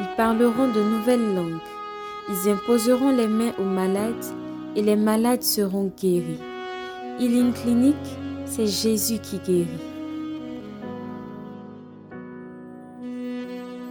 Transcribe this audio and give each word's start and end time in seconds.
ils 0.00 0.08
parleront 0.16 0.68
de 0.68 0.80
nouvelles 0.80 1.34
langues, 1.34 1.60
ils 2.28 2.50
imposeront 2.50 3.10
les 3.10 3.26
mains 3.26 3.52
aux 3.58 3.64
malades 3.64 4.24
et 4.76 4.82
les 4.82 4.96
malades 4.96 5.42
seront 5.42 5.92
guéris. 6.00 6.40
Healing 7.20 7.52
Clinic, 7.52 7.96
c'est 8.46 8.66
Jésus 8.66 9.18
qui 9.18 9.38
guérit. 9.38 9.68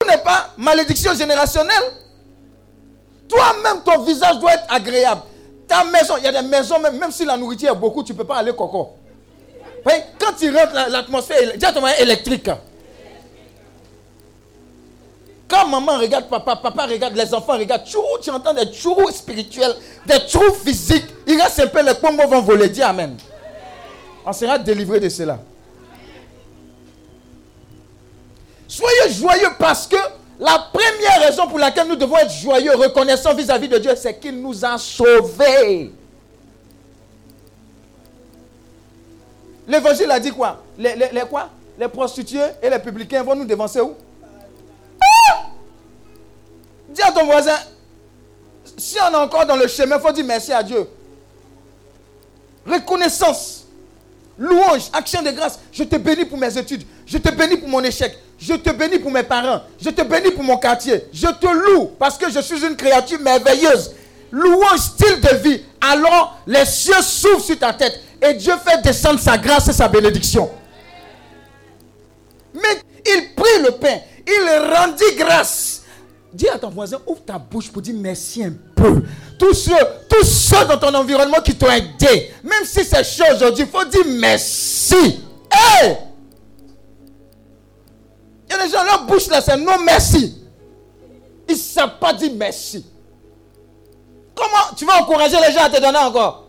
Ce 0.01 0.07
n'est 0.07 0.23
pas 0.23 0.49
malédiction 0.57 1.13
générationnelle. 1.13 1.83
Toi-même, 3.29 3.81
ton 3.83 4.03
visage 4.03 4.39
doit 4.39 4.53
être 4.53 4.65
agréable. 4.69 5.21
Ta 5.67 5.83
maison, 5.85 6.15
il 6.17 6.25
y 6.25 6.27
a 6.27 6.41
des 6.41 6.47
maisons, 6.47 6.79
même, 6.79 6.97
même 6.97 7.11
si 7.11 7.23
la 7.25 7.37
nourriture 7.37 7.71
est 7.71 7.75
beaucoup, 7.75 8.03
tu 8.03 8.11
ne 8.11 8.17
peux 8.17 8.25
pas 8.25 8.37
aller 8.37 8.51
coco. 8.51 8.93
Quand 10.19 10.33
tu 10.37 10.49
rentres, 10.55 10.73
l'atmosphère 10.89 11.37
est 11.41 12.01
électrique. 12.01 12.49
Quand 15.53 15.67
maman 15.67 15.99
regarde 15.99 16.27
papa, 16.29 16.55
papa 16.55 16.87
regarde 16.87 17.15
les 17.15 17.31
enfants, 17.31 17.53
regarde 17.53 17.83
tu 17.85 18.29
entends 18.31 18.55
des 18.55 18.65
tchourous 18.73 19.11
spirituels, 19.11 19.75
des 20.03 20.17
tchourous 20.27 20.55
physiques. 20.55 21.05
Il 21.27 21.39
reste 21.39 21.59
un 21.59 21.67
peu, 21.67 21.85
les 21.85 21.93
pompes 21.93 22.19
vont 22.27 22.41
voler. 22.41 22.69
Dis 22.69 22.81
Amen. 22.81 23.15
On 24.25 24.33
sera 24.33 24.57
délivré 24.57 24.99
de 24.99 25.09
cela. 25.09 25.37
Soyez 28.67 29.13
joyeux 29.13 29.49
parce 29.59 29.85
que 29.85 29.97
la 30.39 30.57
première 30.73 31.21
raison 31.21 31.47
pour 31.47 31.59
laquelle 31.59 31.87
nous 31.87 31.97
devons 31.97 32.17
être 32.17 32.31
joyeux, 32.31 32.75
reconnaissants 32.75 33.35
vis-à-vis 33.35 33.67
de 33.67 33.77
Dieu, 33.77 33.91
c'est 33.95 34.19
qu'il 34.19 34.41
nous 34.41 34.65
a 34.65 34.79
sauvés. 34.79 35.91
L'évangile 39.67 40.09
a 40.09 40.19
dit 40.19 40.31
quoi? 40.31 40.63
Les, 40.79 40.95
les, 40.95 41.21
quoi? 41.29 41.49
Les 41.77 41.87
prostituées 41.89 42.39
et 42.59 42.71
les 42.71 42.79
publicains 42.79 43.21
vont 43.21 43.35
nous 43.35 43.45
dévancer 43.45 43.81
où? 43.81 43.93
Dis 46.93 47.01
à 47.01 47.11
ton 47.11 47.25
voisin, 47.25 47.57
si 48.77 48.97
on 49.01 49.11
est 49.11 49.15
encore 49.15 49.45
dans 49.45 49.55
le 49.55 49.67
chemin, 49.67 49.97
il 49.97 50.01
faut 50.01 50.11
dire 50.11 50.25
merci 50.25 50.53
à 50.53 50.61
Dieu. 50.61 50.87
Reconnaissance, 52.65 53.65
louange, 54.37 54.89
action 54.93 55.21
de 55.21 55.31
grâce. 55.31 55.59
Je 55.71 55.83
te 55.83 55.95
bénis 55.95 56.25
pour 56.25 56.37
mes 56.37 56.55
études. 56.55 56.83
Je 57.05 57.17
te 57.17 57.29
bénis 57.31 57.57
pour 57.57 57.67
mon 57.67 57.83
échec. 57.83 58.17
Je 58.39 58.53
te 58.53 58.69
bénis 58.69 58.99
pour 58.99 59.11
mes 59.11 59.23
parents. 59.23 59.61
Je 59.81 59.89
te 59.89 60.01
bénis 60.03 60.31
pour 60.31 60.43
mon 60.43 60.57
quartier. 60.57 61.05
Je 61.11 61.27
te 61.27 61.47
loue 61.47 61.91
parce 61.97 62.17
que 62.17 62.29
je 62.31 62.39
suis 62.39 62.63
une 62.63 62.75
créature 62.75 63.19
merveilleuse. 63.19 63.95
Louange, 64.31 64.79
style 64.79 65.19
de 65.19 65.35
vie. 65.37 65.63
Alors 65.81 66.37
les 66.47 66.65
cieux 66.65 67.01
s'ouvrent 67.01 67.43
sur 67.43 67.57
ta 67.57 67.73
tête 67.73 67.99
et 68.21 68.33
Dieu 68.35 68.53
fait 68.65 68.81
descendre 68.81 69.19
sa 69.19 69.37
grâce 69.37 69.67
et 69.67 69.73
sa 69.73 69.87
bénédiction. 69.87 70.49
Mais 72.53 72.81
il 73.05 73.33
prit 73.35 73.61
le 73.63 73.71
pain. 73.71 73.97
Il 74.25 74.73
rendit 74.73 75.15
grâce 75.17 75.82
Dis 76.33 76.49
à 76.49 76.57
ton 76.57 76.69
voisin, 76.69 76.99
ouvre 77.05 77.23
ta 77.23 77.37
bouche 77.37 77.71
pour 77.71 77.81
dire 77.81 77.93
merci 77.95 78.43
un 78.43 78.53
peu. 78.75 79.03
Tous 79.37 79.53
ceux, 79.53 80.65
dans 80.67 80.79
ton 80.79 80.93
environnement 80.95 81.41
qui 81.43 81.55
t'ont 81.55 81.69
aidé, 81.69 82.31
même 82.43 82.65
si 82.65 82.83
c'est 82.83 83.03
chaud 83.03 83.23
aujourd'hui, 83.35 83.65
il 83.65 83.69
faut 83.69 83.85
dire 83.85 84.05
merci. 84.19 85.21
Hey! 85.51 85.97
Il 88.49 88.51
y 88.51 88.59
a 88.59 88.63
des 88.63 88.71
gens, 88.71 88.83
leur 88.83 89.05
bouche 89.05 89.27
là, 89.27 89.41
c'est 89.41 89.57
non 89.57 89.79
merci. 89.85 90.41
Ils 91.47 91.53
ne 91.53 91.57
savent 91.57 91.99
pas 91.99 92.13
dire 92.13 92.31
merci. 92.35 92.83
Comment 94.33 94.75
tu 94.75 94.85
vas 94.85 95.01
encourager 95.01 95.37
les 95.45 95.53
gens 95.53 95.65
à 95.65 95.69
te 95.69 95.79
donner 95.79 95.99
encore? 95.99 96.47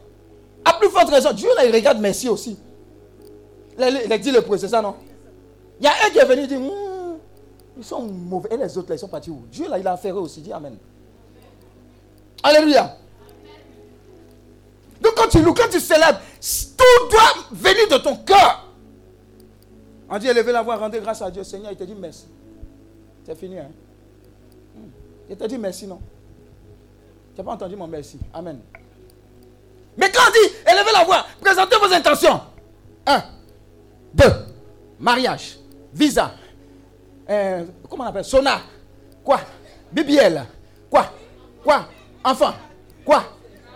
À 0.65 0.73
plus 0.75 0.89
forte 0.89 1.11
raison, 1.11 1.33
Dieu 1.33 1.51
là, 1.57 1.67
il 1.67 1.75
regarde 1.75 1.99
merci 2.01 2.29
aussi. 2.31 2.57
Il 3.79 4.13
a 4.13 4.19
dit 4.19 4.31
le 4.31 4.41
prix, 4.41 4.59
c'est 4.59 4.69
ça 4.69 4.81
non? 4.81 4.95
Il 5.79 5.85
y 5.85 5.89
a 5.89 5.93
un 6.07 6.11
qui 6.11 6.19
est 6.19 6.25
venu 6.25 6.47
dire, 6.47 6.59
hmm, 6.59 6.84
ils 7.77 7.85
sont 7.85 8.03
mauvais. 8.03 8.49
Et 8.53 8.57
les 8.57 8.79
autres, 8.79 8.89
là, 8.89 8.95
ils 8.97 8.99
sont 8.99 9.09
partis 9.09 9.31
où? 9.31 9.45
Dieu, 9.51 9.69
là, 9.69 9.79
il 9.79 9.87
a 9.87 9.93
affairé 9.93 10.17
aussi. 10.19 10.41
Dis 10.41 10.53
Amen. 10.53 10.77
Alléluia. 12.43 12.97
Donc, 15.01 15.15
quand 15.17 15.29
tu 15.29 15.43
loues, 15.43 15.55
quand 15.55 15.69
tu 15.71 15.81
célèbres, 15.81 16.21
tout 16.77 17.09
doit 17.11 17.45
venir 17.53 17.89
de 17.91 18.03
ton 18.03 18.17
cœur. 18.17 18.69
On 20.09 20.19
dit, 20.19 20.29
élevez 20.29 20.53
la 20.53 20.63
voix, 20.63 20.77
rendez 20.77 21.01
grâce 21.01 21.23
à 21.23 21.31
Dieu. 21.31 21.43
Seigneur, 21.43 21.73
il 21.73 21.77
te 21.77 21.85
dit 21.85 21.95
merci. 21.95 22.27
C'est 23.27 23.35
fini, 23.35 23.59
hein? 23.59 23.71
Hmm. 24.75 24.89
Il 25.31 25.37
te 25.37 25.45
dit 25.45 25.59
merci, 25.59 25.87
non? 25.87 25.99
Tu 27.35 27.41
n'as 27.41 27.45
pas 27.45 27.53
entendu 27.53 27.77
mon 27.77 27.87
merci. 27.87 28.19
Amen. 28.33 28.61
Mais 29.97 30.11
quand 30.11 30.23
on 30.29 30.33
dit, 30.33 30.55
élevez 30.71 30.93
la 30.93 31.05
voix, 31.05 31.25
présentez 31.41 31.77
vos 31.77 31.93
intentions. 31.93 32.41
Un, 33.07 33.23
deux, 34.13 34.33
mariage, 34.99 35.59
visa, 35.93 36.33
euh, 37.31 37.65
comment 37.89 38.05
on 38.05 38.09
appelle 38.09 38.25
Sona. 38.25 38.61
Quoi? 39.25 39.41
BBL. 39.93 40.45
Quoi? 40.91 41.11
Quoi? 41.63 41.87
Enfant. 42.25 42.55
Quoi? 43.05 43.25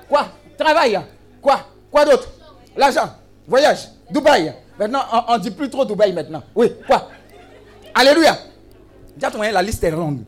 Quoi? 0.08 0.28
Travail. 0.58 1.00
Quoi? 1.40 1.60
Quoi 1.90 2.04
d'autre? 2.04 2.28
L'argent. 2.76 3.10
Voyage. 3.46 3.88
Dubaï. 4.10 4.52
Maintenant, 4.78 5.02
on 5.28 5.34
ne 5.34 5.38
dit 5.42 5.50
plus 5.50 5.68
trop 5.68 5.84
Dubaï 5.84 6.12
maintenant. 6.12 6.42
Oui, 6.54 6.72
quoi? 6.86 7.08
Alléluia. 7.94 8.38
La 9.52 9.62
liste 9.62 9.82
est 9.82 9.90
longue. 9.90 10.20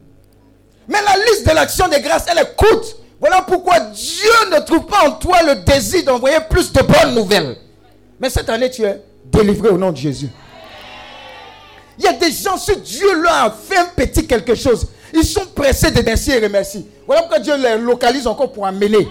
Mais 0.88 0.98
la 1.02 1.16
liste 1.24 1.48
de 1.48 1.54
l'action 1.54 1.86
de 1.86 1.96
grâce, 2.02 2.26
elle 2.30 2.38
est 2.38 2.56
courte. 2.56 2.96
Voilà 3.20 3.42
pourquoi 3.42 3.78
Dieu 3.80 4.30
ne 4.52 4.58
trouve 4.60 4.86
pas 4.86 5.06
en 5.06 5.12
toi 5.12 5.42
le 5.42 5.56
désir 5.56 6.04
d'envoyer 6.04 6.38
plus 6.48 6.72
de 6.72 6.82
bonnes 6.82 7.14
nouvelles. 7.14 7.56
Mais 8.18 8.30
cette 8.30 8.48
année, 8.48 8.70
tu 8.70 8.82
es 8.82 9.00
délivré 9.26 9.68
au 9.68 9.78
nom 9.78 9.92
de 9.92 9.96
Jésus. 9.96 10.28
Il 12.00 12.04
y 12.04 12.08
a 12.08 12.14
des 12.14 12.32
gens, 12.32 12.56
si 12.56 12.74
Dieu 12.78 13.20
leur 13.20 13.32
a 13.34 13.50
fait 13.50 13.76
un 13.76 13.84
petit 13.94 14.26
quelque 14.26 14.54
chose, 14.54 14.86
ils 15.12 15.22
sont 15.22 15.44
pressés 15.54 15.90
de 15.90 16.00
merci 16.00 16.30
et 16.30 16.38
remercier. 16.38 16.86
Voilà 17.06 17.22
pourquoi 17.22 17.40
Dieu 17.40 17.54
les 17.58 17.76
localise 17.76 18.26
encore 18.26 18.50
pour 18.50 18.66
amener. 18.66 19.06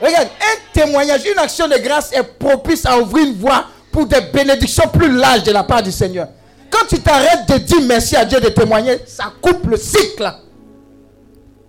Regarde, 0.00 0.26
un 0.40 0.72
témoignage, 0.72 1.20
une 1.24 1.38
action 1.38 1.68
de 1.68 1.76
grâce 1.78 2.12
est 2.12 2.24
propice 2.24 2.84
à 2.84 2.98
ouvrir 2.98 3.28
une 3.28 3.34
voie 3.34 3.66
pour 3.92 4.06
des 4.06 4.20
bénédictions 4.32 4.88
plus 4.92 5.10
larges 5.16 5.44
de 5.44 5.52
la 5.52 5.62
part 5.62 5.84
du 5.84 5.92
Seigneur. 5.92 6.26
Quand 6.68 6.84
tu 6.88 6.98
t'arrêtes 6.98 7.48
de 7.48 7.58
dire 7.58 7.80
merci 7.82 8.16
à 8.16 8.24
Dieu 8.24 8.40
de 8.40 8.48
témoigner, 8.48 8.98
ça 9.06 9.32
coupe 9.40 9.64
le 9.68 9.76
cycle. 9.76 10.28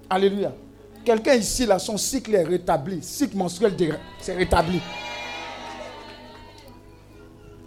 Alléluia. 0.09 0.51
Quelqu'un 1.05 1.35
ici, 1.35 1.67
là, 1.67 1.77
son 1.77 1.97
cycle 1.97 2.33
est 2.33 2.43
rétabli. 2.43 3.03
Cycle 3.03 3.37
menstruel, 3.37 3.75
c'est 4.19 4.35
rétabli. 4.35 4.81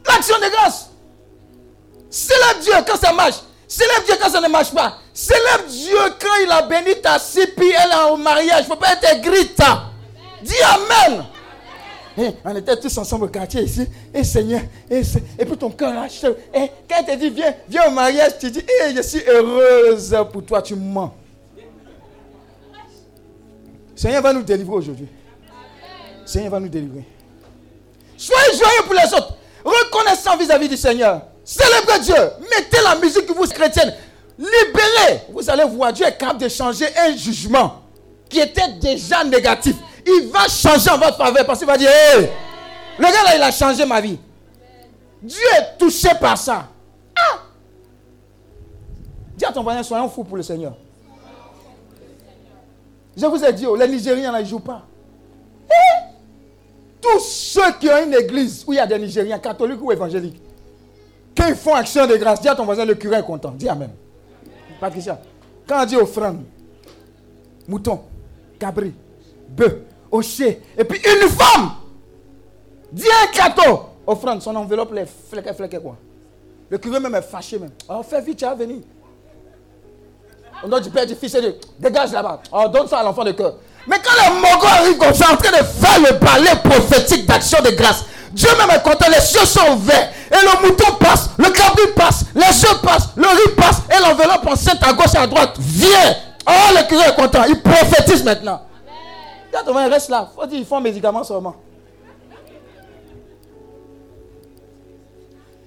L'action 0.08 0.34
de 0.38 0.50
grâce. 0.50 0.89
Célèbre 2.10 2.60
Dieu 2.60 2.72
quand 2.86 2.96
ça 2.96 3.12
marche. 3.12 3.36
Célèbre 3.68 4.04
Dieu 4.04 4.14
quand 4.20 4.30
ça 4.30 4.40
ne 4.40 4.48
marche 4.48 4.72
pas. 4.74 4.98
Célèbre 5.14 5.64
Dieu 5.68 5.96
quand 6.20 6.44
il 6.44 6.50
a 6.50 6.62
béni 6.62 7.00
ta 7.00 7.16
est 7.16 8.10
au 8.12 8.16
mariage. 8.16 8.60
Il 8.60 8.62
ne 8.62 8.74
faut 8.74 8.76
pas 8.76 8.94
être 8.94 9.20
grite. 9.22 9.60
Dis 10.42 10.54
Amen. 10.62 11.24
Eh, 12.18 12.30
on 12.44 12.56
était 12.56 12.76
tous 12.76 12.98
ensemble 12.98 13.26
au 13.26 13.28
quartier 13.28 13.62
ici. 13.62 13.82
Et 14.12 14.18
eh, 14.18 14.24
Seigneur, 14.24 14.60
et, 14.90 15.00
eh, 15.38 15.44
puis 15.44 15.56
ton 15.56 15.70
cœur 15.70 15.92
quand 15.92 16.96
elle 16.98 17.04
te 17.06 17.16
dit 17.20 17.30
viens, 17.30 17.54
viens 17.68 17.86
au 17.86 17.92
mariage, 17.92 18.32
tu 18.38 18.50
dis 18.50 18.62
je 18.94 19.00
suis 19.02 19.22
heureuse 19.28 20.16
pour 20.32 20.44
toi, 20.44 20.60
tu 20.60 20.74
mens. 20.74 21.14
Seigneur 23.94 24.22
va 24.22 24.32
nous 24.32 24.42
délivrer 24.42 24.74
aujourd'hui. 24.74 25.08
Seigneur 26.26 26.50
va 26.50 26.60
nous 26.60 26.68
délivrer. 26.68 27.04
Soyez 28.16 28.56
joyeux 28.58 28.82
pour 28.84 28.94
les 28.94 29.14
autres. 29.14 29.36
Reconnaissant 29.64 30.36
vis-à-vis 30.36 30.66
-vis 30.66 30.70
du 30.70 30.76
Seigneur. 30.76 31.22
Célébrez 31.50 31.98
Dieu. 31.98 32.14
Mettez 32.42 32.80
la 32.84 32.94
musique 32.94 33.26
que 33.26 33.32
vous 33.32 33.42
chrétienne. 33.42 33.92
Libérez. 34.38 35.22
Vous 35.32 35.50
allez 35.50 35.64
voir, 35.64 35.92
Dieu 35.92 36.06
est 36.06 36.16
capable 36.16 36.40
de 36.42 36.48
changer 36.48 36.86
un 36.96 37.16
jugement 37.16 37.82
qui 38.28 38.38
était 38.38 38.68
déjà 38.80 39.24
négatif. 39.24 39.74
Il 40.06 40.30
va 40.32 40.46
changer 40.46 40.90
en 40.90 40.98
votre 40.98 41.16
faveur 41.16 41.44
parce 41.44 41.58
qu'il 41.58 41.66
va 41.66 41.76
dire, 41.76 41.90
le 42.98 43.02
gars 43.02 43.24
là, 43.24 43.36
il 43.36 43.42
a 43.42 43.50
changé 43.50 43.84
ma 43.84 44.00
vie. 44.00 44.16
Dieu 45.20 45.40
est 45.58 45.76
touché 45.76 46.10
par 46.20 46.38
ça. 46.38 46.68
Ah! 47.16 47.38
Dis 49.36 49.44
à 49.44 49.50
ton 49.50 49.64
voisin, 49.64 49.82
soyons 49.82 50.08
fous 50.08 50.22
pour 50.22 50.36
le 50.36 50.44
Seigneur. 50.44 50.74
Je 53.16 53.26
vous 53.26 53.44
ai 53.44 53.52
dit, 53.52 53.66
oh, 53.66 53.74
les 53.74 53.88
Nigériens, 53.88 54.38
ils 54.38 54.44
ne 54.44 54.48
jouent 54.48 54.60
pas. 54.60 54.82
Eh? 55.68 56.14
Tous 57.00 57.18
ceux 57.18 57.72
qui 57.80 57.88
ont 57.88 58.04
une 58.04 58.14
église 58.14 58.62
où 58.68 58.72
il 58.72 58.76
y 58.76 58.78
a 58.78 58.86
des 58.86 59.00
Nigériens, 59.00 59.40
catholiques 59.40 59.82
ou 59.82 59.90
évangéliques, 59.90 60.40
quand 61.36 61.46
ils 61.48 61.54
font 61.54 61.74
action 61.74 62.06
de 62.06 62.16
grâce, 62.16 62.40
dis 62.40 62.48
à 62.48 62.54
ton 62.54 62.64
voisin, 62.64 62.84
le 62.84 62.94
curé 62.94 63.18
est 63.18 63.22
content. 63.22 63.52
Dis 63.52 63.68
Amen. 63.68 63.90
Patricia. 64.80 65.18
Quand 65.66 65.82
on 65.82 65.86
dit 65.86 65.96
offrande, 65.96 66.44
mouton, 67.68 68.00
cabri, 68.58 68.92
bœuf, 69.48 69.74
hocher, 70.10 70.60
et 70.76 70.84
puis 70.84 70.98
une 70.98 71.28
femme, 71.28 71.70
dit 72.92 73.04
un 73.06 73.36
gâteau, 73.36 73.82
offrande, 74.06 74.42
son 74.42 74.56
enveloppe, 74.56 74.92
les 74.92 75.04
flequets, 75.06 75.54
flequets, 75.54 75.80
quoi. 75.80 75.96
Le 76.68 76.78
curé 76.78 76.98
même 77.00 77.14
est 77.14 77.22
fâché 77.22 77.58
même. 77.58 77.70
Oh, 77.88 78.02
fais 78.02 78.20
vite, 78.20 78.38
tu 78.38 78.44
vas 78.44 78.54
venir. 78.54 78.78
On 80.62 80.68
doit 80.68 80.80
du 80.80 80.90
père, 80.90 81.06
du 81.06 81.14
fils 81.14 81.34
et 81.34 81.40
du 81.40 81.52
dégage 81.78 82.12
là-bas. 82.12 82.42
Oh, 82.52 82.68
donne 82.68 82.86
ça 82.86 82.98
à 82.98 83.02
l'enfant 83.02 83.24
de 83.24 83.32
cœur. 83.32 83.54
Mais 83.86 83.96
quand 83.98 84.10
le 84.12 84.34
Mogo 84.40 84.66
arrive 84.66 84.96
comme 84.98 85.14
ça, 85.14 85.32
en 85.32 85.36
train 85.36 85.50
de 85.50 85.64
faire 85.64 85.98
le 85.98 86.18
balai 86.18 86.50
prophétique 86.62 87.26
d'action 87.26 87.62
de 87.62 87.70
grâce, 87.70 88.04
Dieu 88.32 88.48
même 88.58 88.70
est 88.70 88.82
content, 88.82 89.06
les 89.08 89.20
cieux 89.20 89.44
sont 89.44 89.72
ouverts. 89.72 90.10
Et 90.30 90.44
le 90.44 90.68
mouton 90.68 90.94
passe, 90.98 91.30
le 91.36 91.50
cabri 91.50 91.92
passe, 91.96 92.24
les 92.34 92.52
cieux 92.52 92.76
passent, 92.82 93.08
le 93.16 93.26
riz 93.26 93.54
passe, 93.56 93.82
et 93.90 94.00
l'enveloppe 94.00 94.46
enceinte 94.46 94.82
à 94.82 94.92
gauche 94.92 95.14
et 95.14 95.18
à 95.18 95.26
droite 95.26 95.56
vient. 95.58 96.16
Oh, 96.46 96.74
le 96.76 96.86
curé 96.88 97.08
est 97.08 97.14
content, 97.16 97.44
il 97.48 97.60
prophétise 97.60 98.22
maintenant. 98.22 98.62
Amen. 99.52 99.86
Il 99.86 99.92
reste 99.92 100.08
là. 100.08 100.28
Il 100.30 100.40
faut 100.40 100.46
dire, 100.46 100.58
il 100.60 100.64
faut 100.64 100.76
un 100.76 100.80
médicament 100.80 101.24
seulement. 101.24 101.56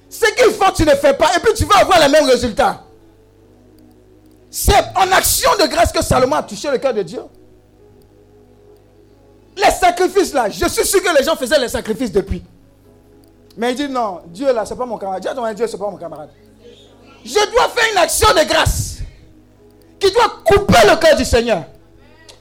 Ce 0.09 0.25
qu'il 0.33 0.53
faut, 0.53 0.71
tu 0.71 0.85
ne 0.85 0.91
fais 0.91 1.13
pas, 1.13 1.35
et 1.35 1.39
puis 1.39 1.53
tu 1.53 1.65
vas 1.65 1.79
avoir 1.79 1.99
les 1.99 2.07
mêmes 2.07 2.25
résultats. 2.25 2.83
C'est 4.49 4.85
en 4.95 5.11
action 5.11 5.49
de 5.59 5.67
grâce 5.67 5.91
que 5.91 6.03
Salomon 6.03 6.35
a 6.35 6.43
touché 6.43 6.69
le 6.69 6.77
cœur 6.77 6.93
de 6.93 7.01
Dieu. 7.01 7.21
Les 9.57 9.71
sacrifices 9.71 10.33
là, 10.33 10.49
je 10.49 10.67
suis 10.67 10.85
sûr 10.85 11.01
que 11.01 11.17
les 11.17 11.23
gens 11.23 11.35
faisaient 11.35 11.59
les 11.59 11.67
sacrifices 11.67 12.11
depuis. 12.11 12.43
Mais 13.57 13.71
il 13.71 13.75
dit 13.75 13.89
non, 13.89 14.21
Dieu 14.27 14.51
là, 14.53 14.65
c'est 14.65 14.75
pas 14.75 14.85
mon 14.85 14.97
camarade. 14.97 15.21
Dieu, 15.55 15.67
c'est 15.67 15.77
pas 15.77 15.89
mon 15.89 15.97
camarade. 15.97 16.29
Je 17.23 17.51
dois 17.51 17.69
faire 17.69 17.91
une 17.91 17.97
action 17.97 18.27
de 18.29 18.47
grâce 18.47 18.97
qui 19.99 20.11
doit 20.11 20.41
couper 20.43 20.87
le 20.89 20.95
cœur 20.97 21.15
du 21.15 21.23
Seigneur. 21.23 21.63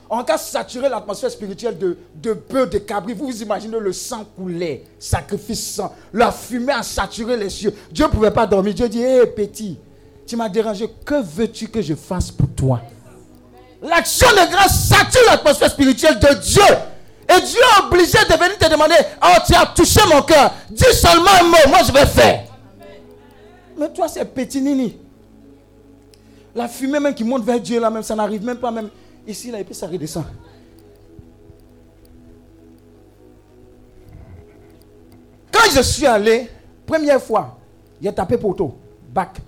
En 0.09 0.25
cas 0.25 0.37
saturer 0.37 0.91
l'atmosphère 0.91 1.31
spirituelle 1.31 1.79
de, 1.79 1.97
de 2.15 2.35
bœuf, 2.35 2.69
de 2.69 2.79
cabri, 2.79 3.15
vous 3.15 3.27
vous 3.27 3.43
imaginez 3.43 3.79
le 3.79 3.93
sang 3.95 4.27
couler, 4.37 4.85
sacrifice 4.99 5.75
sang, 5.75 5.95
la 6.13 6.31
fumée 6.31 6.75
a 6.75 6.83
saturé 6.83 7.37
les 7.37 7.49
cieux. 7.49 7.75
Dieu 7.91 8.05
ne 8.05 8.11
pouvait 8.11 8.31
pas 8.31 8.47
dormir. 8.47 8.75
Dieu 8.75 8.89
dit, 8.91 9.01
hé 9.01 9.25
petit, 9.25 9.79
tu 10.27 10.37
m'as 10.37 10.51
dérangé, 10.51 10.87
que 11.05 11.23
veux-tu 11.23 11.69
que 11.69 11.81
je 11.81 11.95
fasse 11.95 12.31
pour 12.31 12.49
toi? 12.51 12.83
L'action 13.81 14.29
de 14.31 14.51
grâce 14.51 14.89
sature 14.89 15.23
l'atmosphère 15.27 15.71
spirituelle 15.71 16.19
de 16.19 16.35
Dieu. 16.35 16.63
Et 17.29 17.41
Dieu 17.41 17.59
est 17.59 17.85
obligé 17.85 18.19
de 18.29 18.35
venir 18.35 18.59
te 18.59 18.71
demander, 18.71 18.95
oh 19.23 19.39
tu 19.47 19.55
as 19.55 19.67
touché 19.67 20.01
mon 20.13 20.23
cœur, 20.23 20.53
dis 20.71 20.85
seulement 20.93 21.31
un 21.41 21.45
mot, 21.45 21.69
moi 21.69 21.79
je 21.87 21.93
vais 21.93 22.07
faire. 22.07 22.45
Mais 23.79 23.89
toi 23.93 24.09
c'est 24.09 24.25
petit 24.25 24.61
nini. 24.61 24.99
La 26.55 26.69
fumée 26.69 27.01
même 27.01 27.15
qui 27.15 27.25
monte 27.25 27.45
vers 27.45 27.61
Dieu 27.61 27.81
là 27.81 27.91
même, 27.91 28.03
ça 28.03 28.15
n'arrive 28.15 28.45
même 28.45 28.59
pas 28.59 28.71
même 28.71 28.91
ici 29.27 29.51
là 29.51 29.61
et 29.61 29.65
puis 29.65 29.75
ça 29.75 29.87
redescend. 29.87 30.25
Quand 35.51 35.71
je 35.75 35.83
suis 35.83 36.07
allé, 36.07 36.51
première 36.85 37.23
fois, 37.23 37.57
a 38.05 38.13
tapé 38.13 38.37
poteau, 38.37 38.75
bac, 39.13 39.39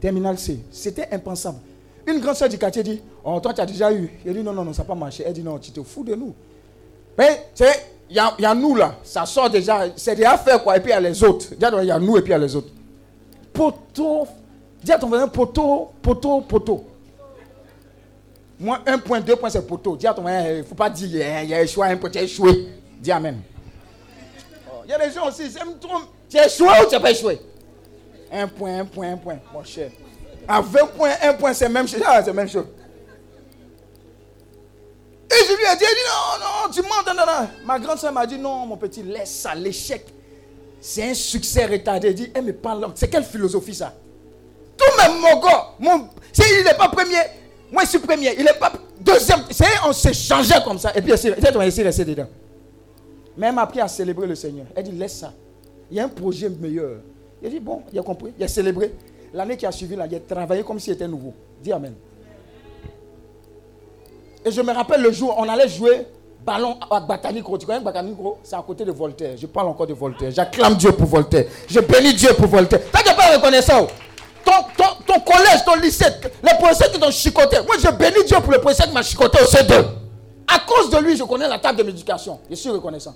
terminal 0.00 0.38
C. 0.38 0.60
C'était 0.70 1.08
impensable. 1.10 1.58
Une 2.06 2.20
grande 2.20 2.36
soeur 2.36 2.48
du 2.48 2.58
quartier 2.58 2.82
dit, 2.82 3.00
oh 3.24 3.38
toi 3.40 3.52
tu 3.52 3.60
as 3.60 3.66
déjà 3.66 3.92
eu. 3.92 4.10
Il 4.24 4.32
dit 4.32 4.42
non, 4.42 4.52
non, 4.52 4.64
non, 4.64 4.72
ça 4.72 4.82
n'a 4.82 4.88
pas 4.88 4.94
marché. 4.94 5.24
Elle 5.26 5.32
dit 5.32 5.42
non, 5.42 5.58
tu 5.58 5.70
te 5.70 5.82
fous 5.82 6.04
de 6.04 6.14
nous. 6.14 6.34
Mais, 7.18 7.48
il 8.10 8.16
y, 8.16 8.42
y, 8.42 8.46
a 8.46 8.54
nous 8.54 8.74
là, 8.74 8.96
ça 9.02 9.24
sort 9.24 9.48
déjà, 9.48 9.86
c'est 9.96 10.14
déjà 10.14 10.36
fait 10.36 10.62
quoi, 10.62 10.76
et 10.76 10.80
puis 10.80 10.90
il 10.90 10.94
y 10.94 10.96
a 10.96 11.00
les 11.00 11.24
autres. 11.24 11.46
Il 11.52 11.60
y 11.60 11.90
a 11.90 11.98
nous 11.98 12.16
et 12.16 12.20
puis 12.22 12.30
il 12.30 12.32
y 12.32 12.34
a 12.34 12.38
les 12.38 12.54
autres. 12.54 12.70
Poteau, 13.52 14.26
dis 14.82 14.92
à 14.92 14.98
ton 14.98 15.08
voisin 15.08 15.28
poteau, 15.28 15.92
poteau, 16.00 16.40
poteau. 16.42 16.86
Moi, 18.58 18.80
un 18.86 18.98
point, 18.98 19.20
deux 19.20 19.36
points, 19.36 19.50
c'est 19.50 19.66
poteau. 19.66 19.96
Dis 19.96 20.06
à 20.06 20.14
ton 20.14 20.22
voisin, 20.22 20.48
il 20.48 20.58
ne 20.58 20.62
faut 20.62 20.74
pas 20.74 20.90
dire, 20.90 21.42
il 21.44 21.54
a 21.54 21.62
échoué, 21.62 21.86
un 21.88 21.96
point, 21.96 22.10
tu 22.10 22.18
as 22.18 22.22
échoué. 22.22 22.68
Dis 23.00 23.10
Amen. 23.10 23.40
Il 24.84 24.90
y 24.90 24.92
a 24.94 24.98
des 24.98 25.12
gens 25.12 25.28
aussi, 25.28 25.44
ils 25.44 25.78
trop. 25.80 26.02
Tu 26.28 26.38
as 26.38 26.46
échoué 26.46 26.68
ou 26.82 26.88
tu 26.88 26.94
n'as 26.94 27.00
pas 27.00 27.10
échoué? 27.10 27.40
Un 28.30 28.48
point, 28.48 28.80
un 28.80 28.84
point, 28.84 29.12
un 29.12 29.16
point, 29.16 29.38
mon 29.52 29.64
cher. 29.64 29.90
À 30.48 30.60
20 30.60 30.86
points, 30.96 31.10
un 31.22 31.34
point, 31.34 31.52
c'est 31.52 31.68
même 31.68 31.86
chose. 31.86 32.02
Ah, 32.04 32.22
c'est 32.24 32.32
même 32.32 32.48
chose. 32.48 32.66
Et 35.32 35.44
je 35.48 35.56
lui 35.56 35.64
ai 35.64 35.76
dit, 35.76 35.84
non, 36.06 36.44
non, 36.44 36.72
tu 36.72 36.82
mens, 36.82 37.06
non, 37.06 37.14
non. 37.14 37.48
Ma 37.64 37.78
grande 37.78 37.98
soeur 37.98 38.12
m'a 38.12 38.26
dit, 38.26 38.38
non, 38.38 38.66
mon 38.66 38.76
petit, 38.76 39.02
laisse 39.02 39.30
ça, 39.30 39.54
l'échec. 39.54 40.06
C'est 40.80 41.10
un 41.10 41.14
succès 41.14 41.64
retardé. 41.64 42.08
Elle 42.08 42.14
dit, 42.14 42.30
elle 42.34 42.44
me 42.44 42.52
parle, 42.52 42.86
c'est 42.94 43.08
quelle 43.08 43.24
philosophie 43.24 43.74
ça? 43.74 43.94
Tout 44.76 44.84
même 44.98 45.20
mon 45.20 45.40
gars, 45.40 45.68
mon, 45.78 46.08
il 46.38 46.64
n'est 46.64 46.74
pas 46.74 46.88
premier, 46.88 47.18
moi 47.70 47.84
je 47.84 47.90
suis 47.90 47.98
premier, 47.98 48.34
il 48.36 48.44
n'est 48.44 48.54
pas 48.54 48.72
deuxième. 49.00 49.40
C'est 49.50 49.66
on 49.86 49.92
s'est 49.92 50.12
changé 50.12 50.54
comme 50.64 50.78
ça. 50.78 50.92
Et 50.94 51.00
puis, 51.00 51.10
va 51.10 51.66
essayer 51.66 51.82
de 51.82 51.88
rester 51.88 52.04
dedans. 52.04 52.26
Mais 53.36 53.46
elle 53.46 53.54
m'a 53.54 53.62
appris 53.62 53.80
à 53.80 53.88
célébrer 53.88 54.26
le 54.26 54.34
Seigneur. 54.34 54.66
Elle 54.74 54.84
dit, 54.84 54.92
laisse 54.92 55.18
ça. 55.18 55.32
Il 55.90 55.96
y 55.96 56.00
a 56.00 56.04
un 56.04 56.08
projet 56.08 56.48
meilleur. 56.48 56.96
Il 57.42 57.50
dit, 57.50 57.60
bon, 57.60 57.82
il 57.92 57.98
a 57.98 58.02
compris, 58.02 58.32
il 58.38 58.44
a 58.44 58.48
célébré. 58.48 58.92
L'année 59.32 59.56
qui 59.56 59.64
a 59.64 59.72
suivi, 59.72 59.96
là, 59.96 60.06
il 60.06 60.14
a 60.14 60.20
travaillé 60.20 60.62
comme 60.62 60.78
s'il 60.78 60.92
était 60.92 61.08
nouveau. 61.08 61.32
Dis 61.62 61.72
Amen. 61.72 61.94
Et 64.44 64.50
je 64.50 64.60
me 64.60 64.72
rappelle 64.72 65.02
le 65.02 65.12
jour, 65.12 65.34
on 65.38 65.48
allait 65.48 65.68
jouer 65.68 66.06
ballon 66.44 66.76
à 66.90 67.00
Batanicro. 67.00 67.56
Tu 67.58 67.66
connais 67.66 67.80
Batanicro 67.80 68.38
C'est 68.42 68.56
à 68.56 68.62
côté 68.66 68.84
de 68.84 68.92
Voltaire. 68.92 69.36
Je 69.36 69.46
parle 69.46 69.68
encore 69.68 69.86
de 69.86 69.94
Voltaire. 69.94 70.30
J'acclame 70.32 70.74
Dieu 70.74 70.92
pour 70.92 71.06
Voltaire. 71.06 71.44
Je 71.68 71.80
bénis 71.80 72.14
Dieu 72.14 72.30
pour 72.34 72.46
Voltaire. 72.48 72.80
Tu 72.92 73.04
n'as 73.08 73.14
pas 73.14 73.36
reconnaissant. 73.36 73.86
Ton, 74.44 74.52
ton, 74.76 74.84
ton 75.06 75.20
collège, 75.20 75.64
ton 75.64 75.76
lycée, 75.76 76.06
les 76.42 76.54
professeurs 76.58 76.90
qui 76.90 76.98
t'ont 76.98 77.12
chicoté. 77.12 77.58
Moi, 77.64 77.76
je 77.78 77.88
bénis 77.90 78.24
Dieu 78.26 78.36
pour 78.40 78.50
le 78.52 78.58
professeur 78.58 78.88
qui 78.88 78.92
m'a 78.94 79.02
chicoté 79.02 79.38
au 79.40 79.44
C2. 79.46 79.84
À 80.52 80.58
cause 80.66 80.90
de 80.90 80.98
lui, 80.98 81.16
je 81.16 81.22
connais 81.22 81.46
la 81.48 81.60
table 81.60 81.78
de 81.78 81.84
médication. 81.84 82.40
Je 82.50 82.56
suis 82.56 82.70
reconnaissant. 82.70 83.14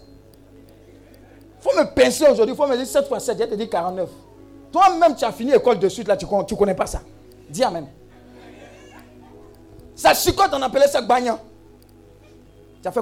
Il 1.58 1.68
faut 1.72 1.76
me 1.76 1.84
pincer 1.92 2.24
aujourd'hui. 2.28 2.54
Il 2.54 2.56
faut 2.56 2.66
me 2.68 2.76
dire 2.76 2.86
7 2.86 3.08
fois 3.08 3.18
7. 3.18 3.36
Je 3.40 3.44
te 3.46 3.54
dis 3.56 3.68
49. 3.68 4.08
Toi-même, 4.70 5.16
tu 5.16 5.24
as 5.24 5.32
fini 5.32 5.50
l'école 5.50 5.80
de 5.80 5.88
suite. 5.88 6.06
Là, 6.06 6.16
tu 6.16 6.26
ne 6.26 6.54
connais 6.56 6.74
pas 6.74 6.86
ça. 6.86 7.00
Dis 7.50 7.64
Amen. 7.64 7.86
Ça 9.96 10.12
chicote, 10.12 10.50
on 10.52 10.60
appelait 10.62 10.86
ça 10.86 11.00
bagnant. 11.00 11.40
Ça 12.84 12.92
fait. 12.92 13.00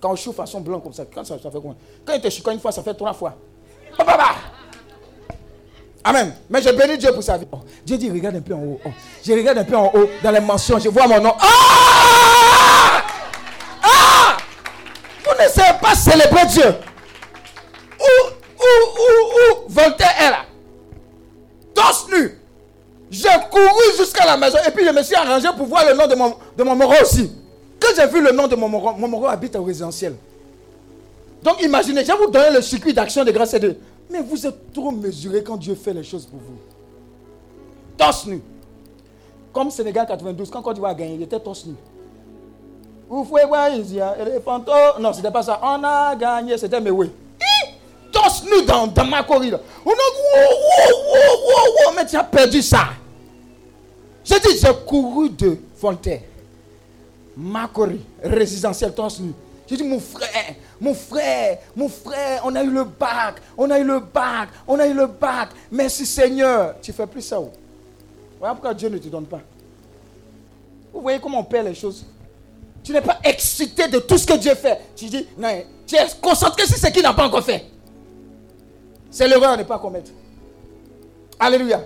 Quand 0.00 0.10
on 0.10 0.16
chauffe 0.16 0.36
façon 0.36 0.60
blanc 0.60 0.80
comme 0.80 0.92
ça, 0.92 1.04
quand 1.06 1.24
ça, 1.24 1.38
fait 1.38 1.60
quoi 1.60 1.74
Quand 2.04 2.12
il 2.14 2.20
te 2.20 2.28
chicote 2.28 2.52
une 2.54 2.60
fois, 2.60 2.72
ça 2.72 2.82
fait 2.82 2.94
trois 2.94 3.14
fois. 3.14 3.34
Amen. 6.02 6.34
Mais 6.50 6.60
je 6.60 6.68
bénis 6.70 6.98
Dieu 6.98 7.12
pour 7.12 7.22
sa 7.22 7.38
vie. 7.38 7.46
Oh, 7.50 7.60
Dieu 7.86 7.96
dit, 7.96 8.10
regarde 8.10 8.36
un 8.36 8.42
peu 8.42 8.54
en 8.54 8.58
haut. 8.58 8.80
Oh, 8.84 8.90
je 9.24 9.32
regarde 9.32 9.56
un 9.58 9.64
peu 9.64 9.76
en 9.76 9.90
haut 9.94 10.08
dans 10.22 10.30
les 10.32 10.40
mentions. 10.40 10.78
Je 10.78 10.90
vois 10.90 11.06
mon 11.06 11.20
nom. 11.20 11.32
Ah 11.40 13.02
Ah 13.82 14.36
Vous 15.24 15.42
ne 15.42 15.48
savez 15.48 15.78
pas 15.80 15.94
célébrer 15.94 16.44
Dieu. 16.46 16.74
Où, 18.00 18.28
où, 18.58 18.64
où, 18.98 19.64
où 19.64 19.68
Voltaire 19.68 20.14
est 20.20 20.30
là? 20.30 20.44
Torse 21.74 22.06
nu. 22.10 22.38
J'ai 23.10 23.28
couru 23.50 23.96
jusqu'à 23.96 24.26
la 24.26 24.36
maison 24.36 24.58
et 24.66 24.70
puis 24.70 24.84
je 24.84 24.90
me 24.90 25.02
suis 25.02 25.14
arrangé 25.14 25.48
pour 25.56 25.66
voir 25.66 25.84
le 25.88 25.94
nom 25.94 26.06
de 26.06 26.14
mon, 26.14 26.34
de 26.56 26.62
mon 26.62 26.74
moro 26.74 26.94
aussi. 27.02 27.30
Quand 27.80 27.88
j'ai 27.96 28.06
vu 28.06 28.22
le 28.22 28.32
nom 28.32 28.46
de 28.48 28.56
mon 28.56 28.68
moro, 28.68 28.92
mon 28.94 29.08
moro 29.08 29.26
habite 29.26 29.54
au 29.56 29.64
résidentiel. 29.64 30.14
Donc 31.42 31.62
imaginez, 31.62 32.02
je 32.02 32.12
vais 32.12 32.18
vous 32.18 32.30
donner 32.30 32.50
le 32.50 32.62
circuit 32.62 32.94
d'action 32.94 33.24
de 33.24 33.30
grâce 33.30 33.54
et 33.54 33.60
de... 33.60 33.76
Mais 34.10 34.20
vous 34.20 34.46
êtes 34.46 34.72
trop 34.72 34.90
mesuré 34.90 35.42
quand 35.42 35.56
Dieu 35.56 35.74
fait 35.74 35.92
les 35.92 36.04
choses 36.04 36.26
pour 36.26 36.38
vous. 36.38 36.56
Torse 37.96 38.26
nu. 38.26 38.42
Comme 39.52 39.70
Sénégal 39.70 40.06
92, 40.06 40.50
quand 40.50 40.62
Côte 40.62 40.74
d'Ivoire 40.74 40.92
a 40.92 40.94
gagné, 40.94 41.14
il 41.14 41.22
était 41.22 41.38
torse 41.38 41.66
nu. 41.66 41.74
Vous 43.08 43.24
pouvez 43.24 43.44
voir, 43.44 43.68
il 43.68 43.84
fantômes. 44.44 45.00
Non, 45.00 45.12
c'était 45.12 45.30
pas 45.30 45.42
ça. 45.42 45.60
On 45.62 45.84
a 45.84 46.16
gagné, 46.16 46.56
c'était 46.58 46.80
mais 46.80 46.90
oui 46.90 47.10
torse 48.14 48.44
nu 48.44 48.64
dans, 48.64 48.86
dans 48.86 49.04
ma 49.04 49.22
corrida. 49.22 49.60
On 49.84 49.90
a 49.90 49.94
wow, 49.94 50.54
wow, 51.10 51.88
wow, 51.88 51.94
mais 51.96 52.06
tu 52.06 52.16
as 52.16 52.24
perdu 52.24 52.62
ça. 52.62 52.90
J'ai 54.24 54.40
dit, 54.40 54.58
j'ai 54.58 54.72
couru 54.86 55.28
de 55.28 55.58
Voltaire. 55.78 56.22
Macori, 57.36 58.00
résidentiel 58.22 58.94
torse 58.94 59.18
nu. 59.20 59.32
J'ai 59.66 59.76
dit, 59.76 59.82
mon 59.82 59.98
frère, 59.98 60.54
mon 60.80 60.94
frère, 60.94 61.58
mon 61.74 61.88
frère, 61.88 62.42
on 62.44 62.54
a 62.54 62.62
eu 62.62 62.70
le 62.70 62.84
bac, 62.84 63.36
on 63.56 63.70
a 63.70 63.78
eu 63.78 63.84
le 63.84 63.98
bac, 63.98 64.50
on 64.66 64.78
a 64.78 64.86
eu 64.86 64.94
le 64.94 65.06
bac. 65.06 65.50
Merci 65.70 66.06
Seigneur. 66.06 66.76
Tu 66.80 66.92
fais 66.92 67.06
plus 67.06 67.22
ça. 67.22 67.40
Où? 67.40 67.50
Voilà 68.38 68.54
pourquoi 68.54 68.74
Dieu 68.74 68.88
ne 68.88 68.98
te 68.98 69.08
donne 69.08 69.26
pas. 69.26 69.40
Vous 70.92 71.00
voyez 71.00 71.18
comment 71.18 71.40
on 71.40 71.44
perd 71.44 71.66
les 71.66 71.74
choses? 71.74 72.06
Tu 72.82 72.92
n'es 72.92 73.00
pas 73.00 73.18
excité 73.24 73.88
de 73.88 73.98
tout 73.98 74.18
ce 74.18 74.26
que 74.26 74.34
Dieu 74.34 74.54
fait. 74.54 74.78
Tu 74.94 75.06
dis, 75.06 75.26
non, 75.38 75.62
tu 75.86 75.96
es 75.96 76.06
concentré 76.20 76.66
sur 76.66 76.76
ce 76.76 76.86
qu'il 76.88 77.02
n'a 77.02 77.14
pas 77.14 77.26
encore 77.26 77.42
fait. 77.42 77.64
C'est 79.14 79.28
l'erreur 79.28 79.50
à 79.50 79.56
ne 79.56 79.62
pas 79.62 79.78
commettre. 79.78 80.10
Alléluia. 81.38 81.84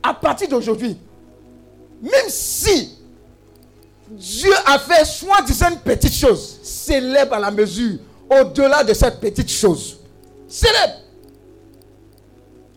À 0.00 0.14
partir 0.14 0.48
d'aujourd'hui, 0.48 0.96
même 2.00 2.28
si 2.28 2.96
Dieu 4.08 4.52
a 4.64 4.78
fait 4.78 5.04
soi-disant 5.04 5.70
une 5.70 5.80
petite 5.80 6.12
chose, 6.14 6.60
célèbre 6.62 7.34
à 7.34 7.40
la 7.40 7.50
mesure, 7.50 7.98
au-delà 8.30 8.84
de 8.84 8.94
cette 8.94 9.18
petite 9.18 9.50
chose. 9.50 9.98
Célèbre. 10.46 10.94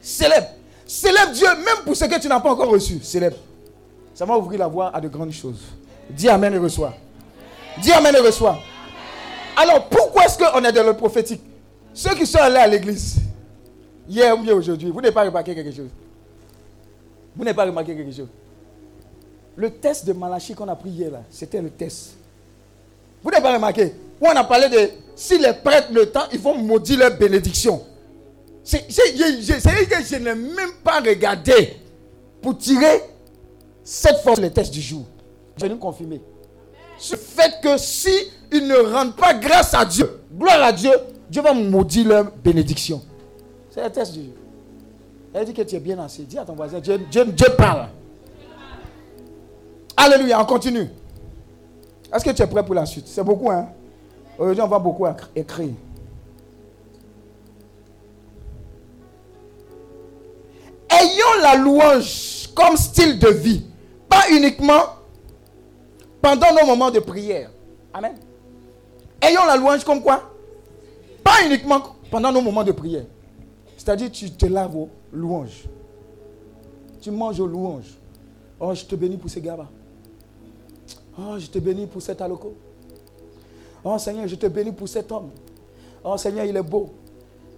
Célèbre. 0.02 0.48
Célèbre 0.88 1.32
Dieu 1.32 1.48
même 1.48 1.84
pour 1.86 1.96
ce 1.96 2.06
que 2.06 2.20
tu 2.20 2.28
n'as 2.28 2.40
pas 2.40 2.50
encore 2.50 2.70
reçu. 2.70 3.00
Célèbre. 3.04 3.38
Ça 4.16 4.26
va 4.26 4.40
ouvrir 4.40 4.58
la 4.58 4.68
voie 4.68 4.90
à 4.92 5.00
de 5.00 5.08
grandes 5.08 5.34
choses. 5.34 5.62
Dis 6.10 6.30
Amen 6.30 6.52
et 6.52 6.58
reçois. 6.58 6.96
Dis 7.80 7.92
Amen 7.92 8.16
et 8.16 8.26
reçois. 8.26 8.58
Alors, 9.56 9.88
pourquoi 9.88 10.26
est-ce 10.26 10.36
qu'on 10.36 10.64
est 10.64 10.72
dans 10.72 10.84
le 10.84 10.98
prophétique? 10.98 11.44
Ceux 11.94 12.16
qui 12.16 12.26
sont 12.26 12.40
allés 12.40 12.58
à 12.58 12.68
l'église, 12.68 13.18
hier 14.08 14.38
ou 14.38 14.42
bien 14.44 14.54
aujourd'hui, 14.54 14.90
vous 14.90 15.02
n'avez 15.02 15.14
pas 15.14 15.24
remarqué 15.24 15.54
quelque 15.56 15.72
chose 15.76 15.90
Vous 17.36 17.44
n'avez 17.44 17.56
pas 17.56 17.66
remarqué 17.66 17.96
quelque 17.96 18.12
chose 18.16 18.28
Le 19.56 19.70
test 19.72 20.06
de 20.06 20.14
Malachie 20.14 20.54
qu'on 20.54 20.68
a 20.68 20.76
pris 20.76 20.90
hier, 20.90 21.12
là, 21.12 21.24
c'était 21.30 21.62
le 21.62 21.70
test. 21.70 22.16
Vous 23.24 23.30
n'avez 23.30 23.44
pas 23.44 23.54
remarqué 23.54 23.94
Où 24.22 24.26
on 24.28 24.36
a 24.36 24.44
parlé 24.44 24.70
de 24.70 24.90
si 25.16 25.38
les 25.38 25.54
prêtres 25.54 25.90
le 25.94 26.08
temps, 26.08 26.26
ils 26.34 26.40
vont 26.40 26.56
maudire 26.58 27.00
leur 27.00 27.18
bénédiction. 27.18 27.82
C'est 28.64 28.88
que 28.88 28.94
je 28.94 30.16
n'ai 30.16 30.36
même 30.36 30.74
pas 30.84 31.00
regardé 31.00 31.78
pour 32.42 32.58
tirer 32.58 33.02
cette 33.84 34.18
force 34.18 34.40
les 34.40 34.52
tests 34.52 34.74
du 34.74 34.82
jour. 34.82 35.06
Je 35.56 35.62
vais 35.64 35.70
nous 35.70 35.78
confirmer. 35.78 36.20
Ce 36.98 37.16
fait 37.16 37.60
que 37.62 37.78
si 37.78 38.10
ils 38.52 38.68
ne 38.68 38.76
rendent 38.76 39.16
pas 39.16 39.34
grâce 39.34 39.74
à 39.74 39.86
Dieu, 39.86 40.10
gloire 40.38 40.62
à 40.64 40.72
Dieu, 40.72 40.92
Dieu 41.30 41.42
va 41.42 41.54
maudire 41.54 42.08
leur 42.08 42.32
bénédiction. 42.32 43.02
C'est 43.76 43.84
le 43.84 43.90
test 43.90 44.14
du 44.14 44.24
jour. 44.24 44.34
Elle 45.34 45.46
dit 45.46 45.54
que 45.54 45.62
tu 45.64 45.76
es 45.76 45.80
bien 45.82 46.00
assez. 46.00 46.24
Dis 46.24 46.40
à 46.40 46.46
ton 46.46 46.54
voisin, 46.54 46.80
Dieu, 46.80 46.98
Dieu 46.98 47.46
parle. 47.58 47.90
Alléluia, 49.98 50.40
on 50.40 50.46
continue. 50.46 50.88
Est-ce 52.14 52.24
que 52.24 52.30
tu 52.30 52.42
es 52.42 52.48
prêt 52.48 52.64
pour 52.64 52.74
la 52.74 52.86
suite? 52.86 53.06
C'est 53.06 53.22
beaucoup, 53.22 53.52
hein? 53.52 53.68
Aujourd'hui, 54.40 54.62
on 54.62 54.68
va 54.68 54.80
beaucoup 54.80 55.06
écrire. 55.36 55.74
Ayons 60.90 61.42
la 61.42 61.56
louange 61.58 62.50
comme 62.56 62.78
style 62.78 63.20
de 63.20 63.28
vie, 63.28 63.66
pas 64.08 64.30
uniquement 64.32 64.84
pendant 66.22 66.54
nos 66.54 66.66
moments 66.66 66.92
de 66.92 67.00
prière. 67.00 67.50
Amen. 67.94 68.16
Ayons 69.22 69.46
la 69.46 69.58
louange 69.58 69.84
comme 69.84 70.02
quoi? 70.02 70.32
Pas 71.22 71.46
uniquement 71.46 71.82
pendant 72.10 72.32
nos 72.32 72.42
moments 72.42 72.64
de 72.64 72.72
prière. 72.72 73.04
C'est-à-dire, 73.86 74.12
tu 74.12 74.32
te 74.32 74.48
laves 74.48 74.76
aux 74.76 74.90
louanges. 75.14 75.66
Tu 77.00 77.12
manges 77.12 77.40
aux 77.40 77.46
louanges. 77.46 77.94
Oh, 78.60 78.74
je 78.74 78.84
te 78.84 78.96
bénis 78.96 79.18
pour 79.18 79.30
ces 79.30 79.40
gars-là. 79.40 79.68
Oh, 81.20 81.36
je 81.38 81.46
te 81.46 81.60
bénis 81.60 81.86
pour 81.86 82.02
cet 82.02 82.20
aloco. 82.20 82.56
Oh 83.84 83.96
Seigneur, 84.00 84.28
je 84.28 84.36
te 84.38 84.48
bénis 84.48 84.72
pour 84.72 84.90
cet 84.90 85.12
homme. 85.12 85.30
Oh 86.04 86.18
Seigneur, 86.18 86.46
il 86.46 86.58
est 86.58 86.64
beau. 86.64 86.90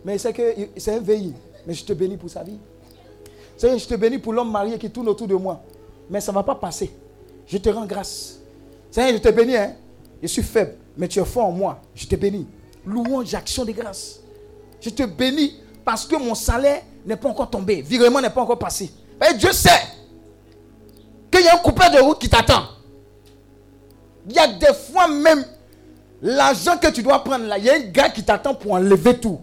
Mais 0.03 0.17
c'est 0.17 0.33
que 0.33 0.41
c'est 0.75 0.95
un 0.95 0.99
veillé. 0.99 1.31
Mais 1.65 1.73
je 1.73 1.85
te 1.85 1.93
bénis 1.93 2.17
pour 2.17 2.29
sa 2.29 2.43
vie. 2.43 2.59
Seigneur, 3.55 3.77
je 3.77 3.87
te 3.87 3.95
bénis 3.95 4.19
pour 4.19 4.33
l'homme 4.33 4.51
marié 4.51 4.77
qui 4.77 4.89
tourne 4.91 5.07
autour 5.07 5.27
de 5.27 5.35
moi. 5.35 5.61
Mais 6.09 6.19
ça 6.19 6.33
ne 6.33 6.35
va 6.35 6.43
pas 6.43 6.55
passer. 6.55 6.91
Je 7.45 7.57
te 7.57 7.69
rends 7.69 7.85
grâce. 7.85 8.41
Seigneur, 8.91 9.13
je 9.13 9.19
te 9.19 9.29
bénis. 9.29 9.55
Hein? 9.55 9.75
Je 10.21 10.27
suis 10.27 10.43
faible, 10.43 10.75
mais 10.97 11.07
tu 11.07 11.19
es 11.19 11.25
fort 11.25 11.45
en 11.45 11.51
moi. 11.53 11.79
Je 11.95 12.05
te 12.05 12.17
bénis. 12.17 12.47
Louange, 12.85 13.33
action 13.33 13.63
de 13.63 13.71
grâce. 13.71 14.19
Je 14.81 14.89
te 14.89 15.03
bénis 15.03 15.53
parce 15.87 16.05
que 16.05 16.17
mon 16.17 16.35
salaire 16.35 16.81
n'est 17.05 17.15
pas 17.15 17.29
encore 17.29 17.49
tombé. 17.49 17.81
Virement 17.81 18.19
n'est 18.19 18.29
pas 18.29 18.41
encore 18.41 18.59
passé. 18.59 18.91
Et 19.25 19.33
Dieu 19.35 19.53
sait 19.53 19.69
qu'il 21.31 21.45
y 21.45 21.47
a 21.47 21.55
un 21.55 21.59
coupeur 21.59 21.89
de 21.89 21.99
route 21.99 22.19
qui 22.19 22.27
t'attend. 22.27 22.63
Il 24.27 24.35
y 24.35 24.37
a 24.37 24.47
des 24.47 24.73
fois 24.73 25.07
même, 25.07 25.45
l'argent 26.21 26.77
que 26.77 26.91
tu 26.91 27.01
dois 27.01 27.23
prendre 27.23 27.45
là, 27.45 27.57
il 27.57 27.63
y 27.63 27.69
a 27.69 27.75
un 27.75 27.79
gars 27.79 28.09
qui 28.09 28.21
t'attend 28.21 28.53
pour 28.53 28.73
enlever 28.73 29.17
tout. 29.17 29.39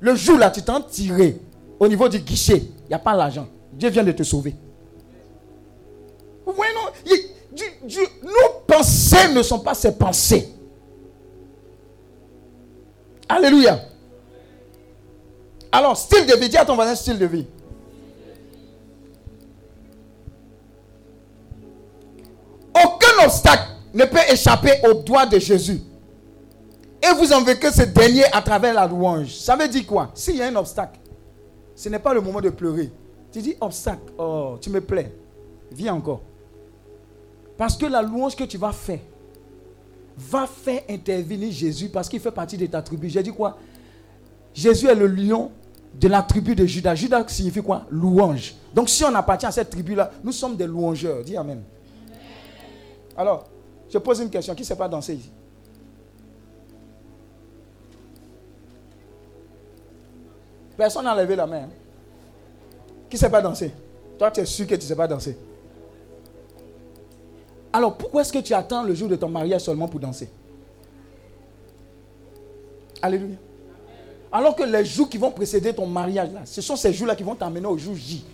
Le 0.00 0.14
jour 0.14 0.36
là, 0.36 0.50
tu 0.50 0.60
t'en 0.60 0.82
tiré 0.82 1.40
au 1.80 1.88
niveau 1.88 2.06
du 2.06 2.18
guichet. 2.18 2.58
Il 2.58 2.88
n'y 2.88 2.94
a 2.94 2.98
pas 2.98 3.16
l'argent. 3.16 3.48
Dieu 3.72 3.88
vient 3.88 4.04
de 4.04 4.12
te 4.12 4.24
sauver. 4.24 4.54
Vous 6.44 6.52
voyez, 6.52 6.72
non? 6.74 7.16
Nos 8.22 8.60
pensées 8.66 9.32
ne 9.32 9.42
sont 9.42 9.60
pas 9.60 9.72
ses 9.72 9.96
pensées. 9.96 10.50
Alléluia. 13.26 13.80
Alors, 15.72 15.96
style 15.96 16.26
de 16.26 16.36
vie, 16.36 16.50
dis 16.50 16.56
à 16.58 16.66
ton 16.66 16.74
voisin 16.74 16.94
style 16.94 17.18
de 17.18 17.24
vie. 17.24 17.46
Aucun 22.74 23.24
obstacle 23.24 23.68
ne 23.94 24.04
peut 24.04 24.20
échapper 24.30 24.72
au 24.86 24.94
doigt 24.94 25.24
de 25.24 25.38
Jésus. 25.38 25.80
Et 27.02 27.14
vous 27.16 27.32
en 27.32 27.42
que 27.42 27.72
ce 27.72 27.82
dernier 27.82 28.24
à 28.32 28.42
travers 28.42 28.74
la 28.74 28.86
louange. 28.86 29.34
Ça 29.34 29.56
veut 29.56 29.66
dire 29.66 29.86
quoi? 29.86 30.10
S'il 30.14 30.36
y 30.36 30.42
a 30.42 30.46
un 30.46 30.56
obstacle, 30.56 31.00
ce 31.74 31.88
n'est 31.88 31.98
pas 31.98 32.14
le 32.14 32.20
moment 32.20 32.40
de 32.40 32.50
pleurer. 32.50 32.92
Tu 33.32 33.40
dis 33.40 33.56
obstacle, 33.60 34.12
oh, 34.18 34.56
tu 34.60 34.70
me 34.70 34.80
plais. 34.80 35.12
Viens 35.72 35.94
encore. 35.94 36.20
Parce 37.56 37.76
que 37.76 37.86
la 37.86 38.02
louange 38.02 38.36
que 38.36 38.44
tu 38.44 38.58
vas 38.58 38.72
faire 38.72 39.00
va 40.16 40.46
faire 40.46 40.82
intervenir 40.88 41.50
Jésus 41.50 41.88
parce 41.88 42.08
qu'il 42.08 42.20
fait 42.20 42.30
partie 42.30 42.58
de 42.58 42.66
ta 42.66 42.82
tribu. 42.82 43.08
J'ai 43.08 43.22
dit 43.22 43.32
quoi? 43.32 43.56
Jésus 44.54 44.86
est 44.86 44.94
le 44.94 45.06
lion 45.06 45.50
de 45.94 46.08
la 46.08 46.22
tribu 46.22 46.54
de 46.54 46.64
Judas. 46.66 46.94
Judas 46.94 47.24
signifie 47.28 47.62
quoi? 47.62 47.84
Louange. 47.90 48.54
Donc 48.74 48.88
si 48.88 49.04
on 49.04 49.14
appartient 49.14 49.46
à 49.46 49.52
cette 49.52 49.70
tribu-là, 49.70 50.10
nous 50.24 50.32
sommes 50.32 50.56
des 50.56 50.66
louangeurs. 50.66 51.22
Dis 51.22 51.36
Amen. 51.36 51.62
Alors, 53.16 53.44
je 53.90 53.98
pose 53.98 54.20
une 54.20 54.30
question. 54.30 54.54
Qui 54.54 54.62
ne 54.62 54.66
sait 54.66 54.76
pas 54.76 54.88
danser 54.88 55.14
ici 55.14 55.30
Personne 60.76 61.04
n'a 61.04 61.14
levé 61.14 61.36
la 61.36 61.46
main. 61.46 61.64
Hein? 61.64 61.68
Qui 63.08 63.16
ne 63.16 63.20
sait 63.20 63.30
pas 63.30 63.42
danser 63.42 63.72
Toi, 64.18 64.30
tu 64.30 64.40
es 64.40 64.46
sûr 64.46 64.66
que 64.66 64.74
tu 64.74 64.80
ne 64.80 64.86
sais 64.86 64.96
pas 64.96 65.06
danser. 65.06 65.36
Alors, 67.72 67.96
pourquoi 67.96 68.22
est-ce 68.22 68.32
que 68.32 68.38
tu 68.38 68.54
attends 68.54 68.82
le 68.82 68.94
jour 68.94 69.08
de 69.08 69.16
ton 69.16 69.28
mariage 69.28 69.60
seulement 69.60 69.88
pour 69.88 70.00
danser? 70.00 70.30
Alléluia. 73.00 73.36
Alors 74.32 74.56
que 74.56 74.62
les 74.62 74.84
jours 74.84 75.08
qui 75.10 75.18
vont 75.18 75.30
précéder 75.30 75.74
ton 75.74 75.86
mariage, 75.86 76.28
ce 76.46 76.62
sont 76.62 76.74
ces 76.74 76.92
jours-là 76.92 77.14
qui 77.14 77.22
vont 77.22 77.34
t'amener 77.34 77.66
au 77.66 77.76
jour 77.76 77.94
J. 77.94 78.24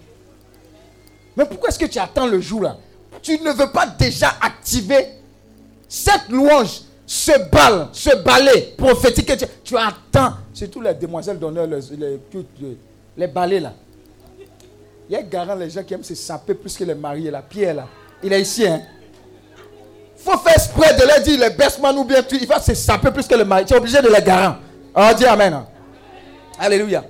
Mais 1.37 1.45
pourquoi 1.45 1.71
est-ce 1.71 1.79
que 1.79 1.87
tu 1.87 1.99
attends 1.99 2.27
le 2.27 2.41
jour 2.41 2.63
là 2.63 2.77
Tu 3.21 3.33
ne 3.41 3.51
veux 3.51 3.71
pas 3.73 3.87
déjà 3.87 4.35
activer 4.41 5.09
cette 5.89 6.29
louange, 6.29 6.83
ce 7.05 7.33
bal, 7.51 7.89
ce 7.93 8.15
ballet 8.23 8.75
prophétique 8.77 9.27
que 9.27 9.45
tu, 9.65 9.77
attends. 9.77 10.35
Surtout 10.53 10.81
les 10.81 10.95
demoiselles 10.95 11.39
d'honneur, 11.39 11.67
les, 11.67 11.81
les, 11.97 12.77
les, 13.17 13.27
ballets 13.27 13.61
là. 13.61 13.73
Il 15.09 15.15
y 15.15 15.17
a 15.17 15.23
garant 15.23 15.55
les 15.55 15.71
gens 15.71 15.83
qui 15.83 15.95
aiment 15.95 16.05
se 16.05 16.15
saper 16.15 16.55
plus 16.55 16.77
que 16.77 16.85
les 16.85 16.95
mariés 16.95 17.31
là. 17.31 17.43
Pierre 17.43 17.75
là. 17.75 17.87
Il 18.23 18.33
est 18.33 18.41
ici, 18.43 18.67
hein. 18.67 18.83
faut 20.17 20.37
faire 20.39 20.55
exprès 20.55 20.95
de 20.95 21.07
leur 21.07 21.21
dire 21.23 21.41
les 21.41 21.81
man 21.83 21.97
ou 21.99 22.05
bien 22.05 22.23
tu, 22.23 22.37
il 22.37 22.47
va 22.47 22.61
se 22.61 22.75
saper 22.75 23.11
plus 23.11 23.27
que 23.27 23.35
le 23.35 23.45
mari. 23.45 23.65
Tu 23.65 23.75
es 23.75 23.77
obligé 23.77 24.01
de 24.01 24.09
les 24.09 24.23
garant. 24.23 24.57
Oh, 24.95 25.09
dis 25.17 25.25
Amen. 25.25 25.65
Alléluia. 26.59 27.05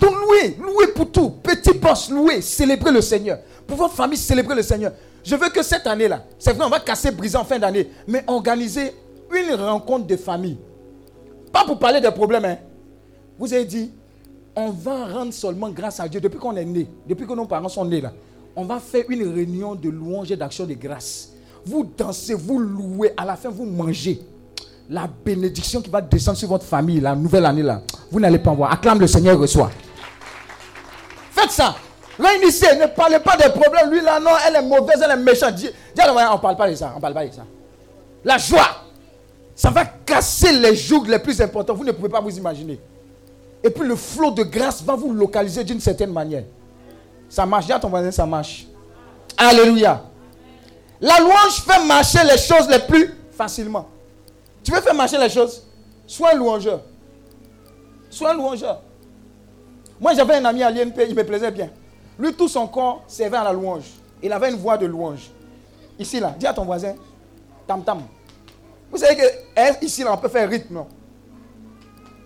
Donc 0.00 0.14
louer, 0.14 0.56
louer 0.58 0.86
pour 0.94 1.10
tout. 1.10 1.30
Petit 1.42 1.74
poste, 1.74 2.10
louer, 2.10 2.40
célébrer 2.40 2.90
le 2.90 3.00
Seigneur. 3.00 3.38
Pour 3.66 3.76
votre 3.76 3.94
famille, 3.94 4.16
célébrer 4.18 4.54
le 4.54 4.62
Seigneur. 4.62 4.92
Je 5.22 5.36
veux 5.36 5.50
que 5.50 5.62
cette 5.62 5.86
année-là, 5.86 6.24
c'est 6.38 6.52
vrai, 6.54 6.64
on 6.64 6.70
va 6.70 6.80
casser, 6.80 7.10
briser 7.10 7.36
en 7.36 7.44
fin 7.44 7.58
d'année, 7.58 7.90
mais 8.08 8.24
organiser 8.26 8.94
une 9.30 9.54
rencontre 9.54 10.06
de 10.06 10.16
famille. 10.16 10.56
Pas 11.52 11.64
pour 11.64 11.78
parler 11.78 12.00
des 12.00 12.10
problèmes. 12.10 12.44
Hein. 12.46 12.56
Vous 13.38 13.52
avez 13.52 13.64
dit, 13.64 13.90
on 14.56 14.70
va 14.70 15.06
rendre 15.06 15.32
seulement 15.32 15.68
grâce 15.70 16.00
à 16.00 16.08
Dieu 16.08 16.20
depuis 16.20 16.38
qu'on 16.38 16.56
est 16.56 16.64
né, 16.64 16.86
depuis 17.06 17.26
que 17.26 17.32
nos 17.32 17.46
parents 17.46 17.68
sont 17.68 17.84
nés 17.84 18.00
là. 18.00 18.12
On 18.56 18.64
va 18.64 18.80
faire 18.80 19.04
une 19.08 19.32
réunion 19.32 19.74
de 19.74 19.88
louange 19.88 20.32
et 20.32 20.36
d'action 20.36 20.66
de 20.66 20.74
grâce. 20.74 21.32
Vous 21.64 21.88
dansez, 21.96 22.34
vous 22.34 22.58
louez, 22.58 23.12
à 23.16 23.24
la 23.24 23.36
fin 23.36 23.50
vous 23.50 23.64
mangez. 23.66 24.20
La 24.90 25.06
bénédiction 25.06 25.80
qui 25.80 25.88
va 25.88 26.00
descendre 26.00 26.36
sur 26.36 26.48
votre 26.48 26.64
famille 26.64 27.00
la 27.00 27.14
nouvelle 27.14 27.46
année 27.46 27.62
là, 27.62 27.80
vous 28.10 28.18
n'allez 28.18 28.40
pas 28.40 28.52
voir. 28.52 28.72
Acclame 28.72 28.98
le 28.98 29.06
Seigneur 29.06 29.38
reçoit. 29.38 29.70
Faites 31.30 31.52
ça. 31.52 31.76
Ici, 32.44 32.66
ne 32.78 32.86
parlez 32.86 33.20
pas 33.20 33.36
des 33.36 33.48
problèmes. 33.48 33.90
Lui, 33.90 34.00
là, 34.02 34.18
non, 34.18 34.32
elle 34.46 34.56
est 34.56 34.62
mauvaise, 34.62 35.00
elle 35.02 35.12
est 35.12 35.22
méchante. 35.22 35.54
Dis, 35.54 35.70
on 35.96 36.12
ne 36.12 36.38
parle 36.38 36.56
pas 36.56 36.68
de 36.68 36.74
ça. 36.74 36.92
On 36.96 37.00
parle 37.00 37.14
pas 37.14 37.24
de 37.24 37.32
ça. 37.32 37.44
La 38.24 38.36
joie, 38.36 38.66
ça 39.54 39.70
va 39.70 39.84
casser 39.84 40.52
les 40.52 40.74
jours 40.74 41.04
les 41.06 41.18
plus 41.20 41.40
importants. 41.40 41.74
Vous 41.74 41.84
ne 41.84 41.92
pouvez 41.92 42.08
pas 42.08 42.20
vous 42.20 42.36
imaginer. 42.36 42.80
Et 43.62 43.70
puis 43.70 43.86
le 43.86 43.94
flot 43.94 44.32
de 44.32 44.42
grâce 44.42 44.82
va 44.82 44.96
vous 44.96 45.12
localiser 45.12 45.62
d'une 45.62 45.80
certaine 45.80 46.12
manière. 46.12 46.44
Ça 47.28 47.46
marche. 47.46 47.66
Dis 47.66 47.72
à 47.72 47.78
ton 47.78 47.88
voisin, 47.88 48.10
ça 48.10 48.26
marche. 48.26 48.66
Alléluia. 49.36 50.02
La 51.00 51.20
louange 51.20 51.62
fait 51.64 51.86
marcher 51.86 52.24
les 52.24 52.38
choses 52.38 52.68
les 52.68 52.80
plus 52.80 53.14
facilement. 53.32 53.86
Tu 54.62 54.72
veux 54.72 54.80
faire 54.80 54.94
marcher 54.94 55.18
les 55.18 55.28
choses? 55.28 55.62
Sois 56.06 56.32
un 56.32 56.36
louangeur. 56.36 56.82
Sois 58.10 58.30
un 58.30 58.34
louangeur. 58.34 58.82
Moi, 60.00 60.14
j'avais 60.14 60.36
un 60.36 60.44
ami 60.44 60.62
à 60.62 60.70
l'INP, 60.70 60.98
il 61.08 61.14
me 61.14 61.24
plaisait 61.24 61.50
bien. 61.50 61.70
Lui, 62.18 62.34
tout 62.34 62.48
son 62.48 62.66
corps 62.66 63.04
servait 63.06 63.36
à 63.36 63.44
la 63.44 63.52
louange. 63.52 63.84
Il 64.22 64.32
avait 64.32 64.50
une 64.50 64.56
voix 64.56 64.76
de 64.76 64.86
louange. 64.86 65.30
Ici, 65.98 66.20
là, 66.20 66.34
dis 66.38 66.46
à 66.46 66.54
ton 66.54 66.64
voisin, 66.64 66.94
tam 67.66 67.82
tam. 67.82 68.02
Vous 68.90 68.98
savez 68.98 69.16
que 69.16 69.84
ici, 69.84 70.02
là, 70.02 70.12
on 70.14 70.16
peut 70.16 70.28
faire 70.28 70.48
rythme, 70.48 70.84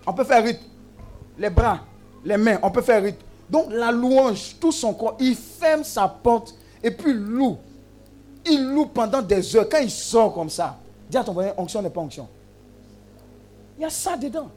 On 0.07 0.13
peut 0.13 0.23
faire 0.23 0.43
rythme. 0.43 0.63
Les 1.37 1.49
bras, 1.49 1.79
les 2.23 2.37
mains, 2.37 2.57
on 2.63 2.71
peut 2.71 2.81
faire 2.81 3.03
rythme. 3.03 3.19
Donc, 3.49 3.67
la 3.69 3.91
louange, 3.91 4.55
tout 4.59 4.71
son 4.71 4.93
corps, 4.93 5.17
il 5.19 5.35
ferme 5.35 5.83
sa 5.83 6.07
porte 6.07 6.55
Et 6.81 6.91
puis 6.91 7.13
loue. 7.13 7.57
Il 8.45 8.69
loue 8.73 8.85
pendant 8.85 9.21
des 9.21 9.55
heures. 9.55 9.67
Quand 9.69 9.79
il 9.79 9.89
sort 9.89 10.33
comme 10.33 10.49
ça, 10.49 10.77
dis 11.15 11.19
à 11.19 11.23
ton 11.23 11.31
voisin, 11.31 11.53
onction 11.57 11.81
n'est 11.81 11.89
pas 11.89 12.01
onction. 12.01 12.27
Il 13.77 13.83
y 13.83 13.85
a 13.85 13.89
ça 13.89 14.17
dedans. 14.17 14.49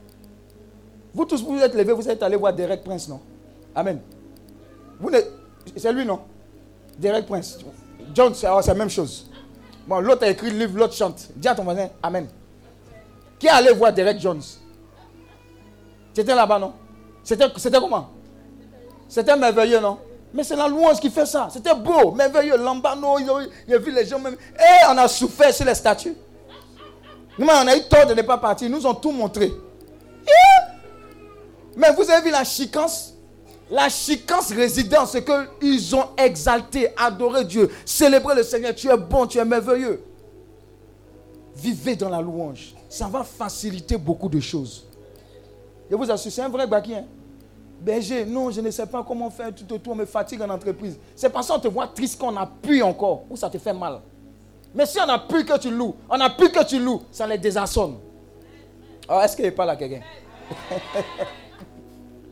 Vous 1.13 1.25
tous, 1.25 1.41
vous 1.41 1.57
êtes 1.57 1.73
levés, 1.73 1.93
vous 1.93 2.07
êtes 2.07 2.21
allés 2.21 2.35
voir 2.35 2.53
Derek 2.53 2.83
Prince, 2.83 3.07
non? 3.07 3.21
Amen. 3.73 4.01
Vous 4.99 5.09
c'est 5.75 5.93
lui, 5.93 6.05
non? 6.05 6.19
Derek 6.97 7.25
Prince. 7.25 7.59
John, 8.13 8.33
c'est 8.33 8.47
la 8.47 8.73
même 8.73 8.89
chose. 8.89 9.29
Bon, 9.87 9.99
l'autre 9.99 10.23
a 10.25 10.29
écrit 10.29 10.51
le 10.51 10.59
livre, 10.59 10.77
l'autre 10.77 10.93
chante. 10.93 11.29
Dis 11.35 11.47
à 11.47 11.55
ton 11.55 11.63
voisin, 11.63 11.89
Amen. 12.03 12.27
Qui 13.39 13.47
est 13.47 13.51
allé 13.51 13.71
voir 13.71 13.93
Derek 13.93 14.19
Jones? 14.19 14.41
C'était 16.13 16.35
là-bas, 16.35 16.59
non? 16.59 16.73
C'était 17.23 17.79
comment? 17.79 18.09
C'était 19.07 19.37
merveilleux, 19.37 19.79
non? 19.79 19.97
Mais 20.33 20.43
c'est 20.43 20.55
la 20.55 20.67
louange 20.67 20.99
qui 20.99 21.09
fait 21.09 21.25
ça. 21.25 21.47
C'était 21.51 21.73
beau, 21.73 22.11
merveilleux. 22.11 22.57
Lambano, 22.57 23.17
il 23.17 23.73
a 23.73 23.77
vu 23.77 23.91
les 23.91 24.05
gens 24.05 24.19
même. 24.19 24.35
Et 24.55 24.85
on 24.89 24.97
a 24.97 25.07
souffert 25.07 25.53
sur 25.53 25.65
les 25.65 25.73
statues. 25.73 26.15
Nous, 27.39 27.47
on 27.47 27.67
a 27.67 27.77
eu 27.77 27.83
tort 27.83 28.05
de 28.05 28.13
ne 28.13 28.21
pas 28.21 28.37
partir. 28.37 28.67
Ils 28.67 28.71
nous 28.71 28.85
ont 28.85 28.93
tout 28.93 29.11
montré. 29.11 29.53
Mais 31.77 31.93
vous 31.93 32.09
avez 32.09 32.21
vu 32.25 32.31
la 32.31 32.43
chicance? 32.43 33.13
La 33.71 33.87
chicance 33.87 34.51
résidait 34.51 34.97
en 34.97 35.05
ce 35.05 35.19
qu'ils 35.19 35.95
ont 35.95 36.07
exalté, 36.17 36.89
adoré 36.97 37.45
Dieu, 37.45 37.69
célébré 37.85 38.35
le 38.35 38.43
Seigneur. 38.43 38.75
Tu 38.75 38.89
es 38.89 38.97
bon, 38.97 39.25
tu 39.25 39.37
es 39.37 39.45
merveilleux. 39.45 40.03
Vivez 41.55 41.95
dans 41.95 42.09
la 42.09 42.19
louange. 42.19 42.75
Ça 42.89 43.07
va 43.07 43.23
faciliter 43.23 43.95
beaucoup 43.95 44.27
de 44.27 44.39
choses. 44.39 44.85
Je 45.89 45.95
vous 45.95 46.11
assure, 46.11 46.31
c'est 46.31 46.41
un 46.41 46.49
vrai 46.49 46.67
baki. 46.67 46.95
Hein? 46.95 47.05
Berger, 47.79 48.25
non, 48.25 48.51
je 48.51 48.59
ne 48.59 48.71
sais 48.71 48.85
pas 48.85 49.05
comment 49.07 49.29
faire 49.29 49.53
tout 49.55 49.71
autour, 49.73 49.93
on 49.93 49.95
me 49.95 50.05
fatigue 50.05 50.41
en 50.41 50.49
entreprise. 50.49 50.97
C'est 51.15 51.29
parce 51.29 51.47
qu'on 51.47 51.59
te 51.59 51.69
voit 51.69 51.87
triste 51.87 52.19
qu'on 52.19 52.35
appuie 52.35 52.81
encore, 52.81 53.23
ou 53.29 53.37
ça 53.37 53.49
te 53.49 53.57
fait 53.57 53.71
mal. 53.71 54.01
Mais 54.73 54.85
si 54.85 54.99
on 54.99 55.09
a 55.09 55.19
plus 55.19 55.45
que 55.45 55.57
tu 55.57 55.71
loues, 55.71 55.95
on 56.09 56.19
a 56.19 56.29
plus 56.29 56.51
que 56.51 56.63
tu 56.63 56.79
loues, 56.79 57.01
ça 57.11 57.25
les 57.25 57.37
désassonne. 57.37 57.97
Oh, 59.09 59.19
Est-ce 59.19 59.35
qu'il 59.35 59.53
pas 59.53 59.65
là 59.65 59.75
quelqu'un? 59.75 60.01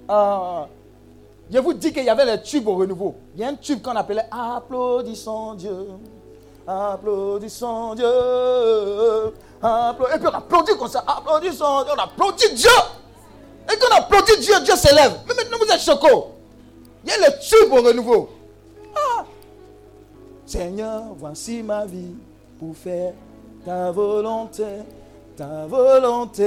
Ah, 0.10 0.68
Je 1.52 1.60
vous 1.60 1.74
dis 1.74 1.92
qu'il 1.92 2.06
y 2.06 2.10
avait 2.10 2.26
les 2.26 2.42
tubes 2.42 2.66
au 2.68 2.76
renouveau. 2.76 3.16
Il 3.36 3.42
y 3.42 3.44
a 3.44 3.50
un 3.50 3.56
tube 3.56 3.82
qu'on 3.82 3.96
appelait 3.96 4.26
Applaudissons 4.32 5.56
Dieu. 5.56 5.88
Applaudissons 6.66 7.94
Dieu. 7.96 8.06
Et 8.06 10.18
puis 10.20 10.28
on 10.28 10.34
applaudit 10.34 10.78
comme 10.78 10.88
ça. 10.88 11.04
Applaudissons 11.06 11.84
Dieu. 11.84 11.94
On 11.98 12.02
applaudit 12.02 12.54
Dieu. 12.54 12.70
Et 13.70 13.78
quand 13.78 13.88
on 13.92 13.96
applaudit 13.98 14.40
Dieu, 14.40 14.54
Dieu 14.64 14.76
s'élève. 14.78 15.20
Mais 15.28 15.34
maintenant 15.36 15.58
vous 15.60 15.74
êtes 15.74 15.82
choqués. 15.82 16.08
Il 17.04 17.10
y 17.10 17.14
a 17.14 17.18
le 17.30 17.34
tube 17.40 17.74
au 17.74 17.82
renouveau. 17.82 18.30
Ah. 18.96 19.26
Seigneur, 20.46 21.04
voici 21.18 21.62
ma 21.64 21.86
vie 21.86 22.16
pour 22.60 22.76
faire 22.76 23.14
ta 23.66 23.92
volonté, 23.92 24.64
ta 25.36 25.66
volonté. 25.68 26.44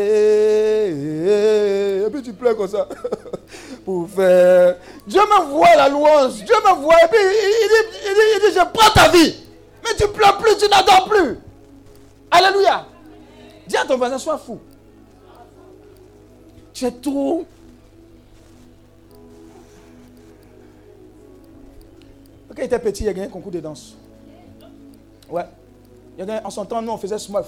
Et 2.04 2.10
puis 2.10 2.22
tu 2.22 2.32
pleures 2.32 2.56
comme 2.56 2.68
ça. 2.68 2.88
pour 3.84 4.08
faire. 4.08 4.76
Dieu 5.06 5.20
m'envoie 5.28 5.76
la 5.76 5.88
louange. 5.88 6.44
Dieu 6.44 6.54
m'envoie. 6.64 6.96
Et 7.04 7.08
puis 7.08 7.18
il 7.20 7.68
dit, 7.68 7.98
il, 8.06 8.40
dit, 8.40 8.54
je 8.54 8.64
prends 8.72 8.92
ta 8.92 9.08
vie. 9.08 9.36
Mais 9.84 9.94
tu 9.96 10.08
pleures 10.08 10.38
plus, 10.38 10.56
tu 10.56 10.68
n'adores 10.68 11.08
plus. 11.08 11.38
Alléluia. 12.30 12.86
Dis 13.66 13.76
à 13.76 13.84
ton 13.84 13.96
voisin, 13.96 14.18
sois 14.18 14.38
fou. 14.38 14.58
Tu 16.72 16.84
es 16.86 16.90
trop. 16.90 17.44
Quand 22.48 22.62
il 22.62 22.64
était 22.64 22.78
petit, 22.78 23.04
il 23.04 23.08
a 23.08 23.12
gagné 23.12 23.28
un 23.28 23.30
concours 23.30 23.52
de 23.52 23.60
danse. 23.60 23.96
Ouais. 25.28 25.44
En 26.44 26.50
son 26.50 26.64
temps, 26.66 26.82
nous, 26.82 26.92
on 26.92 26.98
faisait 26.98 27.18
Smurf. 27.18 27.46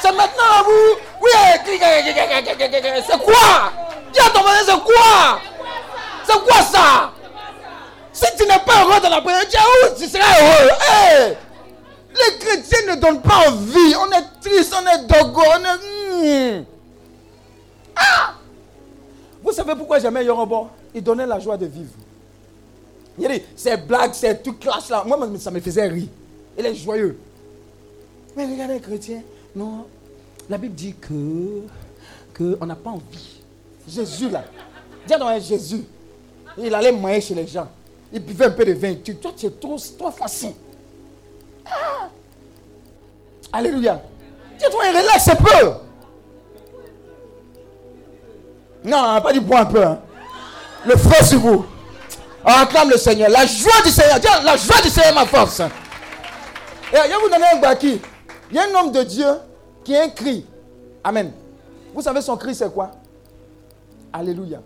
C'est 0.00 0.12
maintenant, 0.12 0.64
vous? 0.64 0.96
Oui, 1.22 1.30
c'est 1.64 3.18
quoi? 3.18 3.72
Dis 4.12 4.20
à 4.20 4.30
ton 4.30 4.40
voisin, 4.40 4.64
c'est 4.66 4.82
quoi? 4.82 5.40
C'est 6.24 6.40
quoi 6.40 6.62
ça? 6.62 7.12
Si 8.12 8.26
tu 8.36 8.44
n'es 8.44 8.58
pas 8.66 8.82
heureux 8.84 9.00
dans 9.00 9.10
la 9.10 9.20
prière, 9.20 9.42
tu 9.96 10.06
seras 10.06 10.24
heureux. 10.40 11.36
Les 12.10 12.38
chrétiens 12.38 12.94
ne 12.94 13.00
donnent 13.00 13.22
pas 13.22 13.48
envie. 13.48 13.94
On 14.00 14.10
est 14.10 14.40
triste, 14.40 14.74
on 14.74 14.86
est 14.88 15.06
dogo, 15.06 15.42
on 15.46 15.64
est. 16.24 16.58
Hmm. 16.60 16.64
Ah 17.94 18.34
Vous 19.42 19.52
savez 19.52 19.74
pourquoi 19.76 19.98
j'aimais 20.00 20.24
Yorobo? 20.24 20.68
Il 20.94 21.02
donnait 21.04 21.26
la 21.26 21.38
joie 21.38 21.56
de 21.56 21.66
vivre. 21.66 21.92
Il 23.18 23.28
dit, 23.28 23.42
ces 23.56 23.76
blagues, 23.76 24.12
c'est 24.14 24.42
tout 24.42 24.54
clash 24.54 24.88
là. 24.88 25.02
Moi, 25.04 25.18
ça 25.38 25.50
me 25.50 25.60
faisait 25.60 25.88
rire. 25.88 26.08
Il 26.56 26.64
est 26.64 26.74
joyeux. 26.74 27.18
Mais 28.36 28.46
regardez 28.46 28.74
les 28.74 28.80
chrétiens. 28.80 29.22
Non, 29.54 29.86
la 30.48 30.58
Bible 30.58 30.74
dit 30.74 30.94
que, 30.94 31.62
que 32.32 32.56
on 32.60 32.66
n'a 32.66 32.76
pas 32.76 32.90
envie. 32.90 33.40
Jésus 33.88 34.28
là. 34.28 34.44
Dis 35.06 35.14
donc 35.18 35.40
Jésus. 35.40 35.84
Il 36.56 36.74
allait 36.74 36.92
manger 36.92 37.20
chez 37.20 37.34
les 37.34 37.46
gens. 37.46 37.68
Il 38.12 38.20
buvait 38.20 38.46
un 38.46 38.50
peu 38.50 38.64
de 38.64 38.72
vin. 38.72 38.94
Toi, 39.20 39.32
tu 39.36 39.46
es 39.46 39.50
trop, 39.50 39.76
trop 39.98 40.10
facile. 40.10 40.52
Ah. 41.66 42.08
Alléluia. 43.52 44.02
Dis-toi, 44.58 44.84
relaxe 44.88 45.28
un 45.28 45.36
peu. 45.36 45.70
Non, 48.84 49.20
pas 49.20 49.32
dit 49.32 49.40
bois 49.40 49.60
un 49.60 49.66
peu. 49.66 49.84
Hein. 49.84 50.00
Le 50.86 50.96
feu 50.96 51.24
sur 51.24 51.40
vous. 51.40 51.66
On 52.48 52.62
acclame 52.62 52.88
le 52.88 52.96
Seigneur. 52.96 53.28
La 53.28 53.44
joie 53.44 53.82
du 53.84 53.90
Seigneur. 53.90 54.18
Dis, 54.18 54.26
la 54.42 54.56
joie 54.56 54.80
du 54.80 54.88
Seigneur 54.88 55.14
ma 55.14 55.26
force. 55.26 55.60
Et 55.60 56.96
je 56.96 57.08
vais 57.08 57.14
vous 57.22 57.28
donner 57.28 57.44
un 57.52 57.58
baki. 57.58 58.00
Il 58.50 58.56
y 58.56 58.58
a 58.58 58.62
un 58.62 58.74
homme 58.74 58.90
de 58.90 59.02
Dieu 59.02 59.28
qui 59.84 59.94
a 59.94 60.04
un 60.04 60.08
cri. 60.08 60.46
Amen. 61.04 61.30
Vous 61.92 62.00
savez 62.00 62.22
son 62.22 62.38
cri 62.38 62.54
c'est 62.54 62.72
quoi? 62.72 62.90
Alléluia. 64.10 64.62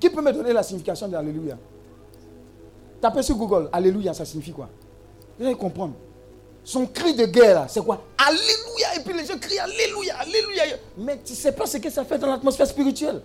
Qui 0.00 0.10
peut 0.10 0.20
me 0.20 0.32
donner 0.32 0.52
la 0.52 0.64
signification 0.64 1.06
de 1.06 1.14
Alléluia? 1.14 1.56
Tapez 3.00 3.22
sur 3.22 3.36
Google. 3.36 3.68
Alléluia, 3.72 4.12
ça 4.12 4.24
signifie 4.24 4.52
quoi? 4.52 4.68
Vous 5.38 5.46
allez 5.46 5.54
comprendre. 5.54 5.94
Son 6.64 6.84
cri 6.86 7.14
de 7.14 7.26
guerre, 7.26 7.66
c'est 7.68 7.84
quoi? 7.84 8.02
Alléluia. 8.18 8.96
Et 8.96 9.00
puis 9.04 9.16
les 9.16 9.24
gens 9.24 9.38
crient 9.38 9.60
Alléluia, 9.60 10.16
Alléluia. 10.18 10.64
Mais 10.98 11.20
tu 11.24 11.32
ne 11.32 11.36
sais 11.36 11.52
pas 11.52 11.66
ce 11.66 11.76
que 11.76 11.90
ça 11.90 12.04
fait 12.04 12.18
dans 12.18 12.26
l'atmosphère 12.26 12.66
spirituelle. 12.66 13.22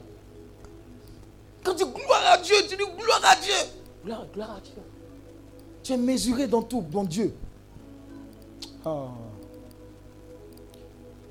Quand 1.64 1.74
tu 1.74 1.84
dis 1.84 1.92
gloire 1.92 2.34
à 2.34 2.38
Dieu, 2.38 2.56
tu 2.70 2.76
dis 2.76 2.84
gloire 3.00 3.22
à 3.24 3.36
Dieu. 3.38 3.56
Gloire, 4.06 4.22
à 4.22 4.60
Dieu. 4.62 4.74
Tu 5.82 5.94
es 5.94 5.98
mesuré 5.98 6.46
dans 6.46 6.62
tout, 6.62 6.82
bon 6.82 7.04
Dieu. 7.04 7.34
Oh. 8.86 9.08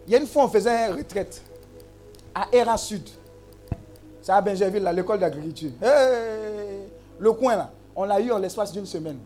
Il 0.07 0.13
y 0.13 0.17
a 0.17 0.19
une 0.19 0.27
fois, 0.27 0.45
on 0.45 0.49
faisait 0.49 0.89
une 0.89 0.97
retraite 0.97 1.41
à 2.35 2.49
Era 2.53 2.77
Sud. 2.77 3.09
C'est 4.21 4.33
à 4.33 4.41
Benjerville, 4.41 4.91
l'école 4.95 5.21
d'agriculture. 5.21 5.71
le 7.19 7.33
coin 7.33 7.57
là, 7.57 7.71
on 7.95 8.05
l'a 8.05 8.21
eu 8.21 8.33
en 8.33 8.39
l'espace 8.39 8.73
d'une 8.73 8.87
semaine. 8.87 9.19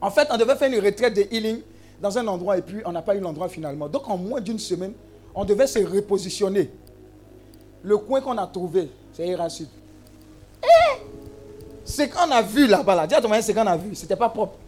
En 0.00 0.10
fait, 0.10 0.28
on 0.30 0.36
devait 0.36 0.56
faire 0.56 0.70
une 0.70 0.84
retraite 0.84 1.14
de 1.14 1.22
healing 1.34 1.62
dans 2.02 2.18
un 2.18 2.26
endroit 2.26 2.58
et 2.58 2.62
puis 2.62 2.82
on 2.84 2.92
n'a 2.92 3.00
pas 3.00 3.16
eu 3.16 3.20
l'endroit 3.20 3.48
finalement. 3.48 3.88
Donc 3.88 4.08
en 4.08 4.18
moins 4.18 4.40
d'une 4.42 4.58
semaine, 4.58 4.92
on 5.34 5.44
devait 5.44 5.66
se 5.66 5.78
repositionner. 5.78 6.70
Le 7.82 7.96
coin 7.96 8.20
qu'on 8.20 8.36
a 8.36 8.46
trouvé, 8.46 8.90
c'est 9.12 9.26
Era 9.26 9.48
Sud. 9.48 9.68
Ce 11.86 12.02
qu'on 12.02 12.30
a 12.32 12.42
vu 12.42 12.66
là-bas, 12.66 12.96
là, 12.96 13.06
dis 13.06 13.14
à 13.14 13.22
ton 13.22 13.32
ce 13.40 13.52
qu'on 13.52 13.66
a 13.66 13.76
vu, 13.76 13.94
c'était 13.94 14.16
pas 14.16 14.28
propre. 14.28 14.58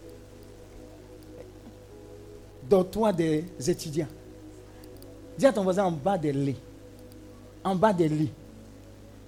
Dans 2.71 2.85
des 3.13 3.45
étudiants. 3.67 4.07
Dis 5.37 5.47
à 5.47 5.53
ton 5.53 5.65
voisin 5.65 5.85
en 5.85 5.91
bas 5.91 6.17
des 6.17 6.33
lits. 6.33 6.61
En 7.65 7.75
bas 7.75 7.93
des 7.93 8.09
lits. 8.09 8.33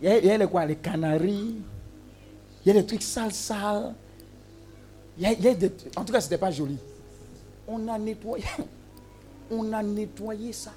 Il 0.00 0.08
y 0.08 0.30
a, 0.30 0.38
les 0.38 0.46
quoi 0.46 0.64
Les 0.66 0.76
canaries. 0.76 1.56
Il 2.64 2.68
y 2.68 2.70
a 2.70 2.80
des 2.80 2.86
trucs 2.86 3.02
sales, 3.02 3.32
sales. 3.32 3.92
Y 5.18 5.26
a, 5.26 5.32
y 5.32 5.48
a 5.48 5.54
des, 5.54 5.72
en 5.96 6.04
tout 6.04 6.12
cas, 6.12 6.20
ce 6.20 6.26
n'était 6.26 6.38
pas 6.38 6.50
joli. 6.52 6.78
On 7.66 7.88
a 7.88 7.98
nettoyé. 7.98 8.44
On 9.50 9.72
a 9.72 9.82
nettoyé 9.82 10.52
ça. 10.52 10.70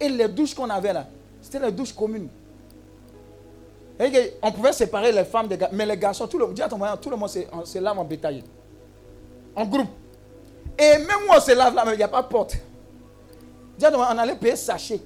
Et 0.00 0.08
les 0.08 0.28
douches 0.28 0.54
qu'on 0.54 0.70
avait 0.70 0.94
là, 0.94 1.06
c'était 1.42 1.60
les 1.60 1.72
douches 1.72 1.92
communes. 1.92 2.28
On 4.42 4.52
pouvait 4.52 4.72
séparer 4.72 5.12
les 5.12 5.24
femmes 5.24 5.48
des 5.48 5.56
garçons. 5.56 5.76
Mais 5.76 5.86
les 5.86 5.96
garçons, 5.96 6.26
tout 6.28 6.38
le, 6.38 6.46
à 6.62 6.68
ton 6.68 6.78
monde 6.78 7.28
se 7.28 7.78
lave 7.78 7.98
en 7.98 8.04
bétail. 8.04 8.44
En 9.56 9.66
groupe. 9.66 9.88
Et 10.78 10.98
même 10.98 11.26
moi, 11.26 11.36
on 11.38 11.40
se 11.40 11.52
lave 11.52 11.74
là, 11.74 11.84
mais 11.84 11.94
il 11.94 11.98
n'y 11.98 12.02
a 12.04 12.08
pas 12.08 12.22
de 12.22 12.28
porte 12.28 12.56
on 13.86 14.18
allait 14.18 14.36
payer 14.36 14.56
sachet. 14.56 15.00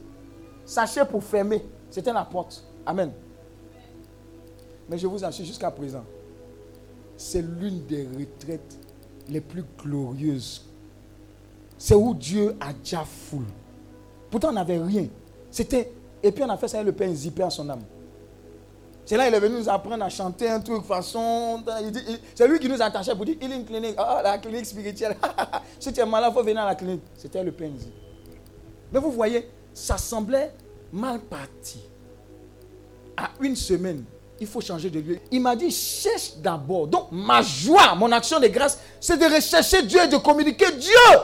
Sachet 0.65 1.05
pour 1.05 1.23
fermer. 1.23 1.65
C'était 1.91 2.13
la 2.13 2.25
porte. 2.25 2.65
Amen. 2.87 3.13
Mais 4.89 4.99
je 4.99 5.07
vous 5.07 5.25
assure, 5.25 5.45
jusqu'à 5.45 5.71
présent, 5.71 6.05
c'est 7.17 7.43
l'une 7.43 7.87
des 7.87 8.07
retraites 8.07 8.79
les 9.29 9.41
plus 9.41 9.65
glorieuses. 9.79 10.67
C'est 11.79 11.95
où 11.95 12.15
Dieu 12.15 12.57
a 12.61 12.73
déjà 12.73 13.05
foule. 13.05 13.47
Pourtant, 14.31 14.49
on 14.51 14.53
n'avait 14.53 14.79
rien. 14.79 15.07
C'était. 15.51 15.93
Et 16.23 16.31
puis 16.31 16.45
on 16.45 16.49
a 16.49 16.57
fait 16.57 16.69
ça 16.69 16.83
le 16.83 16.93
Père 16.93 17.13
Zipé 17.13 17.43
en 17.43 17.51
son 17.51 17.69
âme. 17.69 17.83
C'est 19.05 19.17
là 19.17 19.27
qu'il 19.27 19.35
est 19.35 19.41
venu 19.41 19.59
nous 19.59 19.69
apprendre 19.69 20.05
à 20.05 20.09
chanter 20.09 20.49
un 20.49 20.61
truc 20.61 20.85
façon. 20.85 21.63
C'est 22.35 22.47
lui 22.47 22.59
qui 22.59 22.69
nous 22.69 22.81
attachait 22.81 23.15
pour 23.15 23.25
dire 23.25 23.37
il 23.41 23.53
est 23.53 23.57
une 23.57 23.65
clinique. 23.65 23.95
Ah, 23.99 24.21
la 24.23 24.39
clinique 24.39 24.67
spirituelle. 24.67 25.17
si 25.79 25.93
tu 25.93 26.01
es 26.01 26.07
malade, 26.07 26.31
il 26.33 26.39
faut 26.39 26.45
venir 26.45 26.63
à 26.63 26.67
la 26.67 26.75
clinique. 26.75 27.03
C'était 27.17 27.43
le 27.43 27.53
PNJ. 27.53 27.87
Mais 28.93 29.01
vous 29.01 29.11
voyez, 29.11 29.49
ça 29.75 29.99
semblait 29.99 30.53
mal 30.93 31.19
parti. 31.21 31.81
À 33.17 33.31
une 33.41 33.57
semaine, 33.57 34.05
il 34.41 34.47
faut 34.47 34.61
changer 34.61 34.89
de 34.91 35.01
lieu. 35.01 35.19
Il 35.31 35.41
m'a 35.41 35.57
dit, 35.57 35.71
cherche 35.71 36.37
d'abord. 36.39 36.87
Donc, 36.87 37.09
ma 37.11 37.43
joie, 37.43 37.95
mon 37.95 38.11
action 38.13 38.39
de 38.41 38.47
grâce, 38.49 38.79
c'est 39.01 39.17
de 39.17 39.25
rechercher 39.25 39.83
Dieu 39.83 40.01
et 40.03 40.09
de 40.09 40.17
communiquer 40.17 40.71
Dieu. 40.73 41.19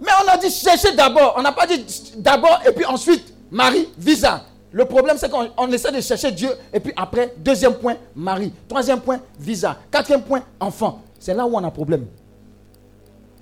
Mais 0.00 0.12
on 0.24 0.28
a 0.28 0.36
dit 0.36 0.50
chercher 0.50 0.92
d'abord. 0.92 1.34
On 1.36 1.42
n'a 1.42 1.52
pas 1.52 1.66
dit 1.66 1.84
d'abord 2.16 2.60
et 2.66 2.72
puis 2.72 2.84
ensuite, 2.84 3.34
Marie, 3.50 3.88
visa. 3.98 4.44
Le 4.70 4.84
problème, 4.84 5.16
c'est 5.18 5.30
qu'on 5.30 5.72
essaie 5.72 5.92
de 5.92 6.00
chercher 6.00 6.30
Dieu 6.30 6.50
et 6.72 6.80
puis 6.80 6.92
après, 6.96 7.34
deuxième 7.38 7.74
point, 7.74 7.96
Marie. 8.14 8.52
Troisième 8.68 9.00
point, 9.00 9.20
visa. 9.38 9.76
Quatrième 9.90 10.22
point, 10.22 10.42
enfant. 10.60 11.02
C'est 11.18 11.34
là 11.34 11.46
où 11.46 11.54
on 11.56 11.64
a 11.64 11.70
problème. 11.70 12.06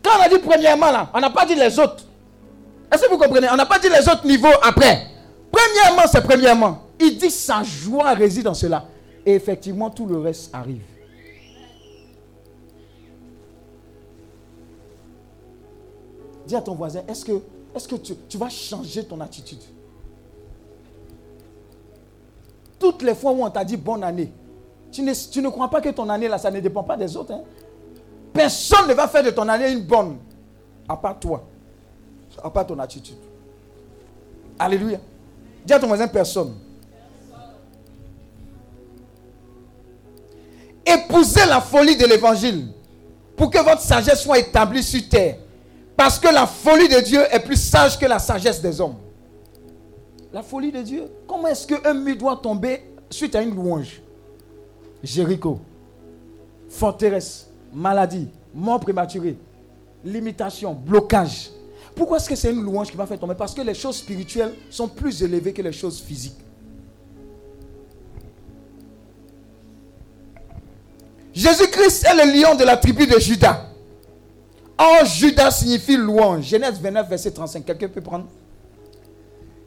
Quand 0.03 0.11
on 0.19 0.23
a 0.23 0.29
dit 0.29 0.39
premièrement, 0.39 0.91
là, 0.93 1.11
on 1.13 1.21
n'a 1.21 1.31
pas 1.31 1.45
dit 1.45 1.57
les 1.57 1.79
autres. 1.79 2.05
Est-ce 2.93 3.03
que 3.03 3.11
vous 3.11 3.19
comprenez? 3.19 3.49
On 3.51 3.57
n'a 3.57 3.67
pas 3.67 3.79
dit 3.79 3.89
les 3.89 4.09
autres 4.09 4.25
niveaux 4.25 4.47
après. 4.63 5.09
Premièrement, 5.51 6.05
c'est 6.11 6.23
premièrement. 6.23 6.83
Il 7.01 7.19
dit 7.19 7.31
sa 7.31 7.63
joie 7.65 8.15
réside 8.15 8.45
dans 8.45 8.55
cela. 8.55 8.85
Et 9.25 9.35
effectivement, 9.35 9.91
tout 9.91 10.07
le 10.07 10.19
reste 10.19 10.55
arrive. 10.55 10.83
Dis 16.47 16.55
à 16.55 16.61
ton 16.61 16.77
voisin, 16.77 17.03
est-ce 17.09 17.25
que, 17.25 17.97
tu 18.29 18.39
vas 18.39 18.49
changer 18.49 19.05
ton 19.05 19.21
attitude? 19.21 19.59
Toutes 22.79 23.03
les 23.03 23.15
fois 23.15 23.33
où 23.33 23.45
on 23.45 23.51
t'a 23.51 23.65
dit 23.65 23.77
bonne 23.77 24.05
année, 24.05 24.33
tu 24.93 25.03
ne, 25.03 25.13
tu 25.31 25.41
ne 25.43 25.49
crois 25.49 25.69
pas 25.69 25.81
que 25.81 25.89
ton 25.91 26.09
année, 26.09 26.29
là, 26.29 26.39
ça 26.39 26.51
ne 26.51 26.61
dépend 26.61 26.83
pas 26.83 26.97
des 26.97 27.17
autres. 27.17 27.33
Hein? 27.33 27.43
Personne 28.33 28.89
ne 28.89 28.95
va 28.95 29.09
faire 29.09 29.23
de 29.23 29.31
ton 29.31 29.49
année 29.49 29.71
une 29.73 29.83
bonne, 29.83 30.19
à 30.89 30.97
part 30.97 31.19
toi, 31.19 31.45
à 32.43 32.51
part 32.51 32.67
ton 32.67 32.79
attitude. 32.79 33.17
Alléluia. 34.59 34.99
Dis 35.65 35.73
à 35.73 35.79
ton 35.79 35.87
voisin, 35.87 36.07
personne. 36.09 36.55
Épousez 40.85 41.45
la 41.47 41.61
folie 41.61 41.97
de 41.97 42.07
l'évangile 42.07 42.69
pour 43.37 43.51
que 43.51 43.59
votre 43.59 43.81
sagesse 43.81 44.23
soit 44.23 44.39
établie 44.39 44.83
sur 44.83 45.07
terre. 45.09 45.37
Parce 45.97 46.19
que 46.19 46.29
la 46.29 46.47
folie 46.47 46.89
de 46.89 47.01
Dieu 47.01 47.23
est 47.31 47.41
plus 47.41 47.57
sage 47.61 47.99
que 47.99 48.07
la 48.07 48.19
sagesse 48.19 48.61
des 48.61 48.81
hommes. 48.81 48.97
La 50.37 50.43
folie 50.43 50.71
de 50.71 50.83
Dieu. 50.83 51.05
Comment 51.27 51.49
est-ce 51.49 51.67
qu'un 51.67 51.95
mur 51.95 52.15
doit 52.15 52.37
tomber 52.37 52.83
suite 53.09 53.35
à 53.35 53.41
une 53.41 53.55
louange? 53.55 54.03
Jéricho, 55.03 55.59
forteresse, 56.69 57.49
maladie, 57.73 58.29
mort 58.55 58.81
prématurée, 58.81 59.39
limitation, 60.05 60.75
blocage. 60.75 61.49
Pourquoi 61.95 62.19
est-ce 62.19 62.29
que 62.29 62.37
c'est 62.37 62.53
une 62.53 62.63
louange 62.63 62.91
qui 62.91 62.99
va 62.99 63.07
faire 63.07 63.19
tomber? 63.19 63.35
Parce 63.35 63.55
que 63.55 63.63
les 63.63 63.73
choses 63.73 63.97
spirituelles 63.97 64.53
sont 64.69 64.89
plus 64.89 65.23
élevées 65.23 65.55
que 65.55 65.63
les 65.63 65.73
choses 65.73 66.03
physiques. 66.03 66.37
Jésus-Christ 71.33 72.05
est 72.05 72.27
le 72.27 72.39
lion 72.39 72.55
de 72.57 72.65
la 72.65 72.77
tribu 72.77 73.07
de 73.07 73.19
Judas. 73.19 73.71
Or, 74.77 75.07
Judas 75.07 75.51
signifie 75.53 75.97
louange. 75.97 76.45
Genèse 76.45 76.79
29, 76.79 77.09
verset 77.09 77.31
35. 77.31 77.65
Quelqu'un 77.65 77.89
peut 77.89 78.03
prendre? 78.03 78.27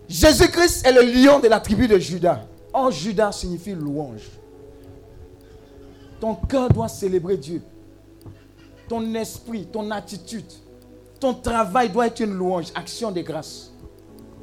Jésus-Christ 0.10 0.88
est 0.88 0.92
le 0.92 1.04
lion 1.04 1.40
de 1.40 1.48
la 1.48 1.60
tribu 1.60 1.88
de 1.88 2.00
Judas. 2.00 2.42
Or, 2.74 2.90
Judas 2.90 3.32
signifie 3.32 3.76
louange. 3.76 4.24
Ton 6.20 6.34
cœur 6.34 6.68
doit 6.70 6.88
célébrer 6.88 7.38
Dieu. 7.38 7.62
Ton 8.88 9.14
esprit, 9.14 9.68
ton 9.68 9.92
attitude, 9.92 10.52
ton 11.20 11.36
travail 11.36 11.90
doit 11.90 12.08
être 12.08 12.22
une 12.22 12.34
louange, 12.34 12.72
action 12.74 13.12
de 13.12 13.22
grâce. 13.22 13.72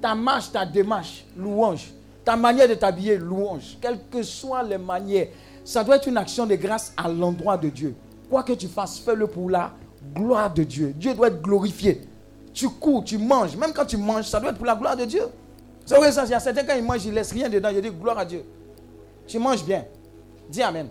Ta 0.01 0.15
marche, 0.15 0.53
ta 0.53 0.65
démarche, 0.65 1.25
louange. 1.37 1.93
Ta 2.25 2.37
manière 2.37 2.69
de 2.69 2.75
t'habiller, 2.75 3.19
louange. 3.19 3.77
Quelles 3.81 3.99
que 4.09 4.23
soient 4.23 4.63
les 4.63 4.79
manières, 4.79 5.29
ça 5.65 5.83
doit 5.83 5.97
être 5.97 6.07
une 6.07 6.17
action 6.17 6.47
de 6.47 6.55
grâce 6.55 6.93
à 6.97 7.09
l'endroit 7.09 7.59
de 7.59 7.71
Dieu. 7.71 7.97
Quoi 8.31 8.45
que 8.45 8.53
tu 8.53 8.69
fasses, 8.69 9.01
fais-le 9.01 9.27
pour 9.27 9.51
la 9.51 9.73
gloire 10.15 10.55
de 10.55 10.63
Dieu. 10.63 10.95
Dieu 10.97 11.13
doit 11.13 11.27
être 11.27 11.43
glorifié. 11.43 12.03
Tu 12.55 12.69
cours, 12.69 13.03
tu 13.03 13.19
manges. 13.19 13.57
Même 13.57 13.73
quand 13.73 13.85
tu 13.85 13.97
manges, 13.97 14.27
ça 14.27 14.39
doit 14.39 14.51
être 14.51 14.59
pour 14.59 14.67
la 14.67 14.77
gloire 14.77 14.97
de 14.97 15.05
Dieu. 15.05 15.23
C'est 15.87 15.97
vrai 15.97 16.11
ça, 16.13 16.25
il 16.25 16.31
y 16.31 16.35
a 16.35 16.41
certains 16.41 16.65
quand 16.65 16.75
ils 16.77 16.83
mangent, 16.83 17.05
ils 17.05 17.11
ne 17.11 17.15
laissent 17.15 17.33
rien 17.33 17.49
dedans. 17.49 17.69
Ils 17.71 17.81
disent 17.81 17.93
gloire 17.93 18.19
à 18.19 18.25
Dieu. 18.25 18.45
Tu 19.27 19.39
manges 19.39 19.65
bien. 19.65 19.85
Dis 20.51 20.61
Amen. 20.63 20.89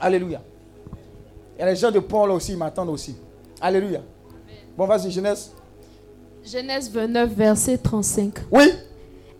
Alléluia. 0.00 0.42
Il 1.56 1.60
y 1.60 1.62
a 1.62 1.70
les 1.70 1.76
gens 1.76 1.90
de 1.90 2.00
Paul 2.00 2.30
aussi, 2.32 2.52
ils 2.52 2.58
m'attendent 2.58 2.90
aussi. 2.90 3.16
Alléluia. 3.60 4.00
Bon, 4.76 4.86
vas-y, 4.86 5.10
Genèse. 5.10 5.52
Genèse 6.44 6.90
29, 6.90 7.30
verset 7.30 7.78
35. 7.78 8.34
Oui. 8.50 8.72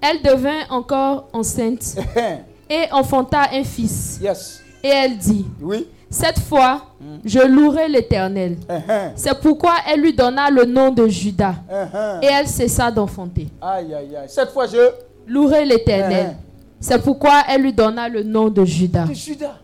Elle 0.00 0.22
devint 0.22 0.68
encore 0.70 1.28
enceinte 1.32 1.96
et 2.70 2.84
enfanta 2.92 3.42
un 3.52 3.64
fils. 3.64 4.18
Yes. 4.20 4.62
Et 4.82 4.88
elle 4.88 5.18
dit, 5.18 5.46
Oui. 5.60 5.88
Cette 6.10 6.38
fois, 6.38 6.82
je 7.24 7.40
louerai 7.40 7.88
l'Éternel. 7.88 8.56
Uh-huh. 8.68 9.12
C'est 9.14 9.38
pourquoi 9.40 9.74
elle 9.86 10.00
lui 10.00 10.14
donna 10.14 10.50
le 10.50 10.64
nom 10.64 10.90
de 10.90 11.06
Judas. 11.06 11.54
Uh-huh. 11.70 12.22
Et 12.22 12.26
elle 12.26 12.48
cessa 12.48 12.90
d'enfanter. 12.90 13.48
Aïe, 13.60 13.94
aïe, 13.94 14.16
aïe. 14.16 14.28
Cette 14.28 14.50
fois, 14.50 14.66
je. 14.66 14.90
Louerai 15.26 15.66
l'Éternel. 15.66 16.28
Uh-huh. 16.28 16.34
C'est 16.80 17.02
pourquoi 17.02 17.42
elle 17.48 17.62
lui 17.62 17.72
donna 17.72 18.08
le 18.08 18.22
nom 18.22 18.48
de 18.48 18.64
Judas. 18.64 19.04
De 19.04 19.12
Judas. 19.12 19.58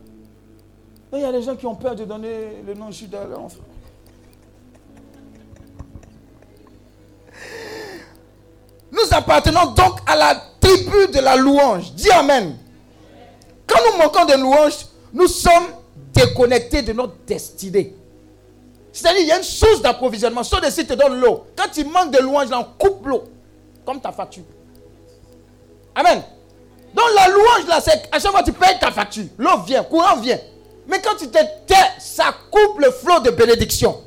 Il 1.14 1.20
y 1.20 1.24
a 1.24 1.32
des 1.32 1.42
gens 1.42 1.54
qui 1.54 1.64
ont 1.64 1.76
peur 1.76 1.94
de 1.94 2.04
donner 2.04 2.62
le 2.66 2.74
nom 2.74 2.88
de 2.88 2.92
Judas 2.92 3.22
à 3.22 3.26
leur 3.26 3.40
enfant. 3.40 3.62
Nous 8.92 9.16
appartenons 9.16 9.72
donc 9.72 10.00
à 10.06 10.16
la 10.16 10.34
tribu 10.60 11.12
de 11.12 11.20
la 11.20 11.36
louange. 11.36 11.92
Dis 11.94 12.10
Amen. 12.10 12.56
Quand 13.66 13.78
nous 13.90 13.98
manquons 13.98 14.24
de 14.24 14.34
louange, 14.38 14.86
nous 15.12 15.28
sommes 15.28 15.68
déconnectés 16.14 16.82
de 16.82 16.92
notre 16.92 17.14
destinée. 17.26 17.94
C'est-à-dire, 18.92 19.22
il 19.22 19.26
y 19.26 19.32
a 19.32 19.38
une 19.38 19.42
source 19.42 19.82
d'approvisionnement. 19.82 20.44
Sauf 20.44 20.64
si 20.68 20.86
te 20.86 20.94
donne 20.94 21.20
l'eau. 21.20 21.46
Quand 21.56 21.68
tu 21.72 21.84
manques 21.84 22.12
de 22.12 22.20
louange, 22.20 22.48
là, 22.48 22.60
on 22.60 22.78
coupe 22.78 23.04
l'eau. 23.06 23.24
Comme 23.84 24.00
ta 24.00 24.12
facture. 24.12 24.44
Amen. 25.94 26.22
Donc 26.94 27.04
la 27.14 27.28
louange, 27.28 27.66
là, 27.68 27.80
c'est 27.80 28.08
à 28.12 28.20
chaque 28.20 28.30
fois 28.30 28.40
que 28.40 28.46
tu 28.46 28.52
payes 28.52 28.78
ta 28.80 28.92
facture. 28.92 29.24
L'eau 29.36 29.58
vient, 29.66 29.82
courant 29.82 30.16
vient. 30.16 30.38
Mais 30.86 31.00
quand 31.00 31.16
tu 31.18 31.26
te 31.26 31.38
tais, 31.66 31.74
ça 31.98 32.34
coupe 32.50 32.78
le 32.78 32.90
flot 32.90 33.20
de 33.20 33.30
bénédiction. 33.30 34.00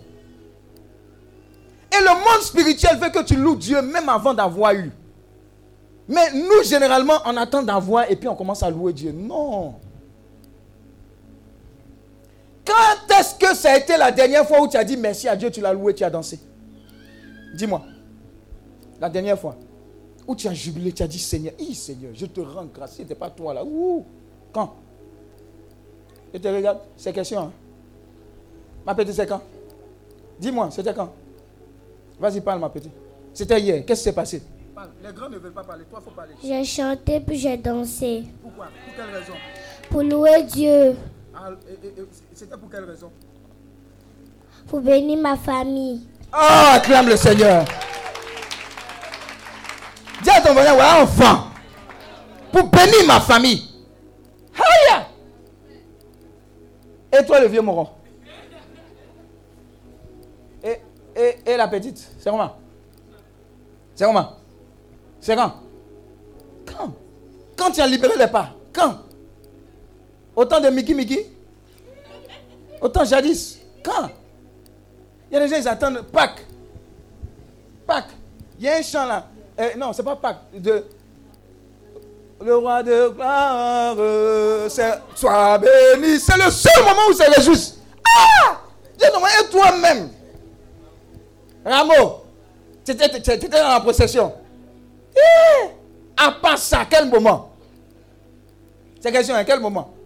Et 1.92 2.02
le 2.02 2.10
monde 2.10 2.42
spirituel 2.42 2.98
veut 2.98 3.10
que 3.10 3.24
tu 3.24 3.36
loues 3.36 3.56
Dieu 3.56 3.82
même 3.82 4.08
avant 4.08 4.34
d'avoir 4.34 4.74
eu. 4.74 4.92
Mais 6.08 6.32
nous, 6.32 6.64
généralement, 6.64 7.20
on 7.26 7.36
attend 7.36 7.62
d'avoir 7.62 8.10
et 8.10 8.16
puis 8.16 8.30
on 8.30 8.36
commence 8.36 8.64
à 8.64 8.70
louer 8.70 8.94
Dieu. 8.94 9.12
Non. 9.12 9.76
Quand 12.68 13.18
est-ce 13.18 13.36
que 13.36 13.56
ça 13.56 13.72
a 13.72 13.78
été 13.78 13.96
la 13.96 14.12
dernière 14.12 14.46
fois 14.46 14.62
où 14.62 14.68
tu 14.68 14.76
as 14.76 14.84
dit 14.84 14.98
merci 14.98 15.28
à 15.30 15.36
Dieu, 15.38 15.50
tu 15.50 15.62
l'as 15.62 15.72
loué, 15.72 15.94
tu 15.94 16.04
as 16.04 16.10
dansé? 16.10 16.38
Dis-moi. 17.56 17.82
La 19.00 19.10
dernière 19.10 19.40
fois. 19.40 19.56
Où 20.28 20.36
tu 20.36 20.48
as 20.50 20.54
jubilé, 20.54 20.92
tu 20.92 21.02
as 21.02 21.08
dit 21.08 21.20
Seigneur, 21.20 21.54
hi 21.58 21.74
Seigneur, 21.74 22.12
je 22.14 22.26
te 22.26 22.42
rends 22.42 22.66
grâce. 22.66 22.96
Ce 22.98 23.02
n'était 23.02 23.16
pas 23.16 23.30
toi 23.30 23.54
là. 23.54 23.64
Ouh. 23.64 24.06
Quand? 24.52 24.76
Je 26.34 26.40
te 26.40 26.48
regarde. 26.50 26.80
C'est 26.98 27.14
question. 27.14 27.40
Hein? 27.40 27.54
Ma 28.86 28.94
petite, 28.94 29.14
c'est 29.14 29.26
quand? 29.26 29.42
Dis-moi, 30.38 30.70
c'était 30.72 30.94
quand? 30.94 31.14
Vas-y, 32.20 32.42
parle, 32.42 32.60
ma 32.60 32.70
petite. 32.70 32.92
C'était 33.34 33.62
hier. 33.62 33.86
Qu'est-ce 33.86 34.02
qui 34.02 34.04
s'est 34.06 34.14
passé? 34.14 34.42
Les 35.04 35.14
grands 35.14 35.30
ne 35.30 35.38
veulent 35.38 35.54
pas 35.54 35.64
parler. 35.64 35.86
Toi, 35.90 36.00
il 36.02 36.06
faut 36.06 36.12
parler. 36.12 36.34
J'ai 36.44 36.64
chanté 36.66 37.20
puis 37.20 37.38
j'ai 37.38 37.58
dansé 37.58 38.24
Pourquoi? 38.42 38.66
Pour 38.66 38.96
quelle 38.96 39.16
raison? 39.16 39.34
Pour 39.90 40.04
louer 40.04 40.44
Dieu, 40.44 40.96
Ah, 41.40 41.52
C'était 42.34 42.58
pour 42.58 42.70
quelle 42.70 42.86
raison? 42.86 43.12
Pour 44.68 44.82
bénir 44.82 45.20
ma 45.20 45.38
famille. 45.38 46.08
Ah, 46.32 46.74
acclame 46.76 47.08
le 47.10 47.16
Seigneur. 47.16 47.64
Dis 50.24 50.30
à 50.32 50.42
ton 50.42 50.54
voisin, 50.54 50.76
ouais, 50.76 51.02
enfant, 51.04 51.44
pour 52.52 52.64
bénir 52.70 53.06
ma 53.06 53.20
famille. 53.20 53.64
Aïe. 54.56 55.04
Et 57.20 57.24
toi, 57.26 57.40
le 57.40 57.48
vieux 57.48 57.62
moron? 57.62 57.88
Et, 60.64 60.82
et, 61.16 61.36
et 61.46 61.56
la 61.56 61.68
petite, 61.68 62.00
c'est 62.20 62.32
comment? 62.32 62.56
C'est 63.94 64.06
comment? 64.06 64.34
C'est 65.22 65.36
quand? 65.36 65.54
Quand? 66.66 66.94
Quand 67.56 67.72
tu 67.72 67.80
as 67.80 67.88
libéré 67.88 68.18
les 68.18 68.28
pas? 68.28 68.50
Quand? 68.74 69.07
Autant 70.38 70.62
de 70.62 70.70
Mickey 70.70 70.94
Mickey 70.94 71.26
Autant 72.80 73.04
jadis 73.04 73.58
Quand? 73.84 74.10
Il 75.32 75.34
y 75.34 75.38
a 75.38 75.40
des 75.40 75.48
gens, 75.50 75.58
ils 75.58 75.68
attendent 75.68 76.04
Pâques. 76.04 76.46
Pâques. 77.86 78.12
Il 78.60 78.66
y 78.66 78.70
a 78.70 78.78
un 78.78 78.82
chant 78.84 79.06
là. 79.06 79.26
Euh, 79.60 79.72
non, 79.76 79.92
c'est 79.92 80.04
pas 80.04 80.16
Pâques. 80.16 80.42
Le 82.40 82.56
roi 82.56 82.84
de 82.84 83.10
gloire, 83.10 83.96
sois 85.16 85.58
béni. 85.58 86.20
C'est 86.20 86.38
le 86.38 86.52
seul 86.52 86.84
moment 86.84 87.08
où 87.10 87.14
c'est 87.14 87.42
juste. 87.42 87.80
Ah 88.06 88.62
Dieu 88.98 89.08
et 89.08 89.50
toi-même. 89.50 90.12
Rameau, 91.66 92.22
tu 92.86 92.92
étais 92.92 93.50
dans 93.50 93.68
la 93.68 93.80
procession. 93.80 94.34
Eh, 95.16 95.68
à 96.16 96.32
part 96.32 96.60
ça, 96.60 96.86
quel 96.90 97.10
moment? 97.10 97.52
C'est 99.02 99.12
question, 99.12 99.36
à 99.36 99.44
quel 99.44 99.60
moment? 99.60 99.97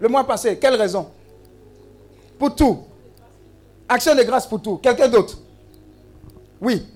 Le 0.00 0.08
mois 0.08 0.24
passé, 0.24 0.58
quelle 0.58 0.74
raison? 0.74 1.08
Pour 2.38 2.54
tout. 2.54 2.78
Action 3.88 4.14
de 4.14 4.22
grâce 4.22 4.46
pour 4.46 4.60
tout. 4.62 4.76
Quelqu'un 4.76 5.08
d'autre? 5.08 5.38
Oui. 6.60 6.86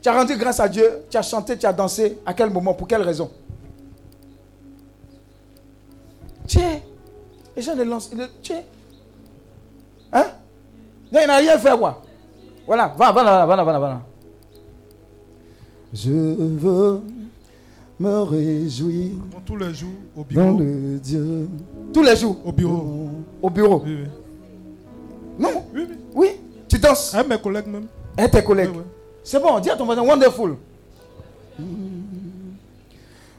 Tu 0.00 0.08
as 0.08 0.14
rendu 0.14 0.36
grâce 0.36 0.60
à 0.60 0.68
Dieu, 0.68 1.04
tu 1.08 1.16
as 1.16 1.22
chanté, 1.22 1.56
tu 1.56 1.66
as 1.66 1.72
dansé. 1.72 2.18
À 2.26 2.34
quel 2.34 2.50
moment? 2.50 2.74
Pour 2.74 2.86
quelle 2.86 3.02
raison? 3.02 3.30
Tiens. 6.46 6.80
Les 7.56 7.62
gens 7.62 7.74
les 7.74 7.84
lancent. 7.84 8.10
Tiens. 8.42 8.62
Hein? 10.12 10.26
Il 11.10 11.26
n'a 11.26 11.36
rien 11.36 11.58
fait, 11.58 11.76
quoi. 11.78 12.02
Voilà. 12.66 12.94
Va, 12.96 13.12
va 13.12 13.24
va 13.24 13.46
va 13.46 13.56
là, 13.56 13.64
va 13.64 13.78
là. 13.78 14.02
Je 15.92 16.10
veux 16.10 17.00
me 17.98 18.22
réjouir. 18.22 19.12
tous 19.44 19.56
les 19.56 19.72
jours 19.74 19.90
au 20.16 20.24
bureau. 20.24 20.42
Dans 20.42 20.58
le 20.58 20.98
Dieu. 20.98 21.48
Tous 21.92 22.02
les 22.02 22.16
jours. 22.16 22.36
Au 22.44 22.52
bureau. 22.52 23.10
Au 23.40 23.50
bureau. 23.50 23.82
Oui, 23.84 23.96
oui. 24.02 24.08
Non 25.38 25.64
Oui, 25.74 25.86
oui. 25.88 25.96
Oui. 26.14 26.28
Tu 26.68 26.78
danses. 26.78 27.14
Avec 27.14 27.28
mes 27.28 27.38
collègues 27.38 27.66
même. 27.66 27.86
Avec 28.16 28.32
tes 28.32 28.42
collègues. 28.44 28.70
C'est 29.22 29.40
bon, 29.40 29.58
dis 29.58 29.70
à 29.70 29.76
ton 29.76 29.86
voisin, 29.86 30.02
wonderful. 30.02 30.56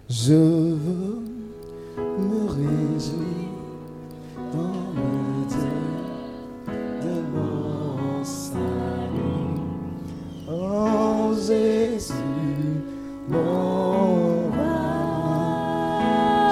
Je 0.10 0.34
veux 0.34 1.20
me 2.18 2.48
réjouir 2.50 3.35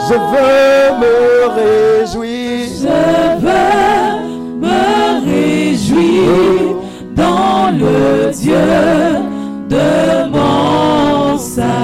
Je 0.07 0.15
veux 0.15 0.97
me 0.99 1.15
réjouir. 1.55 2.67
Je 2.81 3.39
veux 3.39 4.19
me 4.59 4.81
réjouir 5.25 6.75
dans 7.15 7.71
le 7.71 8.31
Dieu 8.31 8.67
de 9.69 10.29
mon 10.29 11.37
salut. 11.37 11.82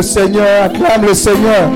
Le 0.00 0.04
Seigneur, 0.04 0.64
acclame 0.64 1.06
le 1.08 1.14
Seigneur. 1.14 1.70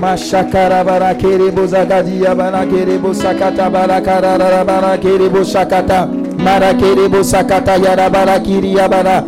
Mashakara 0.00 0.84
bara 0.84 1.14
kerebo 1.14 1.66
zagadia 1.66 2.34
bara 2.34 2.66
kerebo 2.66 3.14
sakata 3.14 3.70
bara 3.70 4.00
karara 4.00 4.64
bara 4.64 4.98
kerebo 4.98 5.44
sakata 5.44 6.08
mara 6.38 6.74
kerebo 6.74 7.22
sakata 7.22 7.76
yara 7.76 8.10
bara 8.10 8.40
bara 8.40 9.24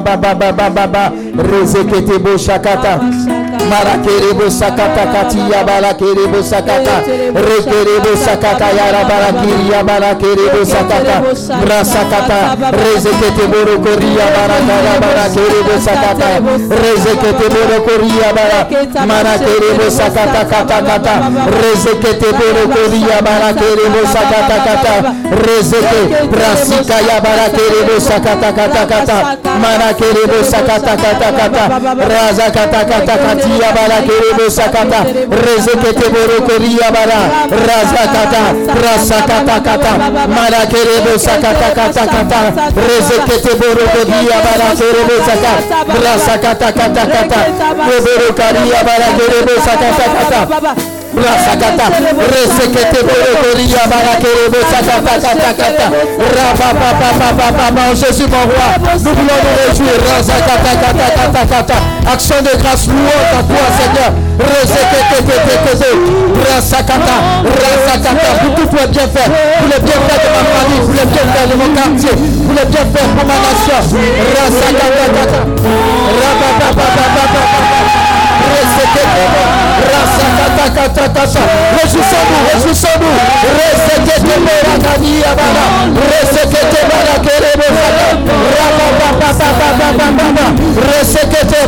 baba 0.00 0.34
baba 0.34 0.70
baba 0.70 1.12
rezeke 1.36 2.00
debo 2.00 2.38
sakata 2.38 3.00
mara 3.70 3.96
kerebo 4.04 4.50
sakata 4.50 5.04
katia 5.12 5.64
bara 5.64 5.94
kerebo 5.94 6.42
sakata 6.42 6.96
rekerebo 7.34 8.12
sakata 8.24 8.68
yara 8.76 9.04
bara 9.08 9.30
kiria 9.40 9.84
bara 9.84 10.14
kerebo 10.14 10.64
sakata 10.64 11.16
brasakata 11.64 12.38
rezeke 12.82 13.30
debo 13.36 13.78
koria 13.84 14.26
bara 14.36 14.58
kara 14.68 14.94
bara 15.00 15.24
kerebo 15.34 15.74
sakata 15.86 16.28
rezeke 16.82 17.30
debo 17.38 17.76
koria 17.86 18.28
bara 18.36 18.60
mara 19.06 19.34
kerebo 19.38 19.90
sakata 19.90 20.44
kata 20.44 20.78
kata 20.82 21.14
rezeke 21.62 22.12
debo 22.20 22.62
koria 22.74 23.18
bara 23.22 23.50
kerebo 23.54 24.00
sakata 24.14 24.56
kata 24.66 24.94
rezeke 25.46 26.26
brasika 26.30 26.98
ya 27.08 27.20
bara 27.20 27.48
kerebo 27.56 28.00
sakata 28.00 28.52
kata 28.52 28.82
kata 28.86 29.16
mara 29.58 29.90
kerebo 29.94 30.38
sakata 30.44 30.94
kata 30.96 31.28
kata 31.32 31.64
raza 32.08 32.50
kata 32.50 32.80
kata 32.84 33.14
katia 33.54 33.72
bara 33.74 33.98
kerebo 34.02 34.50
sakata. 34.50 35.00
Rezeke 35.30 35.92
debo 35.94 36.42
koria 36.46 36.90
bara 36.90 37.20
raza 37.50 38.04
kata. 38.14 38.42
Rasa 38.82 39.18
kata 39.26 39.92
mara 40.28 40.66
kerebo 40.66 41.18
sakata 41.18 41.70
kata 41.74 42.06
kata. 42.06 42.40
Rezeke 42.74 43.36
debo 43.42 43.84
koria 43.92 44.38
bara 44.42 44.74
kerebo 44.76 45.16
sakata 45.26 45.84
rasa 46.04 46.38
kata 46.38 46.72
kata 46.72 47.04
debo 47.86 48.34
koria 48.34 48.80
bara 48.84 49.08
kerebo 49.18 49.54
sakata 49.64 50.06
kata 50.14 50.93
Rasakata, 51.14 51.86
resekete 52.32 53.00
borokoria 53.06 53.82
barakerebo 53.90 54.58
sakata 54.70 55.14
kata 55.20 55.50
kata, 55.54 55.86
rapa 56.34 56.68
papa 56.74 57.08
papa 57.18 57.52
papa, 57.52 57.82
Jésus 57.94 58.26
mon 58.26 58.42
roi, 58.50 58.68
nous 58.82 58.98
voulons 58.98 59.38
nous 59.44 59.56
réjouir, 59.62 59.98
rasakata 60.10 60.72
kata 60.82 61.06
kata 61.14 61.42
kata, 61.46 61.74
action 62.12 62.42
de 62.42 62.52
grâce 62.58 62.86
louante 62.88 63.30
à 63.30 63.42
toi 63.46 63.64
Seigneur, 63.78 64.10
resekete 64.42 65.18
kete 65.22 65.54
kete, 65.64 65.90
rasakata, 66.50 67.16
rasakata, 67.62 68.30
pour 68.42 68.54
tout 68.56 68.76
tes 68.76 68.86
bienfaits, 68.88 69.30
pour 69.58 69.68
les 69.70 69.80
bienfaits 69.86 70.18
de 70.18 70.30
ma 70.34 70.42
famille, 70.50 70.82
pour 70.82 70.94
les 70.98 71.06
bienfaits 71.14 71.46
de 71.46 71.54
mon 71.54 71.70
quartier, 71.74 72.10
pour 72.10 72.54
les 72.58 72.66
bienfaits 72.66 73.08
pour 73.14 73.24
ma 73.26 73.38
nation, 73.38 73.78
rasakata 74.34 75.06
kata, 75.14 75.40
rapa 76.18 76.54
papa, 80.70 81.04
Réjouissons-nous, 81.82 82.42
réjouissons-nous. 82.52 83.16
Resekete 83.56 84.34
merakani 84.46 85.14
abara. 85.30 85.64
Resekete 86.10 86.80
merakerebo 86.88 87.66
saka. 87.76 88.06
Rapa 88.54 88.86
papa 88.98 89.28
papa 89.38 89.68
papa 89.78 90.06
papa. 90.18 90.44
Resekete. 90.88 91.60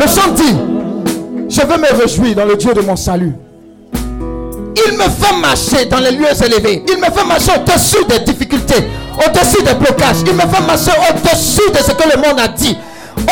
Le 0.00 0.06
chant 0.06 0.32
dit, 0.34 0.56
je 1.48 1.60
veux 1.60 1.78
me 1.78 2.00
réjouir 2.00 2.34
dans 2.36 2.44
le 2.44 2.56
Dieu 2.56 2.72
de 2.72 2.80
mon 2.80 2.96
salut. 2.96 3.32
Il 3.94 4.92
me 4.96 5.02
fait 5.02 5.36
marcher 5.40 5.84
dans 5.86 5.98
les 5.98 6.12
lieux 6.12 6.26
élevés. 6.44 6.84
Il 6.88 6.96
me 6.98 7.04
fait 7.04 7.24
marcher 7.26 7.52
au-dessus 7.56 8.04
des 8.08 8.20
difficultés, 8.20 8.88
au-dessus 9.16 9.62
des 9.64 9.74
blocages. 9.74 10.22
Il 10.26 10.34
me 10.34 10.40
fait 10.40 10.66
marcher 10.66 10.92
au-dessus 11.10 11.70
de 11.72 11.78
ce 11.78 11.92
que 11.92 12.08
le 12.08 12.16
monde 12.22 12.40
a 12.42 12.48
dit, 12.48 12.76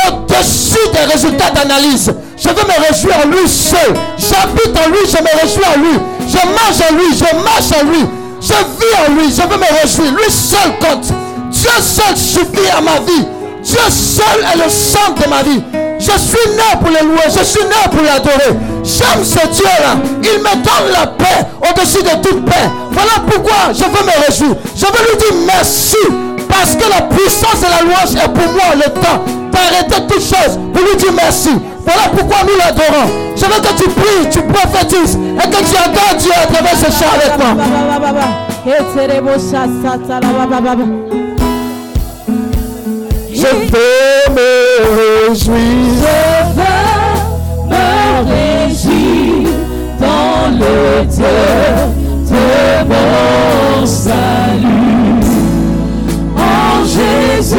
au-dessus 0.08 0.88
des 0.92 1.12
résultats 1.12 1.50
d'analyse. 1.50 2.12
Je 2.36 2.48
veux 2.48 2.54
me 2.54 2.86
réjouir 2.88 3.16
en 3.24 3.28
lui 3.28 3.48
seul. 3.48 3.94
J'habite 4.18 4.76
en 4.76 4.90
lui, 4.90 4.98
je 5.06 5.18
me 5.22 5.40
réjouis 5.40 5.64
en 5.74 5.78
lui. 5.80 5.98
Je 6.28 6.38
mange 6.46 6.80
en 6.90 6.94
lui, 6.94 7.14
je 7.14 7.34
marche 7.42 7.72
en 7.80 7.84
lui. 7.88 8.04
Je 8.46 8.52
vis 8.52 8.94
en 9.08 9.12
lui, 9.14 9.28
je 9.28 9.42
veux 9.42 9.58
me 9.58 9.80
réjouir. 9.80 10.12
Lui 10.12 10.30
seul 10.30 10.78
compte. 10.78 11.12
Dieu 11.50 11.70
seul 11.80 12.16
suffit 12.16 12.70
à 12.76 12.80
ma 12.80 13.00
vie. 13.00 13.26
Dieu 13.60 13.80
seul 13.90 14.44
est 14.52 14.64
le 14.64 14.70
centre 14.70 15.20
de 15.24 15.28
ma 15.28 15.42
vie. 15.42 15.62
Je 15.98 16.12
suis 16.12 16.50
né 16.50 16.78
pour 16.80 16.90
le 16.90 17.08
louer, 17.08 17.24
je 17.26 17.42
suis 17.42 17.64
né 17.64 17.74
pour 17.90 18.02
l'adorer. 18.02 18.56
J'aime 18.84 19.24
ce 19.24 19.44
Dieu-là. 19.48 19.96
Il 20.22 20.38
me 20.38 20.54
donne 20.62 20.92
la 20.92 21.08
paix 21.08 21.44
au-dessus 21.58 22.04
de 22.04 22.22
toute 22.22 22.44
paix. 22.44 22.70
Voilà 22.92 23.12
pourquoi 23.28 23.72
je 23.72 23.82
veux 23.82 24.06
me 24.06 24.26
réjouir. 24.26 24.54
Je 24.76 24.86
veux 24.86 25.10
lui 25.10 25.16
dire 25.18 25.34
merci. 25.46 25.96
Parce 26.48 26.76
que 26.76 26.88
la 26.88 27.02
puissance 27.02 27.62
et 27.66 27.70
la 27.70 27.82
louange 27.82 28.14
est 28.14 28.28
pour 28.28 28.52
moi 28.52 28.76
le 28.76 29.00
temps 29.00 29.24
d'arrêter 29.56 30.06
toutes 30.08 30.20
choses 30.22 30.58
pour 30.72 30.82
lui 30.84 30.96
dire 30.96 31.12
merci. 31.14 31.50
Voilà 31.84 32.08
pourquoi 32.16 32.38
nous 32.42 32.56
l'adorons. 32.58 33.08
Je 33.36 33.44
veux 33.44 33.60
que 33.60 33.82
tu 33.82 33.88
pries, 33.90 34.28
tu 34.30 34.42
prophétises 34.42 35.16
et 35.16 35.48
que 35.48 35.56
tu 35.64 35.76
adores 35.76 36.16
Dieu 36.18 36.32
à 36.32 36.46
travers 36.46 36.76
ce 36.76 36.90
chant 36.90 37.10
avec 37.14 37.38
moi. 37.38 37.54
Je 43.32 43.46
veux 43.46 44.34
me 44.34 45.28
réjouir. 45.28 45.56
me 47.68 47.86
réjouir 48.28 49.48
dans 50.00 50.50
le 50.58 51.04
Dieu 51.04 51.36
de 52.30 52.88
mon 52.88 53.86
salut. 53.86 55.20
En 56.36 56.84
Jésus, 56.84 57.56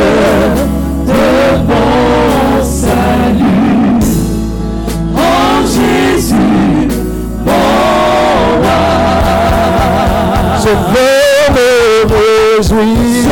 me 0.00 0.06
réjouir. 12.56 13.28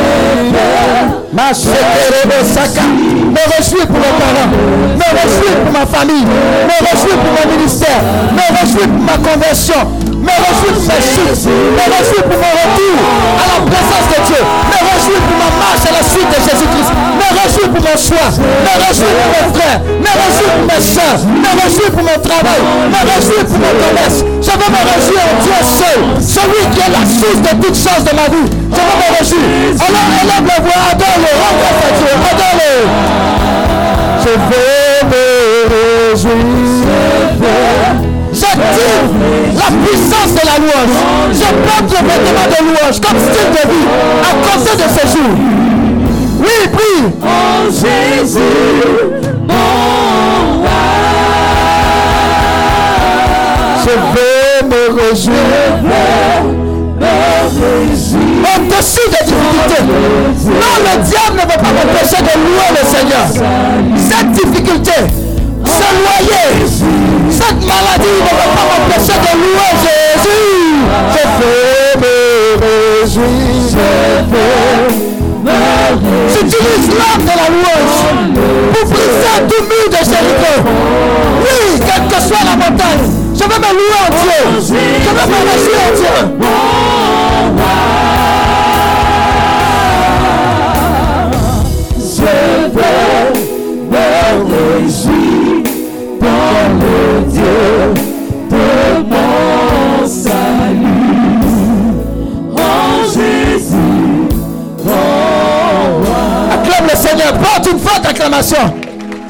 Ma 1.33 1.51
Me 1.51 1.55
réjouis 3.57 3.87
pour 3.87 3.99
mes 3.99 4.15
parents. 4.19 4.51
Me 4.97 5.05
réjouis 5.17 5.55
pour 5.63 5.73
ma 5.73 5.87
famille. 5.87 6.25
Me 6.25 6.77
réjouis 6.87 7.17
pour 7.17 7.33
mon 7.37 7.47
ministère. 7.57 8.01
Me 8.33 8.45
réjouis 8.59 8.89
pour 8.89 9.03
ma 9.03 9.17
conversion. 9.19 9.81
Me 10.11 10.29
réjouis 10.29 10.73
pour 10.75 10.85
mes 10.89 11.01
chutes. 11.01 11.47
Me 11.47 11.85
réjouis 11.93 12.23
pour 12.23 12.39
mon 12.39 12.53
retour 12.59 12.97
à 13.37 13.39
la 13.49 13.59
présence 13.71 14.07
de 14.13 14.19
Dieu. 14.27 14.43
Me 14.71 14.79
réjouis 14.89 15.21
pour 15.29 15.39
ma 15.39 15.48
marche 15.59 15.85
à 15.85 15.93
la 15.93 16.05
suite 16.07 16.31
de 16.31 16.39
Jésus-Christ. 16.39 16.93
Me 17.19 17.29
réjouis 17.39 17.69
pour 17.69 17.83
mon 17.83 17.97
choix. 17.99 18.31
Me 18.39 18.73
réjouis 18.79 19.15
pour 19.19 19.29
mes 19.35 19.47
frères. 19.53 19.81
Me 19.85 20.13
réjouis 20.23 20.51
pour 20.55 20.67
mes 20.71 20.83
soeurs. 20.83 21.21
Me 21.27 21.51
réjouis 21.61 21.91
pour 21.91 22.05
mon 22.07 22.19
travail. 22.23 22.61
Me 22.89 23.01
réjouis 23.11 23.45
pour 23.45 23.59
mon 23.59 23.75
commerce. 23.83 24.19
Je 24.41 24.53
veux 24.55 24.71
me 24.71 24.83
réjouir 24.89 25.23
en 25.27 25.37
Dieu 25.43 25.59
seul. 25.67 26.01
Celui 26.23 26.63
qui 26.73 26.81
est 26.81 26.93
la 26.95 27.05
source 27.05 27.41
de 27.43 27.53
toutes 27.63 27.77
choses 27.77 28.05
de 28.07 28.15
ma 28.15 28.27
vie. 28.31 28.49
Je 28.49 28.81
veux 28.87 28.99
me 29.03 29.09
réjouir. 29.19 29.47
Alors 29.83 30.09
élève 30.23 30.47
la 30.47 30.59
voix. 30.63 30.81
Adore-le. 30.93 31.33
Adore-le. 32.31 32.73
Je 34.23 34.33
veux 34.49 35.01
me 35.11 35.25
réjouir. 36.13 36.79
J'active 38.59 39.55
la 39.55 39.69
puissance 39.85 40.33
de 40.35 40.45
la 40.47 40.57
louange. 40.59 40.97
Je 41.33 41.49
porte 41.67 41.91
le 41.91 42.01
vêtement 42.09 42.47
de 42.51 42.59
louange 42.65 42.99
comme 43.01 43.19
style 43.19 43.51
de 43.53 43.65
vie 43.71 43.89
à 44.23 44.33
cause 44.45 44.65
de 44.65 44.87
ce 44.99 45.05
jour. 45.17 45.33
Oui, 46.41 46.59
prie. 46.73 47.03
Oh 47.23 47.27
Jésus, 47.71 48.55
mon 49.49 50.59
roi. 50.59 50.81
Je 53.85 53.91
veux 53.91 54.69
me 54.69 54.83
réjouir. 55.01 55.47
Au-dessus 58.57 59.09
des 59.09 59.25
difficultés. 59.25 59.83
Non, 60.45 60.75
le 60.81 60.95
diable 61.05 61.37
ne 61.37 61.43
veut 61.43 61.63
pas 61.63 61.73
m'empêcher 61.73 62.21
de 62.23 62.35
louer 62.39 62.71
le 62.71 62.83
Seigneur. 62.87 63.27
Cette 63.97 64.31
difficulté, 64.33 64.93
cette 67.31 67.61
maladie 67.67 68.15
ne 68.15 68.25
va 68.25 68.47
pas 68.55 68.67
m'empêcher 68.69 69.19
de 69.19 69.33
louer 69.39 69.73
Jésus. 69.83 70.79
Je 71.15 71.23
veux 71.39 71.93
me 72.01 72.17
réjouir. 73.01 73.49
J'utilise 76.29 76.89
l'âme 76.99 77.23
de 77.23 77.29
la 77.29 77.49
louange 77.49 78.01
pour 78.73 78.85
briser 78.91 79.39
tout 79.49 79.63
mur 79.65 79.87
de 79.89 79.97
Jéricho. 79.97 80.55
Oui, 81.43 81.59
quelle 81.79 82.07
que 82.09 82.19
soit 82.23 82.45
la 82.45 82.55
montagne, 82.57 83.07
je 83.35 83.45
veux 83.45 83.49
me 83.49 83.71
louer 83.75 84.01
en 84.05 84.11
Dieu. 84.23 84.41
Je 84.61 84.75
veux 84.75 85.29
me 85.29 85.39
réjouir 85.51 85.79
en 85.87 85.93
Dieu. 85.97 86.17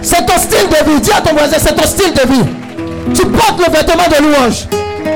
C'est 0.03 0.27
ton 0.27 0.39
style 0.39 0.69
de 0.69 0.91
vie. 0.91 1.01
Dis 1.01 1.13
à 1.13 1.21
ton 1.21 1.35
voisin, 1.35 1.57
c'est 1.59 1.75
ton 1.75 1.87
style 1.87 2.13
de 2.13 2.33
vie. 2.33 2.45
Tu 3.15 3.25
portes 3.27 3.59
le 3.59 3.73
vêtement 3.73 4.05
de 4.09 4.23
louange. 4.23 4.67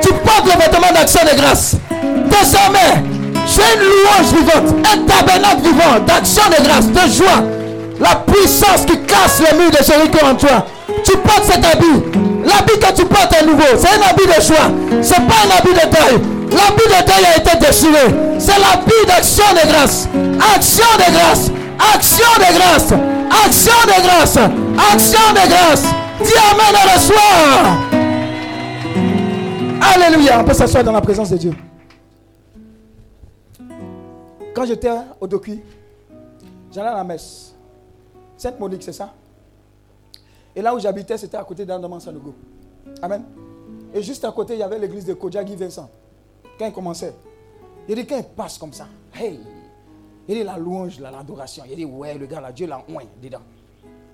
Tu 0.01 0.09
portes 0.12 0.47
le 0.47 0.59
vêtement 0.59 0.93
d'action 0.95 1.20
de 1.24 1.37
grâce. 1.37 1.76
Désormais, 1.91 3.03
j'ai 3.47 3.62
une 3.74 3.83
louange 3.83 4.33
vivante, 4.33 4.74
un 4.87 4.99
tabernacle 5.05 5.62
vivant 5.62 5.99
d'action 6.07 6.43
de 6.49 6.64
grâce, 6.64 6.87
de 6.87 7.12
joie. 7.12 7.43
La 8.01 8.16
puissance 8.16 8.87
qui 8.87 8.99
casse 9.01 9.41
les 9.41 9.57
murs 9.59 9.70
de 9.70 9.85
Jéricho 9.85 10.26
en 10.26 10.35
toi. 10.35 10.66
Tu 11.05 11.16
portes 11.18 11.45
cet 11.45 11.64
habit. 11.64 12.03
L'habit 12.45 12.78
que 12.78 12.93
tu 12.95 13.05
portes 13.05 13.35
est 13.41 13.45
nouveau. 13.45 13.64
C'est 13.78 13.89
un 13.89 14.09
habit 14.09 14.26
de 14.26 14.43
joie. 14.43 14.70
C'est 15.03 15.26
pas 15.26 15.43
un 15.45 15.59
habit 15.59 15.74
de 15.74 15.91
deuil. 15.91 16.20
L'habit 16.51 16.87
de 16.87 17.07
deuil 17.07 17.26
a 17.26 17.37
été 17.37 17.57
déchiré. 17.59 18.14
C'est 18.39 18.59
l'habit 18.59 19.07
d'action 19.07 19.45
de 19.53 19.68
grâce. 19.68 20.09
Action 20.55 20.85
de 20.99 21.12
grâce. 21.12 21.51
Action 21.95 22.26
de 22.39 22.59
grâce. 22.59 23.22
Action 23.33 23.72
de 23.87 24.03
grâce. 24.03 24.37
Action 24.37 25.33
de 25.33 25.49
grâce. 25.49 25.85
Dis 26.22 26.39
Amen 26.51 26.74
à 26.74 26.85
le 26.95 27.01
soir. 27.01 27.61
Alléluia. 29.95 30.41
On 30.41 30.45
peut 30.45 30.55
s'asseoir 30.55 30.85
dans 30.85 30.93
la 30.93 31.01
présence 31.01 31.30
de 31.30 31.37
Dieu. 31.39 31.55
Quand 34.55 34.66
j'étais 34.66 34.91
au 35.20 35.26
Docu, 35.26 35.62
j'allais 36.70 36.89
à 36.89 36.97
la 36.97 37.05
messe. 37.05 37.55
Sainte 38.37 38.61
Monique, 38.61 38.83
c'est 38.83 38.93
ça? 38.93 39.14
Et 40.55 40.61
là 40.61 40.74
où 40.74 40.78
j'habitais, 40.78 41.16
c'était 41.16 41.39
à 41.39 41.45
côté 41.45 41.64
d'Andaman 41.64 42.01
Sanogo. 42.01 42.35
Amen. 43.01 43.24
Et 43.95 44.03
juste 44.03 44.24
à 44.24 44.33
côté, 44.33 44.55
il 44.55 44.61
y 44.61 44.62
avait 44.62 44.78
l'église 44.78 45.07
de 45.07 45.14
Kodjagi 45.14 45.57
Vincent. 45.57 45.89
Quand 46.59 46.66
il 46.66 46.72
commençait, 46.72 47.14
il 47.89 47.95
dit, 47.95 48.07
quand 48.07 48.18
il 48.18 48.24
passe 48.24 48.59
comme 48.59 48.72
ça, 48.72 48.87
hey, 49.14 49.41
il 50.29 50.37
dit 50.37 50.45
la 50.45 50.57
louange, 50.57 51.01
l'adoration. 51.01 51.64
Il 51.68 51.77
dit, 51.77 51.85
ouais, 51.85 52.16
le 52.16 52.27
gars 52.27 52.41
là, 52.41 52.53
Dieu 52.53 52.66
l'a 52.66 52.79
oint 52.95 53.05
dedans. 53.23 53.39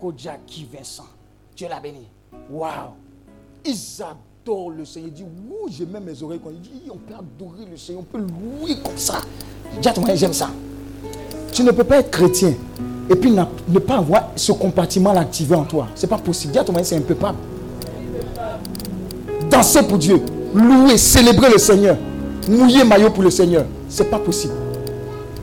Kodjaki 0.01 0.67
Vincent, 0.73 1.07
Dieu 1.57 1.69
l'a 1.69 1.81
béni. 1.81 2.07
Waouh. 2.51 2.71
Ils 3.65 4.03
adorent 4.03 4.71
le 4.71 4.85
Seigneur. 4.85 5.11
Il 5.11 5.15
dit, 5.15 5.23
ouh, 5.25 5.69
j'ai 5.71 5.87
même 5.87 6.05
mes 6.05 6.23
oreilles. 6.23 6.41
Il 6.51 6.61
dit, 6.61 6.91
on 6.91 6.97
peut 6.97 7.15
adorer 7.15 7.67
le 7.71 7.77
Seigneur, 7.77 8.03
on 8.03 8.05
peut 8.05 8.19
louer 8.19 8.77
comme 8.83 8.97
ça. 8.97 9.21
Ton 9.95 10.05
j'aime 10.15 10.33
ça. 10.33 10.51
Tu 11.53 11.63
ne 11.63 11.71
peux 11.73 11.85
pas 11.85 11.99
être 11.99 12.11
chrétien 12.11 12.55
et 13.11 13.17
puis 13.17 13.31
ne 13.31 13.79
pas 13.79 13.97
avoir 13.97 14.31
ce 14.37 14.53
compartiment 14.53 15.11
activé 15.11 15.55
en 15.55 15.65
toi. 15.65 15.89
C'est 15.95 16.07
pas 16.07 16.19
possible. 16.19 16.53
Dis 16.53 16.59
à 16.59 16.65
ton 16.65 16.73
c'est 16.83 16.97
un 16.97 17.01
peu 17.01 17.15
pas. 17.15 17.35
Danser 19.51 19.83
pour 19.83 19.99
Dieu, 19.99 20.23
louer, 20.55 20.99
célébrer 20.99 21.51
le 21.51 21.59
Seigneur, 21.59 21.97
mouiller 22.49 22.85
maillot 22.85 23.11
pour 23.11 23.23
le 23.23 23.31
Seigneur, 23.31 23.65
c'est 23.89 24.11
pas 24.11 24.19
possible. 24.19 24.55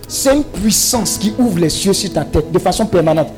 C'est 0.07 0.35
une 0.35 0.43
puissance 0.43 1.17
qui 1.17 1.33
ouvre 1.37 1.59
les 1.59 1.69
cieux 1.69 1.93
sur 1.93 2.11
ta 2.13 2.23
tête 2.23 2.51
de 2.51 2.59
façon 2.59 2.85
permanente. 2.85 3.29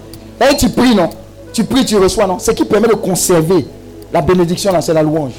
Et 0.42 0.56
tu 0.58 0.70
pries, 0.70 0.96
non? 0.96 1.10
Tu 1.54 1.64
pries, 1.64 1.86
tu 1.86 1.98
reçois, 1.98 2.28
non? 2.28 2.40
Ce 2.40 2.52
qui 2.52 2.66
permet 2.66 2.88
de 2.88 2.94
conserver 2.94 3.66
la 4.14 4.22
bénédiction, 4.22 4.72
là, 4.72 4.82
c'est 4.82 4.94
la 4.94 5.04
louange. 5.04 5.34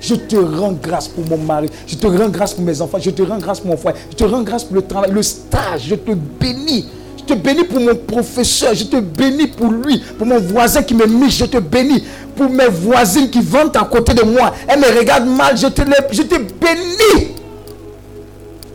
Je 0.00 0.14
te 0.14 0.36
rends 0.36 0.72
grâce 0.72 1.08
pour 1.08 1.24
mon 1.26 1.38
mari. 1.38 1.68
Je 1.86 1.96
te 1.96 2.06
rends 2.06 2.28
grâce 2.28 2.52
pour 2.52 2.64
mes 2.64 2.80
enfants. 2.80 2.98
Je 3.00 3.10
te 3.10 3.22
rends 3.22 3.38
grâce 3.38 3.60
pour 3.60 3.70
mon 3.70 3.76
frère. 3.76 3.94
Je 4.10 4.16
te 4.16 4.24
rends 4.24 4.42
grâce 4.42 4.64
pour 4.64 4.76
le 4.76 4.82
travail, 4.82 5.10
le 5.10 5.22
stage. 5.22 5.86
Je 5.88 5.94
te 5.94 6.12
bénis. 6.12 6.88
Je 7.16 7.24
te 7.24 7.34
bénis 7.34 7.64
pour 7.64 7.80
mon 7.80 7.94
professeur. 7.94 8.74
Je 8.74 8.84
te 8.84 9.00
bénis 9.00 9.46
pour 9.46 9.70
lui, 9.70 9.98
pour 10.18 10.26
mon 10.26 10.38
voisin 10.40 10.82
qui 10.82 10.94
me 10.94 11.06
mise. 11.06 11.38
Je 11.38 11.46
te 11.46 11.58
bénis 11.58 12.04
pour 12.36 12.50
mes 12.50 12.66
voisines 12.66 13.30
qui 13.30 13.40
vont 13.40 13.70
à 13.74 13.84
côté 13.84 14.12
de 14.12 14.22
moi. 14.22 14.52
Elles 14.68 14.80
me 14.80 14.98
regardent 14.98 15.28
mal. 15.28 15.56
Je 15.56 15.68
te, 15.68 15.80
je 16.10 16.22
te 16.22 16.34
bénis. 16.34 17.28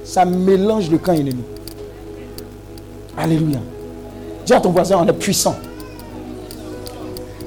Ça 0.04 0.26
mélange 0.26 0.90
le 0.90 0.98
camp 0.98 1.14
ennemi. 1.14 1.44
Alléluia. 3.20 3.60
Dis 4.46 4.54
à 4.54 4.62
ton 4.62 4.72
voisin, 4.72 4.98
on 4.98 5.06
est 5.06 5.14
puissant. 5.14 5.58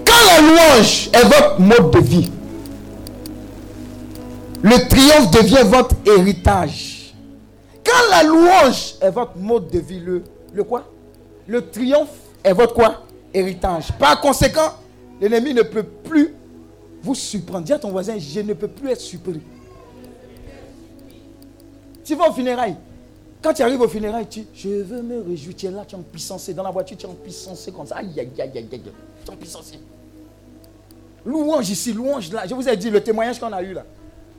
Quand 0.04 0.26
la 0.26 0.40
louange 0.42 1.08
est 1.14 1.24
votre 1.24 1.60
mode 1.60 1.90
de 1.90 1.98
vie, 1.98 2.30
le 4.62 4.86
triomphe 4.86 5.30
devient 5.30 5.64
votre 5.64 5.94
héritage. 6.04 7.14
Quand 7.84 8.10
la 8.10 8.22
louange 8.22 8.96
est 9.00 9.10
votre 9.10 9.38
mode 9.38 9.70
de 9.70 9.78
vie, 9.78 9.98
le, 9.98 10.22
le 10.52 10.62
quoi? 10.62 10.84
Le 11.46 11.66
triomphe 11.70 12.16
est 12.44 12.52
votre 12.52 12.74
quoi? 12.74 13.06
Héritage. 13.32 13.92
Par 13.98 14.20
conséquent, 14.20 14.74
l'ennemi 15.22 15.54
ne 15.54 15.62
peut 15.62 15.82
plus 15.82 16.34
vous 17.02 17.14
surprendre. 17.14 17.64
Dis 17.64 17.72
à 17.72 17.78
ton 17.78 17.90
voisin, 17.90 18.16
je 18.18 18.40
ne 18.40 18.52
peux 18.52 18.68
plus 18.68 18.90
être 18.90 19.00
surpris. 19.00 19.40
Tu 22.04 22.14
vas 22.14 22.28
au 22.28 22.32
funérailles. 22.32 22.76
Quand 23.42 23.52
tu 23.52 23.62
arrives 23.62 23.80
au 23.80 23.88
funérailles, 23.88 24.28
tu 24.28 24.46
je 24.54 24.68
veux 24.68 25.02
me 25.02 25.20
réjouir. 25.20 25.56
Tu 25.56 25.66
es 25.66 25.70
là, 25.70 25.84
tu 25.86 25.96
es 25.96 25.98
en 25.98 26.02
puissance. 26.02 26.48
Dans 26.50 26.62
la 26.62 26.70
voiture, 26.70 26.96
tu 26.96 27.06
es 27.06 27.08
en 27.08 27.14
puissance 27.14 27.68
comme 27.74 27.86
ça. 27.86 27.96
Aïe, 27.96 28.12
aïe, 28.16 28.30
aïe, 28.38 28.50
aïe, 28.54 28.68
aïe. 28.70 28.80
Tu 29.24 29.30
es 29.30 29.32
en 29.32 29.36
puissance. 29.36 29.72
Louange 31.24 31.70
ici, 31.70 31.92
louange 31.92 32.32
là. 32.32 32.46
Je 32.46 32.54
vous 32.54 32.68
ai 32.68 32.76
dit 32.76 32.90
le 32.90 33.00
témoignage 33.00 33.40
qu'on 33.40 33.52
a 33.52 33.62
eu 33.62 33.72
là. 33.72 33.84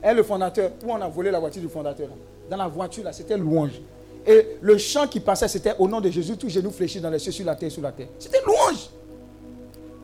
Et 0.02 0.12
le 0.12 0.22
fondateur, 0.22 0.70
où 0.84 0.90
on 0.90 1.00
a 1.00 1.08
volé 1.08 1.30
la 1.30 1.38
voiture 1.38 1.62
du 1.62 1.68
fondateur. 1.68 2.08
Dans 2.48 2.56
la 2.56 2.68
voiture, 2.68 3.04
là, 3.04 3.12
c'était 3.12 3.36
louange. 3.36 3.80
Et 4.26 4.56
le 4.60 4.78
chant 4.78 5.06
qui 5.06 5.20
passait, 5.20 5.48
c'était 5.48 5.74
au 5.78 5.86
nom 5.86 6.00
de 6.00 6.10
Jésus, 6.10 6.36
tous 6.36 6.48
genoux 6.48 6.70
fléchis 6.70 7.00
dans 7.00 7.10
les 7.10 7.18
cieux, 7.18 7.32
sur 7.32 7.44
la 7.44 7.54
terre, 7.56 7.70
sous 7.70 7.82
la 7.82 7.92
terre. 7.92 8.08
C'était 8.18 8.40
louange. 8.44 8.88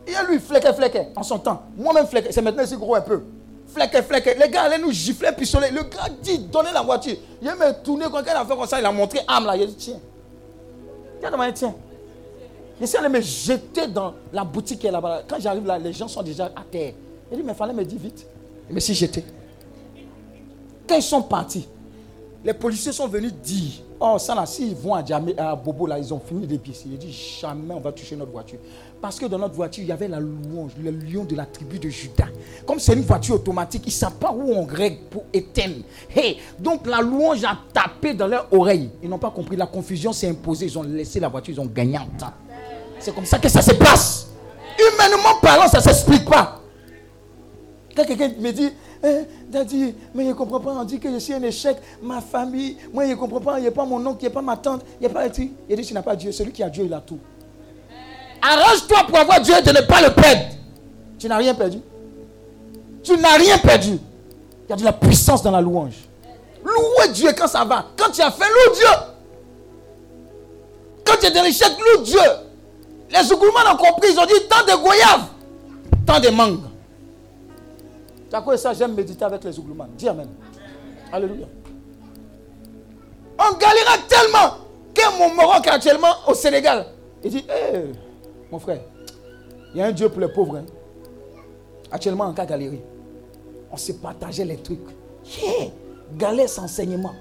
Et 0.07 0.13
lui, 0.31 0.39
flequet, 0.39 0.73
flequet, 0.75 1.09
en 1.17 1.23
son 1.23 1.39
temps. 1.39 1.63
Moi-même, 1.77 2.07
flequet. 2.07 2.33
C'est 2.33 2.43
maintenant, 2.43 2.65
c'est 2.67 2.77
gros 2.77 2.95
un 2.95 3.01
peu. 3.01 3.23
Flequet, 3.73 4.03
flequet. 4.03 4.37
Les 4.39 4.49
gars 4.49 4.63
allaient 4.63 4.79
nous 4.79 4.91
gifler, 4.93 5.31
pistolet. 5.33 5.71
Le 5.71 5.83
gars 5.85 6.09
dit, 6.23 6.39
donnez 6.39 6.73
la 6.73 6.83
voiture. 6.83 7.17
Il 7.41 7.49
m'a 7.55 7.73
tourné, 7.73 8.07
quand 8.11 8.21
il 8.23 8.29
a 8.29 8.45
fait 8.45 8.57
comme 8.57 8.67
ça, 8.67 8.81
il 8.81 8.85
a 8.87 8.93
montré 8.93 9.21
âme 9.29 9.47
là. 9.47 9.57
Il 9.57 9.63
a 9.63 9.67
dit, 9.67 9.75
tiens. 9.77 10.01
Tiens, 11.21 11.53
tiens. 11.53 11.75
Il 12.81 12.89
s'est 12.89 12.99
allé 12.99 13.09
me 13.09 13.21
jeter 13.21 13.87
dans 13.89 14.15
la 14.33 14.43
boutique 14.43 14.81
qui 14.81 14.87
est 14.87 14.91
là-bas. 14.91 15.23
Quand 15.29 15.37
j'arrive 15.39 15.67
là, 15.67 15.79
les 15.79 15.93
gens 15.93 16.09
sont 16.09 16.23
déjà 16.23 16.47
à 16.47 16.63
terre. 16.71 16.95
Il 17.31 17.37
dit, 17.37 17.43
mais 17.45 17.53
il 17.53 17.57
fallait 17.57 17.75
me 17.75 17.85
dire 17.85 17.99
vite. 18.01 18.27
Il 18.69 18.75
me 18.75 18.81
suis 18.81 18.95
jeté. 18.95 19.23
Quand 20.89 20.97
ils 20.97 21.03
sont 21.03 21.23
partis, 21.23 21.69
Les 22.43 22.55
policiers 22.55 22.93
sont 22.93 23.07
venus 23.07 23.33
dire 23.35 23.83
Oh, 24.01 24.17
ça 24.19 24.35
là, 24.35 24.47
s'ils 24.47 24.75
vont 24.75 24.95
à, 24.95 25.03
à 25.37 25.55
Bobo, 25.55 25.87
là, 25.87 25.99
ils 25.99 26.13
ont 26.15 26.21
fini 26.21 26.47
d'épicer. 26.47 26.89
Ils 26.91 26.99
dit 26.99 27.13
Jamais 27.13 27.75
on 27.75 27.81
va 27.81 27.93
toucher 27.93 28.17
notre 28.17 28.33
voiture. 28.33 28.59
Parce 29.01 29.19
que 29.19 29.27
dans 29.27 29.39
notre 29.39 29.55
voiture, 29.55 29.83
il 29.83 29.89
y 29.89 29.93
avait 29.93 30.09
la 30.09 30.21
louange, 30.21 30.73
le 30.79 30.91
lion 30.91 31.25
de 31.25 31.35
la 31.35 31.47
tribu 31.47 31.79
de 31.79 31.89
Judas. 31.89 32.29
Comme 32.67 32.79
c'est 32.79 32.93
une 32.93 33.01
voiture 33.01 33.37
automatique, 33.37 33.83
ils 33.87 33.91
ne 33.91 33.95
savent 33.95 34.17
pas 34.17 34.31
où 34.31 34.53
on 34.53 34.65
règle 34.65 34.99
pour 35.09 35.25
éteindre. 35.33 35.77
Hey, 36.15 36.39
donc 36.59 36.87
la 36.87 37.01
louange 37.01 37.43
a 37.45 37.57
tapé 37.73 38.13
dans 38.13 38.27
leur 38.27 38.47
oreille. 38.53 38.91
Ils 39.03 39.09
n'ont 39.09 39.19
pas 39.19 39.31
compris. 39.31 39.57
La 39.57 39.67
confusion 39.67 40.13
s'est 40.13 40.29
imposée. 40.29 40.67
Ils 40.67 40.79
ont 40.79 40.83
laissé 40.83 41.19
la 41.19 41.29
voiture, 41.29 41.55
ils 41.55 41.61
ont 41.61 41.67
gagné 41.67 41.97
en 41.97 42.07
temps. 42.19 42.33
C'est 42.99 43.15
comme 43.15 43.25
ça 43.25 43.39
que 43.39 43.49
ça 43.49 43.63
se 43.63 43.73
passe. 43.73 44.29
Humainement 44.79 45.41
parlant, 45.41 45.67
ça 45.67 45.79
ne 45.79 45.83
s'explique 45.83 46.29
pas. 46.29 46.61
Quand 47.97 48.05
quelqu'un 48.05 48.31
me 48.39 48.53
dit, 48.53 48.71
eh, 49.03 49.23
Daddy, 49.51 49.95
mais 50.15 50.25
je 50.25 50.29
ne 50.29 50.35
comprends 50.35 50.61
pas, 50.61 50.73
on 50.73 50.85
dit 50.85 51.01
que 51.01 51.11
je 51.11 51.19
suis 51.19 51.33
un 51.33 51.43
échec, 51.43 51.77
ma 52.03 52.21
famille, 52.21 52.77
moi 52.93 53.05
je 53.07 53.11
ne 53.11 53.15
comprends 53.17 53.41
pas, 53.41 53.59
il 53.59 53.63
n'y 53.63 53.69
a 53.69 53.73
pas 53.73 53.85
mon 53.85 54.05
oncle, 54.07 54.19
il 54.21 54.25
n'y 54.25 54.29
a 54.29 54.31
pas 54.31 54.43
ma 54.43 54.57
tante, 54.57 54.83
il 55.01 55.01
n'y 55.01 55.07
a 55.07 55.11
pas... 55.11 55.27
Il 55.27 55.77
dit, 55.77 55.87
tu 55.87 55.95
n'as 55.95 56.03
pas 56.03 56.15
Dieu, 56.15 56.31
celui 56.33 56.53
qui 56.53 56.63
a 56.63 56.69
Dieu, 56.69 56.85
il 56.85 56.93
a 56.95 57.01
tout. 57.01 57.19
Arrange-toi 58.43 58.99
pour 59.09 59.19
avoir 59.19 59.41
Dieu 59.41 59.55
de 59.63 59.71
ne 59.71 59.81
pas 59.83 60.01
le 60.01 60.11
perdre. 60.11 60.43
Tu 61.19 61.29
n'as 61.29 61.37
rien 61.37 61.55
perdu. 61.55 61.81
Tu 63.03 63.17
n'as 63.17 63.37
rien 63.37 63.59
perdu. 63.59 63.99
Il 64.67 64.71
y 64.71 64.73
a 64.73 64.77
de 64.77 64.85
la 64.85 64.93
puissance 64.93 65.43
dans 65.43 65.51
la 65.51 65.61
louange. 65.61 65.95
Louer 66.65 67.13
Dieu 67.13 67.31
quand 67.37 67.49
ça 67.49 67.65
va. 67.65 67.87
Quand 67.97 68.11
tu 68.11 68.23
as 68.23 68.31
fait, 68.31 68.45
loue 68.45 68.75
Dieu. 68.75 68.87
Quand 71.05 71.15
tu 71.21 71.27
es 71.27 71.31
dans 71.31 71.43
l'échec, 71.43 71.73
loue 71.79 72.03
Dieu. 72.03 72.21
Les 73.11 73.23
Zougoumans 73.25 73.73
ont 73.73 73.77
compris, 73.77 74.13
ils 74.13 74.19
ont 74.19 74.27
dit 74.27 74.47
tant 74.49 74.65
de 74.65 74.81
goyaves, 74.81 75.27
tant 76.07 76.21
de 76.21 76.29
mangues. 76.29 76.61
Tu 78.31 78.37
as 78.37 78.41
quoi 78.41 78.57
ça? 78.57 78.73
J'aime 78.73 78.95
méditer 78.95 79.25
avec 79.25 79.43
les 79.43 79.53
Zougoumans. 79.53 79.89
Dis 79.97 80.09
Amen. 80.09 80.29
Alléluia. 81.13 81.47
On 83.39 83.57
galera 83.57 83.97
tellement 84.07 84.59
que 84.95 85.19
mon 85.19 85.35
Maroc 85.35 85.67
actuellement 85.67 86.15
au 86.29 86.35
Sénégal. 86.35 86.87
Il 87.25 87.31
dit, 87.31 87.45
hé, 87.49 87.93
mon 88.51 88.59
frère, 88.59 88.81
il 89.75 89.79
y 89.79 89.83
a 89.83 89.87
un 89.87 89.93
Dieu 89.93 90.09
pour 90.09 90.21
les 90.21 90.29
pauvres. 90.29 90.57
hein. 90.57 90.65
Actuellement, 91.91 92.25
en 92.25 92.33
cas 92.33 92.47
galérie, 92.47 92.81
on 93.73 93.77
se 93.77 93.93
partageait 93.93 94.45
les 94.45 94.57
trucs. 94.57 94.81
Yeah, 95.43 95.69
galère 96.17 96.49
sans 96.49 96.65
enseignement. 96.65 97.13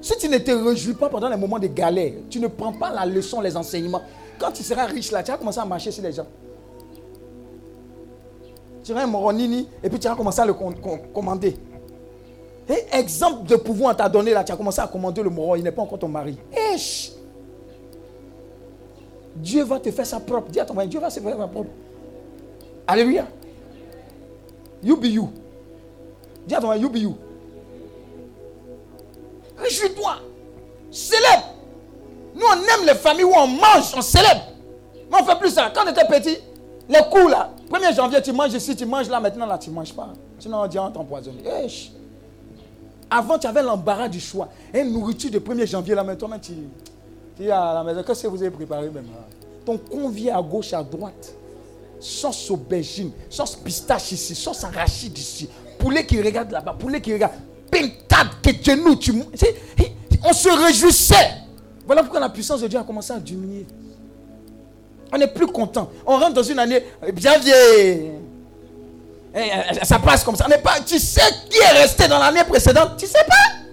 Si 0.00 0.16
tu 0.18 0.28
ne 0.28 0.38
te 0.38 0.50
réjouis 0.50 0.94
pas 0.94 1.08
pendant 1.08 1.28
les 1.28 1.36
moments 1.36 1.58
de 1.58 1.66
galère, 1.68 2.12
tu 2.28 2.38
ne 2.40 2.46
prends 2.48 2.72
pas 2.72 2.92
la 2.92 3.06
leçon, 3.06 3.40
les 3.40 3.56
enseignements. 3.56 4.02
Quand 4.38 4.50
tu 4.52 4.62
seras 4.62 4.86
riche 4.86 5.10
là, 5.10 5.22
tu 5.22 5.30
vas 5.30 5.38
commencer 5.38 5.60
à 5.60 5.64
marcher 5.64 5.90
sur 5.90 6.02
les 6.02 6.12
gens. 6.12 6.26
Tu 8.82 8.92
seras 8.92 9.02
un 9.02 9.06
moronini 9.06 9.68
et 9.82 9.88
puis 9.88 9.98
tu 9.98 10.08
vas 10.08 10.14
commencer 10.14 10.40
à 10.40 10.46
le 10.46 10.52
com- 10.54 10.74
com- 10.80 11.00
commander. 11.12 11.56
Exemple 12.92 13.46
de 13.46 13.56
pouvoir 13.56 13.96
t'a 13.96 14.08
donné 14.08 14.32
là, 14.32 14.44
tu 14.44 14.52
as 14.52 14.56
commencé 14.56 14.80
à 14.80 14.86
commander 14.86 15.22
le 15.22 15.30
moron, 15.30 15.54
il 15.54 15.62
n'est 15.62 15.72
pas 15.72 15.82
encore 15.82 15.98
ton 15.98 16.08
mari. 16.08 16.36
Chut. 16.76 17.12
Dieu 19.36 19.64
va 19.64 19.80
te 19.80 19.90
faire 19.90 20.06
sa 20.06 20.20
propre. 20.20 20.50
Dis 20.50 20.60
à 20.60 20.64
ton 20.64 20.74
mari, 20.74 20.88
Dieu 20.88 21.00
va 21.00 21.10
se 21.10 21.20
faire 21.20 21.36
sa 21.36 21.46
propre. 21.48 21.70
Alléluia. 22.86 23.26
You 24.82 24.96
be 24.96 25.06
you. 25.06 25.30
Dis 26.46 26.54
à 26.54 26.60
ton 26.60 26.68
mari, 26.68 26.80
you 26.80 26.88
be 26.88 26.98
you. 26.98 27.16
Réjouis-toi. 29.56 30.16
Célèbre. 30.90 31.54
Nous, 32.34 32.42
on 32.46 32.54
aime 32.54 32.86
les 32.86 32.94
familles 32.94 33.24
où 33.24 33.32
on 33.34 33.46
mange, 33.46 33.92
on 33.96 34.02
célèbre. 34.02 34.42
Mais 35.10 35.18
on 35.20 35.24
fait 35.24 35.38
plus 35.38 35.50
ça. 35.50 35.70
Quand 35.74 35.82
on 35.86 35.90
était 35.90 36.06
petit, 36.06 36.38
les 36.88 37.00
coups 37.10 37.30
là, 37.30 37.50
1er 37.70 37.94
janvier, 37.94 38.20
tu 38.20 38.32
manges 38.32 38.52
ici, 38.52 38.76
tu 38.76 38.84
manges 38.84 39.08
là, 39.08 39.20
maintenant 39.20 39.46
là, 39.46 39.58
tu 39.58 39.70
ne 39.70 39.74
manges 39.74 39.92
pas. 39.92 40.12
Sinon, 40.38 40.62
on 40.62 40.66
dit, 40.66 40.78
on 40.78 40.90
t'empoisonne. 40.90 41.36
Avant, 43.10 43.38
tu 43.38 43.46
avais 43.46 43.62
l'embarras 43.62 44.08
du 44.08 44.20
choix. 44.20 44.48
Une 44.72 44.92
nourriture 44.92 45.30
de 45.30 45.38
1er 45.38 45.66
janvier, 45.66 45.94
là, 45.94 46.02
maintenant, 46.02 46.38
tu, 46.38 46.52
tu 47.36 47.50
à 47.50 47.74
la 47.74 47.84
maison. 47.84 48.02
Qu'est-ce 48.02 48.22
que 48.22 48.28
vous 48.28 48.40
avez 48.42 48.50
préparé 48.50 48.88
même 48.90 49.06
Ton 49.64 49.78
convié 49.78 50.30
à 50.30 50.40
gauche, 50.42 50.72
à 50.72 50.82
droite. 50.82 51.34
Sauce 52.00 52.50
aubergine, 52.50 53.12
sauce 53.30 53.56
pistache 53.56 54.12
ici, 54.12 54.34
sauce 54.34 54.62
arachide 54.64 55.16
ici. 55.16 55.48
Poulet 55.78 56.04
qui 56.04 56.20
regarde 56.20 56.50
là-bas, 56.50 56.76
poulet 56.78 57.00
qui 57.00 57.12
regarde. 57.14 57.32
Pintade, 57.70 58.28
que 58.42 58.50
tu 58.50 58.70
c'est- 59.34 59.56
On 60.22 60.32
se 60.32 60.48
réjouissait. 60.48 61.30
Voilà 61.86 62.02
pourquoi 62.02 62.20
la 62.20 62.28
puissance 62.28 62.60
de 62.60 62.68
Dieu 62.68 62.78
a 62.78 62.82
commencé 62.84 63.12
à 63.12 63.18
diminuer. 63.18 63.66
On 65.12 65.18
n'est 65.18 65.28
plus 65.28 65.46
content. 65.46 65.90
On 66.06 66.18
rentre 66.18 66.34
dans 66.34 66.42
une 66.42 66.58
année 66.58 66.82
euh, 67.02 67.12
janvier. 67.16 68.12
Eh, 69.34 69.40
eh, 69.80 69.84
Ça 69.84 69.98
passe 69.98 70.24
comme 70.24 70.36
ça. 70.36 70.46
On 70.48 70.82
tu 70.84 70.98
sais 70.98 71.20
qui 71.50 71.58
est 71.58 71.80
resté 71.82 72.08
dans 72.08 72.18
l'année 72.18 72.44
précédente 72.44 72.96
Tu 72.96 73.06
sais 73.06 73.24
pas? 73.26 73.63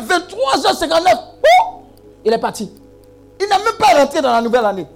Bataillaient 0.00 0.24
au 0.24 0.58
dernier 0.58 1.14
23h59. 1.14 1.14
Ouh, 1.14 1.82
il 2.24 2.32
est 2.32 2.38
parti. 2.38 2.70
Il 3.40 3.48
n'a 3.48 3.58
même 3.58 3.76
pas 3.78 3.98
rentré 3.98 4.20
dans 4.22 4.32
la 4.32 4.40
nouvelle 4.40 4.64
année. 4.64 4.86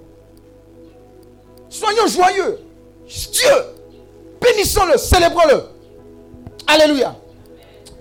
Soyons 1.68 2.06
joyeux. 2.06 2.58
Dieu, 3.32 3.50
bénissons-le, 4.40 4.96
célébrons-le. 4.98 5.62
Alléluia. 6.66 7.14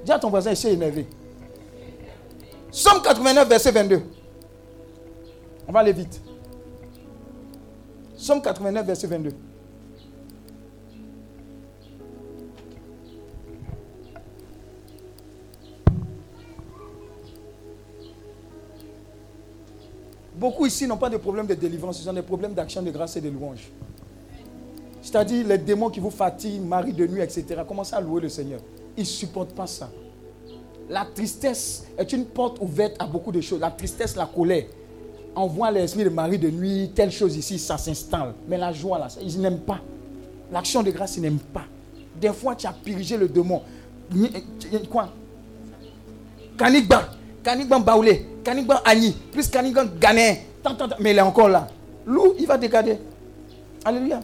Dis 0.03 0.11
à 0.11 0.19
ton 0.19 0.29
voisin, 0.29 0.51
il 0.51 0.57
s'est 0.57 0.73
énervé. 0.73 1.07
Somme 2.71 3.01
89, 3.01 3.47
verset 3.47 3.71
22. 3.71 4.01
On 5.67 5.71
va 5.71 5.79
aller 5.79 5.93
vite. 5.93 6.21
Somme 8.15 8.41
89, 8.41 8.85
verset 8.85 9.07
22. 9.07 9.31
Beaucoup 20.37 20.67
ici 20.67 20.85
n'ont 20.85 20.97
pas 20.97 21.09
de 21.09 21.17
problème 21.17 21.47
de 21.47 21.55
délivrance, 21.55 21.99
ils 22.01 22.07
ont 22.09 22.13
des 22.13 22.21
problèmes 22.21 22.53
d'action 22.53 22.83
de 22.83 22.91
grâce 22.91 23.15
et 23.17 23.21
de 23.21 23.29
louange. 23.29 23.71
C'est-à-dire 25.01 25.47
les 25.47 25.57
démons 25.57 25.89
qui 25.89 25.99
vous 25.99 26.11
fatiguent, 26.11 26.61
mari 26.61 26.93
de 26.93 27.07
nuit, 27.07 27.21
etc. 27.21 27.61
Commencez 27.67 27.95
à 27.95 28.01
louer 28.01 28.21
le 28.21 28.29
Seigneur. 28.29 28.59
Ils 28.95 29.01
ne 29.01 29.05
supportent 29.05 29.55
pas 29.55 29.65
ça. 29.65 29.89
La 30.89 31.05
tristesse 31.05 31.85
est 31.97 32.13
une 32.13 32.25
porte 32.25 32.59
ouverte 32.61 32.95
à 32.99 33.07
beaucoup 33.07 33.31
de 33.31 33.41
choses. 33.41 33.59
La 33.59 33.71
tristesse, 33.71 34.15
la 34.15 34.27
colère. 34.27 34.65
Envoie 35.35 35.71
l'esprit 35.71 36.03
de 36.03 36.09
mari 36.09 36.37
de 36.37 36.49
nuit, 36.49 36.91
telle 36.93 37.11
chose 37.11 37.35
ici, 37.35 37.57
ça 37.57 37.77
s'installe. 37.77 38.33
Mais 38.47 38.57
la 38.57 38.71
joie, 38.71 38.99
là, 38.99 39.07
ils 39.21 39.39
n'aiment 39.39 39.59
pas. 39.59 39.79
L'action 40.51 40.83
de 40.83 40.91
grâce, 40.91 41.17
ils 41.17 41.21
n'aiment 41.21 41.39
pas. 41.39 41.65
Des 42.19 42.33
fois, 42.33 42.55
tu 42.55 42.67
as 42.67 42.73
purgé 42.73 43.17
le 43.17 43.27
démon. 43.27 43.61
Quoi? 44.89 45.09
Kanigban, 46.57 47.01
Kanigban 47.43 47.79
Baoulé, 47.79 48.25
Kanigban 48.47 48.79
Agni, 48.85 49.11
plus 49.11 49.49
Kanigban 49.49 49.87
Ghanéen. 49.99 50.37
Mais 50.99 51.11
il 51.11 51.17
est 51.17 51.21
encore 51.21 51.49
là. 51.49 51.67
Loup, 52.05 52.33
il 52.39 52.47
va 52.47 52.57
décader. 52.57 52.97
Alléluia. 53.83 54.21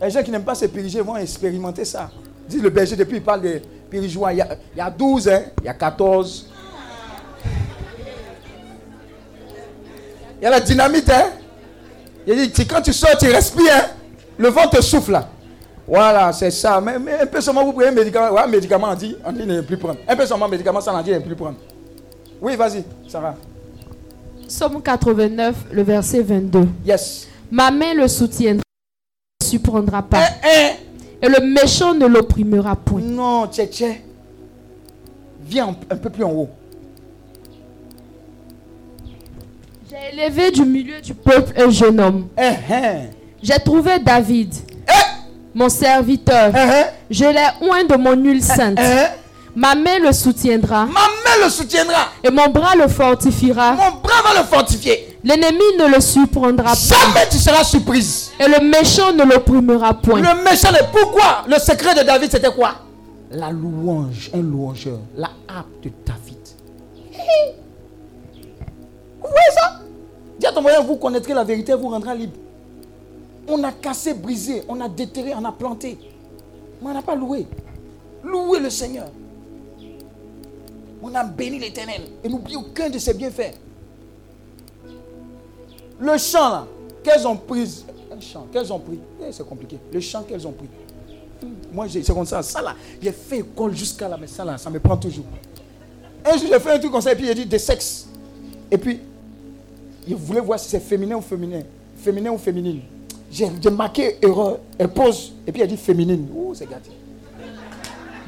Les 0.00 0.10
gens 0.10 0.22
qui 0.22 0.30
n'aiment 0.30 0.44
pas 0.44 0.54
se 0.54 0.66
puriger 0.66 1.00
vont 1.00 1.16
expérimenter 1.16 1.84
ça. 1.84 2.08
Dis 2.48 2.60
le 2.60 2.70
berger, 2.70 2.94
depuis 2.94 3.16
il 3.16 3.22
parle 3.24 3.42
de 3.42 3.60
purigeois. 3.90 4.32
Il 4.32 4.36
y 4.36 4.40
a, 4.40 4.56
il 4.76 4.78
y 4.78 4.80
a 4.80 4.88
12, 4.88 5.28
hein, 5.28 5.42
il 5.60 5.64
y 5.64 5.68
a 5.68 5.74
14. 5.74 6.50
Il 10.40 10.44
y 10.44 10.46
a 10.46 10.50
la 10.50 10.60
dynamite. 10.60 11.10
Hein. 11.10 11.30
Il 12.28 12.48
dit, 12.48 12.64
quand 12.64 12.80
tu 12.80 12.92
sors, 12.92 13.18
tu 13.18 13.26
respires. 13.28 13.72
Hein. 13.72 13.86
Le 14.36 14.50
vent 14.50 14.68
te 14.68 14.80
souffle. 14.80 15.20
Voilà, 15.88 16.32
c'est 16.34 16.50
ça. 16.50 16.80
Mais, 16.82 16.98
mais 16.98 17.14
un 17.20 17.26
peu 17.26 17.40
seulement, 17.40 17.64
vous 17.64 17.72
prenez 17.72 17.88
un 17.88 17.92
médicament. 17.92 18.34
Ouais, 18.34 18.42
un 18.42 18.46
médicament, 18.46 18.88
on 18.90 18.94
dit, 18.94 19.16
on 19.24 19.32
dit 19.32 19.46
ne 19.46 19.62
plus 19.62 19.78
prendre. 19.78 19.98
Un 20.06 20.16
peu 20.16 20.26
seulement, 20.26 20.46
médicament, 20.46 20.80
ça, 20.82 20.94
on 20.94 21.02
dit 21.02 21.12
ne 21.12 21.18
plus 21.18 21.34
prendre. 21.34 21.56
Oui, 22.40 22.56
vas-y, 22.56 22.84
Sarah. 23.08 23.34
Somme 24.46 24.82
89, 24.82 25.56
le 25.72 25.82
verset 25.82 26.20
22. 26.20 26.68
Yes. 26.84 27.26
Ma 27.50 27.70
main 27.70 27.94
le 27.94 28.06
soutiendra, 28.06 28.62
ne 28.62 29.44
le 29.44 29.46
surprendra 29.46 30.02
pas. 30.02 30.20
Hein, 30.44 30.74
Et 31.22 31.28
le 31.28 31.54
méchant 31.54 31.94
ne 31.94 32.06
l'opprimera 32.06 32.76
point. 32.76 33.00
Non, 33.00 33.46
tché, 33.48 34.02
Viens 35.40 35.68
un, 35.68 35.94
un 35.94 35.96
peu 35.96 36.10
plus 36.10 36.24
en 36.24 36.32
haut. 36.32 36.50
J'ai 39.88 40.22
élevé 40.22 40.50
du 40.50 40.64
milieu 40.66 41.00
du 41.00 41.14
peuple 41.14 41.58
un 41.58 41.70
jeune 41.70 41.98
homme. 41.98 42.28
Hein, 42.36 42.52
hein. 42.70 42.94
J'ai 43.42 43.58
trouvé 43.58 43.98
David, 43.98 44.52
mon 45.54 45.68
serviteur. 45.68 46.52
hein, 46.54 46.84
Je 47.10 47.24
l'ai 47.24 47.66
oint 47.68 47.84
de 47.84 47.96
mon 47.96 48.14
huile 48.14 48.42
sainte. 48.42 48.78
hein. 48.78 49.06
Ma 49.56 49.74
main 49.74 49.98
le 50.00 50.12
soutiendra 50.12 50.84
Ma 50.84 50.92
main 50.92 51.44
le 51.44 51.50
soutiendra. 51.50 52.10
et 52.22 52.30
mon 52.30 52.48
bras 52.48 52.76
le 52.76 52.86
fortifiera. 52.86 53.72
Mon 53.72 54.00
bras 54.00 54.22
va 54.32 54.40
le 54.40 54.46
fortifier. 54.46 55.18
L'ennemi 55.24 55.58
ne 55.80 55.92
le 55.94 56.00
surprendra 56.00 56.70
pas 56.70 56.74
Jamais 56.76 57.26
tu 57.28 57.38
seras 57.38 57.64
surprise. 57.64 58.30
et 58.38 58.46
le 58.46 58.64
méchant 58.68 59.12
ne 59.12 59.24
l'opprimera 59.24 59.94
point. 59.94 60.20
Le 60.20 60.44
méchant 60.44 60.68
est 60.74 60.86
pourquoi? 60.92 61.42
Le 61.48 61.58
secret 61.58 61.94
de 61.96 62.02
David, 62.06 62.30
c'était 62.30 62.52
quoi? 62.52 62.74
La 63.32 63.50
louange, 63.50 64.30
un 64.32 64.40
louangeur. 64.42 64.98
La 65.16 65.30
harpe 65.48 65.82
de 65.82 65.90
David. 66.06 66.38
Vous 69.20 69.28
voyez 69.28 69.52
ça? 69.54 69.80
Dis 70.38 70.46
à 70.46 70.52
ton 70.52 70.62
moyen, 70.62 70.80
vous 70.80 70.96
connaîtrez 70.96 71.34
la 71.34 71.42
vérité, 71.42 71.74
vous 71.74 71.88
rendra 71.88 72.14
libre. 72.14 72.34
On 73.48 73.62
a 73.64 73.72
cassé, 73.72 74.14
brisé, 74.14 74.62
on 74.68 74.80
a 74.80 74.88
déterré, 74.88 75.32
on 75.34 75.44
a 75.44 75.52
planté. 75.52 75.98
Mais 76.82 76.90
on 76.90 76.94
n'a 76.94 77.02
pas 77.02 77.14
loué. 77.14 77.46
Louez 78.22 78.60
le 78.60 78.70
Seigneur. 78.70 79.10
On 81.02 81.14
a 81.14 81.24
béni 81.24 81.58
l'éternel. 81.58 82.02
Et 82.22 82.28
n'oubliez 82.28 82.56
aucun 82.56 82.90
de 82.90 82.98
ses 82.98 83.14
bienfaits. 83.14 83.54
Le 85.98 86.18
chant 86.18 86.50
là, 86.50 86.66
qu'elles 87.02 87.26
ont 87.26 87.36
pris. 87.36 87.84
Un 88.14 88.20
chant, 88.20 88.46
qu'elles 88.52 88.72
ont 88.72 88.78
pris. 88.78 89.00
Eh, 89.26 89.32
c'est 89.32 89.46
compliqué. 89.46 89.78
Le 89.92 90.00
chant 90.00 90.22
qu'elles 90.22 90.46
ont 90.46 90.52
pris. 90.52 90.68
Moi, 91.72 91.86
c'est 91.88 92.06
comme 92.12 92.26
ça. 92.26 92.42
Ça 92.42 92.60
là, 92.60 92.74
j'ai 93.00 93.12
fait 93.12 93.38
école 93.38 93.74
jusqu'à 93.74 94.08
là, 94.08 94.16
mais 94.20 94.26
ça 94.26 94.44
là, 94.44 94.58
ça 94.58 94.70
me 94.70 94.80
prend 94.80 94.96
toujours. 94.96 95.24
Un 96.24 96.36
jour, 96.36 96.48
j'ai 96.50 96.60
fait 96.60 96.72
un 96.72 96.78
truc 96.78 96.92
comme 96.92 97.00
ça, 97.00 97.12
et 97.12 97.16
puis 97.16 97.26
j'ai 97.26 97.34
dit 97.34 97.46
des 97.46 97.58
sexes. 97.58 98.08
Et 98.70 98.76
puis, 98.76 99.00
il 100.06 100.14
voulait 100.16 100.40
voir 100.40 100.58
si 100.58 100.68
c'est 100.68 100.80
féminin 100.80 101.16
ou 101.16 101.20
féminin. 101.20 101.62
Féminin 101.96 102.30
ou 102.30 102.38
féminine. 102.38 102.80
J'ai 103.30 103.70
marqué 103.70 104.16
erreur. 104.22 104.58
Elle 104.78 104.88
pose, 104.88 105.34
et 105.46 105.52
puis 105.52 105.62
elle 105.62 105.68
dit 105.68 105.76
féminine. 105.76 106.28
Ouh, 106.34 106.54
c'est 106.54 106.66
gâté. 106.68 106.90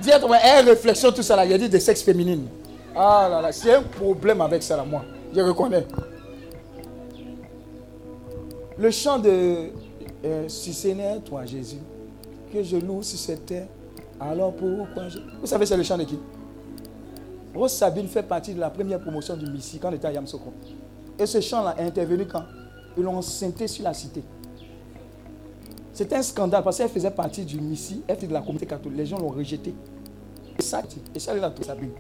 Dis 0.00 0.10
elle 0.10 0.68
réflexion, 0.68 1.12
tout 1.12 1.22
ça 1.22 1.36
là. 1.36 1.44
Il 1.44 1.52
a 1.52 1.58
dit 1.58 1.68
des 1.68 1.80
sexes 1.80 2.02
féminines. 2.02 2.46
Ah 2.94 3.28
là 3.30 3.40
là, 3.40 3.52
c'est 3.52 3.74
un 3.74 3.82
problème 3.82 4.40
avec 4.40 4.62
ça 4.62 4.76
là, 4.76 4.84
moi. 4.84 5.02
Je 5.34 5.40
reconnais. 5.40 5.86
Le 8.78 8.90
chant 8.90 9.18
de 9.18 9.70
euh, 10.24 10.48
Si 10.48 10.72
c'est 10.72 10.96
toi 11.24 11.44
Jésus, 11.44 11.78
que 12.52 12.62
je 12.62 12.76
loue 12.76 13.02
si 13.02 13.16
c'était, 13.16 13.68
alors 14.18 14.52
pourquoi 14.54 15.08
je... 15.08 15.18
Vous 15.40 15.46
savez, 15.46 15.66
c'est 15.66 15.76
le 15.76 15.82
chant 15.82 15.98
de 15.98 16.04
qui? 16.04 16.18
Rose 17.54 17.72
Sabine 17.72 18.08
fait 18.08 18.22
partie 18.22 18.54
de 18.54 18.60
la 18.60 18.70
première 18.70 19.00
promotion 19.00 19.36
du 19.36 19.50
Missi 19.50 19.78
quand 19.78 19.90
on 19.90 19.94
était 19.94 20.08
à 20.08 20.12
Yamsoko. 20.12 20.52
Et 21.18 21.26
ce 21.26 21.40
chant-là 21.40 21.74
est 21.78 21.84
intervenu 21.84 22.26
quand? 22.26 22.44
Ils 22.96 23.02
l'ont 23.02 23.20
synthé 23.22 23.66
sur 23.66 23.84
la 23.84 23.92
cité. 23.92 24.22
C'était 25.92 26.16
un 26.16 26.22
scandale 26.22 26.62
parce 26.62 26.78
qu'elle 26.78 26.88
faisait 26.88 27.10
partie 27.10 27.44
du 27.44 27.60
Missi, 27.60 28.02
elle 28.06 28.16
était 28.16 28.26
de 28.26 28.32
la 28.32 28.40
communauté 28.40 28.66
catholique. 28.66 28.98
Les 28.98 29.06
gens 29.06 29.18
l'ont 29.18 29.28
rejeté. 29.28 29.74
Et 30.58 30.62
ça, 30.62 30.82
et 31.14 31.18
ça, 31.18 31.34
elle 31.34 31.44
a 31.44 31.52
Sabine. 31.62 31.90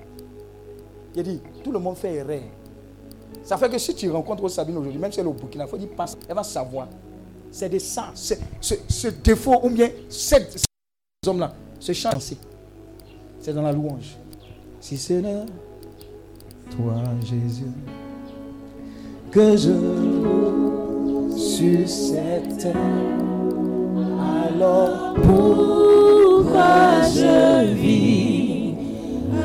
Il 1.14 1.20
a 1.20 1.22
dit, 1.22 1.40
tout 1.64 1.72
le 1.72 1.78
monde 1.78 1.96
fait 1.96 2.14
erreur. 2.14 2.42
Ça 3.42 3.56
fait 3.56 3.68
que 3.68 3.78
si 3.78 3.94
tu 3.94 4.10
rencontres 4.10 4.48
Sabine 4.48 4.76
aujourd'hui, 4.76 5.00
même 5.00 5.12
si 5.12 5.20
elle 5.20 5.26
est 5.26 5.30
au 5.30 5.32
Burkina, 5.32 5.64
il 5.64 5.70
faut 5.70 5.76
dire 5.76 5.88
passe, 5.96 6.16
elle 6.28 6.34
va 6.34 6.42
savoir. 6.42 6.88
C'est 7.50 7.68
de 7.68 7.78
ça, 7.78 8.12
ce, 8.14 9.08
défaut, 9.08 9.60
ou 9.64 9.70
bien 9.70 9.88
cet 10.08 10.64
homme-là, 11.26 11.52
ce 11.80 11.92
chant, 11.92 12.10
c'est 12.20 13.52
dans 13.52 13.62
la 13.62 13.72
louange. 13.72 14.16
Si 14.80 14.96
c'est 14.96 15.20
là, 15.20 15.44
toi 16.70 17.02
Jésus, 17.22 17.72
que 19.32 19.56
je 19.56 21.36
suis 21.36 21.88
cette 21.88 22.68
alors 24.48 25.14
pourquoi 25.22 27.02
je 27.14 27.74
vis 27.74 28.74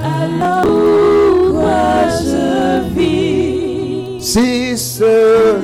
Alors 0.04 0.64
pourquoi 0.64 2.08
je 2.22 2.82
vis 2.98 4.22
Si 4.22 4.78
ce 4.78 5.56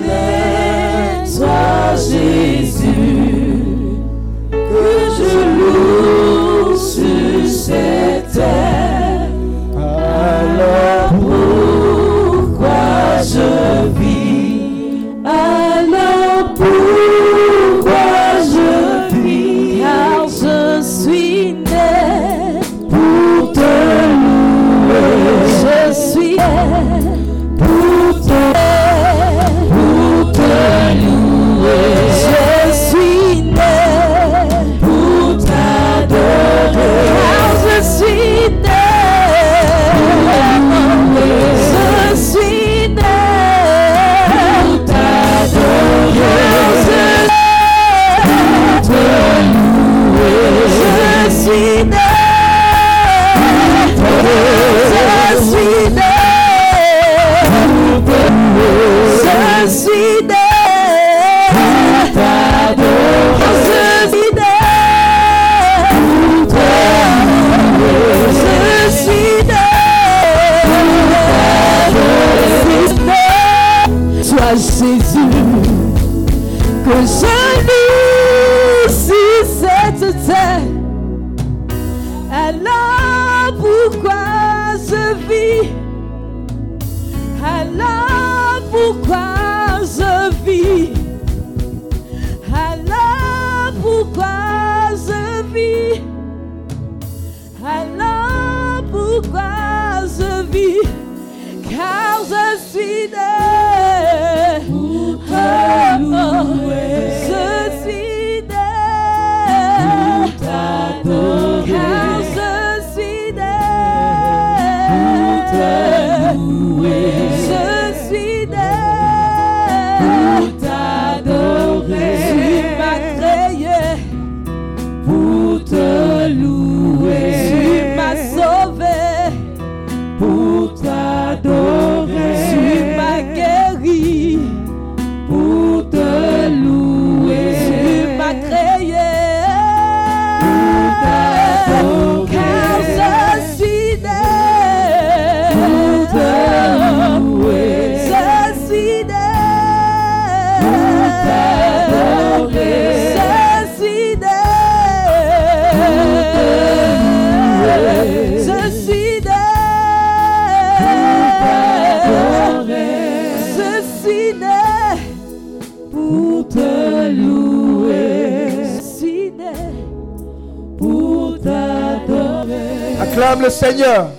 Seigneur. 173.61 174.09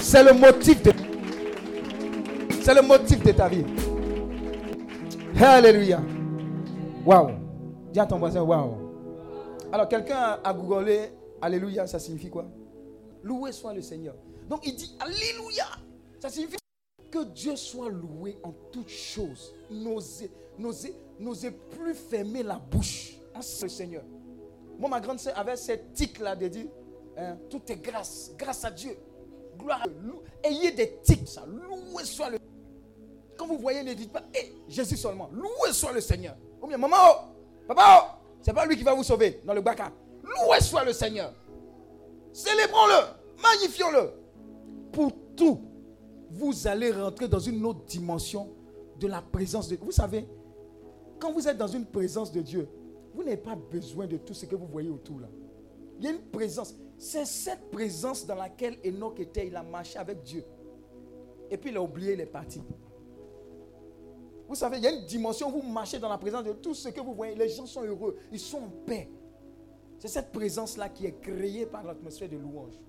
C'est 0.00 0.22
le 0.22 0.34
motif 0.34 0.82
de 0.82 0.92
C'est 2.60 2.74
le 2.74 2.82
motif 2.82 3.24
de 3.24 3.32
ta 3.32 3.48
vie. 3.48 3.64
Alléluia. 5.42 6.02
Waouh. 7.06 7.30
Dis 7.90 8.00
à 8.00 8.04
ton 8.04 8.18
voisin 8.18 8.42
waouh. 8.42 8.74
Alors 9.72 9.88
quelqu'un 9.88 10.40
a 10.44 10.52
googlé 10.52 11.08
Alléluia, 11.40 11.86
ça 11.86 11.98
signifie 11.98 12.28
quoi? 12.28 12.44
Loué 13.22 13.50
soit 13.50 13.72
le 13.72 13.80
Seigneur. 13.80 14.14
Donc 14.46 14.66
il 14.66 14.76
dit 14.76 14.94
Alléluia. 15.00 15.64
Ça 16.20 16.28
signifie 16.28 16.58
Que 17.10 17.24
Dieu 17.24 17.56
soit 17.56 17.88
loué 17.88 18.36
en 18.42 18.52
toutes 18.70 18.90
choses. 18.90 19.54
N'osez, 19.70 20.30
n'osez, 20.58 20.94
n'osez 21.18 21.50
plus 21.50 21.94
fermer 21.94 22.42
la 22.42 22.58
bouche. 22.58 23.16
En 23.34 23.40
ce 23.40 23.68
Seigneur. 23.68 24.02
Moi, 24.78 24.90
ma 24.90 25.00
grande 25.00 25.18
sœur 25.18 25.32
avait 25.38 25.56
cette 25.56 25.94
tic-là 25.94 26.36
de 26.36 26.48
dire 26.48 26.66
hein, 27.16 27.36
Tout 27.50 27.60
est 27.68 27.76
grâce, 27.76 28.32
grâce 28.36 28.64
à 28.64 28.70
Dieu. 28.70 28.96
Gloire 29.58 29.82
à 29.82 29.88
Dieu. 29.88 30.14
Ayez 30.42 30.72
des 30.72 30.98
tics, 31.02 31.28
ça. 31.28 31.44
Loué 31.46 32.04
soit 32.04 32.30
le 32.30 32.38
Quand 33.36 33.46
vous 33.46 33.58
voyez, 33.58 33.82
ne 33.82 33.94
dites 33.94 34.12
pas 34.12 34.22
Eh, 34.34 34.52
Jésus 34.68 34.96
seulement. 34.96 35.30
Loué 35.32 35.72
soit 35.72 35.92
le 35.92 36.00
Seigneur. 36.00 36.36
Ou 36.60 36.66
bien, 36.66 36.78
maman, 36.78 36.96
oh, 36.98 37.14
papa, 37.68 37.82
oh, 37.84 38.36
c'est 38.40 38.52
pas 38.52 38.66
lui 38.66 38.76
qui 38.76 38.82
va 38.82 38.94
vous 38.94 39.04
sauver 39.04 39.40
dans 39.44 39.54
le 39.54 39.60
baka. 39.60 39.92
Loué 40.22 40.60
soit 40.60 40.84
le 40.84 40.92
Seigneur. 40.92 41.32
Célébrons-le. 42.32 43.42
Magnifions-le. 43.42 44.10
Pour 44.92 45.12
tout, 45.36 45.60
vous 46.30 46.66
allez 46.66 46.90
rentrer 46.90 47.28
dans 47.28 47.38
une 47.38 47.64
autre 47.64 47.84
dimension 47.84 48.50
de 48.98 49.06
la 49.06 49.22
présence 49.22 49.68
de 49.68 49.76
Dieu. 49.76 49.84
Vous 49.84 49.92
savez, 49.92 50.26
quand 51.20 51.32
vous 51.32 51.46
êtes 51.46 51.56
dans 51.56 51.68
une 51.68 51.86
présence 51.86 52.32
de 52.32 52.40
Dieu, 52.40 52.68
vous 53.14 53.22
n'avez 53.22 53.36
pas 53.36 53.54
besoin 53.54 54.06
de 54.06 54.16
tout 54.16 54.34
ce 54.34 54.46
que 54.46 54.56
vous 54.56 54.66
voyez 54.66 54.90
autour 54.90 55.20
là. 55.20 55.28
Il 55.98 56.04
y 56.04 56.08
a 56.08 56.10
une 56.10 56.22
présence. 56.22 56.74
C'est 57.04 57.26
cette 57.26 57.70
présence 57.70 58.24
dans 58.24 58.34
laquelle 58.34 58.78
Enoch 58.82 59.20
était. 59.20 59.46
Il 59.46 59.54
a 59.56 59.62
marché 59.62 59.98
avec 59.98 60.22
Dieu. 60.22 60.42
Et 61.50 61.58
puis 61.58 61.68
il 61.68 61.76
a 61.76 61.82
oublié, 61.82 62.14
il 62.14 62.20
est 62.22 62.24
parti. 62.24 62.62
Vous 64.48 64.54
savez, 64.54 64.78
il 64.78 64.84
y 64.84 64.86
a 64.86 64.90
une 64.90 65.04
dimension 65.04 65.48
où 65.48 65.60
vous 65.60 65.68
marchez 65.68 65.98
dans 65.98 66.08
la 66.08 66.16
présence 66.16 66.44
de 66.44 66.54
tout 66.54 66.72
ce 66.72 66.88
que 66.88 67.02
vous 67.02 67.12
voyez. 67.12 67.34
Les 67.34 67.50
gens 67.50 67.66
sont 67.66 67.82
heureux, 67.82 68.16
ils 68.32 68.40
sont 68.40 68.56
en 68.56 68.70
paix. 68.86 69.10
C'est 69.98 70.08
cette 70.08 70.32
présence-là 70.32 70.88
qui 70.88 71.04
est 71.04 71.20
créée 71.20 71.66
par 71.66 71.84
l'atmosphère 71.84 72.30
de 72.30 72.38
louange. 72.38 72.80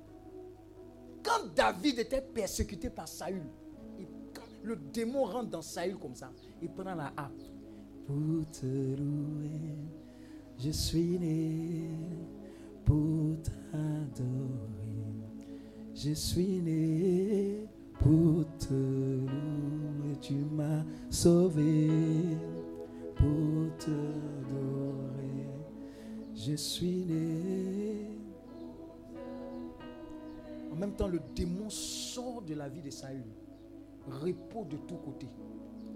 Quand 1.22 1.54
David 1.54 2.00
était 2.00 2.22
persécuté 2.22 2.90
par 2.90 3.10
Saül, 3.10 3.44
le 4.64 4.78
démon 4.78 5.26
rentre 5.26 5.50
dans 5.50 5.62
Saül 5.62 5.98
comme 5.98 6.16
ça, 6.16 6.32
il 6.62 6.70
prend 6.70 6.96
la 6.96 7.12
harpe. 7.18 7.44
Pour 8.08 8.50
te 8.50 8.66
louer, 8.66 9.76
je 10.58 10.72
suis 10.72 11.20
né 11.20 11.90
pour 12.86 13.42
t'adorer. 13.44 14.26
Je 15.94 16.14
suis 16.14 16.62
né 16.62 17.68
pour 18.00 18.46
te 18.58 18.74
louer. 18.74 20.16
Tu 20.22 20.36
m'as 20.36 20.84
sauvé 21.10 21.90
pour 23.16 23.76
te. 23.78 23.92
Je 26.48 26.54
suis 26.56 27.06
né. 27.06 28.08
En 30.72 30.76
même 30.76 30.92
temps, 30.92 31.08
le 31.08 31.20
démon 31.36 31.70
sort 31.70 32.44
de 32.44 32.54
la 32.54 32.70
vie 32.70 32.84
de 32.84 32.92
Saül. 32.92 33.24
Repos 34.08 34.66
de 34.66 34.78
tous 34.78 34.98
côtés. 34.98 35.30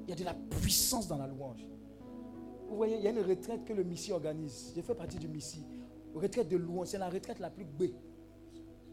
Il 0.08 0.10
y 0.10 0.14
a 0.14 0.16
de 0.16 0.24
la 0.24 0.34
puissance 0.34 1.08
dans 1.08 1.18
la 1.18 1.28
louange. 1.28 1.68
Vous 2.68 2.76
voyez, 2.76 2.98
il 2.98 3.04
y 3.04 3.08
a 3.08 3.12
une 3.12 3.20
retraite 3.20 3.64
que 3.64 3.74
le 3.74 3.84
Missi 3.84 4.12
organise. 4.12 4.72
J'ai 4.76 4.82
fait 4.82 4.96
partie 4.96 5.18
du 5.18 5.28
Missi. 5.28 5.64
Retraite 6.14 6.49
de 6.49 6.57
louange, 6.57 6.88
c'est 6.88 6.97
la 6.97 7.10
retraite 7.10 7.39
la 7.39 7.49
plus 7.49 7.66
belle 7.66 7.93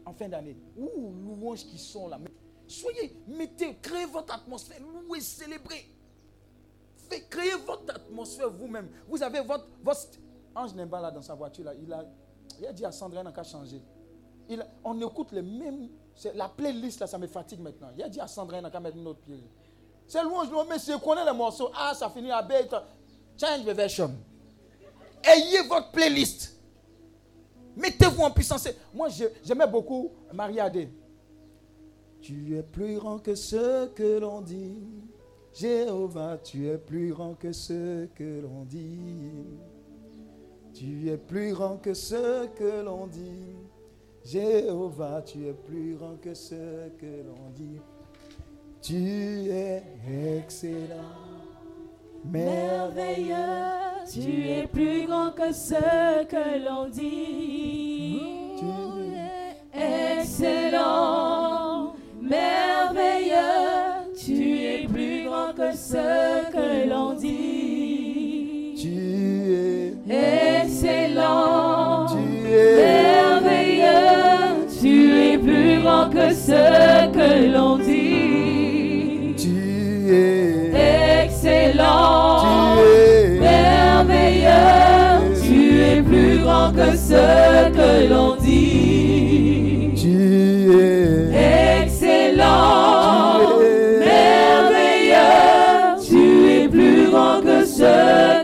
en 0.05 0.13
fin 0.13 0.29
d'année. 0.29 0.57
Ouh, 0.77 1.11
louanges 1.11 1.65
qui 1.65 1.77
sont 1.77 2.07
là. 2.07 2.19
Soyez, 2.67 3.15
mettez, 3.27 3.75
créez 3.81 4.05
votre 4.05 4.33
atmosphère, 4.33 4.79
louez, 4.81 5.21
célébrez. 5.21 5.85
Faites, 7.09 7.29
créez 7.29 7.55
votre 7.65 7.93
atmosphère 7.93 8.49
vous-même. 8.49 8.89
Vous 9.07 9.21
avez 9.21 9.41
votre, 9.41 9.67
Ange 10.55 10.73
n'est 10.73 10.85
pas 10.85 10.99
là 10.99 11.11
dans 11.11 11.21
sa 11.21 11.35
voiture. 11.35 11.65
Là. 11.65 11.73
Il, 11.75 11.91
a, 11.93 12.03
il 12.59 12.65
a 12.65 12.73
dit 12.73 12.85
à 12.85 12.91
Sandrine 12.91 13.23
n'a 13.23 13.31
qu'à 13.31 13.43
changer. 13.43 13.81
Il, 14.49 14.65
on 14.83 14.99
écoute 15.01 15.31
les 15.31 15.41
mêmes. 15.41 15.89
La 16.33 16.49
playlist, 16.49 16.99
là, 16.99 17.07
ça 17.07 17.17
me 17.17 17.27
fatigue 17.27 17.59
maintenant. 17.59 17.89
Il 17.95 18.01
a 18.01 18.09
dit 18.09 18.19
à 18.19 18.27
Sandrine 18.27 18.61
n'a 18.61 18.71
qu'à 18.71 18.79
mettre 18.79 18.97
une 18.97 19.07
autre 19.07 19.19
playlist. 19.19 19.53
C'est 20.07 20.23
louange, 20.23 20.47
mais 20.67 20.79
si 20.79 20.91
vous 20.91 20.99
connaissez 20.99 21.29
les 21.29 21.37
morceaux, 21.37 21.69
ah, 21.75 21.93
ça 21.93 22.09
finit 22.09 22.31
à 22.31 22.41
B. 22.41 22.53
Change 23.39 23.65
the 23.65 23.69
version. 23.75 24.15
Ayez 25.23 25.61
votre 25.67 25.91
playlist. 25.91 26.56
Mettez-vous 27.77 28.23
en 28.23 28.31
puissance. 28.31 28.67
Moi, 28.93 29.09
j'aimais 29.43 29.67
beaucoup 29.67 30.11
Maria 30.33 30.65
Adé. 30.65 30.89
Tu 32.21 32.57
es 32.57 32.63
plus 32.63 32.95
grand 32.95 33.19
que 33.19 33.35
ce 33.35 33.87
que 33.87 34.19
l'on 34.19 34.41
dit. 34.41 34.79
Jéhovah, 35.53 36.37
tu 36.43 36.67
es 36.67 36.77
plus 36.77 37.13
grand 37.13 37.35
que 37.35 37.51
ce 37.51 38.05
que 38.07 38.41
l'on 38.41 38.63
dit. 38.65 39.45
Tu 40.73 41.09
es 41.09 41.17
plus 41.17 41.53
grand 41.53 41.77
que 41.77 41.93
ce 41.93 42.47
que 42.47 42.83
l'on 42.83 43.07
dit. 43.07 43.55
Jéhovah, 44.23 45.21
tu 45.21 45.47
es 45.47 45.53
plus 45.53 45.95
grand 45.95 46.15
que 46.19 46.33
ce 46.33 46.89
que 46.99 47.23
l'on 47.25 47.49
dit. 47.55 47.79
Tu 48.81 49.49
es 49.49 49.83
excellent 50.37 51.26
merveilleux, 52.31 53.35
tu 54.11 54.49
es 54.49 54.67
plus 54.67 55.05
grand 55.07 55.31
que 55.31 55.51
ce 55.53 56.25
que 56.25 56.65
l'on 56.65 56.89
dit. 56.89 58.19
Tu 58.59 58.65
es 59.75 60.19
excellent, 60.21 61.93
merveilleux, 62.21 63.35
tu 64.17 64.59
es 64.59 64.87
plus 64.87 65.25
grand 65.25 65.53
que 65.53 65.75
ce 65.75 66.51
que 66.51 66.89
l'on 66.89 67.13
dit. 67.13 68.73
Tu 68.77 68.93
es 70.09 70.63
excellent, 70.63 72.07
tu 72.07 72.47
es 72.47 72.75
merveilleux, 73.41 74.67
tu 74.81 74.95
es 75.17 75.37
plus 75.37 75.81
grand 75.81 76.09
que 76.09 76.33
ce 76.33 77.07
que 77.11 77.29
l'on 77.53 77.77
dit. 77.77 79.35
Tu 79.37 80.13
es 80.13 80.36
excellent, 81.57 82.75
merveilleux, 83.39 84.49
tu 85.43 85.81
es 85.81 86.01
plus 86.01 86.39
grand 86.39 86.71
que 86.71 86.95
ce 86.95 87.69
que 87.71 88.07
l'on 88.09 88.35
dit. 88.35 89.91
Tu 89.95 90.71
es 90.79 91.83
excellent, 91.83 93.39
merveilleux, 93.99 95.15
tu 96.07 96.23
es 96.51 96.67
plus 96.67 97.09
grand 97.09 97.41
que 97.41 97.65
ce 97.65 98.36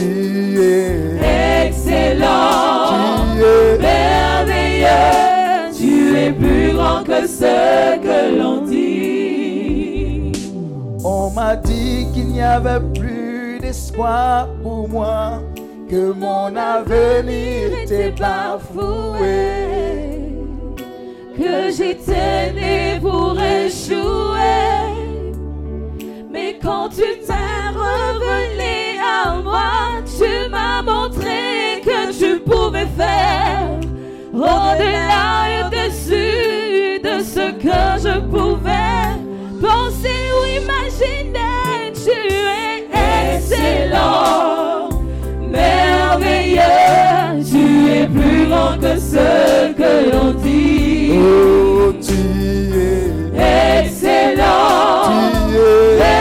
Oh, 0.00 0.02
tu 0.02 0.62
es 0.62 1.66
excellent, 1.66 3.34
merveilleux, 3.80 4.88
tu 5.76 6.16
es 6.16 6.32
plus 6.32 6.72
grand 6.72 7.02
que 7.04 7.26
ce 7.26 7.98
que 7.98 8.38
l'on 8.38 8.62
dit. 8.62 10.32
On 11.04 11.30
m'a 11.30 11.56
dit 11.56 12.06
qu'il 12.14 12.28
n'y 12.28 12.42
avait 12.42 12.80
plus 12.94 13.58
d'espoir 13.60 14.48
pour 14.62 14.88
moi, 14.88 15.42
que 15.88 16.12
mon 16.12 16.56
avenir 16.56 17.78
était 17.82 18.12
bafoué, 18.12 19.18
que 21.36 21.70
j'étais 21.76 22.52
né 22.52 22.98
pour 23.00 23.36
échouer 23.38 24.69
au-delà 34.32 35.48
et 35.50 35.62
au-dessus 35.64 37.00
de 37.02 37.22
ce 37.22 37.52
que 37.52 37.82
je 38.02 38.14
pouvais 38.20 39.10
penser 39.60 40.20
ou 40.36 40.42
imaginer. 40.62 41.92
Tu 41.92 42.18
es 42.62 42.78
excellent, 43.34 44.88
merveilleux, 45.50 46.62
tu 47.50 47.64
es 47.92 48.06
plus 48.06 48.46
grand 48.48 48.78
que 48.78 48.98
ce 48.98 49.72
que 49.74 49.92
l'on 50.10 50.32
dit. 50.32 51.12
Oh, 51.12 51.92
tu 52.00 52.22
es 53.36 53.84
excellent. 53.84 55.10
Tu 55.48 55.56
es 55.98 56.20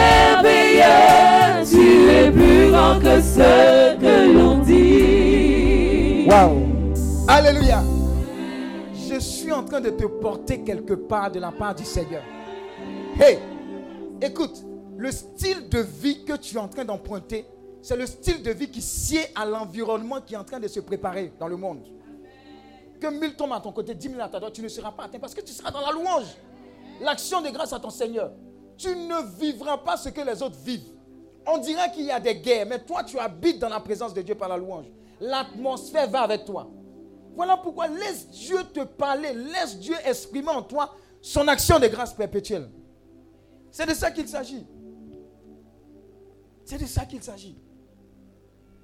tu 1.69 2.09
es 2.09 2.31
plus 2.31 2.71
grand 2.71 2.99
que 2.99 3.21
ce 3.21 3.78
Alléluia! 7.31 7.83
Je 9.07 9.19
suis 9.19 9.51
en 9.51 9.63
train 9.63 9.79
de 9.79 9.91
te 9.91 10.03
porter 10.07 10.63
quelque 10.63 10.95
part 10.95 11.29
de 11.29 11.39
la 11.39 11.51
part 11.51 11.75
du 11.75 11.85
Seigneur. 11.85 12.23
Hey! 13.19 13.37
Écoute, 14.19 14.63
le 14.97 15.11
style 15.11 15.69
de 15.69 15.77
vie 15.77 16.25
que 16.25 16.33
tu 16.33 16.55
es 16.55 16.59
en 16.59 16.67
train 16.67 16.83
d'emprunter 16.83 17.45
c'est 17.83 17.95
le 17.95 18.07
style 18.07 18.41
de 18.41 18.49
vie 18.49 18.71
qui 18.71 18.81
sied 18.81 19.21
à 19.35 19.45
l'environnement 19.45 20.21
qui 20.21 20.33
est 20.33 20.37
en 20.37 20.43
train 20.43 20.59
de 20.59 20.67
se 20.67 20.79
préparer 20.79 21.31
dans 21.39 21.47
le 21.47 21.55
monde. 21.55 21.83
Que 22.99 23.07
mille 23.07 23.35
tombent 23.35 23.53
à 23.53 23.59
ton 23.59 23.73
côté, 23.73 23.93
dix 23.93 24.09
mille 24.09 24.21
à 24.21 24.27
ta 24.27 24.39
droite, 24.39 24.53
tu 24.53 24.63
ne 24.63 24.67
seras 24.67 24.91
pas 24.91 25.03
atteint 25.03 25.19
parce 25.19 25.35
que 25.35 25.41
tu 25.41 25.53
seras 25.53 25.69
dans 25.69 25.81
la 25.81 25.91
louange. 25.91 26.35
L'action 26.99 27.41
de 27.41 27.49
grâce 27.49 27.73
à 27.73 27.79
ton 27.79 27.91
Seigneur. 27.91 28.31
Tu 28.75 28.89
ne 28.89 29.39
vivras 29.39 29.77
pas 29.77 29.97
ce 29.97 30.09
que 30.09 30.21
les 30.21 30.41
autres 30.41 30.57
vivent. 30.65 30.91
On 31.45 31.59
dirait 31.59 31.91
qu'il 31.91 32.05
y 32.05 32.11
a 32.11 32.19
des 32.19 32.37
guerres, 32.37 32.65
mais 32.67 32.79
toi, 32.79 33.03
tu 33.03 33.19
habites 33.19 33.59
dans 33.59 33.69
la 33.69 33.81
présence 33.81 34.15
de 34.15 34.23
Dieu 34.23 34.33
par 34.33 34.49
la 34.49 34.57
louange. 34.57 34.87
L'atmosphère 35.21 36.09
va 36.09 36.21
avec 36.21 36.43
toi. 36.43 36.67
Voilà 37.39 37.55
pourquoi 37.55 37.87
laisse 37.87 38.27
Dieu 38.27 38.57
te 38.73 38.83
parler, 38.83 39.33
laisse 39.33 39.79
Dieu 39.79 39.95
exprimer 40.03 40.49
en 40.49 40.61
toi 40.61 40.93
son 41.21 41.47
action 41.47 41.79
de 41.79 41.87
grâce 41.87 42.13
perpétuelle. 42.13 42.69
C'est 43.71 43.85
de 43.85 43.93
ça 43.93 44.11
qu'il 44.11 44.27
s'agit. 44.27 44.67
C'est 46.65 46.77
de 46.77 46.85
ça 46.85 47.05
qu'il 47.05 47.23
s'agit. 47.23 47.57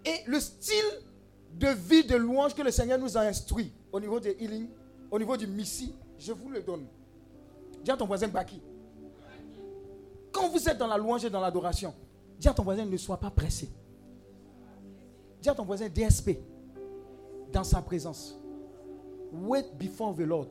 Et 0.05 0.21
le 0.27 0.39
style 0.39 0.85
de 1.51 1.67
vie 1.67 2.05
de 2.05 2.15
louange 2.15 2.55
que 2.55 2.61
le 2.61 2.71
Seigneur 2.71 2.97
nous 2.97 3.17
a 3.17 3.23
instruit 3.23 3.73
au 3.91 3.99
niveau 3.99 4.21
des 4.21 4.37
healing, 4.39 4.69
au 5.11 5.19
niveau 5.19 5.35
du 5.35 5.47
missi, 5.47 5.93
je 6.17 6.31
vous 6.31 6.49
le 6.49 6.61
donne. 6.61 6.87
Dis 7.83 7.91
à 7.91 7.97
ton 7.97 8.05
voisin 8.05 8.29
Baki. 8.29 8.61
Quand 10.31 10.47
vous 10.47 10.69
êtes 10.69 10.77
dans 10.77 10.87
la 10.87 10.97
louange 10.97 11.25
et 11.25 11.29
dans 11.29 11.41
l'adoration, 11.41 11.93
dis 12.39 12.47
à 12.47 12.53
ton 12.53 12.63
voisin 12.63 12.85
ne 12.85 12.95
sois 12.95 13.19
pas 13.19 13.31
pressé. 13.31 13.69
Dis 15.41 15.49
à 15.49 15.53
ton 15.53 15.65
voisin 15.65 15.89
DSP 15.89 16.39
dans 17.51 17.65
sa 17.65 17.81
présence. 17.81 18.39
Wait 19.31 19.77
before 19.77 20.15
the 20.15 20.21
Lord. 20.21 20.49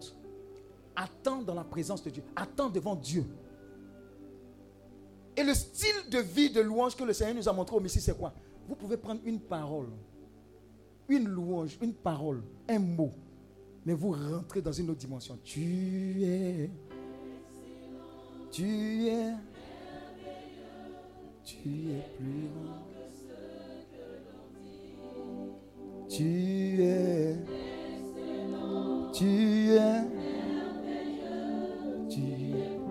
Attends 0.96 1.42
dans 1.42 1.54
la 1.54 1.64
présence 1.64 2.02
de 2.02 2.10
Dieu. 2.10 2.22
Attends 2.36 2.70
devant 2.70 2.94
Dieu. 2.94 3.24
Et 5.36 5.42
le 5.42 5.54
style 5.54 6.08
de 6.10 6.18
vie 6.18 6.50
de 6.50 6.60
louange 6.60 6.94
que 6.96 7.02
le 7.02 7.12
Seigneur 7.12 7.34
nous 7.34 7.48
a 7.48 7.52
montré 7.52 7.74
au 7.76 7.80
Messie, 7.80 8.00
c'est 8.00 8.16
quoi? 8.16 8.32
Vous 8.68 8.76
pouvez 8.76 8.96
prendre 8.96 9.20
une 9.24 9.40
parole, 9.40 9.88
une 11.08 11.28
louange, 11.28 11.76
une 11.82 11.92
parole, 11.92 12.42
un 12.68 12.78
mot, 12.78 13.12
mais 13.84 13.94
vous 13.94 14.12
rentrez 14.12 14.62
dans 14.62 14.72
une 14.72 14.90
autre 14.90 15.00
dimension. 15.00 15.36
Tu 15.42 16.22
es, 16.22 16.70
tu 18.50 19.08
es, 19.08 19.32
tu 21.44 21.56
es 21.90 22.02
plus 22.16 22.48
grand. 22.54 22.94
Tu 26.08 26.82
es, 26.82 27.36
tu 29.14 29.24
es, 29.24 30.04
tu 32.10 32.20
es. 32.20 32.84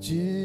Tu 0.00 0.39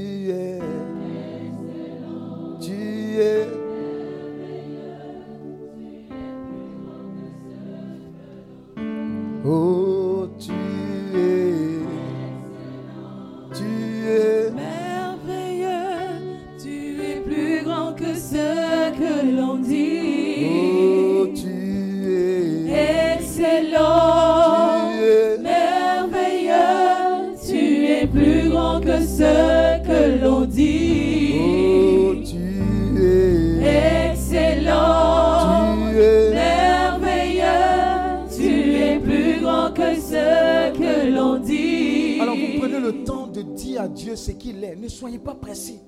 à 43.78 43.88
Dieu 43.88 44.15
ce 44.15 44.32
qu'il 44.32 44.63
est. 44.63 44.76
Ne 44.76 44.88
soyez 44.88 45.19
pas 45.19 45.36
pressés. 45.36 45.80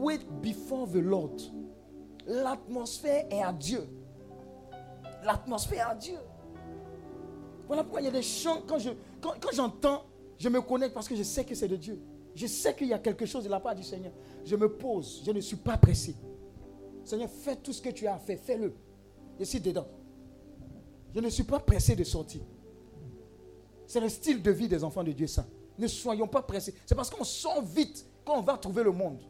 Wait 0.00 0.20
before 0.42 0.88
the 0.90 0.96
Lord. 0.96 1.36
L'atmosphère 2.26 3.26
est 3.30 3.42
à 3.42 3.52
Dieu. 3.52 3.86
L'atmosphère 5.24 5.88
est 5.88 5.92
à 5.92 5.94
Dieu. 5.94 6.18
Voilà 7.66 7.82
pourquoi 7.82 8.00
il 8.00 8.04
y 8.04 8.08
a 8.08 8.12
des 8.12 8.22
chants, 8.22 8.62
quand, 8.66 8.78
je, 8.78 8.90
quand, 9.20 9.34
j'entends, 9.52 10.04
je 10.38 10.48
me 10.48 10.60
connecte 10.60 10.94
parce 10.94 11.08
que 11.08 11.16
je 11.16 11.22
sais 11.22 11.44
que 11.44 11.54
c'est 11.54 11.68
de 11.68 11.76
Dieu. 11.76 11.98
Je 12.34 12.46
sais 12.46 12.74
qu'il 12.74 12.88
y 12.88 12.92
a 12.92 12.98
quelque 12.98 13.26
chose 13.26 13.44
de 13.44 13.48
la 13.48 13.60
part 13.60 13.74
du 13.74 13.82
Seigneur. 13.82 14.12
Je 14.44 14.56
me 14.56 14.68
pose, 14.68 15.22
je 15.24 15.30
ne 15.30 15.40
suis 15.40 15.56
pas 15.56 15.76
pressé. 15.76 16.14
Seigneur, 17.04 17.30
fais 17.30 17.56
tout 17.56 17.72
ce 17.72 17.80
que 17.80 17.90
tu 17.90 18.06
as 18.06 18.18
fait, 18.18 18.36
fais-le. 18.36 18.74
Je 19.38 19.44
suis 19.44 19.60
dedans. 19.60 19.86
Je 21.14 21.20
ne 21.20 21.28
suis 21.28 21.44
pas 21.44 21.60
pressé 21.60 21.94
de 21.94 22.04
sortir. 22.04 22.40
C'est 23.86 24.00
le 24.00 24.08
style 24.08 24.42
de 24.42 24.50
vie 24.50 24.68
des 24.68 24.82
enfants 24.82 25.04
de 25.04 25.12
Dieu, 25.12 25.26
ça. 25.26 25.46
Ne 25.78 25.86
soyons 25.86 26.28
pas 26.28 26.42
pressés. 26.42 26.74
C'est 26.86 26.94
parce 26.94 27.10
qu'on 27.10 27.24
sort 27.24 27.62
vite 27.62 28.06
qu'on 28.24 28.40
va 28.40 28.56
trouver 28.56 28.82
le 28.84 28.92
monde. 28.92 29.20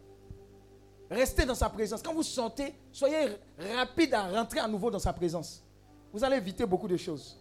Restez 1.11 1.45
dans 1.45 1.55
sa 1.55 1.69
présence. 1.69 2.03
Quand 2.03 2.15
vous 2.15 2.23
sortez, 2.23 2.75
soyez 2.91 3.29
rapide 3.77 4.15
à 4.15 4.29
rentrer 4.29 4.61
à 4.61 4.69
nouveau 4.69 4.91
dans 4.91 4.99
sa 4.99 5.13
présence. 5.13 5.63
Vous 6.13 6.23
allez 6.25 6.37
éviter 6.37 6.65
beaucoup 6.67 6.89
de 6.89 6.97
choses. 6.97 7.39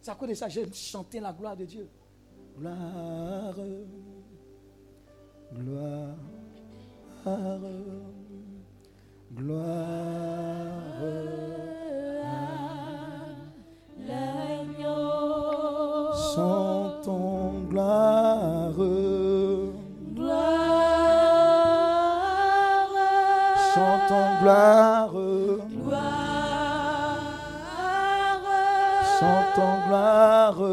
C'est 0.00 0.10
à 0.10 0.14
cause 0.14 0.28
de 0.28 0.34
ça 0.34 0.46
que 0.46 0.52
j'aime 0.52 0.72
chanter 0.72 1.20
la 1.20 1.32
gloire 1.32 1.56
de 1.56 1.64
Dieu. 1.64 1.88
Gloire, 2.56 3.54
gloire, 5.52 6.16
gloire. 9.32 10.10
Chantons 16.40 17.68
gloire, 17.68 18.72
gloire, 20.14 20.80
chantons 29.18 29.76
gloire. 29.86 30.64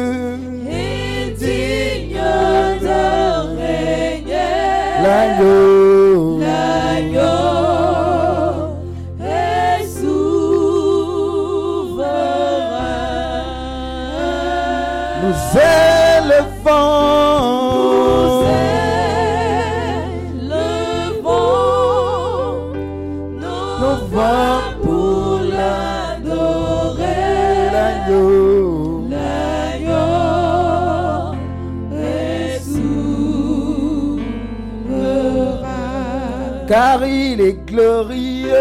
car 36.78 37.04
il 37.08 37.42
est 37.42 37.60
glorieux. 37.66 38.52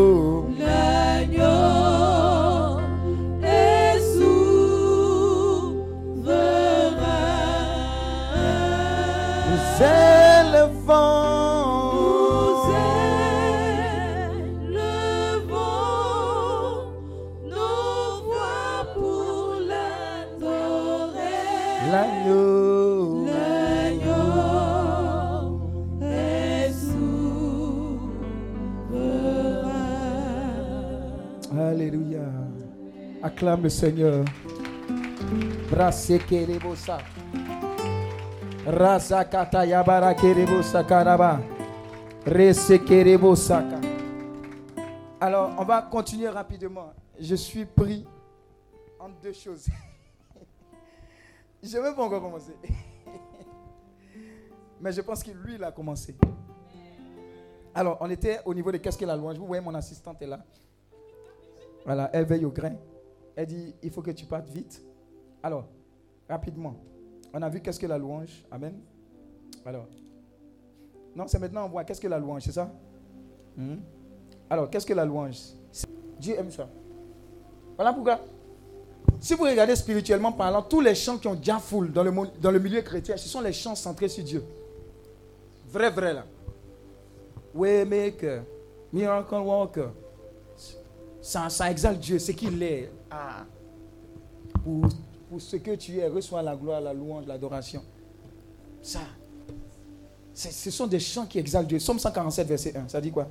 Alléluia. 31.59 32.23
Acclame 33.23 33.65
le 33.65 33.69
Seigneur. 33.69 34.25
Brasse 35.71 36.19
kerebosa. 36.27 36.99
Rasa 38.67 39.25
kata 39.25 39.67
yabara 39.67 40.15
kerebosa 40.15 40.83
karaba. 40.85 41.41
Alors, 45.21 45.51
on 45.59 45.65
va 45.65 45.83
continuer 45.83 46.29
rapidement. 46.29 46.93
Je 47.19 47.35
suis 47.35 47.65
pris 47.67 48.07
en 48.99 49.11
deux 49.23 49.33
choses. 49.33 49.67
Je 51.63 51.77
ne 51.77 51.83
vais 51.83 51.95
pas 51.95 52.03
encore 52.03 52.23
commencer. 52.23 52.57
Mais 54.81 54.93
je 54.93 55.01
pense 55.01 55.23
que 55.23 55.31
lui, 55.31 55.55
il 55.57 55.65
a 55.65 55.71
commencé. 55.71 56.17
Alors, 57.75 57.99
on 58.01 58.11
était 58.11 58.41
au 58.45 58.53
niveau 58.55 58.73
de 58.73 58.79
qu'est-ce 58.79 58.99
que 58.99 59.05
la 59.05 59.17
louange? 59.17 59.39
Vous 59.39 59.47
voyez, 59.47 59.63
mon 59.63 59.75
assistante 59.75 60.21
est 60.23 60.27
là. 60.27 60.41
Voilà, 61.85 62.11
elle 62.13 62.25
veille 62.25 62.45
au 62.45 62.51
grain. 62.51 62.75
Elle 63.35 63.47
dit, 63.47 63.75
il 63.83 63.91
faut 63.91 64.03
que 64.03 64.11
tu 64.11 64.27
partes 64.27 64.49
vite. 64.49 64.83
Alors, 65.43 65.67
rapidement, 66.29 66.77
on 67.33 67.43
a 67.43 67.49
vu 67.49 67.61
qu'est-ce 67.61 67.81
que 67.81 67.87
la 67.87 67.99
louange. 67.99 68.45
Amen. 68.51 68.75
Alors, 69.65 69.87
non, 71.15 71.27
c'est 71.27 71.39
maintenant 71.39 71.67
on 71.67 71.69
voit 71.69 71.85
qu'est-ce 71.85 72.01
que 72.01 72.09
la 72.09 72.19
louange, 72.19 72.43
c'est 72.43 72.53
ça? 72.53 72.71
Mhm. 73.57 73.81
Alors, 74.49 74.71
qu'est-ce 74.71 74.87
que 74.87 74.95
la 74.95 75.05
louange? 75.05 75.39
Dieu 76.19 76.35
aime 76.39 76.51
ça. 76.51 76.69
Voilà 77.77 77.93
pourquoi. 77.93 78.21
Si 79.21 79.35
vous 79.35 79.45
regardez 79.45 79.77
spirituellement 79.77 80.33
parlant, 80.33 80.63
tous 80.63 80.81
les 80.81 80.95
chants 80.95 81.19
qui 81.19 81.29
ont 81.29 81.35
déjà 81.35 81.59
foule 81.59 81.93
dans 81.93 82.03
le, 82.03 82.13
dans 82.41 82.51
le 82.51 82.59
milieu 82.59 82.83
chrétien, 82.83 83.17
ce 83.17 83.29
sont 83.29 83.41
les 83.41 83.53
chants 83.53 83.75
centrés 83.75 84.09
sur 84.09 84.25
Dieu. 84.25 84.45
Vrai, 85.69 85.91
vrai 85.91 86.13
là. 86.13 86.25
Waymaker, 87.55 88.43
Miracle 88.93 89.35
Walker, 89.35 89.89
ça, 91.23 91.49
ça 91.49 91.71
exalte 91.71 92.01
Dieu, 92.01 92.19
ce 92.19 92.33
qu'il 92.33 92.63
est. 92.63 92.91
Ah. 93.11 93.47
Pour, 94.63 94.89
pour 95.31 95.41
ce 95.41 95.57
que 95.57 95.75
tu 95.77 95.99
es, 95.99 96.09
reçois 96.09 96.43
la 96.43 96.55
gloire, 96.57 96.81
la 96.81 96.93
louange, 96.93 97.27
l'adoration. 97.27 97.83
Ça. 98.83 99.01
Ce 100.35 100.71
sont 100.71 100.87
des 100.87 100.99
chants 101.01 101.27
qui 101.27 101.39
exaltent 101.39 101.69
Dieu. 101.69 101.79
Somme 101.79 101.99
147, 101.99 102.47
verset 102.49 102.77
1. 102.77 102.89
Ça 102.89 103.01
dit 103.01 103.11
quoi? 103.13 103.29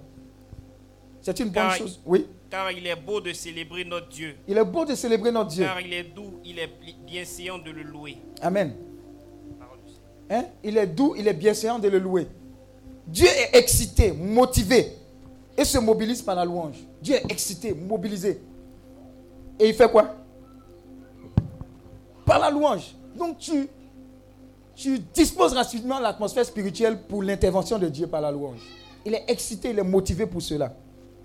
C'est 1.21 1.37
une 1.39 1.45
bonne 1.49 1.53
Car- 1.53 1.75
chose. 1.75 1.99
Oui. 2.05 2.25
Car 2.49 2.71
il 2.71 2.85
est 2.87 2.95
beau 2.95 3.21
de 3.21 3.31
célébrer 3.33 3.83
notre 3.85 4.09
Dieu. 4.09 4.35
Il 4.47 4.57
est 4.57 4.65
beau 4.65 4.85
de 4.85 4.95
célébrer 4.95 5.31
notre 5.31 5.49
Dieu. 5.51 5.65
Car 5.65 5.79
il 5.81 5.93
est 5.93 6.03
doux, 6.03 6.39
il 6.45 6.57
est 6.59 6.69
bienséant 7.05 7.57
de 7.59 7.71
le 7.71 7.83
louer. 7.83 8.17
Amen. 8.41 8.73
Hein? 10.29 10.45
Il 10.63 10.77
est 10.77 10.87
doux, 10.87 11.13
il 11.17 11.27
est 11.27 11.33
bienséant 11.33 11.77
de 11.79 11.87
le 11.89 11.99
louer. 11.99 12.27
Dieu 13.07 13.27
est 13.27 13.57
excité, 13.57 14.11
motivé 14.13 14.93
et 15.57 15.65
se 15.65 15.77
mobilise 15.77 16.21
par 16.21 16.35
la 16.35 16.45
louange. 16.45 16.77
Dieu 17.01 17.15
est 17.15 17.31
excité, 17.31 17.73
mobilisé. 17.73 18.41
Et 19.59 19.69
il 19.69 19.73
fait 19.73 19.89
quoi? 19.91 20.15
Par 22.25 22.39
la 22.39 22.49
louange. 22.49 22.95
Donc 23.15 23.37
tu, 23.37 23.67
tu 24.75 24.99
disposes 24.99 25.53
rapidement 25.53 25.99
l'atmosphère 25.99 26.45
spirituelle 26.45 27.01
pour 27.03 27.21
l'intervention 27.21 27.77
de 27.77 27.87
Dieu 27.89 28.07
par 28.07 28.21
la 28.21 28.31
louange. 28.31 28.59
Il 29.05 29.13
est 29.13 29.25
excité, 29.27 29.71
il 29.71 29.79
est 29.79 29.83
motivé 29.83 30.25
pour 30.25 30.41
cela. 30.41 30.73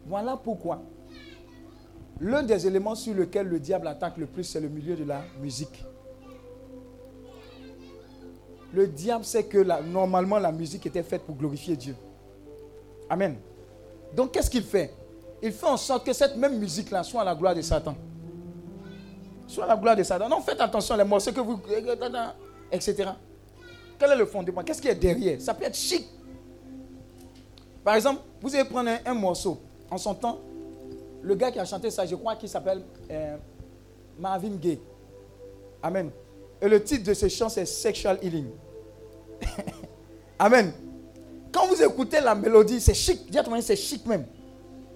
Voilà 0.07 0.37
pourquoi 0.37 0.83
l'un 2.21 2.43
des 2.43 2.67
éléments 2.67 2.95
sur 2.95 3.15
lesquels 3.15 3.47
le 3.47 3.61
diable 3.61 3.87
attaque 3.89 4.17
le 4.17 4.27
plus, 4.27 4.45
c'est 4.45 4.61
le 4.61 4.69
milieu 4.69 4.97
de 4.97 5.05
la 5.05 5.23
musique. 5.41 5.85
Le 8.73 8.87
diable 8.87 9.25
sait 9.25 9.45
que 9.45 9.59
normalement 9.83 10.39
la 10.39 10.53
musique 10.53 10.87
était 10.87 11.03
faite 11.03 11.23
pour 11.23 11.37
glorifier 11.37 11.77
Dieu. 11.77 11.97
Amen. 13.09 13.37
Donc 14.17 14.33
qu'est-ce 14.33 14.49
qu'il 14.51 14.63
fait? 14.63 14.93
Il 15.43 15.53
fait 15.53 15.67
en 15.67 15.77
sorte 15.77 16.07
que 16.07 16.13
cette 16.15 16.37
même 16.37 16.59
musique-là 16.59 17.03
soit 17.03 17.21
à 17.21 17.25
la 17.25 17.35
gloire 17.35 17.55
de 17.55 17.61
Satan. 17.61 17.95
Soit 19.47 19.65
à 19.65 19.69
la 19.69 19.77
gloire 19.77 19.95
de 19.95 20.03
Satan. 20.03 20.29
Non, 20.29 20.41
faites 20.41 20.61
attention 20.61 20.97
les 20.97 21.05
morceaux 21.05 21.33
que 21.33 21.41
vous... 21.41 21.61
Etc. 22.73 23.05
Quel 23.99 24.11
est 24.11 24.17
le 24.17 24.27
fondement? 24.27 24.63
Qu'est-ce 24.63 24.81
qui 24.81 24.89
est 24.89 24.95
derrière? 24.95 25.41
Ça 25.41 25.53
peut 25.53 25.65
être 25.65 25.77
chic. 25.77 26.09
Par 27.85 27.95
exemple, 27.95 28.23
vous 28.41 28.55
allez 28.55 28.65
prendre 28.65 28.91
un, 29.05 29.15
morceau. 29.15 29.61
En 29.91 29.99
son 29.99 30.15
temps, 30.15 30.41
le 31.23 31.35
gars 31.35 31.53
qui 31.53 31.59
a 31.59 31.65
chanté 31.65 31.91
ça, 31.91 32.05
je 32.07 32.17
crois 32.17 32.35
qu'il 32.35 32.49
s'appelle 32.49 32.83
euh, 33.11 33.37
Marvin 34.19 34.57
Gaye. 34.57 34.81
Amen. 35.83 36.11
Et 36.61 36.69
le 36.69 36.83
titre 36.83 37.05
de 37.05 37.15
ce 37.15 37.29
chant, 37.29 37.49
c'est 37.49 37.67
Sexual 37.67 38.19
Healing. 38.23 38.49
Amen. 40.39 40.73
Quand 41.57 41.69
vous 41.69 41.83
écoutez 41.83 42.21
la 42.21 42.35
mélodie, 42.35 42.83
c'est 42.83 42.93
chic. 42.93 43.33
C'est 43.63 43.77
chic 43.77 44.05
même. 44.05 44.27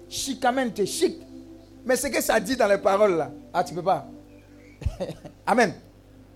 Chicamente, 0.07 0.85
chic. 0.85 1.17
Mais 1.83 1.95
ce 1.95 2.05
que 2.05 2.21
ça 2.21 2.39
dit 2.39 2.55
dans 2.55 2.67
les 2.67 2.77
paroles 2.77 3.17
là, 3.17 3.31
ah, 3.51 3.63
tu 3.63 3.73
peux 3.73 3.81
pas. 3.81 4.07
Amen. 5.47 5.73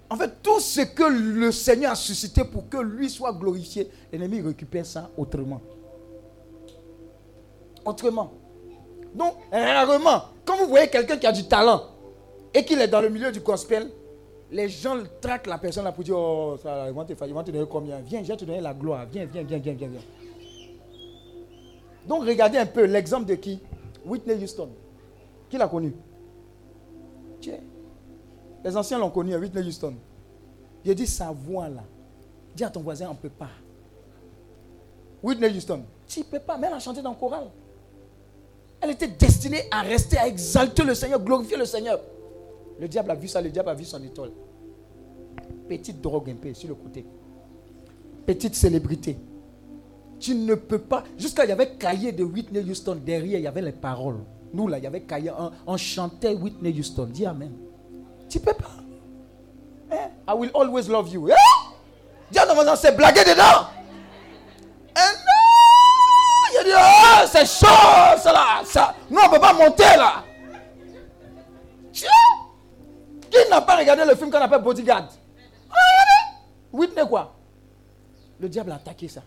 En 0.09 0.15
fait, 0.17 0.41
tout 0.41 0.59
ce 0.59 0.81
que 0.81 1.03
le 1.03 1.51
Seigneur 1.51 1.91
a 1.91 1.95
suscité 1.95 2.43
pour 2.43 2.67
que 2.67 2.77
lui 2.77 3.07
soit 3.07 3.33
glorifié, 3.33 3.87
l'ennemi 4.11 4.41
récupère 4.41 4.87
ça 4.87 5.11
autrement. 5.15 5.61
Autrement. 7.85 8.33
Donc, 9.13 9.35
rarement, 9.51 10.23
quand 10.43 10.57
vous 10.57 10.69
voyez 10.69 10.87
quelqu'un 10.87 11.17
qui 11.17 11.27
a 11.27 11.31
du 11.31 11.47
talent 11.47 11.83
et 12.51 12.65
qu'il 12.65 12.81
est 12.81 12.87
dans 12.87 13.01
le 13.01 13.09
milieu 13.09 13.31
du 13.31 13.41
gospel, 13.41 13.91
les 14.51 14.69
gens 14.69 14.97
traquent 15.21 15.47
la 15.47 15.57
personne 15.57 15.83
là 15.83 15.91
pour 15.91 16.03
dire 16.03 16.17
Oh, 16.17 16.57
ça, 16.61 16.87
ils, 16.87 16.93
vont 16.93 17.03
te, 17.05 17.51
donner 17.51 17.65
combien? 17.69 17.99
Viens, 17.99 18.23
je 18.23 18.27
vais 18.27 18.37
te 18.37 18.45
donner 18.45 18.61
la 18.61 18.73
gloire. 18.73 19.05
Viens, 19.11 19.25
viens, 19.25 19.43
viens, 19.43 19.57
viens, 19.57 19.73
viens. 19.73 19.87
viens. 19.87 20.01
Donc, 22.07 22.25
regardez 22.25 22.57
un 22.57 22.65
peu 22.65 22.85
l'exemple 22.85 23.25
de 23.25 23.35
qui? 23.35 23.59
Whitney 24.05 24.35
Houston. 24.43 24.69
Qui 25.49 25.57
l'a 25.57 25.67
connu? 25.67 25.93
Tiens. 27.41 27.59
Les 28.63 28.77
anciens 28.77 28.99
l'ont 28.99 29.09
connu, 29.09 29.33
hein, 29.33 29.39
Whitney 29.39 29.63
Houston. 29.67 29.95
Il 30.83 30.93
dit 30.93 31.07
sa 31.07 31.31
voix 31.31 31.67
là. 31.67 31.83
Dis 32.55 32.63
à 32.63 32.69
ton 32.69 32.81
voisin, 32.81 33.07
on 33.07 33.13
ne 33.13 33.17
peut 33.17 33.29
pas. 33.29 33.49
Whitney 35.21 35.49
Houston, 35.57 35.83
tu 36.07 36.19
ne 36.19 36.25
peux 36.25 36.39
pas, 36.39 36.59
elle 36.61 36.73
a 36.73 36.79
chanté 36.79 37.01
dans 37.01 37.09
le 37.09 37.15
choral. 37.15 37.49
Elle 38.79 38.91
était 38.91 39.07
destinée 39.07 39.63
à 39.71 39.81
rester, 39.81 40.17
à 40.17 40.27
exalter 40.27 40.83
le 40.83 40.93
Seigneur, 40.93 41.19
glorifier 41.19 41.57
le 41.57 41.65
Seigneur. 41.65 41.99
Le 42.79 42.87
diable 42.87 43.11
a 43.11 43.15
vu 43.15 43.27
ça, 43.27 43.41
le 43.41 43.49
diable 43.49 43.69
a 43.69 43.73
vu 43.73 43.85
son 43.85 44.01
étoile. 44.03 44.31
Petite 45.67 46.01
drogue 46.01 46.29
un 46.29 46.35
peu 46.35 46.53
sur 46.53 46.69
le 46.69 46.75
côté. 46.75 47.05
Petite 48.25 48.55
célébrité. 48.55 49.17
Tu 50.19 50.35
ne 50.35 50.55
peux 50.55 50.79
pas. 50.79 51.03
Jusqu'à 51.17 51.45
il 51.45 51.49
y 51.49 51.51
avait 51.51 51.71
cahier 51.71 52.11
de 52.11 52.23
Whitney 52.23 52.61
Houston. 52.61 52.97
Derrière, 53.03 53.39
il 53.39 53.43
y 53.43 53.47
avait 53.47 53.61
les 53.61 53.71
paroles. 53.71 54.19
Nous, 54.53 54.67
là, 54.67 54.77
il 54.77 54.83
y 54.83 54.87
avait 54.87 55.01
cahier. 55.01 55.31
On, 55.67 55.77
chantait 55.77 56.33
Whitney 56.33 56.73
Houston. 56.77 57.07
Dis 57.11 57.25
Amen. 57.25 57.51
Tu 58.29 58.39
peux 58.39 58.53
pas. 58.53 58.71
Hein? 59.91 60.09
I 60.27 60.33
will 60.35 60.51
always 60.53 60.87
love 60.87 61.09
you. 61.09 61.29
Hein? 61.29 62.35
À 62.35 62.45
ton 62.45 62.53
voisin, 62.53 62.75
c'est 62.75 62.95
blagué 62.95 63.21
dedans. 63.23 63.67
Eh 64.95 64.99
non! 64.99 66.59
Il 66.59 66.65
dit, 66.65 66.71
oh, 66.75 67.27
c'est 67.31 67.45
chaud, 67.45 68.17
ça 68.17 68.33
là. 68.33 68.61
Ça. 68.65 68.95
Nous, 69.09 69.19
on 69.19 69.27
ne 69.27 69.33
peut 69.33 69.39
pas 69.39 69.53
monter 69.53 69.83
là. 69.83 70.24
Qui 73.35 73.49
n'a 73.49 73.61
pas 73.61 73.77
regardé 73.77 74.03
le 74.07 74.15
film 74.15 74.31
qu'on 74.31 74.37
appelle 74.37 74.61
Bodyguard? 74.61 75.09
Ah. 75.69 75.75
Whitney 76.71 77.03
quoi? 77.07 77.35
Le 78.39 78.47
diable 78.47 78.71
a 78.71 78.75
attaqué 78.75 79.07
ça. 79.07 79.23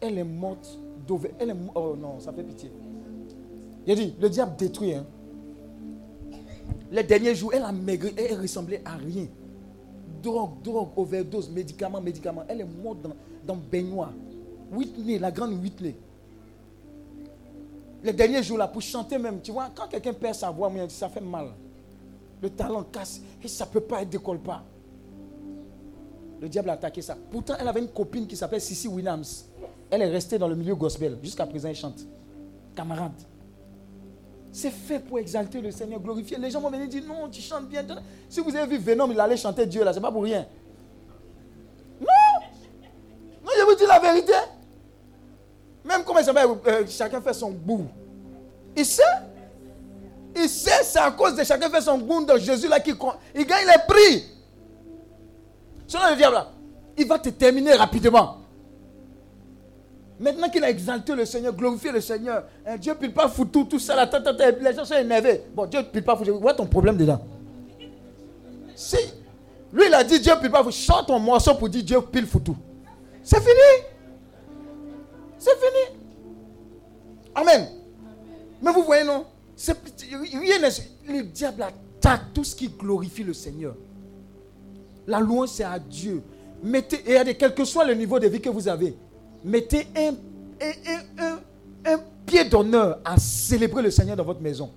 Elle 0.00 0.18
est 0.18 0.24
morte 0.24 0.78
d'over. 1.06 1.32
Elle 1.38 1.50
est 1.50 1.56
Oh 1.74 1.94
non, 1.98 2.18
ça 2.20 2.32
fait 2.32 2.42
pitié. 2.42 2.70
Il 3.86 3.92
a 3.92 3.94
dit, 3.94 4.14
le 4.18 4.28
diable 4.30 4.56
détruit. 4.56 4.94
Hein. 4.94 5.04
Les 6.90 7.02
derniers 7.02 7.34
jours, 7.34 7.52
elle 7.52 7.62
a 7.62 7.72
maigri, 7.72 8.14
elle 8.16 8.40
ressemblait 8.40 8.82
à 8.84 8.96
rien. 8.96 9.26
Drogue, 10.22 10.62
drogue, 10.62 10.88
overdose, 10.96 11.50
médicaments, 11.50 12.00
médicaments. 12.00 12.44
Elle 12.48 12.62
est 12.62 12.82
morte 12.82 13.02
dans, 13.02 13.12
dans 13.44 13.56
baignoire. 13.56 14.12
Whitney, 14.72 15.18
la 15.18 15.30
grande 15.30 15.52
Whitney. 15.62 15.94
les 18.02 18.12
derniers 18.12 18.42
jours 18.42 18.58
là, 18.58 18.68
pour 18.68 18.80
chanter 18.80 19.18
même, 19.18 19.42
tu 19.42 19.52
vois, 19.52 19.68
quand 19.74 19.88
quelqu'un 19.88 20.14
perd 20.14 20.34
sa 20.34 20.50
voix, 20.50 20.72
ça 20.88 21.08
fait 21.10 21.20
mal. 21.20 21.48
Le 22.44 22.50
talent 22.50 22.82
casse 22.82 23.22
et 23.42 23.48
ça 23.48 23.64
ne 23.64 23.70
peut 23.70 23.80
pas, 23.80 24.02
elle 24.02 24.08
décolle 24.10 24.38
pas. 24.38 24.62
Le 26.42 26.46
diable 26.46 26.68
a 26.68 26.74
attaqué 26.74 27.00
ça. 27.00 27.16
Pourtant, 27.30 27.54
elle 27.58 27.66
avait 27.66 27.80
une 27.80 27.88
copine 27.88 28.26
qui 28.26 28.36
s'appelle 28.36 28.60
Sissy 28.60 28.86
Williams. 28.86 29.46
Elle 29.90 30.02
est 30.02 30.10
restée 30.10 30.36
dans 30.36 30.46
le 30.46 30.54
milieu 30.54 30.74
gospel. 30.74 31.16
Jusqu'à 31.22 31.46
présent, 31.46 31.70
elle 31.70 31.74
chante. 31.74 32.00
Camarade. 32.76 33.14
C'est 34.52 34.70
fait 34.70 34.98
pour 34.98 35.18
exalter 35.18 35.62
le 35.62 35.70
Seigneur, 35.70 36.00
glorifier. 36.00 36.36
Les 36.36 36.50
gens 36.50 36.60
vont 36.60 36.68
venir 36.68 36.86
dire 36.86 37.02
non, 37.08 37.30
tu 37.30 37.40
chantes 37.40 37.66
bien. 37.66 37.82
Si 38.28 38.40
vous 38.40 38.54
avez 38.54 38.76
vu 38.76 38.76
Venom, 38.76 39.10
il 39.10 39.18
allait 39.18 39.38
chanter 39.38 39.64
Dieu 39.64 39.82
là, 39.82 39.94
c'est 39.94 40.00
pas 40.02 40.12
pour 40.12 40.24
rien. 40.24 40.46
Non 41.98 42.06
Non, 43.42 43.52
je 43.58 43.64
vous 43.64 43.74
dis 43.74 43.86
la 43.88 44.00
vérité. 44.00 44.34
Même 45.82 46.04
comme 46.04 46.22
s'appelle, 46.22 46.48
euh, 46.66 46.84
chacun 46.86 47.22
fait 47.22 47.32
son 47.32 47.52
bout. 47.52 47.86
Il 48.76 48.84
sait. 48.84 49.02
Il 50.36 50.48
sait, 50.48 50.82
c'est 50.82 50.98
à 50.98 51.10
cause 51.10 51.36
de 51.36 51.44
chacun 51.44 51.70
fait 51.70 51.80
son 51.80 51.98
goût 51.98 52.24
de 52.24 52.36
Jésus 52.38 52.68
là 52.68 52.80
qui 52.80 52.90
il 53.34 53.46
gagne 53.46 53.66
les 53.66 53.82
prix. 53.86 54.24
Selon 55.86 56.10
le 56.10 56.16
diable 56.16 56.44
il 56.96 57.06
va 57.06 57.18
te 57.18 57.28
terminer 57.28 57.74
rapidement. 57.74 58.38
Maintenant 60.18 60.48
qu'il 60.48 60.62
a 60.62 60.70
exalté 60.70 61.14
le 61.14 61.24
Seigneur, 61.24 61.52
glorifié 61.52 61.90
le 61.90 62.00
Seigneur, 62.00 62.44
hein, 62.64 62.76
Dieu 62.76 62.92
ne 62.92 62.98
pile 62.98 63.12
pas 63.12 63.28
foutre 63.28 63.68
tout, 63.68 63.78
ça, 63.80 64.08
les 64.60 64.74
gens 64.74 64.84
sont 64.84 64.94
énervés. 64.94 65.42
Bon, 65.52 65.66
Dieu 65.66 65.80
ne 65.80 65.84
pile 65.84 66.04
pas 66.04 66.16
foutre. 66.16 66.30
Vois 66.30 66.54
ton 66.54 66.66
problème 66.66 66.96
dedans? 66.96 67.20
Si, 68.76 68.96
lui 69.72 69.86
il 69.86 69.94
a 69.94 70.04
dit 70.04 70.20
Dieu 70.20 70.32
ne 70.40 70.48
pas 70.48 70.62
foutre, 70.62 70.76
chante 70.76 71.08
ton 71.08 71.18
morceau 71.18 71.54
pour 71.54 71.68
dire 71.68 71.82
Dieu 71.82 72.00
pile 72.00 72.26
foutu. 72.26 72.52
C'est 73.22 73.40
fini. 73.40 73.86
C'est 75.38 75.56
fini. 75.56 75.98
Amen. 77.34 77.68
Mais 78.62 78.72
vous 78.72 78.84
voyez, 78.84 79.04
non? 79.04 79.26
Rien 79.56 80.58
Le 81.06 81.22
diable 81.22 81.62
attaque 81.62 82.32
tout 82.32 82.44
ce 82.44 82.54
qui 82.54 82.68
glorifie 82.68 83.22
le 83.24 83.32
Seigneur. 83.32 83.74
La 85.06 85.20
louange, 85.20 85.50
c'est 85.50 85.64
à 85.64 85.78
Dieu. 85.78 86.22
Mettez, 86.62 87.02
et 87.28 87.34
quel 87.34 87.54
que 87.54 87.64
soit 87.64 87.84
le 87.84 87.94
niveau 87.94 88.18
de 88.18 88.26
vie 88.26 88.40
que 88.40 88.48
vous 88.48 88.66
avez, 88.68 88.96
mettez 89.44 89.86
un, 89.96 90.14
un, 91.84 91.98
pied 92.24 92.44
d'honneur 92.44 93.00
à 93.04 93.18
célébrer 93.18 93.82
le 93.82 93.90
Seigneur 93.90 94.16
dans 94.16 94.24
votre 94.24 94.40
maison. 94.40 94.70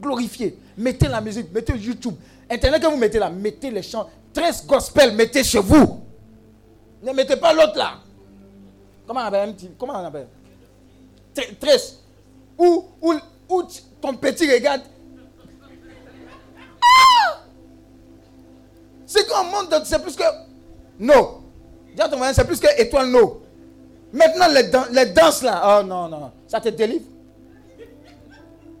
Glorifiez. 0.00 0.58
Mettez 0.76 1.06
la 1.06 1.20
musique, 1.20 1.52
mettez 1.52 1.74
YouTube. 1.76 2.14
Internet 2.50 2.82
que 2.82 2.88
vous 2.88 2.96
mettez 2.96 3.18
là, 3.18 3.30
mettez 3.30 3.70
les 3.70 3.82
chants. 3.82 4.08
13 4.32 4.66
gospel, 4.66 5.14
mettez 5.14 5.44
chez 5.44 5.60
vous. 5.60 6.00
Ne 7.02 7.12
mettez 7.12 7.36
pas 7.36 7.52
l'autre 7.52 7.76
là. 7.76 7.98
Comment 9.06 9.20
on 9.20 9.24
appelle 9.24 9.54
Comment 9.78 9.94
on 9.94 10.04
appelle? 10.04 10.26
13. 11.60 11.98
Où, 12.58 12.84
où, 13.48 13.62
ton 14.00 14.14
petit 14.14 14.50
regarde. 14.50 14.82
Ah! 16.80 17.40
C'est 19.06 19.26
qu'on 19.26 19.44
monte, 19.44 19.84
c'est 19.84 20.02
plus 20.02 20.16
que. 20.16 20.24
Non. 20.98 21.42
C'est 22.32 22.46
plus 22.46 22.60
que 22.60 22.80
étoile 22.80 23.10
non. 23.10 23.40
Maintenant, 24.12 24.46
les, 24.48 24.70
les 24.92 25.12
danses 25.12 25.42
là, 25.42 25.80
oh 25.80 25.82
non, 25.84 26.08
non, 26.08 26.30
ça 26.46 26.60
te 26.60 26.68
délivre. 26.68 27.04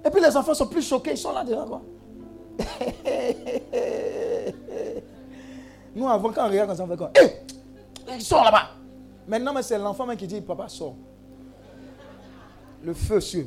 Et 0.04 0.10
puis 0.10 0.20
les 0.22 0.36
enfants 0.36 0.54
sont 0.54 0.66
plus 0.68 0.86
choqués, 0.86 1.10
ils 1.12 1.18
sont 1.18 1.32
là 1.32 1.44
dedans. 1.44 1.66
Quoi. 1.66 1.82
Nous, 5.94 6.08
avant, 6.08 6.32
quand 6.32 6.46
on 6.46 6.48
regarde, 6.48 6.80
on 6.80 6.86
fait 6.86 6.96
quoi 6.96 7.10
hey, 7.14 7.32
Ils 8.14 8.22
sont 8.22 8.42
là-bas. 8.42 8.70
Maintenant, 9.26 9.54
c'est 9.60 9.78
l'enfant 9.78 10.06
qui 10.16 10.26
dit 10.26 10.40
Papa, 10.40 10.68
sort. 10.68 10.94
Le 12.82 12.94
feu 12.94 13.20
sur. 13.20 13.44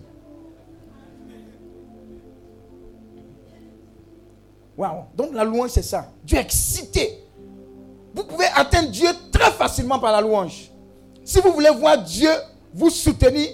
Donc 4.77 5.33
la 5.33 5.43
louange, 5.43 5.69
c'est 5.71 5.83
ça. 5.83 6.09
Dieu 6.23 6.37
est 6.37 6.41
excité. 6.41 7.23
Vous 8.13 8.23
pouvez 8.23 8.45
atteindre 8.55 8.89
Dieu 8.89 9.07
très 9.31 9.51
facilement 9.51 9.99
par 9.99 10.11
la 10.11 10.21
louange. 10.21 10.71
Si 11.23 11.39
vous 11.39 11.51
voulez 11.51 11.69
voir 11.69 11.97
Dieu 12.03 12.29
vous 12.73 12.89
soutenir, 12.89 13.49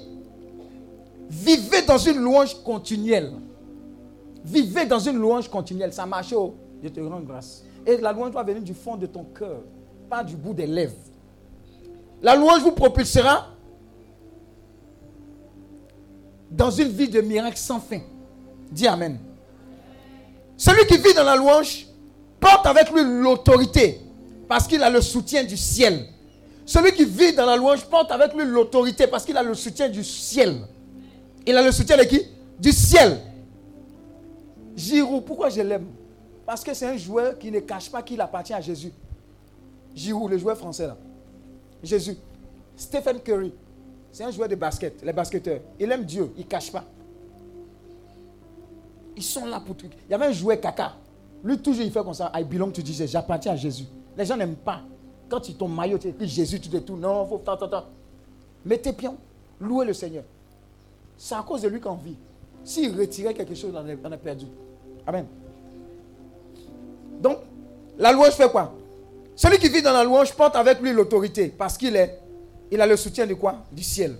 vivez 1.29 1.81
dans 1.83 1.97
une 1.97 2.17
louange 2.17 2.55
continuelle. 2.63 3.33
Vivez 4.43 4.85
dans 4.85 4.99
une 4.99 5.17
louange 5.17 5.49
continuelle. 5.49 5.91
Ça 5.91 6.05
marche. 6.05 6.33
Oh, 6.33 6.55
je 6.81 6.89
te 6.89 6.99
rends 6.99 7.19
grâce. 7.19 7.63
Et 7.85 7.97
la 7.97 8.13
louange 8.13 8.31
doit 8.31 8.43
venir 8.43 8.61
du 8.61 8.73
fond 8.73 8.95
de 8.95 9.05
ton 9.05 9.23
cœur, 9.23 9.61
pas 10.09 10.23
du 10.23 10.35
bout 10.35 10.53
des 10.53 10.67
lèvres. 10.67 10.95
La 12.21 12.35
louange 12.35 12.61
vous 12.61 12.71
propulsera 12.71 13.47
dans 16.49 16.71
une 16.71 16.89
vie 16.89 17.09
de 17.09 17.21
miracle 17.21 17.57
sans 17.57 17.79
fin. 17.79 17.99
Dis 18.71 18.87
Amen. 18.87 19.19
Celui 20.57 20.85
qui 20.87 20.97
vit 20.97 21.13
dans 21.13 21.23
la 21.23 21.35
louange 21.35 21.87
porte 22.39 22.65
avec 22.65 22.91
lui 22.91 23.03
l'autorité 23.03 24.01
parce 24.47 24.67
qu'il 24.67 24.81
a 24.81 24.89
le 24.89 25.01
soutien 25.01 25.43
du 25.43 25.55
ciel. 25.55 26.07
Celui 26.65 26.91
qui 26.93 27.05
vit 27.05 27.33
dans 27.33 27.45
la 27.45 27.55
louange 27.55 27.85
porte 27.85 28.11
avec 28.11 28.33
lui 28.33 28.43
l'autorité 28.43 29.07
parce 29.07 29.23
qu'il 29.23 29.37
a 29.37 29.43
le 29.43 29.53
soutien 29.53 29.87
du 29.87 30.03
ciel. 30.03 30.57
Il 31.45 31.55
a 31.55 31.61
le 31.61 31.71
soutien 31.71 31.95
de 31.95 32.03
qui? 32.03 32.21
Du 32.59 32.71
ciel. 32.71 33.19
Giroud, 34.75 35.23
pourquoi 35.23 35.49
je 35.49 35.61
l'aime? 35.61 35.87
Parce 36.45 36.63
que 36.63 36.73
c'est 36.73 36.87
un 36.87 36.97
joueur 36.97 37.37
qui 37.37 37.51
ne 37.51 37.59
cache 37.59 37.89
pas 37.89 38.01
qu'il 38.01 38.19
appartient 38.19 38.53
à 38.53 38.61
Jésus. 38.61 38.91
Giroud, 39.95 40.31
le 40.31 40.37
joueur 40.37 40.57
français 40.57 40.87
là. 40.87 40.97
Jésus. 41.83 42.17
Stephen 42.75 43.19
Curry, 43.19 43.53
c'est 44.11 44.23
un 44.23 44.31
joueur 44.31 44.49
de 44.49 44.55
basket, 44.55 45.01
les 45.03 45.13
basketteurs. 45.13 45.61
Il 45.79 45.91
aime 45.91 46.03
Dieu, 46.03 46.31
il 46.35 46.43
ne 46.43 46.49
cache 46.49 46.71
pas. 46.71 46.83
Ils 49.17 49.23
sont 49.23 49.47
là 49.47 49.59
pour 49.59 49.75
truc. 49.75 49.91
Il 50.07 50.11
y 50.11 50.13
avait 50.13 50.27
un 50.27 50.31
joueur 50.31 50.61
caca. 50.61 50.93
Lui, 51.43 51.57
toujours, 51.57 51.83
il 51.83 51.91
fait 51.91 52.03
comme 52.03 52.13
ça. 52.13 52.31
I 52.35 52.43
belong 52.43 52.71
to 52.71 52.85
Jesus. 52.85 53.07
J'appartiens 53.07 53.53
à 53.53 53.55
Jésus. 53.55 53.85
Les 54.15 54.25
gens 54.25 54.37
n'aiment 54.37 54.55
pas. 54.55 54.81
Quand 55.27 55.41
tu 55.41 55.55
ton 55.55 55.67
maillot, 55.67 55.97
tu 55.97 56.07
écris 56.07 56.27
Jésus, 56.27 56.59
tu 56.59 56.69
tout. 56.81 56.95
Non, 56.95 57.25
faut. 57.25 57.39
Tant, 57.39 57.57
tant, 57.57 57.67
tant. 57.67 57.85
Mettez 58.63 58.93
pion. 58.93 59.17
Louez 59.59 59.87
le 59.87 59.93
Seigneur. 59.93 60.23
C'est 61.17 61.33
à 61.33 61.41
cause 61.41 61.63
de 61.63 61.67
lui 61.67 61.81
qu'on 61.81 61.95
vit. 61.95 62.15
S'il 62.63 62.95
retirait 62.95 63.33
quelque 63.33 63.55
chose, 63.55 63.73
on 63.75 64.11
a 64.11 64.17
perdu. 64.17 64.45
Amen. 65.07 65.25
Donc, 67.19 67.39
la 67.97 68.11
louange 68.11 68.33
fait 68.33 68.51
quoi? 68.51 68.71
Celui 69.35 69.57
qui 69.57 69.69
vit 69.69 69.81
dans 69.81 69.93
la 69.93 70.03
louange 70.03 70.31
porte 70.33 70.55
avec 70.55 70.79
lui 70.79 70.93
l'autorité. 70.93 71.47
Parce 71.47 71.75
qu'il 71.75 71.95
est. 71.95 72.19
Il 72.69 72.79
a 72.79 72.85
le 72.85 72.95
soutien 72.95 73.25
de 73.25 73.33
quoi? 73.33 73.63
Du 73.71 73.81
ciel. 73.81 74.17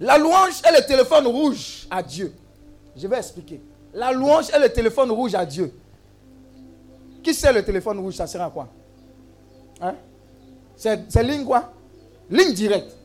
La 0.00 0.16
louange 0.16 0.62
est 0.64 0.80
le 0.80 0.86
téléphone 0.86 1.26
rouge 1.26 1.86
à 1.90 2.02
Dieu. 2.02 2.32
Je 2.96 3.06
vais 3.06 3.18
expliquer. 3.18 3.60
La 3.92 4.12
louange 4.12 4.48
est 4.50 4.58
le 4.58 4.72
téléphone 4.72 5.10
rouge 5.10 5.34
à 5.34 5.44
Dieu. 5.44 5.72
Qui 7.22 7.34
sait 7.34 7.52
le 7.52 7.62
téléphone 7.62 7.98
rouge 7.98 8.14
Ça 8.14 8.26
sert 8.26 8.40
à 8.40 8.50
quoi? 8.50 8.68
Hein? 9.82 9.94
C'est 10.74 11.22
ligne 11.22 11.44
quoi? 11.44 11.70
Ligne 12.30 12.54
directe. 12.54 12.96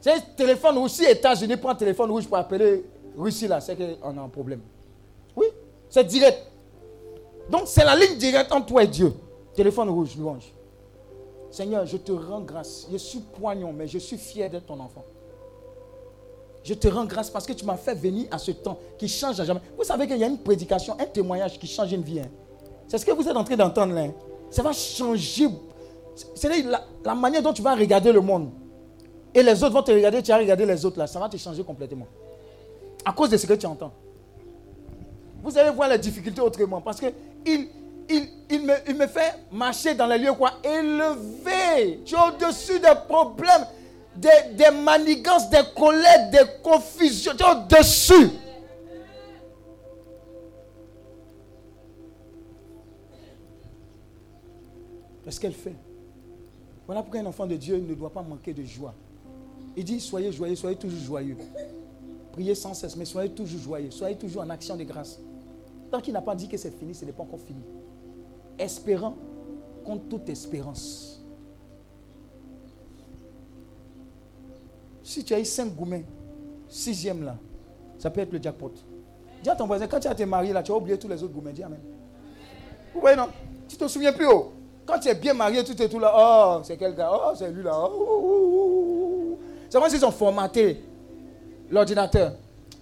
C'est 0.00 0.36
téléphone 0.36 0.78
rouge. 0.78 0.90
Si 0.90 1.04
États-Unis 1.04 1.56
prend 1.56 1.70
un 1.70 1.74
téléphone 1.74 2.10
rouge 2.10 2.28
pour 2.28 2.36
appeler 2.36 2.84
Russie 3.16 3.48
là, 3.48 3.60
c'est 3.60 3.74
qu'on 3.74 4.16
a 4.16 4.20
un 4.20 4.28
problème. 4.28 4.60
Oui, 5.34 5.46
c'est 5.88 6.04
direct. 6.04 6.38
Donc 7.50 7.62
c'est 7.66 7.84
la 7.84 7.96
ligne 7.96 8.16
directe 8.16 8.52
entre 8.52 8.66
toi 8.66 8.84
et 8.84 8.86
Dieu. 8.86 9.12
Téléphone 9.54 9.88
rouge, 9.88 10.16
louange. 10.16 10.52
Seigneur, 11.50 11.86
je 11.86 11.96
te 11.96 12.12
rends 12.12 12.40
grâce. 12.40 12.86
Je 12.92 12.98
suis 12.98 13.20
poignon, 13.20 13.72
mais 13.72 13.88
je 13.88 13.98
suis 13.98 14.18
fier 14.18 14.48
d'être 14.48 14.66
ton 14.66 14.78
enfant. 14.78 15.04
Je 16.64 16.72
te 16.72 16.88
rends 16.88 17.04
grâce 17.04 17.28
parce 17.28 17.46
que 17.46 17.52
tu 17.52 17.66
m'as 17.66 17.76
fait 17.76 17.94
venir 17.94 18.26
à 18.30 18.38
ce 18.38 18.50
temps 18.50 18.78
qui 18.96 19.06
change 19.06 19.38
à 19.38 19.44
jamais. 19.44 19.60
Vous 19.76 19.84
savez 19.84 20.06
qu'il 20.06 20.16
y 20.16 20.24
a 20.24 20.26
une 20.26 20.38
prédication, 20.38 20.96
un 20.98 21.04
témoignage 21.04 21.58
qui 21.58 21.66
change 21.66 21.92
une 21.92 22.00
vie. 22.00 22.20
Hein. 22.20 22.30
C'est 22.88 22.96
ce 22.96 23.04
que 23.04 23.12
vous 23.12 23.28
êtes 23.28 23.36
en 23.36 23.44
train 23.44 23.56
d'entendre 23.56 23.92
là. 23.92 24.04
Hein. 24.04 24.14
Ça 24.50 24.62
va 24.62 24.72
changer. 24.72 25.48
C'est 26.34 26.48
la, 27.04 27.14
manière 27.14 27.42
dont 27.42 27.52
tu 27.52 27.60
vas 27.60 27.74
regarder 27.74 28.10
le 28.10 28.22
monde. 28.22 28.50
Et 29.34 29.42
les 29.42 29.62
autres 29.62 29.74
vont 29.74 29.82
te 29.82 29.92
regarder, 29.92 30.22
tu 30.22 30.30
vas 30.30 30.38
regarder 30.38 30.64
les 30.64 30.82
autres 30.86 30.98
là. 30.98 31.06
Ça 31.06 31.20
va 31.20 31.28
te 31.28 31.36
changer 31.36 31.62
complètement. 31.62 32.06
À 33.04 33.12
cause 33.12 33.28
de 33.28 33.36
ce 33.36 33.46
que 33.46 33.54
tu 33.54 33.66
entends. 33.66 33.92
Vous 35.42 35.58
allez 35.58 35.70
voir 35.70 35.90
les 35.90 35.98
difficultés 35.98 36.40
autrement. 36.40 36.80
Parce 36.80 36.98
que 36.98 37.06
il 37.44 37.68
me 38.96 39.06
fait 39.06 39.34
marcher 39.52 39.94
dans 39.94 40.06
les 40.06 40.16
lieux 40.16 40.32
quoi 40.32 40.52
élevé. 40.64 42.00
Tu 42.06 42.14
es 42.14 42.18
au-dessus 42.18 42.80
des 42.80 42.94
problèmes 43.06 43.66
des, 44.16 44.70
manigances, 44.70 45.50
des 45.50 45.62
colères, 45.76 46.30
des 46.30 46.44
confusions. 46.62 47.32
Tu 47.36 47.42
es 47.42 47.46
au-dessus. 47.46 48.30
Qu'est-ce 55.24 55.40
qu'elle 55.40 55.54
fait? 55.54 55.74
Voilà 56.86 57.02
pourquoi 57.02 57.20
un 57.20 57.26
enfant 57.26 57.46
de 57.46 57.56
Dieu 57.56 57.78
ne 57.78 57.94
doit 57.94 58.10
pas 58.10 58.22
manquer 58.22 58.52
de 58.52 58.62
joie. 58.62 58.94
Il 59.76 59.84
dit, 59.84 59.98
soyez 59.98 60.30
joyeux, 60.30 60.54
soyez 60.54 60.76
toujours 60.76 61.00
joyeux. 61.00 61.36
Priez 62.32 62.54
sans 62.54 62.74
cesse, 62.74 62.94
mais 62.96 63.04
soyez 63.04 63.30
toujours 63.30 63.60
joyeux. 63.60 63.90
Soyez 63.90 64.16
toujours 64.16 64.42
en 64.42 64.50
action 64.50 64.76
de 64.76 64.84
grâce. 64.84 65.18
Tant 65.90 66.00
qu'il 66.00 66.12
n'a 66.12 66.20
pas 66.20 66.34
dit 66.34 66.48
que 66.48 66.56
c'est 66.56 66.76
fini, 66.76 66.94
ce 66.94 67.04
n'est 67.04 67.12
pas 67.12 67.22
encore 67.22 67.40
fini. 67.40 67.62
Espérant 68.58 69.16
contre 69.84 70.08
toute 70.08 70.28
espérance. 70.28 71.13
Si 75.04 75.22
tu 75.22 75.34
as 75.34 75.38
eu 75.38 75.44
cinq 75.44 75.68
gourmets, 75.74 76.04
sixième 76.68 77.22
là, 77.22 77.36
ça 77.98 78.10
peut 78.10 78.22
être 78.22 78.32
le 78.32 78.42
jackpot. 78.42 78.72
Dis 79.42 79.50
à 79.50 79.54
ton 79.54 79.66
voisin, 79.66 79.86
quand 79.86 80.00
tu 80.00 80.08
as 80.08 80.12
été 80.12 80.24
marié 80.24 80.52
là, 80.52 80.62
tu 80.62 80.72
as 80.72 80.74
oublié 80.74 80.98
tous 80.98 81.08
les 81.08 81.22
autres 81.22 81.34
gourmets. 81.34 81.52
Dis 81.52 81.62
Amen. 81.62 81.78
Vous 82.94 83.00
voyez, 83.00 83.16
non? 83.16 83.28
Tu 83.68 83.76
te 83.76 83.86
souviens 83.86 84.12
plus 84.12 84.26
haut. 84.26 84.52
Quand 84.86 84.98
tu 84.98 85.08
es 85.08 85.14
bien 85.14 85.34
marié, 85.34 85.62
tout 85.62 85.80
est 85.80 85.88
tout 85.88 85.98
là. 85.98 86.12
Oh, 86.16 86.60
c'est 86.64 86.76
quel 86.76 86.94
gars? 86.94 87.10
Oh, 87.12 87.32
c'est 87.36 87.50
lui 87.50 87.62
là. 87.62 87.72
Oh, 87.76 88.06
oh, 88.08 88.20
oh, 88.22 89.38
c'est 89.68 89.78
comme 89.78 89.90
s'ils 89.90 90.04
ont 90.04 90.10
formaté 90.10 90.82
l'ordinateur. 91.70 92.32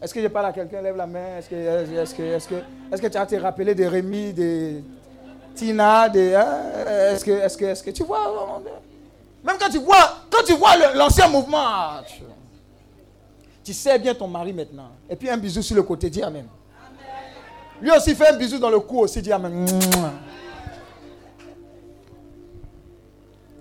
Est-ce 0.00 0.14
que 0.14 0.20
je 0.20 0.28
parle 0.28 0.46
à 0.46 0.52
quelqu'un? 0.52 0.80
Lève 0.82 0.96
la 0.96 1.06
main. 1.06 1.38
Est-ce 1.38 1.48
que, 1.48 1.54
est 1.54 2.16
que, 2.16 2.22
est 2.22 2.48
que, 2.48 2.54
est 2.94 3.00
que 3.00 3.06
tu 3.06 3.16
as 3.18 3.24
été 3.24 3.38
rappelé 3.38 3.74
des 3.74 3.88
Rémi, 3.88 4.32
des 4.32 4.84
Tina, 5.54 6.08
des. 6.08 6.34
Hein? 6.34 6.58
Est-ce 7.12 7.24
que, 7.24 7.30
est 7.30 7.56
que, 7.56 7.64
est 7.64 7.84
que 7.84 7.90
tu 7.90 8.04
vois 8.04 8.62
Même 9.44 9.56
quand 9.58 9.70
tu 9.70 9.78
vois, 9.78 10.18
quand 10.30 10.44
tu 10.44 10.54
vois 10.54 10.76
l'ancien 10.94 11.28
mouvement, 11.28 12.00
tu, 13.64 13.72
sais 13.74 13.98
bien 13.98 14.14
ton 14.14 14.28
mari 14.28 14.52
maintenant. 14.52 14.90
Et 15.08 15.16
puis 15.16 15.28
un 15.28 15.36
bisou 15.36 15.62
sur 15.62 15.74
le 15.76 15.82
côté, 15.82 16.08
dis 16.10 16.22
Amen. 16.22 16.46
Lui 17.80 17.90
aussi 17.90 18.14
fait 18.14 18.28
un 18.28 18.36
bisou 18.36 18.58
dans 18.58 18.70
le 18.70 18.80
cou 18.80 19.00
aussi, 19.00 19.20
dis 19.20 19.32
Amen. 19.32 19.66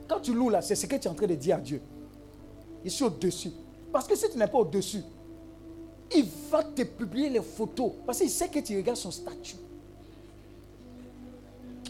Quand 0.07 0.19
tu 0.19 0.33
loues 0.33 0.49
là, 0.49 0.61
c'est 0.61 0.75
ce 0.75 0.85
que 0.85 0.95
tu 0.95 1.07
es 1.07 1.07
en 1.07 1.13
train 1.15 1.27
de 1.27 1.35
dire 1.35 1.55
à 1.55 1.59
Dieu. 1.59 1.81
Il 2.83 2.91
suis 2.91 3.03
au-dessus. 3.03 3.51
Parce 3.91 4.07
que 4.07 4.15
si 4.15 4.29
tu 4.29 4.37
n'es 4.37 4.47
pas 4.47 4.57
au-dessus, 4.59 5.03
il 6.13 6.25
va 6.49 6.63
te 6.63 6.83
publier 6.83 7.29
les 7.29 7.41
photos. 7.41 7.91
Parce 8.05 8.19
qu'il 8.19 8.29
sait 8.29 8.49
que 8.49 8.59
tu 8.59 8.75
regardes 8.75 8.97
son 8.97 9.11
statut. 9.11 9.55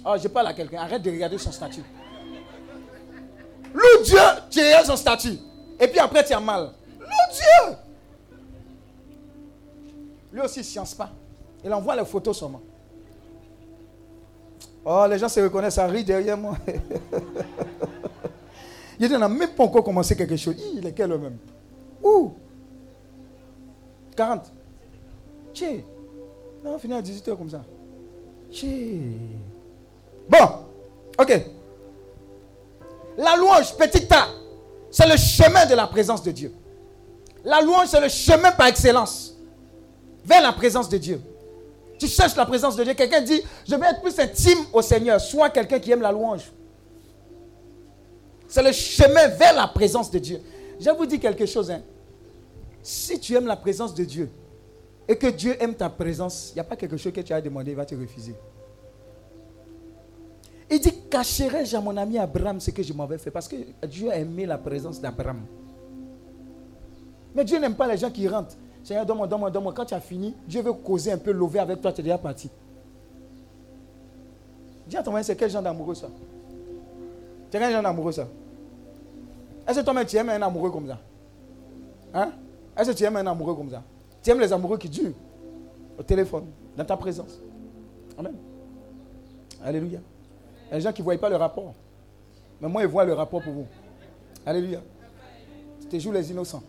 Oh, 0.05 0.15
je 0.22 0.27
parle 0.27 0.47
à 0.47 0.53
quelqu'un. 0.53 0.80
Arrête 0.80 1.01
de 1.01 1.11
regarder 1.11 1.38
son 1.38 1.51
statut. 1.51 1.84
Loue 3.73 4.03
Dieu, 4.03 4.19
tu 4.49 4.60
regardes 4.60 4.85
son 4.85 4.95
statut. 4.95 5.38
Et 5.80 5.88
puis 5.88 5.99
après, 5.99 6.23
tu 6.23 6.34
as 6.34 6.39
mal. 6.39 6.72
Loue 6.99 7.34
Dieu. 7.34 7.76
Lui 10.34 10.41
aussi, 10.41 10.60
il 10.60 10.64
ne 10.64 10.65
science 10.65 10.93
pas. 10.93 11.10
Il 11.64 11.73
envoie 11.73 11.95
les 11.95 12.06
photos 12.06 12.38
seulement. 12.38 12.61
Oh, 14.84 15.06
les 15.10 15.19
gens 15.19 15.30
se 15.30 15.39
reconnaissent, 15.39 15.76
ça 15.76 15.85
rit 15.85 16.03
derrière 16.03 16.38
moi. 16.38 16.57
il 18.99 19.11
n'a 19.11 19.30
même 19.30 19.49
pas 19.49 19.64
encore 19.64 19.84
commencé 19.84 20.15
quelque 20.15 20.35
chose. 20.35 20.56
Il 20.73 20.85
est 20.85 20.93
quel 20.93 21.10
même? 21.10 21.38
Où? 22.03 22.34
40. 24.15 24.52
Tché. 25.53 25.85
on 26.65 26.80
finit 26.80 26.95
à 26.95 27.02
18h 27.02 27.38
comme 27.38 27.49
ça. 27.49 27.61
Tché. 28.52 28.99
Bon. 30.27 30.49
Ok. 31.19 31.45
La 33.22 33.35
louange, 33.35 33.77
petit 33.77 34.07
tas, 34.07 34.30
c'est 34.89 35.07
le 35.07 35.15
chemin 35.15 35.68
de 35.68 35.76
la 35.76 35.85
présence 35.85 36.23
de 36.23 36.31
Dieu. 36.31 36.52
La 37.43 37.61
louange, 37.61 37.89
c'est 37.89 38.02
le 38.02 38.10
chemin 38.10 38.52
par 38.52 38.65
excellence 38.65 39.35
vers 40.26 40.41
la 40.41 40.52
présence 40.52 40.89
de 40.89 40.98
Dieu. 40.98 41.22
Tu 41.99 42.07
cherches 42.07 42.35
la 42.35 42.48
présence 42.48 42.76
de 42.76 42.84
Dieu. 42.84 42.95
Quelqu'un 42.95 43.22
dit, 43.22 43.39
je 43.68 43.76
vais 43.76 43.85
être 43.89 44.02
plus 44.02 44.19
intime 44.19 44.57
au 44.73 44.81
Seigneur. 44.81 45.22
Soit 45.22 45.52
quelqu'un 45.52 45.77
qui 45.80 45.91
aime 45.91 46.02
la 46.02 46.11
louange. 46.11 46.52
C'est 48.48 48.64
le 48.64 48.72
chemin 48.72 49.27
vers 49.27 49.53
la 49.53 49.68
présence 49.68 50.10
de 50.10 50.18
Dieu. 50.18 50.41
Je 50.80 50.89
vous 50.89 51.06
dis 51.06 51.19
quelque 51.19 51.45
chose. 51.45 51.69
Hein. 51.69 51.81
Si 52.81 53.19
tu 53.19 53.35
aimes 53.35 53.45
la 53.45 53.56
présence 53.56 53.93
de 53.93 54.03
Dieu 54.03 54.31
et 55.07 55.15
que 55.15 55.27
Dieu 55.27 55.56
aime 55.60 55.76
ta 55.76 55.89
présence, 55.89 56.49
il 56.52 56.56
n'y 56.56 56.61
a 56.61 56.64
pas 56.64 56.76
quelque 56.76 56.98
chose 56.98 57.14
que 57.14 57.22
tu 57.22 57.34
as 57.34 57.39
demandé, 57.41 57.69
il 57.69 57.77
va 57.77 57.85
te 57.85 57.93
refuser. 57.93 58.34
Il 60.72 60.80
dit, 60.80 60.93
cacherai-je 61.10 61.76
à 61.76 61.81
mon 61.81 61.95
ami 61.98 62.18
Abraham 62.18 62.61
ce 62.61 62.72
que 62.72 62.81
je 62.81 62.93
m'avais 62.93 63.18
fait? 63.18 63.30
Parce 63.30 63.48
que 63.48 63.57
Dieu 63.85 64.10
a 64.10 64.15
aimé 64.15 64.45
la 64.45 64.57
présence 64.57 65.02
d'Abraham. 65.02 65.41
Mais 67.35 67.43
Dieu 67.43 67.60
n'aime 67.60 67.76
pas 67.76 67.88
les 67.88 67.98
gens 67.98 68.10
qui 68.10 68.26
rentrent. 68.26 68.56
Seigneur, 68.81 69.06
donne-moi, 69.06 69.27
donne-moi, 69.27 69.52
donne-moi. 69.52 69.73
Quand 69.76 69.85
tu 69.85 69.93
as 69.93 69.99
fini, 69.99 70.34
Dieu 70.48 70.61
veut 70.61 70.72
causer 70.72 71.11
un 71.11 71.18
peu, 71.18 71.34
lever 71.34 71.60
avec 71.60 71.81
toi, 71.81 71.91
tu 71.91 71.99
es 71.99 72.03
déjà 72.06 72.18
parti. 72.18 72.49
Dis 74.88 74.95
à 74.95 75.03
ton 75.03 75.11
mari, 75.11 75.26
c'est 75.26 75.35
quel 75.35 75.52
genre 75.52 75.61
d'amoureux 75.61 75.93
ça? 75.93 76.07
C'est 77.49 77.60
quel 77.60 77.72
genre 77.72 77.84
d'amoureux 77.84 78.14
ça? 78.14 78.27
Est-ce 79.68 79.80
que 79.80 79.84
toi-même 79.84 80.06
tu 80.06 80.15
aimes 80.15 80.30
un 80.30 80.41
amoureux 80.41 80.72
comme 80.72 80.88
ça? 80.88 80.99
Hein? 82.14 82.31
Est-ce 82.77 82.91
que 82.91 82.95
tu 82.95 83.03
aimes 83.03 83.18
un 83.18 83.27
amoureux 83.27 83.56
comme 83.56 83.69
ça? 83.69 83.84
Tu 84.23 84.30
aimes 84.30 84.39
les 84.39 84.52
amoureux 84.52 84.77
qui 84.77 84.89
durent 84.89 85.14
au 85.99 86.03
téléphone, 86.03 86.45
dans 86.77 86.85
ta 86.85 86.95
présence. 86.95 87.39
Amen. 88.18 88.35
Alléluia. 89.64 89.99
Il 90.72 90.76
y 90.76 90.77
a 90.77 90.77
des 90.77 90.84
gens 90.84 90.93
qui 90.93 91.02
ne 91.02 91.03
voient 91.03 91.18
pas 91.18 91.30
le 91.30 91.35
rapport. 91.35 91.73
Mais 92.61 92.69
moi, 92.69 92.81
ils 92.81 92.88
voient 92.88 93.03
le 93.03 93.14
rapport 93.14 93.41
pour 93.41 93.52
vous. 93.52 93.68
Alléluia. 94.45 94.80
Tu 95.89 95.99
joues 95.99 96.14
les 96.14 96.31
innocents. 96.31 96.64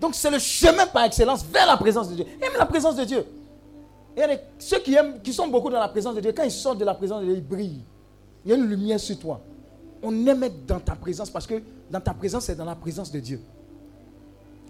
Donc, 0.00 0.14
c'est 0.14 0.30
le 0.30 0.38
chemin 0.38 0.86
par 0.86 1.04
excellence 1.04 1.44
vers 1.44 1.66
la 1.66 1.76
présence 1.76 2.08
de 2.08 2.14
Dieu. 2.14 2.24
Aime 2.40 2.52
la 2.58 2.64
présence 2.64 2.96
de 2.96 3.04
Dieu. 3.04 3.26
Et 4.16 4.22
ceux 4.58 4.78
qui 4.78 4.94
aiment, 4.94 5.20
qui 5.20 5.34
sont 5.34 5.48
beaucoup 5.48 5.68
dans 5.68 5.80
la 5.80 5.88
présence 5.88 6.14
de 6.14 6.20
Dieu, 6.20 6.32
quand 6.32 6.44
ils 6.44 6.50
sortent 6.50 6.78
de 6.78 6.84
la 6.86 6.94
présence 6.94 7.20
de 7.20 7.26
Dieu, 7.26 7.34
ils 7.36 7.46
brillent. 7.46 7.84
Il 8.44 8.50
y 8.50 8.54
a 8.54 8.56
une 8.56 8.66
lumière 8.66 8.98
sur 8.98 9.18
toi. 9.18 9.40
On 10.02 10.26
aime 10.26 10.42
être 10.42 10.64
dans 10.66 10.80
ta 10.80 10.96
présence 10.96 11.28
parce 11.28 11.46
que 11.46 11.62
dans 11.90 12.00
ta 12.00 12.14
présence, 12.14 12.44
c'est 12.46 12.56
dans 12.56 12.64
la 12.64 12.74
présence 12.74 13.12
de 13.12 13.20
Dieu. 13.20 13.40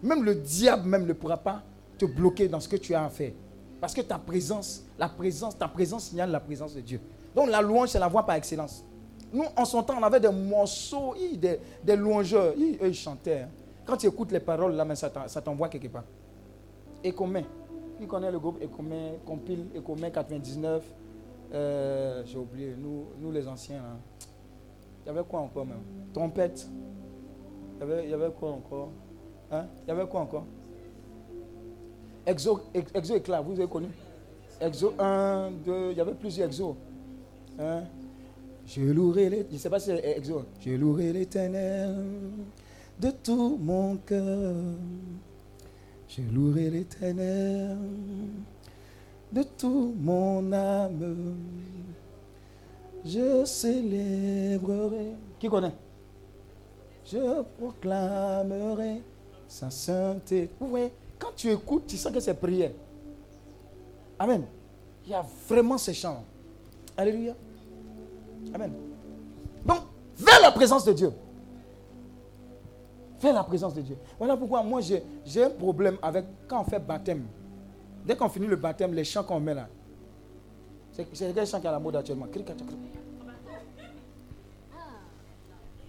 Même 0.03 0.24
le 0.24 0.35
diable 0.35 0.89
même 0.89 1.07
ne 1.07 1.12
pourra 1.12 1.37
pas 1.37 1.62
te 1.97 2.05
bloquer 2.05 2.49
dans 2.49 2.59
ce 2.59 2.69
que 2.69 2.77
tu 2.77 2.95
as 2.95 3.05
à 3.05 3.09
faire. 3.09 3.33
Parce 3.81 3.95
que 3.95 4.01
ta 4.01 4.19
présence, 4.19 4.83
la 4.99 5.09
présence, 5.09 5.57
ta 5.57 5.69
présence 5.69 6.05
signale 6.05 6.31
la 6.31 6.41
présence 6.41 6.74
de 6.74 6.81
Dieu. 6.81 7.01
Donc 7.35 7.49
la 7.49 7.63
louange, 7.63 7.89
c'est 7.91 7.99
la 7.99 8.09
voix 8.09 8.25
par 8.25 8.37
excellence. 8.37 8.85
Nous, 9.33 9.45
en 9.57 9.65
son 9.65 9.83
temps, 9.83 9.95
on 9.99 10.03
avait 10.03 10.21
des 10.21 10.31
morceaux, 10.31 11.15
des, 11.35 11.97
louangeurs. 11.97 12.53
Eux, 12.59 12.89
ils 12.89 12.95
chantaient. 12.95 13.43
Hein. 13.43 13.49
Quand 13.87 13.97
tu 13.97 14.07
écoutes 14.07 14.31
les 14.31 14.41
paroles, 14.41 14.75
là, 14.75 14.87
ça 14.95 15.41
t'envoie 15.41 15.69
quelque 15.69 15.89
part. 15.89 16.05
Ecomain. 17.05 17.45
Qui 17.99 18.07
connaît 18.07 18.31
le 18.31 18.39
groupe 18.39 18.63
Ecomain, 18.63 19.13
Compile, 19.25 19.67
Ecomain 19.77 20.11
99 20.11 20.83
euh, 21.55 22.23
J'ai 22.25 22.39
oublié, 22.39 22.75
nous, 22.77 23.07
nous 23.19 23.33
les 23.33 23.49
anciens. 23.49 23.83
Il 25.05 25.09
y 25.09 25.11
avait 25.11 25.25
quoi 25.25 25.41
encore 25.41 25.65
même? 25.65 25.83
Trompette. 26.13 26.69
Il 27.77 27.81
y 27.81 27.83
avait, 27.83 28.05
il 28.05 28.11
y 28.11 28.15
avait 28.15 28.31
quoi 28.31 28.51
encore? 28.51 28.91
Hein? 29.51 29.67
Il 29.85 29.89
y 29.89 29.91
avait 29.93 30.07
quoi 30.07 30.21
encore? 30.21 30.45
Exo, 32.25 32.61
exo 32.73 33.17
éclat, 33.17 33.41
vous 33.41 33.59
avez 33.59 33.69
connu? 33.69 33.89
Exo 34.61 34.95
1, 34.99 35.51
2, 35.65 35.91
il 35.91 35.97
y 35.97 36.01
avait 36.01 36.15
plusieurs 36.15 36.47
exos. 36.47 36.77
Hein? 37.59 37.85
Je 38.66 38.81
louerai 38.81 39.29
les, 39.29 39.47
je 39.53 39.57
sais 39.57 39.69
pas 39.69 39.81
si. 39.81 39.91
Je 40.61 40.70
louerai 40.73 41.12
l'éternel 41.12 41.95
de 42.99 43.11
tout 43.11 43.59
mon 43.61 43.97
cœur. 43.97 44.55
Je 46.09 46.23
louerai 46.23 46.70
l'éternel 46.70 47.77
de 49.33 49.43
tout 49.43 49.95
mon 49.99 50.53
âme. 50.53 51.37
Je 53.05 53.45
célébrerai. 53.45 55.12
Qui 55.39 55.49
connaît? 55.49 55.74
Je 57.05 57.43
proclamerai 57.59 59.03
sa 59.49 59.70
sainteté. 59.70 60.49
Vous 60.61 60.69
voyez, 60.69 60.93
quand 61.19 61.33
tu 61.35 61.51
écoutes, 61.51 61.87
tu 61.87 61.97
sens 61.97 62.12
que 62.12 62.20
c'est 62.20 62.35
prière. 62.35 62.70
Amen. 64.19 64.45
Il 65.05 65.11
y 65.11 65.15
a 65.15 65.24
vraiment 65.49 65.79
ces 65.79 65.95
chants. 65.95 66.24
Alléluia. 67.03 67.35
Amen. 68.55 68.73
Donc, 69.66 69.79
vers 70.16 70.41
la 70.41 70.53
présence 70.53 70.85
de 70.85 70.93
Dieu. 70.93 71.12
Vers 73.20 73.35
la 73.35 73.43
présence 73.43 73.74
de 73.74 73.81
Dieu. 73.81 73.97
Voilà 74.19 74.37
pourquoi 74.37 74.62
moi 74.62 74.81
j'ai 74.81 75.43
un 75.43 75.51
problème 75.51 75.97
avec 76.01 76.24
quand 76.47 76.61
on 76.61 76.65
fait 76.65 76.79
baptême. 76.79 77.27
Dès 78.07 78.15
qu'on 78.15 78.29
finit 78.29 78.47
le 78.47 78.55
baptême, 78.55 78.95
les 78.95 79.03
chants 79.03 79.24
qu'on 79.24 79.41
met 79.41 79.55
là. 79.55 79.69
C'est 80.93 81.05
quel 81.07 81.45
chant 81.45 81.59
qui 81.59 81.66
est 81.66 81.70
à 81.70 81.73
la 81.73 81.81
mode 81.81 81.97
actuellement? 81.97 82.27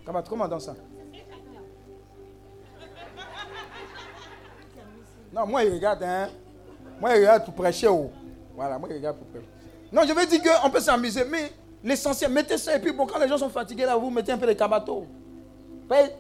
Comment 0.04 0.46
on 0.46 0.48
danse 0.48 0.66
ça 0.66 0.76
Non, 5.32 5.46
moi, 5.46 5.64
il 5.64 5.74
regarde, 5.74 6.02
hein. 6.04 6.30
Moi, 7.00 7.16
il 7.16 7.20
regarde 7.20 7.46
pour 7.46 7.54
prêcher. 7.54 7.88
Oh. 7.88 8.10
Voilà, 8.56 8.80
moi, 8.80 8.90
il 8.90 8.96
regarde 8.96 9.18
pour 9.18 9.28
prêcher. 9.28 9.53
Non, 9.94 10.02
je 10.08 10.14
veux 10.14 10.26
dire 10.26 10.42
qu'on 10.42 10.70
peut 10.72 10.80
s'amuser, 10.80 11.24
mais 11.24 11.52
l'essentiel, 11.84 12.32
mettez 12.32 12.58
ça 12.58 12.76
et 12.76 12.80
puis 12.80 12.92
bon, 12.92 13.06
quand 13.06 13.20
les 13.20 13.28
gens 13.28 13.38
sont 13.38 13.50
fatigués 13.50 13.86
là, 13.86 13.96
vous 13.96 14.10
mettez 14.10 14.32
un 14.32 14.38
peu 14.40 14.48
de 14.48 14.54
cabato. 14.54 15.06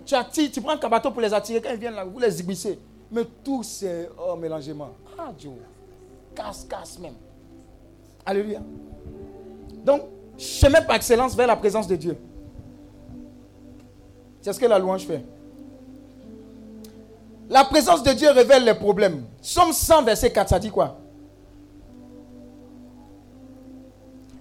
Tu 0.05 0.13
attires, 0.13 0.51
tu 0.51 0.61
prends 0.61 0.73
un 0.73 0.77
cabato 0.77 1.09
pour 1.09 1.21
les 1.21 1.33
attirer. 1.33 1.59
Quand 1.59 1.71
ils 1.71 1.79
viennent 1.79 1.95
là, 1.95 2.03
vous 2.03 2.19
les 2.19 2.39
ibissez. 2.39 2.77
Mais 3.11 3.23
tout 3.43 3.63
c'est 3.63 4.09
oh, 4.19 4.35
mélangement. 4.35 4.91
Ah, 5.17 5.31
Dieu. 5.35 5.49
Casse, 6.35 6.67
casse 6.69 6.99
même. 6.99 7.15
Alléluia. 8.23 8.59
Donc, 9.83 10.03
chemin 10.37 10.81
par 10.81 10.97
excellence 10.97 11.35
vers 11.35 11.47
la 11.47 11.55
présence 11.55 11.87
de 11.87 11.95
Dieu. 11.95 12.15
C'est 14.41 14.53
ce 14.53 14.59
que 14.59 14.65
la 14.67 14.77
louange 14.77 15.07
fait. 15.07 15.25
La 17.49 17.63
présence 17.65 18.03
de 18.03 18.11
Dieu 18.11 18.29
révèle 18.29 18.65
les 18.65 18.73
problèmes. 18.75 19.25
Somme 19.41 19.73
100, 19.73 20.03
verset 20.03 20.31
4, 20.31 20.49
ça 20.49 20.59
dit 20.59 20.69
quoi? 20.69 20.99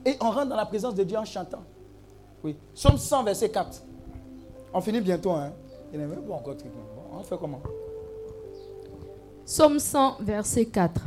Et 0.05 0.17
on 0.21 0.31
rentre 0.31 0.49
dans 0.49 0.57
la 0.57 0.67
présence 0.67 0.95
de 0.95 1.05
Dieu 1.05 1.17
en 1.17 1.25
chantant. 1.25 1.63
Oui. 2.43 2.57
Somme 2.75 2.97
100, 2.99 3.25
verset 3.25 3.49
4. 3.51 3.83
On 4.75 4.81
finit 4.81 5.01
bientôt. 5.01 5.31
Hein? 5.33 5.53
Il 5.93 6.01
n'est 6.01 6.07
même 6.07 6.23
pas 6.23 6.35
encore 6.35 6.55
On 7.19 7.23
fait 7.23 7.37
comment? 7.39 7.61
Psaume 9.45 9.79
100, 9.79 10.17
verset 10.21 10.65
4. 10.67 11.01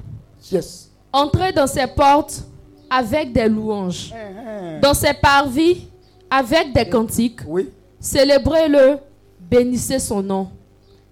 Yes. 0.52 0.92
Entrez 1.12 1.52
dans 1.54 1.68
ses 1.68 1.88
portes 1.88 2.44
avec 2.90 3.34
des 3.34 3.48
louanges, 3.48 4.14
Hein, 4.14 4.18
hein. 4.48 4.80
dans 4.82 4.94
ses 4.94 5.14
parvis 5.14 5.88
avec 6.30 6.74
des 6.74 6.88
cantiques. 6.88 7.40
Oui. 7.48 7.70
Célébrez-le, 8.00 8.98
bénissez 9.40 9.98
son 10.00 10.22
nom. 10.22 10.50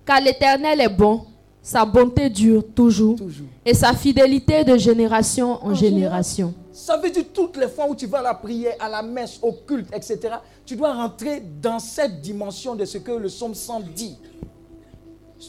Car 0.05 0.21
l'Éternel 0.21 0.81
est 0.81 0.89
bon, 0.89 1.21
sa 1.61 1.85
bonté 1.85 2.29
dure 2.29 2.63
toujours, 2.75 3.15
Toujours. 3.15 3.47
et 3.65 3.73
sa 3.73 3.93
fidélité 3.93 4.63
de 4.63 4.77
génération 4.77 5.65
en 5.65 5.73
génération. 5.73 6.53
Ça 6.73 6.97
veut 6.97 7.11
dire 7.11 7.25
toutes 7.31 7.55
les 7.57 7.67
fois 7.67 7.87
où 7.87 7.95
tu 7.95 8.07
vas 8.07 8.19
à 8.19 8.23
la 8.23 8.33
prière, 8.33 8.75
à 8.79 8.89
la 8.89 9.03
messe, 9.03 9.37
au 9.43 9.53
culte, 9.53 9.93
etc., 9.93 10.35
tu 10.65 10.75
dois 10.75 10.91
rentrer 10.91 11.39
dans 11.39 11.77
cette 11.77 12.19
dimension 12.19 12.73
de 12.73 12.83
ce 12.83 12.97
que 12.97 13.11
le 13.11 13.27
psaume 13.27 13.53
100 13.53 13.81
dit. 13.95 14.17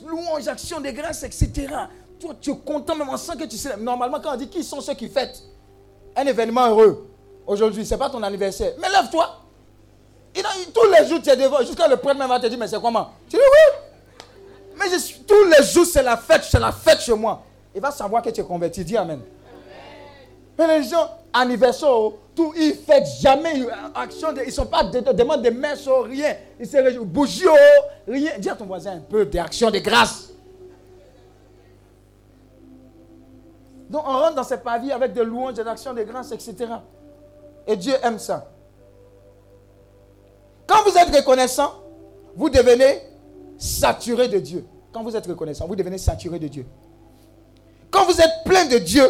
Louange, 0.07 0.47
action 0.49 0.81
de 0.81 0.91
grâce, 0.91 1.23
etc. 1.23 1.69
Toi, 2.21 2.35
tu 2.41 2.51
es 2.51 2.57
content 2.57 2.95
même 2.95 3.09
en 3.09 3.17
sens 3.17 3.37
que 3.37 3.45
tu 3.45 3.57
sais. 3.57 3.75
Normalement, 3.79 4.21
quand 4.21 4.35
on 4.35 4.37
dit 4.37 4.49
qui 4.49 4.63
sont 4.63 4.83
ceux 4.83 4.93
qui 4.95 5.09
fêtent 5.09 5.43
un 6.15 6.27
événement 6.27 6.69
heureux 6.69 7.09
aujourd'hui, 7.47 7.87
ce 7.87 7.95
n'est 7.95 7.99
pas 7.99 8.11
ton 8.11 8.23
anniversaire. 8.23 8.75
Mais 8.79 8.91
lève-toi. 8.91 9.41
Tous 10.75 10.91
les 10.91 11.09
jours, 11.09 11.23
tu 11.23 11.31
es 11.31 11.37
devant. 11.37 11.61
Jusqu'à 11.61 11.89
le 11.89 11.97
prêtre 11.97 12.19
même 12.19 12.29
va 12.29 12.41
te 12.41 12.49
dire, 12.49 12.59
mais 12.59 12.69
c'est 12.69 12.81
comment? 12.81 13.13
Tu 13.31 13.37
dis 13.37 13.43
oui. 13.43 13.79
Mais 14.77 14.87
tous 15.27 15.45
les 15.45 15.65
jours, 15.65 15.87
c'est 15.87 16.03
la 16.03 16.17
fête, 16.17 16.43
c'est 16.43 16.61
la 16.61 16.73
fête 16.73 17.01
chez 17.01 17.15
moi. 17.15 17.43
Il 17.75 17.81
va 17.81 17.93
savoir 17.93 18.21
que 18.21 18.31
tu 18.31 18.41
es 18.41 18.45
converti. 18.45 18.85
Dis 18.85 18.97
Amen. 18.97 19.21
Mais 20.59 20.79
les 20.79 20.85
gens, 20.89 21.11
anniversaire, 21.33 21.89
oh, 21.91 22.19
tout, 22.35 22.53
ils 22.57 22.69
ne 22.69 22.75
fêtent 22.75 23.09
jamais 23.21 23.63
euh, 23.63 23.71
action. 23.95 24.33
De, 24.33 24.41
ils 24.43 24.47
ne 24.47 24.53
sont 24.53 24.67
pas 24.67 24.85
de, 24.85 25.01
de, 25.01 25.25
oh, 25.89 26.03
rien. 26.03 26.37
Ils 26.61 26.67
se 26.67 26.77
réjouissent. 26.77 27.07
Bougie, 27.07 27.45
oh, 27.49 27.83
rien. 28.09 28.33
Dis 28.39 28.49
à 28.51 28.55
ton 28.55 28.67
voisin 28.67 28.93
un 28.93 29.01
peu 29.01 29.25
d'action 29.25 29.71
de 29.71 29.79
grâce. 29.79 30.31
Donc 33.91 34.03
on 34.07 34.13
rentre 34.13 34.35
dans 34.37 34.45
ces 34.45 34.57
pavis 34.59 34.91
avec 34.93 35.13
des 35.13 35.25
louanges, 35.25 35.55
des 35.55 35.67
actions 35.67 35.93
de 35.93 36.03
grâce, 36.03 36.33
etc. 36.33 36.67
Et 37.67 37.77
Dieu 37.77 37.95
aime 38.03 38.19
ça. 38.19 38.51
Quand 40.67 40.83
vous 40.85 40.97
êtes 40.97 41.15
reconnaissant, 41.15 41.73
vous 42.35 42.49
devenez 42.51 43.03
saturé 43.59 44.29
de 44.29 44.39
Dieu. 44.39 44.65
Quand 44.93 45.03
vous 45.03 45.15
êtes 45.17 45.27
reconnaissant, 45.27 45.67
vous 45.67 45.77
devenez 45.77 45.99
saturé 45.99 46.39
de 46.39 46.49
Dieu. 46.49 46.67
Quand 47.91 48.05
vous 48.05 48.21
êtes 48.21 48.45
plein 48.45 48.65
de 48.67 48.79
Dieu, 48.79 49.05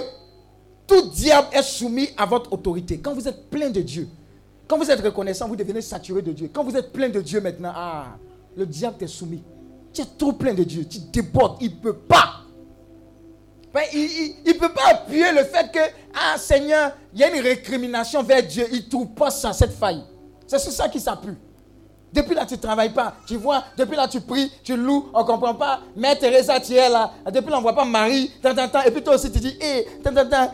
tout 0.87 1.11
diable 1.11 1.49
est 1.53 1.63
soumis 1.63 2.09
à 2.17 2.27
votre 2.27 2.53
autorité. 2.53 2.99
Quand 2.99 3.15
vous 3.15 3.27
êtes 3.27 3.49
plein 3.51 3.71
de 3.71 3.81
Dieu, 3.81 4.09
quand 4.67 4.79
vous 4.79 4.91
êtes 4.91 5.01
reconnaissant, 5.01 5.49
vous 5.49 5.57
devenez 5.57 5.81
saturé 5.81 6.23
de 6.23 6.33
Dieu. 6.33 6.51
Quand 6.53 6.65
vous 6.65 6.77
êtes 6.77 6.93
plein 6.93 7.09
de 7.09 7.21
Dieu 7.21 7.41
maintenant, 7.41 7.73
ah, 7.75 8.17
le 8.57 8.67
diable 8.67 8.97
t'est 8.99 9.07
soumis. 9.07 9.43
Tu 9.93 10.03
es 10.03 10.07
trop 10.19 10.33
plein 10.33 10.55
de 10.55 10.65
Dieu, 10.65 10.85
tu 10.87 10.99
débordes, 11.13 11.59
il 11.61 11.71
ne 11.71 11.77
peut 11.77 11.97
pas. 11.97 12.41
Il 13.93 14.35
ne 14.47 14.53
peut 14.53 14.73
pas 14.73 14.91
appuyer 14.91 15.33
le 15.33 15.45
fait 15.45 15.71
que, 15.73 15.81
ah 16.15 16.39
Seigneur, 16.39 16.93
il 17.13 17.21
y 17.21 17.25
a 17.25 17.35
une 17.35 17.43
récrimination 17.43 18.23
vers 18.23 18.43
Dieu. 18.43 18.67
Il 18.71 18.85
ne 18.85 18.89
trouve 18.89 19.09
pas 19.09 19.31
ça, 19.31 19.53
cette 19.53 19.73
faille. 19.73 20.03
C'est 20.47 20.61
sur 20.61 20.71
ça 20.71 20.89
qu'il 20.89 21.01
s'appuie. 21.01 21.35
Depuis 22.15 22.37
là, 22.37 22.47
tu 22.47 22.55
ne 22.55 22.61
travailles 22.61 22.93
pas. 22.93 23.15
Tu 23.27 23.37
vois, 23.37 23.65
depuis 23.77 23.97
là, 23.97 24.07
tu 24.07 24.21
pries, 24.21 24.49
tu 24.63 24.77
loues, 24.77 25.11
on 25.13 25.23
ne 25.23 25.25
comprend 25.25 25.55
pas. 25.55 25.81
Mère 25.97 26.17
Teresa, 26.17 26.61
tu 26.61 26.75
es 26.75 26.89
là. 26.89 27.11
Depuis 27.27 27.51
là, 27.51 27.57
on 27.57 27.59
ne 27.59 27.63
voit 27.63 27.75
pas 27.75 27.85
Marie. 27.85 28.31
Tant, 28.41 28.55
tant, 28.55 28.69
tant. 28.69 28.83
Et 28.83 28.93
puis 28.93 29.03
toi 29.03 29.17
aussi, 29.17 29.33
tu 29.33 29.41
dis, 29.41 29.59
hé, 29.61 29.85
tant, 30.03 30.15
tant, 30.15 30.29
tant, 30.29 30.53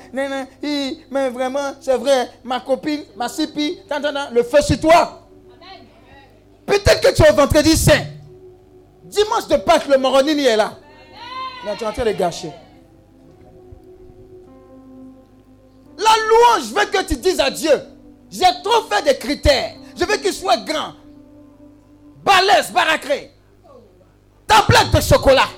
hi, 0.63 1.01
mais 1.11 1.29
vraiment, 1.29 1.75
c'est 1.79 1.99
vrai, 1.99 2.31
ma 2.43 2.61
copine, 2.61 3.03
ma 3.15 3.29
sipi, 3.29 3.79
tant, 3.87 4.01
tant, 4.01 4.11
tant, 4.11 4.31
le 4.33 4.43
feu 4.43 4.63
sur 4.63 4.81
toi. 4.81 5.29
Peut-être 6.65 7.01
que 7.03 7.15
tu 7.15 7.23
es 7.23 7.31
au 7.31 7.35
vendredi 7.35 7.77
saint. 7.77 8.07
Dimanche 9.05 9.47
de 9.49 9.57
Pâques, 9.57 9.87
le 9.87 9.99
Moronini 9.99 10.47
est 10.47 10.57
là. 10.57 10.73
Mais 11.67 11.77
tu 11.77 11.85
es 11.85 11.87
en 11.87 11.93
train 11.93 12.07
de 12.07 12.13
gâcher. 12.13 12.53
La 15.99 16.11
louange 16.27 16.73
veut 16.73 16.87
que 16.91 17.05
tu 17.05 17.17
dises 17.17 17.39
à 17.41 17.51
Dieu, 17.51 17.79
j'ai 18.31 18.47
trop 18.65 18.83
fait 18.89 19.03
des 19.03 19.19
critères. 19.19 19.75
Je 19.95 20.07
veux 20.07 20.17
qu'il 20.17 20.33
soit 20.33 20.57
grand, 20.57 20.95
balèze, 22.25 22.71
baracré, 22.73 23.31
tablette 24.47 24.93
de 24.95 25.01
chocolat, 25.01 25.49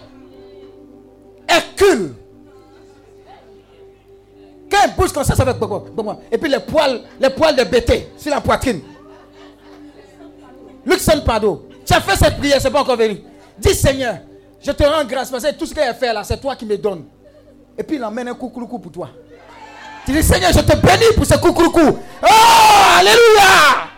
Hercule. 1.48 2.14
Quand 4.70 4.78
il 4.86 4.94
bouge 4.94 5.12
comme 5.12 5.24
ça, 5.24 5.34
ça 5.34 5.44
va. 5.44 5.54
Et 6.30 6.38
puis 6.38 6.50
les 6.50 6.60
poils, 6.60 7.02
les 7.20 7.30
poils 7.30 7.54
de 7.54 7.64
bété 7.64 8.08
sur 8.16 8.30
la 8.30 8.40
poitrine. 8.40 8.80
Luxon 10.86 11.20
Pado, 11.24 11.68
tu 11.84 11.92
as 11.92 12.00
fait 12.00 12.16
cette 12.16 12.38
prière, 12.38 12.60
c'est 12.60 12.70
pas 12.70 12.80
encore 12.80 12.96
venu. 12.96 13.20
Dis 13.58 13.74
Seigneur, 13.74 14.18
je 14.60 14.72
te 14.72 14.82
rends 14.82 15.04
grâce 15.04 15.30
parce 15.30 15.44
que 15.44 15.52
tout 15.52 15.66
ce 15.66 15.74
qu'il 15.74 15.82
a 15.82 15.92
fait 15.94 16.12
là, 16.12 16.24
c'est 16.24 16.40
toi 16.40 16.56
qui 16.56 16.64
me 16.64 16.78
donnes. 16.78 17.04
Et 17.76 17.82
puis 17.82 17.96
il 17.96 18.04
emmène 18.04 18.28
un 18.28 18.34
coucou 18.34 18.78
pour 18.78 18.90
toi. 18.90 19.10
Tu 20.04 20.12
dis, 20.12 20.22
Seigneur, 20.22 20.52
je 20.52 20.60
te 20.60 20.76
bénis 20.76 21.14
pour 21.14 21.24
ce 21.24 21.34
coucou. 21.34 21.70
Oh, 22.22 22.26
Alléluia. 22.98 23.91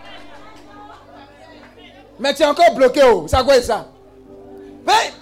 Mais 2.19 2.35
tu 2.35 2.43
es 2.43 2.47
encore 2.47 2.75
bloqué. 2.75 3.03
Oh. 3.05 3.27
C'est 3.29 3.45
quoi 3.45 3.61
ça? 3.63 3.87
Mais 4.87 5.13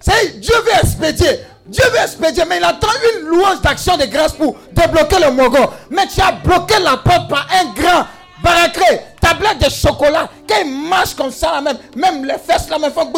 c'est 0.00 0.40
Dieu 0.40 0.54
veut 0.64 0.78
expédier. 0.82 1.40
Dieu 1.66 1.84
veut 1.90 1.98
expédier, 1.98 2.44
mais 2.48 2.58
il 2.58 2.64
attend 2.64 2.88
une 3.14 3.26
louange 3.26 3.60
d'action 3.60 3.96
de 3.96 4.04
grâce 4.04 4.32
pour 4.32 4.56
débloquer 4.72 5.16
le 5.24 5.32
mogon. 5.32 5.68
Mais 5.90 6.06
tu 6.06 6.20
as 6.20 6.32
bloqué 6.32 6.78
la 6.80 6.96
porte 6.98 7.28
par 7.28 7.46
un 7.52 7.72
grand 7.72 8.06
baracré, 8.42 9.02
tablette 9.20 9.58
de 9.64 9.70
chocolat. 9.70 10.28
Il 10.62 10.88
marche 10.88 11.14
comme 11.14 11.30
ça, 11.30 11.52
là 11.52 11.60
même, 11.60 11.78
même 11.96 12.24
les 12.24 12.38
fesses 12.38 12.68
là, 12.68 12.78
même 12.78 12.92
font. 12.92 13.10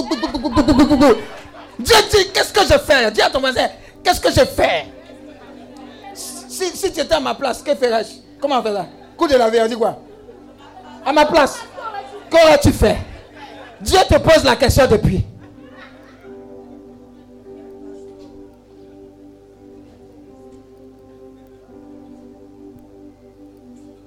Dieu 1.78 1.96
dit, 2.10 2.30
qu'est-ce 2.32 2.52
que 2.52 2.62
je 2.62 2.78
fais? 2.78 3.10
Dis 3.10 3.22
à 3.22 3.30
ton 3.30 3.40
voisin, 3.40 3.68
qu'est-ce 4.02 4.20
que 4.20 4.30
je 4.30 4.44
fais? 4.44 4.86
Si, 6.14 6.76
si 6.76 6.92
tu 6.92 7.00
étais 7.00 7.14
à 7.14 7.20
ma 7.20 7.34
place, 7.34 7.62
que 7.62 7.74
ferais-je? 7.74 8.14
Comment 8.40 8.62
faire 8.62 8.72
là 8.72 8.86
Coup 9.16 9.28
de 9.28 9.36
la 9.36 9.48
vie, 9.50 9.60
on 9.62 9.66
dit 9.66 9.76
quoi? 9.76 9.98
À 11.04 11.12
ma 11.12 11.24
place, 11.26 11.58
qu'aurais-tu 12.30 12.72
fait? 12.72 12.96
Dieu 13.80 13.98
te 14.08 14.18
pose 14.18 14.44
la 14.44 14.56
question 14.56 14.86
depuis. 14.86 15.24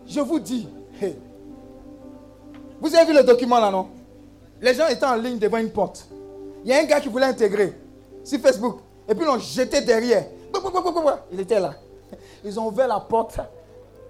Je 0.08 0.20
vous 0.20 0.40
dis, 0.40 0.68
vous 2.82 2.96
avez 2.96 3.06
vu 3.06 3.14
le 3.18 3.24
document 3.24 3.60
là, 3.60 3.72
non? 3.72 3.88
Les 4.62 4.74
gens 4.74 4.88
étaient 4.88 5.06
en 5.06 5.16
ligne 5.16 5.40
devant 5.40 5.58
une 5.58 5.72
porte. 5.72 6.06
Il 6.64 6.70
y 6.70 6.74
a 6.74 6.80
un 6.80 6.84
gars 6.84 7.00
qui 7.00 7.08
voulait 7.08 7.26
intégrer 7.26 7.74
sur 8.24 8.40
Facebook. 8.40 8.80
Et 9.08 9.16
puis 9.16 9.24
ils 9.24 9.28
l'ont 9.28 9.40
jeté 9.40 9.82
derrière. 9.82 10.26
Il 11.32 11.40
était 11.40 11.60
là. 11.60 11.74
Ils 12.44 12.60
ont 12.60 12.68
ouvert 12.68 12.88
la 12.88 13.00
porte. 13.00 13.40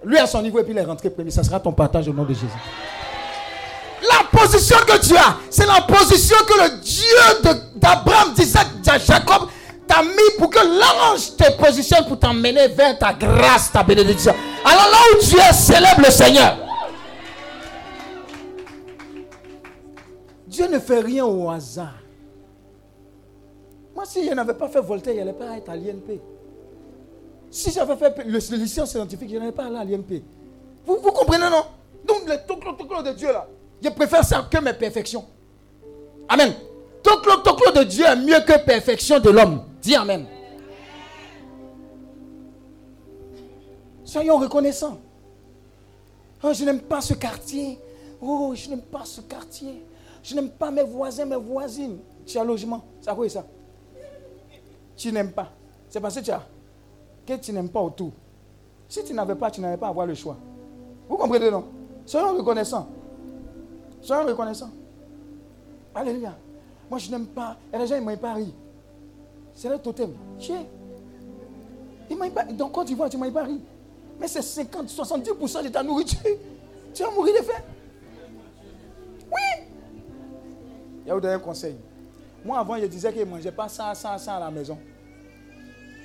Lui 0.03 0.17
à 0.17 0.25
son 0.25 0.41
niveau 0.41 0.59
et 0.59 0.63
puis 0.63 0.73
il 0.73 0.77
est 0.79 0.83
rentré 0.83 1.09
premier. 1.11 1.29
Ça 1.29 1.43
sera 1.43 1.59
ton 1.59 1.71
partage 1.71 2.07
au 2.07 2.13
nom 2.13 2.23
de 2.23 2.33
Jésus. 2.33 2.47
La 4.01 4.39
position 4.39 4.77
que 4.87 4.99
tu 4.99 5.15
as, 5.15 5.37
c'est 5.49 5.65
la 5.65 5.81
position 5.81 6.37
que 6.47 6.63
le 6.63 6.81
Dieu 6.81 7.61
d'Abraham, 7.75 8.33
d'Isaac, 8.33 8.81
de 8.81 8.99
Jacob 9.05 9.49
t'a 9.87 10.01
mis 10.01 10.37
pour 10.37 10.49
que 10.49 10.59
l'ange 10.59 11.35
te 11.35 11.51
positionne 11.51 12.05
pour 12.05 12.17
t'emmener 12.17 12.67
vers 12.69 12.97
ta 12.97 13.13
grâce, 13.13 13.71
ta 13.71 13.83
bénédiction. 13.83 14.33
Alors 14.65 14.87
là 14.89 14.97
où 15.13 15.19
tu 15.19 15.37
es, 15.37 15.53
célèbre 15.53 16.01
le 16.05 16.11
Seigneur. 16.11 16.57
Dieu 20.47 20.67
ne 20.67 20.79
fait 20.79 20.99
rien 20.99 21.25
au 21.25 21.49
hasard. 21.49 21.95
Moi, 23.95 24.05
si 24.05 24.27
je 24.27 24.33
n'avais 24.33 24.53
pas 24.53 24.67
fait 24.67 24.81
Voltaire, 24.81 25.13
il 25.13 25.19
n'allait 25.19 25.33
pas 25.33 25.57
être 25.57 25.69
à 25.69 25.75
l'INP. 25.75 26.19
Si 27.49 27.71
j'avais 27.71 27.95
fait 27.95 28.23
le, 28.25 28.57
licence 28.57 28.89
scientifique, 28.89 29.29
je 29.31 29.37
n'allais 29.37 29.51
pas 29.51 29.65
aller 29.65 29.77
à 29.77 29.83
l'INP. 29.83 30.23
Vous, 30.85 30.97
vous 30.97 31.11
comprenez, 31.11 31.49
non? 31.49 31.63
Donc, 32.05 32.27
le 32.27 32.35
toclo, 32.47 32.73
toclo 32.73 33.03
de 33.03 33.11
Dieu, 33.11 33.31
là, 33.31 33.47
je 33.81 33.89
préfère 33.89 34.23
ça 34.23 34.47
que 34.49 34.57
mes 34.59 34.73
perfections. 34.73 35.25
Amen. 36.29 36.53
Toclo, 37.03 37.71
de 37.75 37.83
Dieu 37.83 38.05
est 38.05 38.15
mieux 38.15 38.39
que 38.45 38.63
perfection 38.63 39.19
de 39.19 39.29
l'homme. 39.29 39.63
Dis 39.81 39.95
Amen. 39.95 40.25
Soyons 44.03 44.37
reconnaissants. 44.37 44.97
Oh, 46.43 46.51
je 46.53 46.63
n'aime 46.65 46.81
pas 46.81 47.01
ce 47.01 47.13
quartier. 47.13 47.79
Oh, 48.21 48.53
je 48.55 48.69
n'aime 48.69 48.81
pas 48.81 49.05
ce 49.05 49.21
quartier. 49.21 49.83
Je 50.23 50.35
n'aime 50.35 50.49
pas 50.49 50.69
mes 50.69 50.83
voisins, 50.83 51.25
mes 51.25 51.35
voisines. 51.35 51.99
Tu 52.25 52.37
as 52.37 52.43
logement. 52.43 52.83
C'est 52.99 53.15
quoi 53.15 53.29
ça? 53.29 53.45
Tu 54.95 55.11
n'aimes 55.11 55.31
pas. 55.31 55.51
C'est 55.89 55.99
parce 55.99 56.15
que 56.15 56.19
tu 56.21 56.31
as 56.31 56.43
que 57.25 57.33
tu 57.35 57.53
n'aimes 57.53 57.69
pas 57.69 57.81
autour. 57.81 58.11
Si 58.87 59.03
tu 59.03 59.13
n'avais 59.13 59.35
pas, 59.35 59.49
tu 59.49 59.61
n'avais 59.61 59.77
pas 59.77 59.87
avoir 59.87 60.05
le 60.05 60.13
choix. 60.13 60.37
Vous 61.07 61.17
comprenez, 61.17 61.49
non? 61.49 61.65
Soyons 62.05 62.35
reconnaissants. 62.37 62.87
Soyons 64.01 64.25
reconnaissants. 64.27 64.71
Alléluia. 65.93 66.35
Moi, 66.89 66.99
je 66.99 67.11
n'aime 67.11 67.27
pas. 67.27 67.57
Et 67.73 67.77
les 67.77 67.87
gens, 67.87 67.95
ils 67.97 68.03
ne 68.05 68.33
ri. 68.35 68.53
C'est 69.53 69.69
le 69.69 69.77
totem. 69.77 70.13
Tiens. 70.39 70.65
Ils 72.09 72.17
m'ont 72.17 72.29
pas 72.29 72.43
Donc, 72.45 72.71
quand 72.73 72.85
tu 72.85 72.95
vois, 72.95 73.09
tu 73.09 73.17
ne 73.17 73.25
ri. 73.25 73.61
Mais 74.19 74.27
c'est 74.27 74.41
50, 74.41 74.87
70% 74.87 75.63
de 75.63 75.69
ta 75.69 75.83
nourriture. 75.83 76.19
Tu 76.93 77.03
vas 77.03 77.11
mourir 77.11 77.33
de 77.39 77.45
faim. 77.45 77.61
Oui. 79.31 79.63
Il 81.05 81.07
y 81.07 81.11
a 81.11 81.15
un 81.15 81.39
conseil. 81.39 81.77
Moi, 82.43 82.59
avant, 82.59 82.77
je 82.77 82.85
disais 82.85 83.13
qu'il 83.13 83.21
ne 83.21 83.29
mangeait 83.29 83.51
pas 83.51 83.69
ça, 83.69 83.93
ça, 83.95 84.17
ça 84.17 84.35
à 84.35 84.39
la 84.41 84.51
maison. 84.51 84.77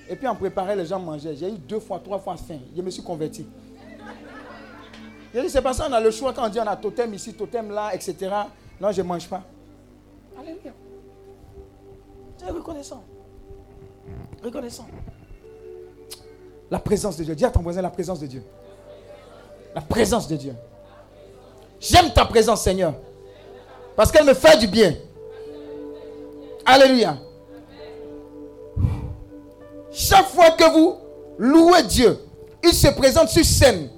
Et 0.09 0.15
puis 0.15 0.29
on 0.29 0.37
préparait, 0.37 0.77
les 0.77 0.87
gens 0.87 1.01
mangeaient. 1.01 1.35
J'ai 1.35 1.49
eu 1.49 1.59
deux 1.59 1.81
fois, 1.81 1.99
trois 1.99 2.21
fois 2.21 2.37
faim. 2.37 2.61
Je 2.75 2.81
me 2.81 2.91
suis 2.91 3.03
converti. 3.03 3.47
J'ai 5.37 5.43
dit, 5.43 5.51
c'est 5.51 5.61
pas 5.61 5.75
ça, 5.75 5.87
on 5.87 5.93
a 5.93 6.01
le 6.01 6.11
choix 6.11 6.33
quand 6.33 6.47
on 6.47 6.49
dit 6.49 6.59
on 6.59 6.67
a 6.67 6.77
totem 6.77 7.13
ici, 7.13 7.35
totem 7.35 7.71
là, 7.71 7.95
etc. 7.95 8.17
Non, 8.81 8.91
je 8.91 9.03
ne 9.03 9.07
mange 9.07 9.29
pas. 9.29 9.43
Alléluia. 10.35 10.73
C'est 12.39 12.51
reconnaissant. 12.51 13.05
Reconnaissant. 14.43 14.87
La 16.71 16.79
présence 16.79 17.19
de 17.19 17.25
Dieu. 17.25 17.35
Dis 17.35 17.45
à 17.45 17.51
ton 17.51 17.61
voisin 17.61 17.83
la 17.83 17.91
présence 17.91 18.19
de 18.19 18.27
Dieu. 18.27 18.43
La 19.75 19.83
présence 19.83 20.27
de 20.27 20.37
Dieu. 20.37 20.55
J'aime 21.81 22.15
ta 22.15 22.25
présence, 22.25 22.63
Seigneur. 22.63 22.95
Parce 23.95 24.11
qu'elle 24.11 24.25
me 24.25 24.33
fait 24.33 24.57
du 24.57 24.69
bien. 24.69 24.95
Alléluia. 26.65 27.19
Chaque 29.93 30.29
fois 30.29 30.53
que 30.53 30.65
vous 30.73 30.97
louez 31.37 31.83
Dieu, 31.83 32.21
il 32.65 32.73
se 32.73 32.89
présente 32.89 33.29
sur 33.29 33.45
scène 33.45 33.91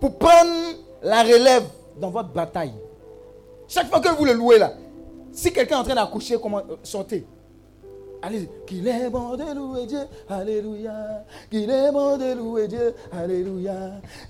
pour 0.00 0.18
prendre 0.18 0.85
la 1.02 1.22
relève 1.22 1.64
dans 1.98 2.10
votre 2.10 2.30
bataille. 2.30 2.74
Chaque 3.68 3.88
fois 3.88 4.00
que 4.00 4.08
vous 4.10 4.24
le 4.24 4.32
louez 4.32 4.58
là, 4.58 4.72
si 5.32 5.52
quelqu'un 5.52 5.76
est 5.76 5.80
en 5.80 5.84
train 5.84 5.94
d'accoucher, 5.94 6.38
comment 6.40 6.58
euh, 6.58 6.76
sortez. 6.82 7.26
Allez, 8.22 8.48
qu'il 8.66 8.88
est 8.88 9.10
bon 9.10 9.36
de 9.36 9.54
louer 9.54 9.86
Dieu, 9.86 10.00
Alléluia. 10.28 11.24
Qu'il 11.50 11.68
est 11.70 11.92
bon 11.92 12.16
de 12.16 12.34
louer 12.34 12.66
Dieu, 12.66 12.94
Alléluia. 13.12 13.72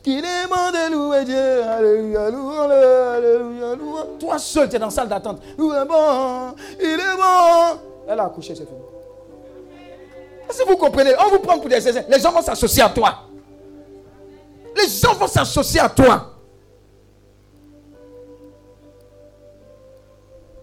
Qu'il 0.02 0.24
est 0.24 0.46
bon 0.48 0.70
de 0.72 0.92
louer 0.92 1.24
Dieu, 1.24 1.62
Alléluia. 1.62 2.30
Louons-le, 2.30 2.74
Alléluia. 2.74 3.74
louons- 3.76 4.18
Toi 4.18 4.38
seul, 4.38 4.68
tu 4.68 4.76
es 4.76 4.78
dans 4.78 4.86
la 4.86 4.90
salle 4.90 5.08
d'attente. 5.08 5.40
Loué 5.56 5.76
est 5.76 5.84
bon, 5.86 6.54
il 6.80 6.86
est 7.00 7.16
bon. 7.16 7.78
Elle 8.08 8.20
a 8.20 8.24
accouché, 8.24 8.54
c'est 8.54 8.66
fini. 8.66 8.80
Si 10.50 10.62
vous 10.66 10.76
comprenez, 10.76 11.12
on 11.24 11.30
vous 11.30 11.38
prend 11.40 11.58
pour 11.58 11.68
des 11.68 11.76
assassins. 11.76 12.04
Les 12.08 12.20
gens 12.20 12.32
vont 12.32 12.42
s'associer 12.42 12.82
à 12.82 12.88
toi. 12.88 13.14
Les 14.76 14.88
gens 14.88 15.14
vont 15.14 15.26
s'associer 15.26 15.80
à 15.80 15.88
toi. 15.88 16.32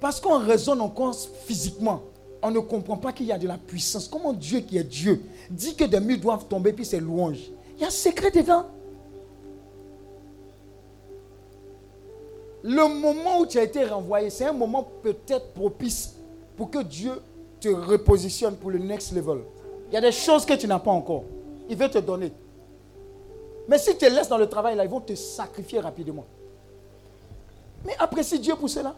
Parce 0.04 0.20
qu'on 0.20 0.38
raisonne 0.38 0.82
encore 0.82 1.16
physiquement. 1.46 2.02
On 2.42 2.52
ne 2.52 2.60
comprend 2.60 2.98
pas 2.98 3.14
qu'il 3.14 3.26
y 3.26 3.32
a 3.32 3.38
de 3.38 3.48
la 3.48 3.58
puissance. 3.58 4.10
Comment 4.10 4.34
Dieu 4.34 4.60
qui 4.60 4.78
est 4.78 4.84
Dieu 4.84 5.24
dit 5.50 5.78
que 5.78 5.86
des 5.86 6.02
murs 6.02 6.20
doivent 6.20 6.46
tomber 6.46 6.74
puis 6.74 6.84
c'est 6.84 7.00
louange? 7.00 7.40
Il 7.78 7.82
y 7.84 7.86
a 7.86 7.88
un 7.88 7.90
secret 7.90 8.30
dedans. 8.30 8.66
Le 12.64 12.86
moment 13.00 13.40
où 13.40 13.46
tu 13.46 13.58
as 13.58 13.64
été 13.64 13.86
renvoyé, 13.86 14.30
c'est 14.30 14.44
un 14.44 14.52
moment 14.52 14.86
peut-être 15.02 15.54
propice 15.54 16.16
pour 16.58 16.70
que 16.70 16.80
Dieu 16.84 17.14
te 17.62 17.70
repositionne 17.70 18.58
pour 18.58 18.72
le 18.72 18.80
next 18.80 19.14
level. 19.14 19.38
Il 19.88 19.94
y 19.94 19.98
a 19.98 20.02
des 20.02 20.12
choses 20.12 20.46
que 20.46 20.56
tu 20.56 20.68
n'as 20.68 20.80
pas 20.80 20.92
encore. 20.92 21.24
Il 21.70 21.78
veut 21.78 21.90
te 21.90 22.00
donner. 22.00 22.34
Mais 23.70 23.78
si 23.78 23.92
tu 23.92 24.00
te 24.00 24.06
laisses 24.08 24.28
dans 24.28 24.38
le 24.38 24.50
travail, 24.50 24.76
là, 24.76 24.84
ils 24.84 24.92
vont 24.92 25.00
te 25.00 25.16
sacrifier 25.16 25.80
rapidement. 25.80 26.26
Mais 27.86 27.96
apprécie 27.98 28.38
Dieu 28.38 28.56
pour 28.58 28.70
cela. 28.70 28.94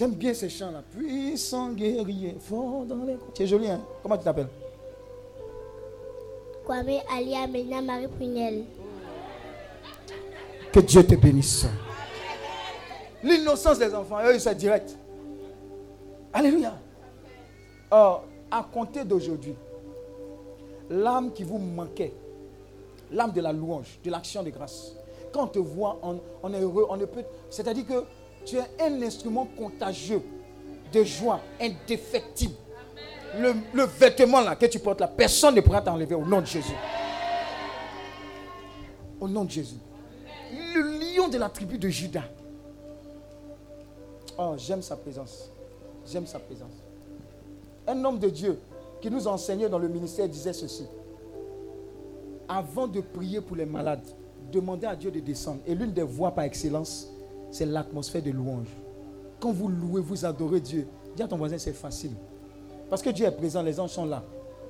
J'aime 0.00 0.14
bien 0.14 0.32
ces 0.32 0.48
chants-là. 0.48 0.82
Puissant 0.96 1.72
guerrier, 1.72 2.34
fort 2.40 2.86
dans 2.86 3.04
les... 3.04 3.18
Es 3.38 3.46
joli, 3.46 3.68
hein 3.68 3.82
Comment 4.02 4.16
tu 4.16 4.24
t'appelles? 4.24 4.48
Kwame 6.64 7.00
Ali 7.14 7.34
Amena 7.34 7.82
Marie 7.82 8.08
Prunel. 8.08 8.64
Que 10.72 10.80
Dieu 10.80 11.06
te 11.06 11.14
bénisse. 11.16 11.66
L'innocence 13.22 13.78
des 13.78 13.94
enfants, 13.94 14.16
eux, 14.24 14.38
c'est 14.38 14.54
direct. 14.54 14.96
Alléluia. 16.32 16.78
Or, 17.90 18.24
à 18.50 18.66
compter 18.72 19.04
d'aujourd'hui, 19.04 19.54
l'âme 20.88 21.30
qui 21.30 21.44
vous 21.44 21.58
manquait, 21.58 22.14
l'âme 23.12 23.32
de 23.32 23.42
la 23.42 23.52
louange, 23.52 23.98
de 24.02 24.10
l'action 24.10 24.42
de 24.42 24.48
grâce, 24.48 24.96
quand 25.30 25.42
on 25.42 25.48
te 25.48 25.58
voit, 25.58 25.98
on, 26.02 26.20
on 26.42 26.54
est 26.54 26.60
heureux, 26.62 26.86
on 26.88 26.96
ne 26.96 27.04
peut. 27.04 27.24
C'est-à-dire 27.50 27.84
que 27.86 28.02
tu 28.50 28.56
es 28.56 28.84
un 28.84 29.00
instrument 29.02 29.46
contagieux 29.56 30.22
de 30.92 31.04
joie, 31.04 31.40
indéfectible. 31.60 32.54
Le, 33.38 33.84
vêtement 33.84 34.42
que 34.56 34.66
tu 34.66 34.80
portes 34.80 35.00
là, 35.00 35.06
personne 35.06 35.54
ne 35.54 35.60
pourra 35.60 35.80
t'enlever 35.80 36.16
au 36.16 36.24
nom 36.24 36.40
de 36.40 36.46
Jésus. 36.46 36.74
Au 39.20 39.28
nom 39.28 39.44
de 39.44 39.50
Jésus. 39.50 39.76
Le 40.74 40.98
lion 40.98 41.28
de 41.28 41.38
la 41.38 41.48
tribu 41.48 41.78
de 41.78 41.88
Judas. 41.88 42.24
Oh, 44.36 44.54
j'aime 44.56 44.82
sa 44.82 44.96
présence. 44.96 45.48
J'aime 46.10 46.26
sa 46.26 46.40
présence. 46.40 46.72
Un 47.86 48.04
homme 48.04 48.18
de 48.18 48.30
Dieu 48.30 48.58
qui 49.00 49.10
nous 49.12 49.28
enseignait 49.28 49.68
dans 49.68 49.78
le 49.78 49.86
ministère 49.86 50.28
disait 50.28 50.52
ceci. 50.52 50.86
Avant 52.48 52.88
de 52.88 53.00
prier 53.00 53.40
pour 53.40 53.56
les 53.56 53.66
malades, 53.66 54.04
demandez 54.50 54.88
à 54.88 54.96
Dieu 54.96 55.12
de 55.12 55.20
descendre. 55.20 55.60
Et 55.68 55.74
l'une 55.76 55.92
des 55.92 56.02
voies 56.02 56.32
par 56.32 56.42
excellence, 56.42 57.06
c'est 57.50 57.66
l'atmosphère 57.66 58.22
de 58.22 58.30
louange. 58.30 58.68
Quand 59.40 59.52
vous 59.52 59.68
louez, 59.68 60.00
vous 60.00 60.24
adorez 60.24 60.60
Dieu. 60.60 60.86
Dis 61.16 61.22
à 61.22 61.28
ton 61.28 61.36
voisin, 61.36 61.58
c'est 61.58 61.72
facile. 61.72 62.12
Parce 62.88 63.02
que 63.02 63.10
Dieu 63.10 63.26
est 63.26 63.30
présent, 63.30 63.62
les 63.62 63.78
anges 63.80 63.90
sont 63.90 64.04
là. 64.04 64.22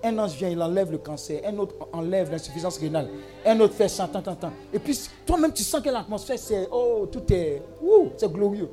Un 0.03 0.17
ange 0.19 0.35
vient, 0.35 0.49
il 0.49 0.61
enlève 0.63 0.91
le 0.91 0.99
cancer. 0.99 1.43
Un 1.45 1.59
autre 1.59 1.75
enlève 1.93 2.31
l'insuffisance 2.31 2.79
rénale. 2.79 3.09
Un 3.45 3.59
autre 3.61 3.75
fait 3.75 3.89
ça, 3.89 4.09
tant, 4.09 4.23
tant, 4.23 4.35
tant. 4.35 4.53
Et 4.73 4.79
puis, 4.79 4.99
toi-même, 5.27 5.53
tu 5.53 5.63
sens 5.63 5.83
que 5.83 5.91
l'atmosphère, 5.91 6.39
c'est, 6.39 6.69
oh, 6.73 7.07
tout 7.11 7.31
est, 7.33 7.63
ouh, 7.83 8.09
c'est 8.17 8.33
glorieux. 8.33 8.71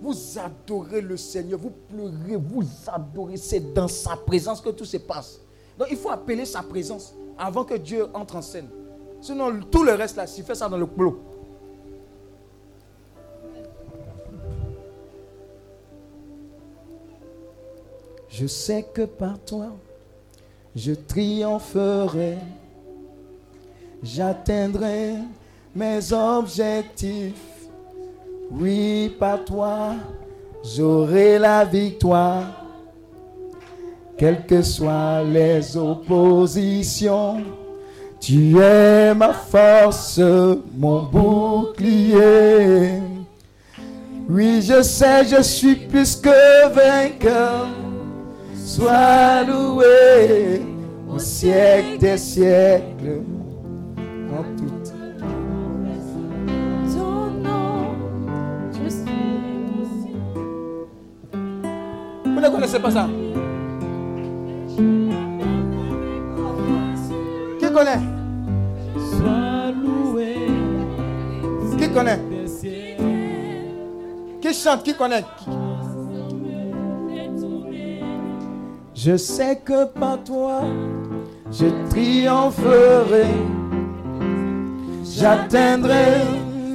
Vous 0.00 0.14
adorez 0.38 1.00
le 1.00 1.16
Seigneur, 1.16 1.58
vous 1.58 1.70
pleurez, 1.70 2.36
vous 2.36 2.64
adorez. 2.86 3.36
C'est 3.36 3.72
dans 3.72 3.88
sa 3.88 4.16
présence 4.16 4.60
que 4.60 4.70
tout 4.70 4.84
se 4.84 4.96
passe. 4.96 5.40
Donc, 5.78 5.88
il 5.90 5.96
faut 5.96 6.10
appeler 6.10 6.44
sa 6.44 6.62
présence 6.62 7.14
avant 7.36 7.64
que 7.64 7.74
Dieu 7.74 8.06
entre 8.14 8.36
en 8.36 8.42
scène. 8.42 8.68
Sinon, 9.20 9.60
tout 9.70 9.84
le 9.84 9.92
reste 9.92 10.16
là, 10.16 10.26
s'il 10.26 10.44
fait 10.44 10.54
ça 10.54 10.68
dans 10.68 10.76
le 10.78 10.86
clos. 10.86 11.20
Je 18.40 18.46
sais 18.46 18.86
que 18.94 19.02
par 19.02 19.36
toi, 19.40 19.66
je 20.76 20.92
triompherai. 20.92 22.38
J'atteindrai 24.00 25.14
mes 25.74 26.12
objectifs. 26.12 27.34
Oui, 28.52 29.12
par 29.18 29.44
toi, 29.44 29.94
j'aurai 30.62 31.40
la 31.40 31.64
victoire. 31.64 32.44
Quelles 34.16 34.46
que 34.46 34.62
soient 34.62 35.24
les 35.24 35.76
oppositions, 35.76 37.42
tu 38.20 38.56
es 38.60 39.14
ma 39.14 39.32
force, 39.32 40.20
mon 40.76 41.02
bouclier. 41.02 43.00
Oui, 44.28 44.62
je 44.62 44.80
sais, 44.80 45.24
je 45.24 45.42
suis 45.42 45.74
plus 45.74 46.14
que 46.14 46.68
vainqueur. 46.68 47.66
Sois 48.78 49.42
loué 49.42 50.62
au 51.12 51.18
siècle 51.18 51.98
des 51.98 52.16
siècles. 52.16 53.22
En 54.30 54.44
tout. 54.56 54.72
Ton 56.94 57.26
nom, 57.42 57.96
je 58.70 58.88
suis 58.88 60.14
Vous 62.24 62.40
ne 62.40 62.48
connaissez 62.48 62.78
pas 62.78 62.90
ça? 62.92 63.08
Qui 67.58 67.66
connaît? 67.72 67.98
Sois 69.10 69.72
loué 69.82 70.36
Qui 71.76 71.88
connaît? 71.90 72.20
Qui 74.40 74.54
chante? 74.54 74.84
Qui 74.84 74.94
connaît? 74.94 75.24
Je 79.00 79.16
sais 79.16 79.60
que 79.64 79.84
par 79.84 80.24
toi, 80.24 80.62
je 81.52 81.66
triompherai. 81.88 83.26
J'atteindrai 85.04 86.24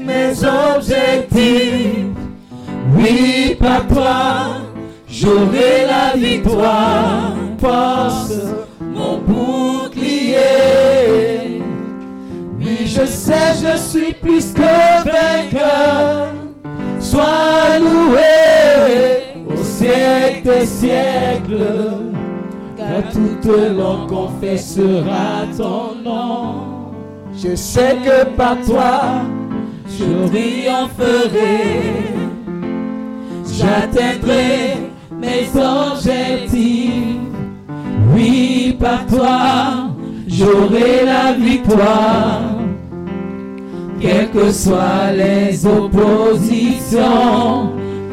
mes 0.05 0.31
objectifs. 0.73 2.15
Oui, 2.95 3.57
par 3.59 3.85
toi, 3.87 4.15
j'aurai 5.05 5.85
la 5.85 6.17
victoire. 6.17 7.33
Force, 7.59 8.31
Mon 8.79 9.17
bouclier. 9.17 10.37
oui, 12.57 12.77
je 12.85 13.05
sais, 13.05 13.51
je 13.61 13.77
suis 13.77 14.13
plus 14.13 14.53
que 14.53 15.03
vainqueur. 15.03 16.29
Sois 17.01 17.79
loué 17.81 19.43
au 19.53 19.61
siècle 19.61 20.43
des 20.45 20.65
siècles. 20.65 22.12
Car 22.84 23.03
toute 23.11 23.45
langue 23.77 24.10
confessera 24.10 25.45
ton 25.57 25.95
nom. 26.03 26.91
Je 27.35 27.55
sais 27.55 27.97
que 28.03 28.26
par 28.35 28.57
toi, 28.65 29.22
Je 29.88 30.05
triompherai. 30.27 31.60
J'atteindrai 33.45 34.77
mes 35.11 35.47
objectifs. 35.55 37.19
Oui, 38.14 38.76
par 38.80 39.05
toi, 39.05 39.89
j'aurai 40.27 41.05
la 41.05 41.34
victoire. 41.34 42.41
Quelles 43.99 44.30
que 44.31 44.51
soient 44.51 45.11
les 45.15 45.65
oppositions, 45.65 47.01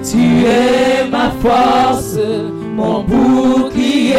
tu 0.05 0.44
es 0.44 1.09
ma 1.10 1.30
force, 1.42 2.18
mon 2.81 3.02
bouclier. 3.02 4.15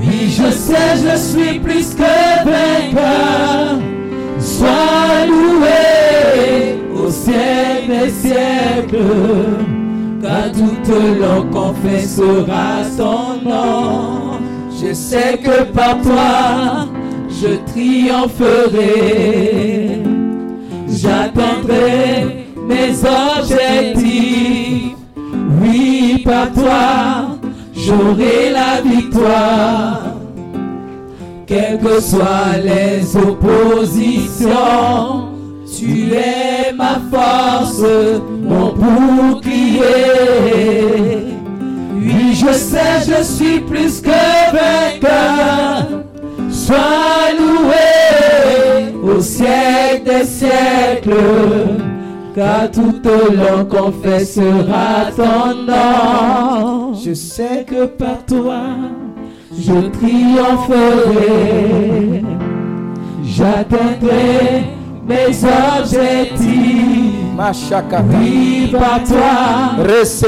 Oui, 0.00 0.18
je 0.38 0.50
sais, 0.50 0.92
je 1.04 1.14
suis 1.16 1.58
plus 1.58 1.94
que 1.94 2.14
vainqueur. 2.44 3.78
Sois 4.38 5.26
loué 5.26 6.80
au 6.94 7.10
siècle 7.10 7.88
des 7.88 8.10
siècles, 8.10 9.14
car 10.22 10.46
toute 10.52 10.90
langue 11.20 11.50
confessera 11.50 12.68
ton 12.96 13.26
nom. 13.48 14.38
Je 14.80 14.90
sais 14.94 15.34
que 15.44 15.56
par 15.72 16.00
toi, 16.02 16.86
je 17.28 17.50
triompherai. 17.70 18.86
J'atteindrai 20.88 22.46
mes 22.68 22.90
objectifs. 23.38 24.97
Par 26.24 26.52
toi, 26.52 27.38
j'aurai 27.74 28.50
la 28.52 28.80
victoire. 28.82 30.14
Quelles 31.46 31.78
que 31.78 32.00
soient 32.00 32.56
les 32.62 33.16
oppositions, 33.16 34.50
tu 35.76 36.12
es 36.12 36.72
ma 36.74 37.00
force, 37.10 37.82
mon 38.42 38.74
bouclier. 38.74 39.82
Oui, 41.94 42.34
je 42.34 42.52
sais, 42.52 43.00
je 43.06 43.22
suis 43.22 43.60
plus 43.60 44.00
que 44.00 44.10
vainqueur. 44.52 45.86
Sois 46.50 47.32
loué 47.38 48.92
au 49.02 49.20
siècle 49.20 50.04
des 50.04 50.24
siècles, 50.24 51.14
car 52.38 52.70
toute 52.70 53.04
langue 53.04 53.68
confessera 53.68 55.10
ton 55.16 55.54
nom. 55.66 56.94
Je 56.94 57.12
sais 57.12 57.64
que 57.66 57.86
par 57.86 58.24
toi, 58.26 58.60
je 59.58 59.88
triompherai. 59.96 61.24
J'atteindrai 63.24 64.66
mes 65.04 65.34
objectifs. 65.80 67.16
Machakata. 67.36 68.04
Oui, 68.20 68.70
par 68.72 69.02
toi, 69.04 69.34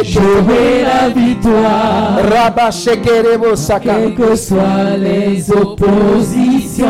j'aurai 0.02 0.82
la 0.82 1.08
victoire. 1.10 2.18
Rabashekerebo 2.28 3.54
saka. 3.54 3.94
Quelles 3.94 4.14
que 4.14 4.34
soient 4.34 4.96
les 4.98 5.50
oppositions, 5.52 6.84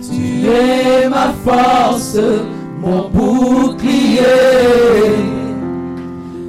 tu 0.00 0.48
es 0.48 1.08
ma 1.08 1.32
force, 1.44 2.18
mon 2.78 3.08
bouclier. 3.08 4.20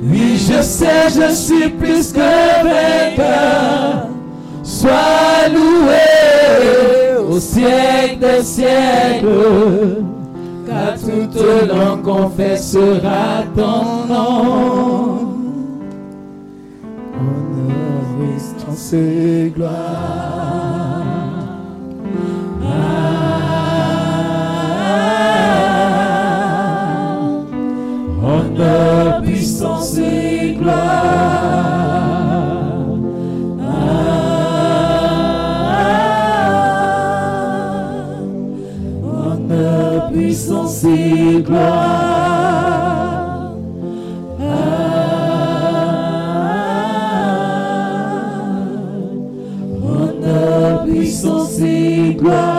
Oui, 0.04 0.38
je 0.38 0.62
sais, 0.62 1.10
je 1.10 1.34
suis 1.34 1.70
plus 1.70 2.12
que 2.14 2.20
vainqueur. 2.20 4.08
Sois 4.64 5.48
loué 5.54 7.18
au 7.30 7.40
siècle 7.40 8.20
des 8.20 8.44
siècles, 8.44 10.04
car 10.68 10.94
toute 11.00 11.42
langue 11.68 12.02
confessera 12.04 13.44
ton 13.56 14.06
nom. 14.08 15.20
Honneur, 17.16 18.94
et 18.94 19.52
gloire. 19.56 20.67
Honneur, 28.60 29.22
puissance 29.22 29.98
et 30.00 30.56
gloire. 30.60 30.76
Ah, 33.62 33.76
Honneur, 39.06 40.12
puissance 40.12 40.84
et 40.86 41.44
gloire. 41.46 41.98
Ah, 50.26 50.84
puissance 50.88 51.60
et 51.60 52.16
gloire. 52.16 52.57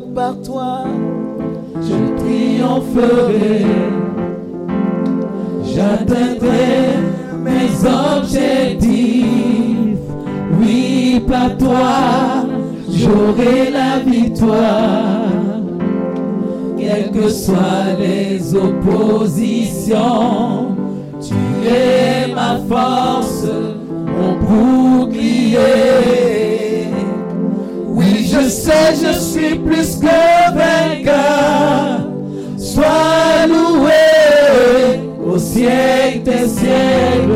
Par 0.00 0.40
toi, 0.42 0.84
je 1.80 1.94
triompherai. 2.18 3.66
J'atteindrai 5.64 6.98
mes 7.42 7.70
objectifs. 8.18 9.26
Oui, 10.60 11.22
par 11.28 11.56
toi, 11.58 12.46
j'aurai 12.90 13.70
la 13.70 13.98
victoire. 13.98 15.30
Quelles 16.78 17.10
que 17.10 17.28
soient 17.28 17.94
les 17.98 18.54
oppositions, 18.54 19.96
tu 21.20 21.34
es 21.66 22.32
ma 22.34 22.58
force, 22.68 23.46
mon 24.06 24.36
bouclier. 25.06 26.61
Je 28.32 28.48
sais, 28.48 28.94
je 28.94 29.12
suis 29.18 29.56
plus 29.56 29.96
que 29.96 30.54
vainqueur. 30.54 32.06
Sois 32.56 33.46
loué 33.46 35.00
au 35.22 35.36
siècle 35.36 36.22
des 36.24 36.48
siècles, 36.48 37.32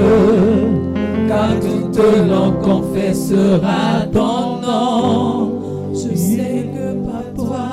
car 1.28 1.50
toute 1.60 1.98
langue 2.26 2.62
confessera 2.62 4.06
ton 4.10 4.60
nom. 4.66 5.52
Je 5.92 6.16
sais 6.16 6.70
que 6.72 6.94
par 7.06 7.26
toi, 7.44 7.68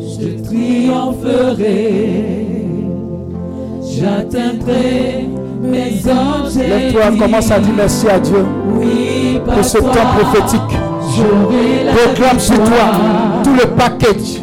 je 0.00 0.42
triompherai. 0.42 1.86
J'atteindrai 3.80 5.28
mes 5.62 6.02
objectifs. 6.10 6.68
lève-toi, 6.68 7.16
commence 7.16 7.50
à 7.52 7.60
dire 7.60 7.74
merci 7.76 8.08
à 8.08 8.18
Dieu 8.18 8.44
Oui, 8.76 9.40
pour 9.44 9.64
ce 9.64 9.78
toi, 9.78 9.90
temps 9.92 10.18
prophétique. 10.18 10.78
Proclame 11.16 12.40
sur 12.40 12.56
toi 12.64 12.90
tout 13.42 13.54
le 13.54 13.66
package 13.66 14.40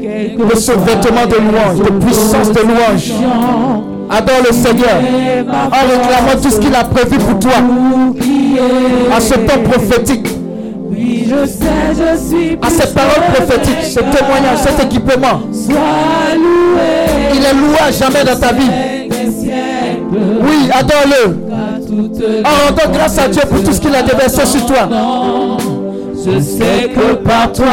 de 0.00 0.56
ce 0.56 0.72
vêtement 0.72 1.26
de 1.26 1.36
louange, 1.36 1.78
de 1.78 1.90
puissance 2.04 2.52
de 2.52 2.60
louange. 2.60 3.12
Adore 4.10 4.42
le 4.46 4.52
Seigneur 4.52 5.00
en 5.48 5.86
réclamant 5.88 6.40
tout 6.42 6.50
ce 6.50 6.58
qu'il 6.60 6.74
a 6.74 6.84
prévu 6.84 7.16
pour 7.18 7.38
toi 7.38 7.52
à 9.16 9.20
ce 9.20 9.34
temps 9.34 9.62
prophétique, 9.64 10.28
à 12.62 12.70
ces 12.70 12.92
paroles 12.92 13.24
prophétiques, 13.34 13.84
ce 13.84 14.00
témoignage, 14.00 14.58
cet 14.58 14.84
équipement. 14.84 15.40
Il 17.34 17.44
est 17.44 17.54
loué 17.54 17.78
à 17.80 17.90
jamais 17.90 18.24
dans 18.24 18.38
ta 18.38 18.52
vie. 18.52 18.70
Oui, 20.42 20.68
adore-le. 20.72 21.38
En 22.44 22.66
rendant 22.66 22.92
grâce 22.92 23.18
à 23.18 23.28
Dieu 23.28 23.42
pour 23.50 23.62
tout 23.62 23.72
ce 23.72 23.80
qu'il 23.80 23.94
a 23.94 24.02
déversé 24.02 24.44
sur 24.46 24.66
toi. 24.66 24.88
Je 26.24 26.40
sais 26.40 26.88
que 26.94 27.14
par 27.14 27.52
toi, 27.52 27.66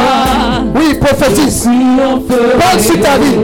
Oui, 0.74 0.94
prophétise. 1.00 1.68
Parle 2.58 2.80
sur 2.80 3.00
ta 3.00 3.16
vie. 3.18 3.36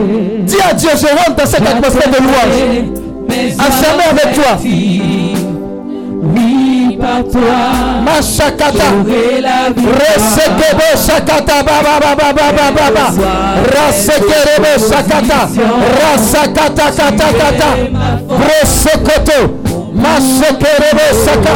Dis 0.43 0.57
à 0.69 0.73
Dieu, 0.73 0.89
je 0.95 1.07
rentre 1.07 1.35
dans 1.35 1.45
cette 1.45 1.67
atmosphère 1.67 2.09
de 2.11 2.17
louange. 2.17 2.89
Mes 3.29 3.53
Enfermé 3.53 4.03
avec 4.09 4.33
toi. 4.35 4.57
Oui, 6.35 6.97
par 6.99 7.23
toi, 7.31 7.41
la 8.05 9.69
victoire. 9.73 9.97
Resekebe 9.99 10.89
shakata 11.05 11.63
baba 11.63 11.99
baba 11.99 12.33
baba 12.33 12.71
baba. 12.71 13.05
Rasekerebe 13.73 14.79
shakata. 14.79 15.47
Rasakata 16.01 16.91
kata 16.91 17.33
kata. 17.33 17.69
Rosokoto. 18.29 19.66
Masekerebosaka, 20.07 21.55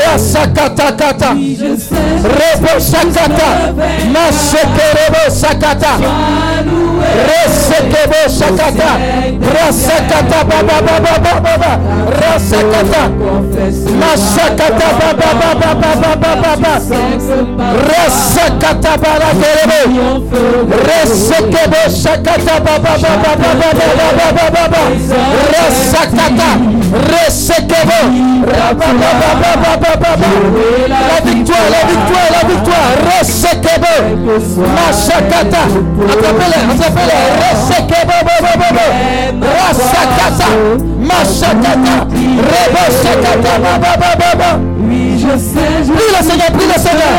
Rasakatakata, 0.00 1.30
Rebosakata, 2.38 3.48
Masekerebosakata, 4.14 5.92
Resekebosakata, 7.28 8.90
Rasakata, 9.54 10.38
Baba, 10.48 10.76
Baba, 10.86 11.14
Baba, 11.20 11.72
Rasakata, 12.20 13.02
Masakata, 14.00 14.88
Baba, 14.98 15.28
Baba, 15.40 15.80
Baba, 16.02 16.32
Baba, 16.42 16.72
Rasakata, 17.88 18.92
Baba, 19.02 19.22
Rasakata, 25.52 26.81
Recevez 26.92 27.82
la 30.88 31.20
victoire, 31.24 31.66
la 31.70 31.82
victoire, 31.88 32.28
la 32.30 32.42
victoire. 32.48 32.90
Recevez. 33.18 34.02
Machakata. 34.58 35.62
Attrapez-les, 36.10 36.62
attrapez-les. 36.70 37.22
Recevez. 37.40 38.12
Rasakata. 39.40 40.48
Machakata. 41.00 41.94
Rebosekata. 42.52 43.52
Baba, 43.62 44.50
Oui, 44.80 45.18
je 45.18 45.34
sais. 45.38 45.92
Prie 45.92 46.10
le 46.10 46.22
Seigneur, 46.28 46.50
prie 46.52 46.66
le 46.66 46.78
Seigneur. 46.78 47.14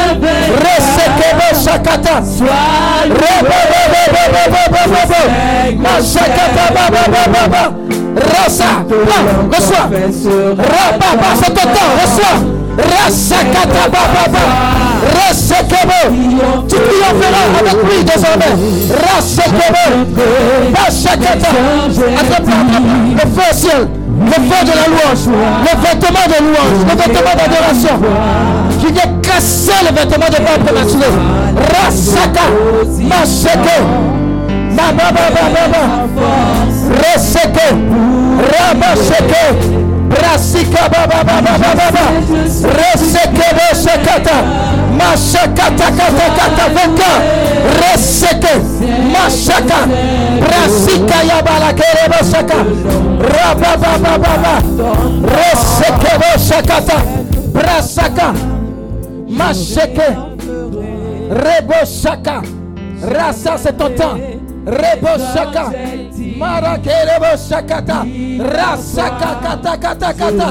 Recevez 0.59 1.53
Shakata. 1.65 2.15
Rebosekata. 3.09 3.73
Machakata. 5.79 6.63
Baba, 6.73 7.01
baba, 7.07 7.47
baba. 7.47 8.02
Rasa. 8.15 8.65
Reçois. 9.51 9.89
Rababa, 10.57 11.29
c'est 11.35 11.53
ton 11.53 11.61
temps, 11.61 11.91
reçois. 12.01 12.37
Rasakata 12.77 13.89
baba. 13.91 14.43
Resekebo. 15.03 16.01
Tu 16.67 16.75
triompheras 16.75 17.45
avec 17.59 17.77
lui 17.83 18.03
désormais. 18.03 18.53
Rasekebo. 19.05 19.85
Basakata. 20.71 21.49
Attrape-le, 22.19 22.53
attrape-le. 22.63 23.15
Le 23.15 23.19
feu 23.19 23.47
au 23.51 23.55
ciel. 23.55 23.87
Le 24.25 24.31
feu 24.31 24.65
de 24.65 24.71
la 24.71 24.87
louange. 24.87 25.25
Le 25.27 25.73
vêtement 25.81 26.27
de 26.27 26.37
louange. 26.43 26.79
Le 26.87 26.95
vêtement 26.95 27.35
d'adoration. 27.35 27.95
Qui 28.79 28.87
vient 28.91 29.11
casser 29.21 29.79
le 29.83 29.95
vêtement 29.95 30.27
de 30.27 30.35
pape 30.35 30.63
prématuré. 30.65 31.09
Rasaka. 31.73 32.45
Maseke. 32.99 33.77
Reseke, 37.01 37.67
Rabaseke, 38.51 39.43
Rasika 40.09 40.83
Baba 40.89 41.23
Baba 41.23 41.41
Baba 41.41 41.75
Baba, 41.75 42.05
Reseke 42.77 43.47
Resekata. 43.57 44.37
mashakatakatakataveka 44.93 47.11
reseke 47.81 48.53
mashaka 49.13 49.79
brasika 50.39 51.17
yabalakerebosaka 51.29 52.57
rabababababa 53.33 54.55
resekebosakata 55.37 56.97
brasaka 57.53 58.27
masheke 59.29 60.07
rebosaka 61.43 62.35
rasa 63.01 63.53
c'est 63.57 63.77
ton 63.77 64.17
Rebosaka 64.65 65.71
Marakerebo 66.37 67.35
Sakata 67.37 68.03
Rasaka 68.39 69.31
Kata 69.43 69.77
Kata 69.77 70.09
Kata 70.13 70.49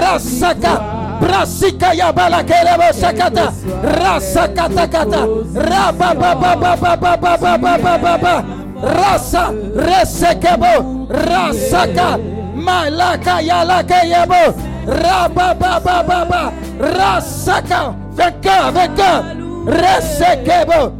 Rasaka 0.00 0.72
Brasika 1.20 1.92
Yabala 1.92 2.40
Kerebo 2.42 2.88
Sakata 2.92 3.52
Rasakata 3.84 4.84
Kata 4.90 5.20
Rabba 5.54 6.14
Baba 6.14 6.56
Baba 6.56 6.96
Baba 6.96 7.36
Baba 7.36 7.98
Baba 7.98 8.34
Rasa 8.80 9.52
Resekebo 9.76 11.06
Rasaka 11.08 12.16
Malaka 12.56 13.40
Yalaka 13.44 14.00
Yebo 14.08 14.56
Rabba 14.88 15.54
Baba 15.54 16.02
Baba 16.02 16.52
Rasaka 16.80 17.92
Vainqueur 18.16 18.72
Vainqueur 18.72 19.20
Resekebo 19.68 20.96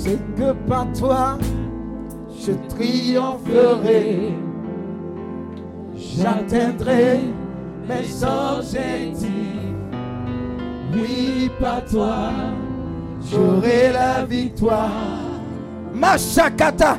C'est 0.00 0.18
que 0.36 0.52
par 0.68 0.86
toi, 0.96 1.38
je 2.40 2.52
triompherai. 2.68 4.32
J'atteindrai 5.96 7.18
mes 7.88 8.24
objectifs. 8.24 9.28
Oui, 10.94 11.50
par 11.60 11.84
toi, 11.86 12.30
j'aurai 13.28 13.90
la 13.92 14.24
victoire. 14.24 14.88
Machakata, 15.92 16.98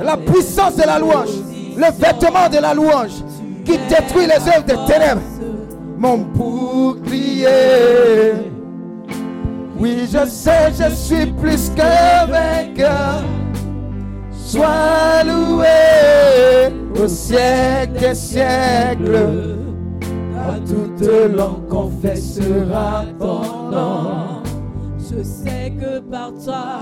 la 0.00 0.16
puissance 0.16 0.76
de 0.76 0.86
la 0.86 1.00
louange, 1.00 1.40
le 1.76 1.90
vêtement 1.98 2.48
de 2.48 2.62
la 2.62 2.72
louange 2.72 3.24
qui 3.64 3.78
détruit 3.88 4.26
les 4.26 4.48
œuvres 4.48 4.64
des 4.64 4.78
ténèbres. 4.92 5.22
Mon 5.98 6.18
bouclier. 6.18 7.48
Oui, 9.80 10.06
je 10.12 10.26
sais, 10.28 10.70
je 10.78 10.94
suis 10.94 11.26
plus 11.26 11.70
que 11.70 12.30
vainqueur. 12.30 13.22
Sois 14.30 15.24
loué 15.24 16.72
au 17.02 17.08
siècle 17.08 17.98
des 18.00 18.14
siècles. 18.14 19.56
À 20.36 20.54
toute 20.66 21.06
langue 21.36 21.66
confessera 21.68 23.04
ton 23.18 23.70
nom. 23.70 24.42
Je 24.98 25.22
sais 25.22 25.72
que 25.80 26.00
par 26.00 26.32
toi, 26.44 26.80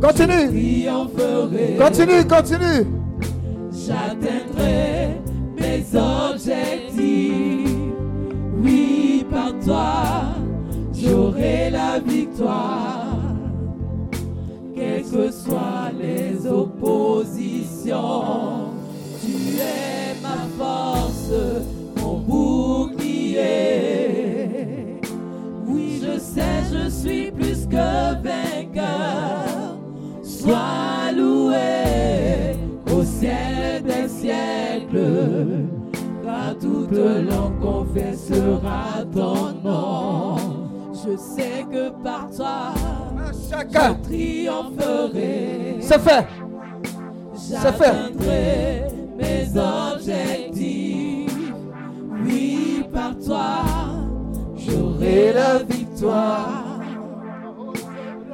Continue, 0.00 0.48
triompherai. 0.48 1.76
continue, 1.78 2.26
continue. 2.26 2.86
J'atteindrai 3.72 5.20
mes 5.58 5.84
objectifs. 5.98 7.68
Oui, 8.62 9.26
par 9.30 9.52
toi, 9.64 9.92
j'aurai 11.02 11.70
la 11.70 11.98
victoire. 11.98 13.18
Quelles 14.74 15.04
que 15.04 15.30
soient 15.30 15.90
les 15.98 16.46
oppositions, 16.46 17.94
tu 19.20 19.58
es 19.58 20.14
ma 20.22 20.46
force, 20.58 21.32
mon 22.00 22.18
bouclier. 22.18 23.40
Oui, 25.66 26.00
je 26.02 26.18
sais, 26.18 26.62
je 26.72 26.88
suis 26.88 27.30
plus 27.30 27.66
que 27.66 28.14
vainqueur. 28.22 29.76
Sois 30.22 31.12
loué 31.14 32.56
au 32.90 33.04
ciel 33.04 33.82
des 33.84 34.08
siècles. 34.08 35.66
Car 36.24 36.56
toute 36.58 36.92
langue 36.92 37.60
confessera 37.60 39.04
ton 39.12 39.52
nom. 39.62 40.39
Je 41.10 41.16
sais 41.16 41.66
que 41.70 41.90
par 42.04 42.28
toi, 42.30 42.72
Chacun, 43.48 43.96
je 43.96 44.08
triompherai. 44.08 45.78
c'est 45.80 45.98
fait. 45.98 46.10
fait. 46.10 46.26
J'atteindrai 47.50 48.86
mes 49.16 49.48
objectifs. 49.58 51.52
Oui, 52.24 52.84
par 52.92 53.18
toi, 53.18 53.62
j'aurai 54.56 55.32
la 55.32 55.58
victoire. 55.58 56.78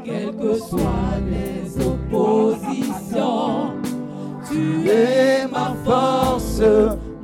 Quelles 0.04 0.36
que 0.36 0.54
soient 0.58 1.16
les 1.30 1.80
oppositions, 1.82 3.72
tu 4.50 4.88
es 4.90 5.46
ma 5.50 5.74
force, 5.82 6.60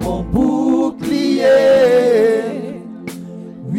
mon 0.01 0.23
bouclier. 0.23 1.43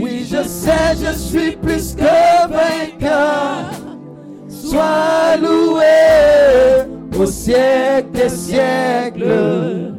Oui, 0.04 0.28
je 0.30 0.44
sais, 0.44 0.98
je 1.02 1.18
suis 1.18 1.52
plus 1.56 1.96
que 1.96 2.04
vainqueur. 2.50 3.72
Sois 4.50 5.38
loué 5.42 6.84
au 7.18 7.26
siècle 7.26 8.10
des 8.12 8.28
siècles. 8.28 9.94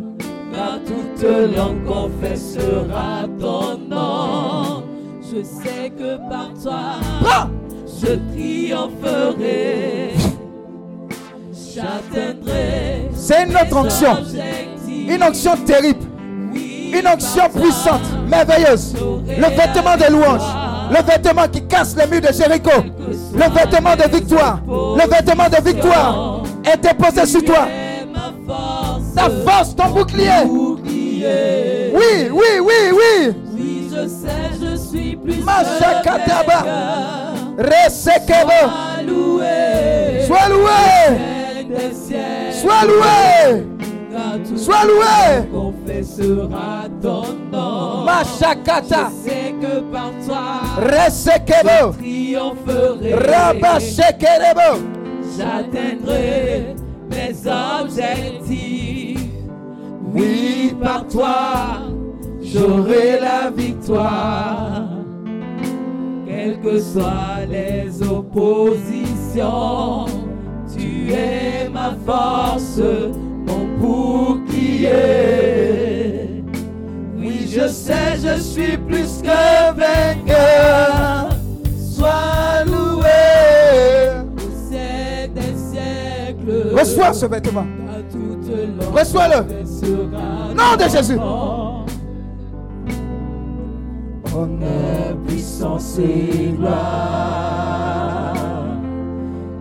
Car 0.53 0.79
toute 0.85 1.57
langue 1.57 1.85
confessera 1.87 3.23
ton 3.41 3.79
nom. 3.79 4.83
Je 5.23 5.43
sais 5.43 5.89
que 5.99 6.19
par 6.29 6.53
toi, 6.63 7.01
je 7.87 8.13
triompherai. 8.35 10.11
J'atteindrai 11.75 13.09
c'est 13.15 13.45
une 13.45 13.57
autre 13.57 13.77
onction. 13.77 14.17
Une 14.87 15.23
onction 15.23 15.57
terrible. 15.65 16.14
Une 16.95 17.09
onction 17.09 17.49
puissante, 17.51 18.03
merveilleuse. 18.29 18.95
Le 19.27 19.49
vêtement 19.57 19.97
de 19.97 20.05
louange. 20.13 20.43
Le 20.91 21.03
vêtement 21.03 21.49
qui 21.49 21.67
casse 21.67 21.97
les 21.97 22.07
murs 22.07 22.21
de 22.21 22.33
Jéricho. 22.33 22.85
Le 23.35 23.51
vêtement 23.53 23.97
de 23.97 24.05
victoire. 24.17 24.61
Le 24.67 25.09
vêtement 25.11 25.49
de 25.49 25.61
victoire 25.69 26.43
est 26.65 26.77
déposé 26.77 27.27
sur 27.27 27.43
toi. 27.45 27.67
Ta 29.17 29.29
force, 29.45 29.75
ton 29.75 29.89
bouclier. 29.91 30.45
Oui, 30.47 32.29
oui, 32.31 32.61
oui, 32.61 32.93
oui. 32.93 33.35
Oui, 33.53 33.89
je 33.91 34.07
sais, 34.09 34.53
je 34.61 34.77
suis 34.77 35.17
plus. 35.17 35.43
Sois 35.43 35.65
loué. 39.03 40.23
Sois 40.27 40.49
loué. 40.49 40.85
Sois 42.53 42.85
loué. 42.87 43.65
Sois 44.57 44.85
loué. 44.85 45.49
confessera 45.53 46.89
ton 47.03 47.25
nom. 47.53 48.05
Machakata. 48.05 49.11
C'est 49.25 49.53
que 49.61 49.81
par 49.93 50.11
toi, 50.27 50.47
Resekebo. 50.79 51.93
triompherai. 51.99 53.13
J'atteindrai 55.37 56.77
mes 57.11 57.35
objectifs. 57.83 59.21
Oui, 60.15 60.75
par 60.81 61.03
toi, 61.09 61.35
j'aurai 62.41 63.19
la 63.21 63.51
victoire. 63.51 64.89
Quelles 66.25 66.61
que 66.61 66.79
soient 66.79 67.45
les 67.51 68.01
oppositions, 68.03 70.07
tu 70.73 71.11
es 71.13 71.69
ma 71.69 71.95
force, 72.07 72.81
mon 73.47 73.65
bouclier. 73.79 74.91
Oui, 77.17 77.47
je 77.51 77.67
sais, 77.69 78.17
je 78.23 78.39
suis 78.41 78.77
plus 78.77 79.23
que 79.23 79.73
vainqueur. 79.75 81.29
Sois 81.79 82.65
loué. 82.67 84.23
C'est 84.69 85.29
des 85.35 85.57
siècles. 85.57 86.75
Reçois 86.79 87.13
ce 87.13 87.27
vêtement. 87.27 87.67
Reçois-le. 88.93 89.41
Nom 90.55 90.77
de 90.79 90.89
Jésus. 90.91 91.19
Honneur, 94.37 95.17
puissance 95.27 95.99
et 95.99 96.53
gloire. 96.59 98.35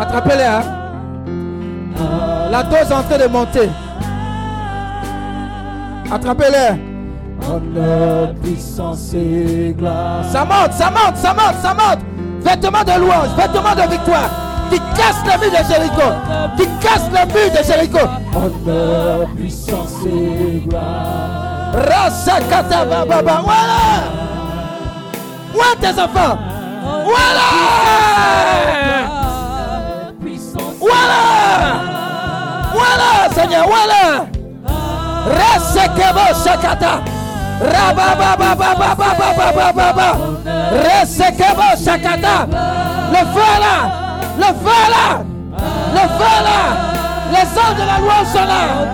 Attrapez-les, 0.00 0.44
hein. 0.44 0.62
La 2.50 2.62
dose 2.62 2.92
en 2.92 3.02
train 3.02 3.18
de 3.18 3.26
monter. 3.30 3.68
Attrapez-les. 6.10 6.78
Puissance. 8.42 9.14
Ça 10.32 10.44
monte, 10.44 10.72
ça 10.72 10.90
monte, 10.90 11.16
ça 11.16 11.34
monte, 11.34 11.56
ça 11.60 11.74
monte. 11.74 11.98
Vêtements 12.40 12.84
de 12.84 13.00
louange, 13.00 13.28
vêtements 13.36 13.74
de 13.74 13.90
victoire. 13.90 14.47
Qui 14.70 14.78
casse 14.96 15.22
le 15.24 15.34
mur 15.40 15.50
de 15.50 15.62
Jéricho. 15.68 16.08
Qui 16.56 16.64
casse 16.80 17.06
le 17.12 17.22
mur 17.32 17.48
de 17.50 17.60
Jéricho. 17.64 18.02
Honneur, 18.34 19.18
puissance 19.36 19.96
et 20.06 20.62
gloire. 20.66 21.72
Rasakata 21.72 22.84
baba. 22.84 23.18
Voilà. 23.44 23.82
Où 25.54 25.60
est 25.60 25.78
tes 25.80 25.94
enfants? 26.00 26.36
Voilà. 27.04 27.48
Voilà. 30.80 31.22
Voilà, 32.72 33.10
Seigneur, 33.34 33.64
voilà. 33.66 34.02
Resekebo 35.26 36.26
shakata. 36.44 36.92
Rabababababababababa. 37.60 40.08
Resekebo 40.72 41.68
shakata. 41.84 42.36
Le 43.10 43.22
feu 43.32 43.52
là. 43.60 43.74
Le 44.38 44.44
feu 44.44 44.82
là 44.94 45.22
Le 45.92 46.08
feu 46.18 46.44
là 46.44 46.88
les 47.30 47.60
anges 47.60 47.76
de 47.76 47.86
la 47.86 47.98
loi 47.98 48.24
sont 48.32 48.44
là. 48.44 48.88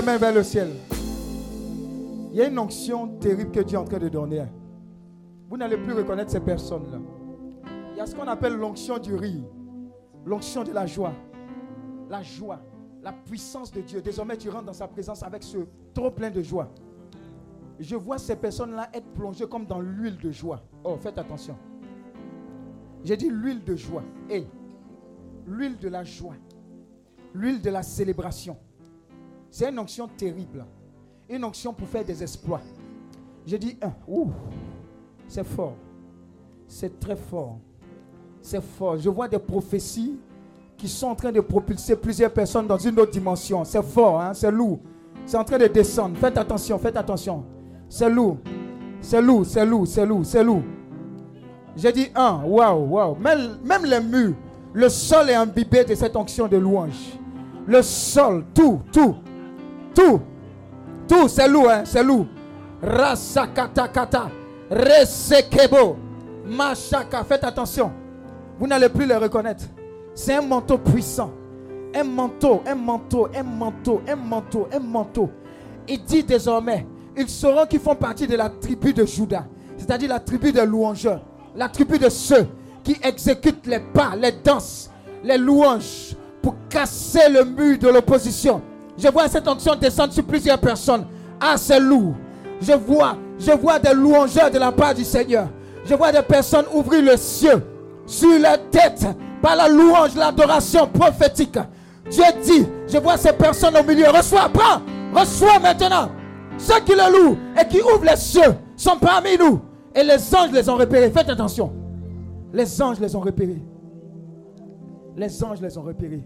Les 0.00 0.06
mains 0.06 0.16
vers 0.16 0.34
le 0.34 0.42
ciel. 0.42 0.70
Il 2.32 2.36
y 2.36 2.40
a 2.40 2.48
une 2.48 2.58
onction 2.58 3.18
terrible 3.18 3.50
que 3.50 3.60
Dieu 3.60 3.76
est 3.76 3.80
en 3.80 3.84
train 3.84 3.98
de 3.98 4.08
donner. 4.08 4.44
Vous 5.48 5.56
n'allez 5.56 5.76
plus 5.76 5.92
reconnaître 5.92 6.30
ces 6.30 6.40
personnes-là. 6.40 6.98
Il 7.92 7.98
y 7.98 8.00
a 8.00 8.06
ce 8.06 8.14
qu'on 8.14 8.26
appelle 8.26 8.54
l'onction 8.54 8.98
du 8.98 9.14
rire, 9.14 9.42
l'onction 10.24 10.64
de 10.64 10.72
la 10.72 10.86
joie. 10.86 11.12
La 12.08 12.22
joie, 12.22 12.60
la 13.02 13.12
puissance 13.12 13.70
de 13.72 13.82
Dieu. 13.82 14.00
Désormais, 14.00 14.36
tu 14.36 14.48
rentres 14.48 14.64
dans 14.64 14.72
sa 14.72 14.88
présence 14.88 15.22
avec 15.22 15.42
ce 15.42 15.58
trop 15.92 16.10
plein 16.10 16.30
de 16.30 16.42
joie. 16.42 16.72
Je 17.78 17.96
vois 17.96 18.18
ces 18.18 18.36
personnes-là 18.36 18.88
être 18.94 19.08
plongées 19.12 19.46
comme 19.46 19.66
dans 19.66 19.80
l'huile 19.80 20.16
de 20.18 20.30
joie. 20.30 20.62
Oh, 20.82 20.96
faites 20.98 21.18
attention. 21.18 21.56
J'ai 23.04 23.16
dit 23.16 23.28
l'huile 23.28 23.64
de 23.64 23.76
joie. 23.76 24.02
Et 24.28 24.46
l'huile 25.46 25.78
de 25.78 25.88
la 25.88 26.04
joie. 26.04 26.36
L'huile 27.34 27.60
de 27.60 27.70
la 27.70 27.82
célébration. 27.82 28.56
C'est 29.50 29.68
une 29.68 29.78
onction 29.78 30.08
terrible. 30.08 30.64
Une 31.28 31.44
onction 31.44 31.72
pour 31.72 31.88
faire 31.88 32.04
des 32.04 32.22
exploits. 32.22 32.60
J'ai 33.46 33.58
dit 33.58 33.76
un. 33.82 33.92
Ouh, 34.06 34.30
c'est 35.26 35.44
fort. 35.44 35.74
C'est 36.66 37.00
très 37.00 37.16
fort. 37.16 37.58
C'est 38.40 38.62
fort. 38.62 38.98
Je 38.98 39.08
vois 39.08 39.28
des 39.28 39.38
prophéties 39.38 40.18
qui 40.76 40.88
sont 40.88 41.08
en 41.08 41.14
train 41.14 41.32
de 41.32 41.40
propulser 41.40 41.96
plusieurs 41.96 42.32
personnes 42.32 42.66
dans 42.66 42.78
une 42.78 42.98
autre 42.98 43.10
dimension. 43.10 43.64
C'est 43.64 43.82
fort, 43.82 44.20
hein? 44.20 44.32
c'est 44.34 44.50
lourd. 44.50 44.78
C'est 45.26 45.36
en 45.36 45.44
train 45.44 45.58
de 45.58 45.66
descendre. 45.66 46.16
Faites 46.16 46.38
attention, 46.38 46.78
faites 46.78 46.96
attention. 46.96 47.44
C'est 47.88 48.08
lourd. 48.08 48.38
C'est 49.00 49.20
lourd, 49.20 49.44
c'est 49.46 49.66
lourd, 49.66 49.86
c'est 49.86 50.06
lourd, 50.06 50.24
c'est 50.24 50.44
lourd. 50.44 50.62
J'ai 51.76 51.92
dit 51.92 52.08
un. 52.14 52.42
Waouh, 52.44 52.86
waouh. 52.88 53.16
Même, 53.16 53.58
même 53.64 53.84
les 53.84 54.00
murs, 54.00 54.34
le 54.72 54.88
sol 54.88 55.30
est 55.30 55.34
imbibé 55.34 55.84
de 55.84 55.94
cette 55.94 56.16
onction 56.16 56.46
de 56.46 56.56
louange. 56.56 57.18
Le 57.66 57.82
sol, 57.82 58.44
tout, 58.54 58.80
tout, 58.92 59.16
tout, 59.94 60.20
tout, 61.08 61.28
c'est 61.28 61.48
lourd, 61.48 61.70
hein? 61.70 61.82
c'est 61.84 62.02
lourd. 62.02 62.26
Rasakatakata, 62.82 64.30
Resekebo, 64.70 65.96
Machaka. 66.46 67.24
Faites 67.24 67.44
attention. 67.44 67.92
Vous 68.58 68.66
n'allez 68.66 68.88
plus 68.88 69.06
le 69.06 69.16
reconnaître. 69.16 69.64
C'est 70.14 70.34
un 70.34 70.42
manteau 70.42 70.78
puissant. 70.78 71.32
Un 71.94 72.04
manteau, 72.04 72.62
un 72.66 72.74
manteau, 72.74 73.28
un 73.34 73.42
manteau, 73.42 74.00
un 74.06 74.16
manteau, 74.16 74.68
un 74.72 74.78
manteau. 74.78 75.30
Il 75.88 76.04
dit 76.04 76.22
désormais, 76.22 76.86
ils 77.16 77.28
sauront 77.28 77.66
qu'ils 77.66 77.80
font 77.80 77.96
partie 77.96 78.26
de 78.26 78.36
la 78.36 78.48
tribu 78.48 78.92
de 78.92 79.04
Judas, 79.04 79.44
c'est-à-dire 79.76 80.08
la 80.08 80.20
tribu 80.20 80.52
des 80.52 80.64
louangeurs, 80.64 81.22
la 81.56 81.68
tribu 81.68 81.98
de 81.98 82.08
ceux 82.08 82.46
qui 82.84 82.96
exécutent 83.02 83.66
les 83.66 83.80
pas, 83.80 84.14
les 84.16 84.32
danses, 84.32 84.90
les 85.24 85.36
louanges 85.36 86.14
pour 86.40 86.54
casser 86.68 87.28
le 87.28 87.44
mur 87.44 87.78
de 87.78 87.88
l'opposition. 87.88 88.62
Je 89.00 89.08
vois 89.08 89.28
cette 89.28 89.48
onction 89.48 89.74
descendre 89.74 90.12
sur 90.12 90.24
plusieurs 90.24 90.58
personnes. 90.58 91.06
Ah, 91.40 91.54
c'est 91.56 91.80
lourd. 91.80 92.14
Je 92.60 92.72
vois, 92.72 93.16
je 93.38 93.52
vois 93.52 93.78
des 93.78 93.94
louangeurs 93.94 94.50
de 94.50 94.58
la 94.58 94.70
part 94.70 94.94
du 94.94 95.04
Seigneur. 95.04 95.48
Je 95.86 95.94
vois 95.94 96.12
des 96.12 96.20
personnes 96.20 96.66
ouvrir 96.74 97.02
le 97.02 97.16
ciel 97.16 97.62
sur 98.04 98.38
leur 98.38 98.58
tête 98.70 99.06
par 99.40 99.56
la 99.56 99.68
louange, 99.68 100.14
l'adoration 100.14 100.86
prophétique. 100.86 101.58
Dieu 102.10 102.24
dit, 102.42 102.66
je 102.86 102.98
vois 102.98 103.16
ces 103.16 103.32
personnes 103.32 103.76
au 103.78 103.82
milieu. 103.82 104.10
Reçois, 104.10 104.50
prends, 104.52 104.82
reçois 105.18 105.58
maintenant. 105.58 106.10
Ceux 106.58 106.80
qui 106.80 106.92
le 106.92 107.10
louent 107.10 107.38
et 107.58 107.66
qui 107.66 107.80
ouvrent 107.80 108.04
les 108.04 108.16
cieux 108.16 108.54
sont 108.76 108.98
parmi 109.00 109.38
nous. 109.38 109.62
Et 109.94 110.02
les 110.02 110.34
anges 110.34 110.52
les 110.52 110.68
ont 110.68 110.76
repérés. 110.76 111.10
Faites 111.10 111.30
attention. 111.30 111.72
Les 112.52 112.82
anges 112.82 113.00
les 113.00 113.16
ont 113.16 113.20
repérés. 113.20 113.62
Les 115.16 115.42
anges 115.42 115.62
les 115.62 115.78
ont 115.78 115.82
repérés. 115.82 116.22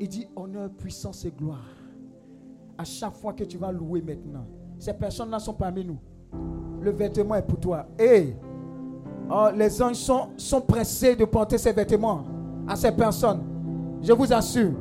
Il 0.00 0.08
dit 0.08 0.26
honneur, 0.34 0.70
puissance 0.70 1.24
et 1.24 1.30
gloire. 1.30 1.68
À 2.76 2.84
chaque 2.84 3.14
fois 3.14 3.32
que 3.32 3.44
tu 3.44 3.56
vas 3.56 3.70
louer 3.70 4.02
maintenant, 4.02 4.46
ces 4.78 4.92
personnes-là 4.92 5.38
sont 5.38 5.54
parmi 5.54 5.84
nous. 5.84 5.98
Le 6.80 6.90
vêtement 6.90 7.36
est 7.36 7.46
pour 7.46 7.60
toi. 7.60 7.86
Et 7.98 8.34
oh, 9.30 9.48
les 9.54 9.80
anges 9.80 9.96
sont, 9.96 10.60
pressés 10.60 11.14
de 11.14 11.24
porter 11.24 11.58
ces 11.58 11.72
vêtements 11.72 12.24
à 12.66 12.76
ces 12.76 12.90
personnes. 12.92 13.42
Je 14.02 14.12
vous 14.12 14.32
assure. 14.32 14.72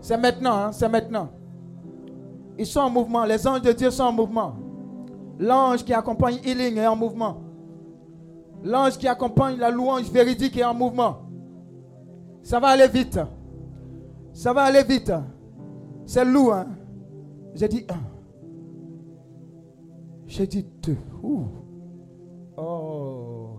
C'est 0.00 0.16
maintenant, 0.16 0.54
hein, 0.54 0.72
c'est 0.72 0.88
maintenant. 0.88 1.28
Ils 2.56 2.66
sont 2.66 2.80
en 2.80 2.90
mouvement. 2.90 3.24
Les 3.24 3.46
anges 3.46 3.62
de 3.62 3.72
Dieu 3.72 3.90
sont 3.90 4.04
en 4.04 4.12
mouvement. 4.12 4.54
L'ange 5.38 5.84
qui 5.84 5.92
accompagne 5.92 6.38
Healing 6.44 6.76
est 6.76 6.86
en 6.86 6.96
mouvement. 6.96 7.42
L'ange 8.64 8.96
qui 8.98 9.06
accompagne 9.06 9.56
la 9.58 9.70
louange 9.70 10.10
véridique 10.10 10.56
est 10.56 10.64
en 10.64 10.74
mouvement. 10.74 11.18
Ça 12.42 12.58
va 12.58 12.68
aller 12.68 12.88
vite. 12.88 13.18
Ça 14.38 14.52
va 14.52 14.62
aller 14.62 14.84
vite. 14.84 15.10
C'est 16.06 16.24
lourd. 16.24 16.54
Hein? 16.54 16.68
J'ai 17.54 17.66
dit 17.66 17.84
un. 17.88 17.98
J'ai 20.28 20.46
dit 20.46 20.64
deux. 20.80 20.96
Ouh. 21.24 21.46
Oh. 22.56 23.58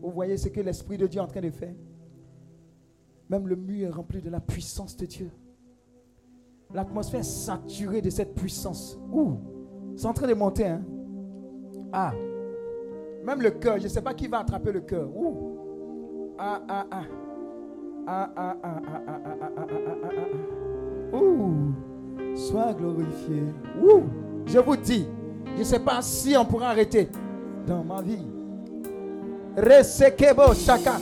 Vous 0.00 0.12
voyez 0.12 0.36
ce 0.36 0.48
que 0.48 0.60
l'Esprit 0.60 0.96
de 0.96 1.08
Dieu 1.08 1.20
est 1.20 1.24
en 1.24 1.26
train 1.26 1.40
de 1.40 1.50
faire? 1.50 1.74
Même 3.28 3.48
le 3.48 3.56
mur 3.56 3.88
est 3.88 3.90
rempli 3.90 4.22
de 4.22 4.30
la 4.30 4.38
puissance 4.38 4.96
de 4.96 5.06
Dieu. 5.06 5.32
L'atmosphère 6.72 7.18
est 7.18 7.24
saturée 7.24 8.00
de 8.00 8.10
cette 8.10 8.32
puissance. 8.36 8.96
Ouh. 9.12 9.38
C'est 9.96 10.06
en 10.06 10.12
train 10.12 10.28
de 10.28 10.34
monter. 10.34 10.68
Hein? 10.68 10.84
Ah. 11.92 12.12
Même 13.26 13.42
le 13.42 13.50
cœur. 13.50 13.78
Je 13.78 13.84
ne 13.84 13.88
sais 13.88 14.02
pas 14.02 14.14
qui 14.14 14.28
va 14.28 14.38
attraper 14.38 14.70
le 14.70 14.82
cœur. 14.82 15.10
Ouh. 15.16 16.36
Ah, 16.38 16.62
ah, 16.68 16.86
ah 16.92 17.23
ah. 18.06 18.28
Ouh, 21.12 21.72
sois 22.36 22.72
glorifié. 22.74 23.42
Ouh, 23.82 24.02
je 24.46 24.58
vous 24.58 24.76
dis, 24.76 25.06
je 25.54 25.60
ne 25.60 25.64
sais 25.64 25.78
pas 25.78 26.02
si 26.02 26.36
on 26.36 26.44
pourra 26.44 26.68
arrêter 26.70 27.08
dans 27.66 27.84
ma 27.84 28.02
vie. 28.02 28.26
Resekebo 29.56 30.54
chaka. 30.54 30.98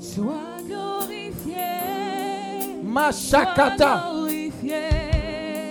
Sois 0.00 0.62
glorifié. 0.66 1.54
Ma 2.82 3.06
Machakata. 3.08 4.12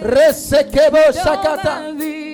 Resekebo 0.02 0.98
chakata. 1.14 2.25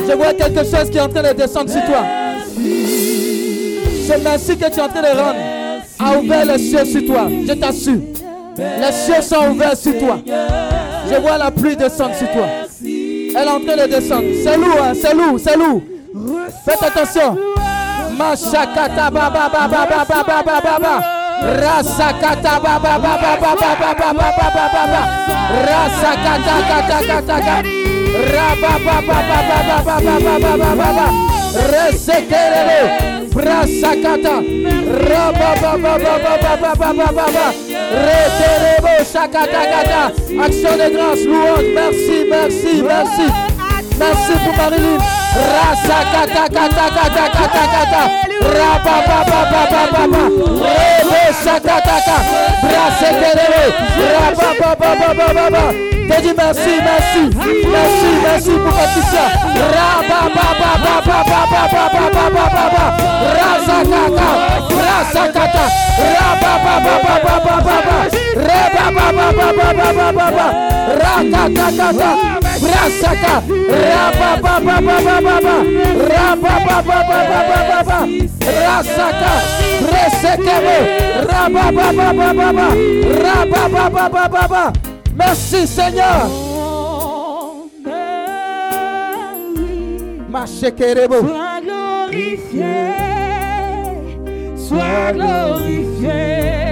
Je 0.08 0.14
vois 0.14 0.34
quelque 0.34 0.64
chose 0.64 0.90
qui 0.90 0.98
est 0.98 1.02
en 1.02 1.10
train 1.10 1.24
de 1.24 1.34
descendre 1.34 1.70
sur 1.70 1.84
toi. 1.86 2.04
Ce 2.56 4.20
merci 4.24 4.58
que 4.58 4.70
tu 4.70 4.80
es 4.80 4.82
en 4.82 4.88
train 4.90 5.02
de 5.02 5.18
rendre 5.18 5.36
a 6.00 6.18
ouvert 6.18 6.46
les 6.46 6.58
cieux 6.58 6.86
sur 6.86 7.06
toi. 7.06 7.28
Je 7.48 7.54
t'assure. 7.54 8.02
Les 8.58 8.92
cieux 8.92 9.22
sont 9.22 9.50
ouverts 9.52 9.78
sur 9.78 9.98
toi. 9.98 10.20
Je 11.10 11.16
vois 11.22 11.38
la 11.38 11.52
pluie 11.52 11.76
descendre 11.76 12.16
sur 12.16 12.32
toi. 12.32 12.48
Elle 12.84 13.36
est 13.36 13.50
en 13.50 13.60
train 13.60 13.88
de 13.88 13.92
descendre. 13.92 14.26
C'est 14.44 14.58
lourd, 14.58 14.78
hein. 14.82 14.94
c'est 15.00 15.14
lourd, 15.14 15.40
c'est 15.40 15.56
lourd. 15.56 15.82
Faites 16.66 16.84
attention. 16.84 17.38
Resekerele. 31.54 32.80
Brasakata. 33.34 34.36
Ra 35.10 35.32
ba 35.32 35.52
ba 35.62 35.72
ba 35.78 35.94
ba 35.98 36.14
ba 36.22 36.34
ba 36.38 36.54
ba 36.62 36.72
ba 36.76 36.90
ba 36.94 37.08
ba 37.18 37.26
ba. 37.34 37.46
Reterebo 38.06 38.94
shakata 39.12 39.62
kata. 39.72 40.02
Action 40.46 40.78
de 40.78 40.88
grâce, 40.94 41.26
louange. 41.26 41.74
Merci, 41.74 42.18
merci, 42.30 42.74
merci. 42.82 43.28
Merci 43.98 44.34
pour 44.44 44.56
Marilyn. 44.58 45.00
Rasakata 45.34 46.44
kata 46.54 46.86
kata 46.98 47.26
kata 47.34 47.64
kata. 47.74 48.04
Raba 48.42 48.96
ba 49.08 49.20
ba 49.30 49.42
ba 49.52 49.62
ba 49.72 49.84
ba 49.94 50.04
ba. 50.14 50.24
Rebe 50.62 51.24
shakata 51.44 51.98
kata. 52.06 52.18
Brasekerele. 52.62 53.64
Raba 54.14 54.54
Pede 56.08 56.34
Messi, 56.34 56.74
Messi, 56.86 57.22
Messi, 57.74 58.10
Messi 58.24 58.52
pro 58.52 58.72
Patrícia. 58.72 59.26
Razakata, 63.34 64.30
razakata, 64.84 65.66
rabababababababa, 66.14 67.98
rebababababababa, 68.48 70.48
ratatatata, 71.02 72.10
braçaca, 72.64 73.34
rababababababa, 73.84 75.56
rababababababa, 76.12 78.00
braçaca, 78.40 79.32
recebeu, 79.92 80.84
rababababababa, 81.30 82.68
rababababababa. 83.24 84.64
Merci 85.16 85.68
Seigneur. 85.68 86.28
Sois 91.20 91.62
glorifié, 91.62 92.76
sois 94.58 95.12
glorifié. 95.14 96.63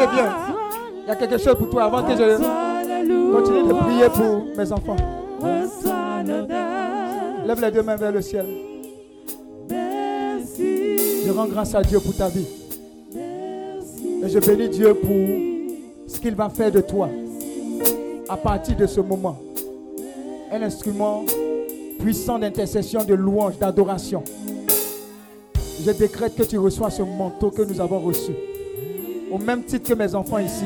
Il 0.00 1.08
y 1.08 1.10
a 1.10 1.16
quelque 1.16 1.38
chose 1.38 1.56
pour 1.56 1.70
toi 1.70 1.84
avant 1.84 2.02
que 2.04 2.12
je 2.12 2.36
continue 3.32 3.68
de 3.68 3.72
prier 3.72 4.08
pour 4.14 4.44
mes 4.56 4.72
enfants. 4.72 4.96
Lève 7.46 7.60
les 7.60 7.70
deux 7.70 7.82
mains 7.82 7.96
vers 7.96 8.12
le 8.12 8.22
ciel. 8.22 8.46
Je 9.68 11.30
rends 11.32 11.46
grâce 11.46 11.74
à 11.74 11.82
Dieu 11.82 11.98
pour 11.98 12.14
ta 12.14 12.28
vie. 12.28 12.46
Et 14.22 14.28
je 14.28 14.38
bénis 14.38 14.68
Dieu 14.68 14.94
pour 14.94 15.26
ce 16.06 16.20
qu'il 16.20 16.34
va 16.34 16.48
faire 16.48 16.70
de 16.70 16.80
toi 16.80 17.08
à 18.28 18.36
partir 18.36 18.76
de 18.76 18.86
ce 18.86 19.00
moment. 19.00 19.38
un 20.52 20.62
instrument 20.62 21.24
puissant 21.98 22.38
d'intercession, 22.38 23.04
de 23.04 23.14
louange, 23.14 23.58
d'adoration. 23.58 24.22
Je 25.84 25.90
décrète 25.90 26.36
que 26.36 26.44
tu 26.44 26.58
reçois 26.58 26.90
ce 26.90 27.02
manteau 27.02 27.50
que 27.50 27.62
nous 27.62 27.80
avons 27.80 27.98
reçu 27.98 28.32
au 29.30 29.38
même 29.38 29.62
titre 29.64 29.88
que 29.88 29.94
mes 29.94 30.14
enfants 30.14 30.38
ici. 30.38 30.64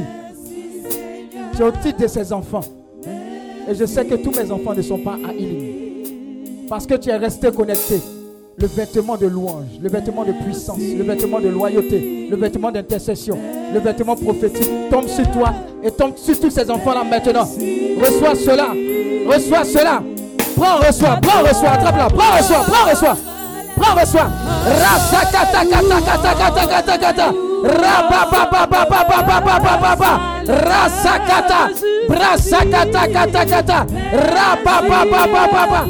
C'est 1.55 1.63
au 1.63 1.71
titre 1.71 1.99
de 2.03 2.07
ces 2.07 2.33
enfants. 2.33 2.65
Et 3.69 3.75
je 3.75 3.85
sais 3.85 4.05
que 4.05 4.15
tous 4.15 4.33
mes 4.33 4.51
enfants 4.51 4.75
ne 4.75 4.83
sont 4.83 4.99
pas 4.99 5.15
à 5.15 5.33
Parce 6.69 6.87
que 6.87 6.95
tu 6.95 7.11
es 7.11 7.17
resté 7.17 7.51
connecté. 7.51 8.01
Le 8.59 8.67
vêtement 8.67 9.17
de 9.17 9.27
louange, 9.27 9.79
le 9.81 9.89
vêtement 9.89 10.25
de 10.25 10.33
puissance, 10.33 10.79
le 10.79 11.03
vêtement 11.05 11.41
de 11.41 11.49
loyauté, 11.49 12.29
le 12.31 12.37
vêtement 12.37 12.71
d'intercession, 12.71 13.39
le 13.73 13.81
vêtement 13.81 14.15
prophétique 14.15 14.69
tombe 14.91 15.09
sur 15.09 15.29
toi 15.31 15.55
et 15.83 15.91
tombe 15.91 16.17
sur 16.19 16.39
tous 16.39 16.51
ces 16.51 16.71
enfants-là 16.71 17.03
maintenant. 17.03 17.45
Reçois 17.45 18.35
cela, 18.35 18.75
reçois 19.27 19.65
cela. 19.65 20.03
Prends, 20.55 20.77
reçois, 20.87 21.19
prends, 21.23 21.43
reçois, 21.43 21.71
attrape-la, 21.71 22.09
prends, 22.09 22.37
reçois, 22.37 22.65
prends, 22.67 22.91
reçois, 22.91 23.17
prends, 23.75 24.01
reçois. 24.01 24.31
Kata, 25.11 25.47
kata, 25.47 26.01
kata, 26.03 26.67
kata, 26.67 26.99
kata. 26.99 27.52
Rasakata, 30.47 31.69
brasakata, 32.09 33.07
kata, 33.47 33.87
rapa, 34.13 34.83
papa, 34.89 35.07
papa, 35.11 35.49
papa. 35.49 35.87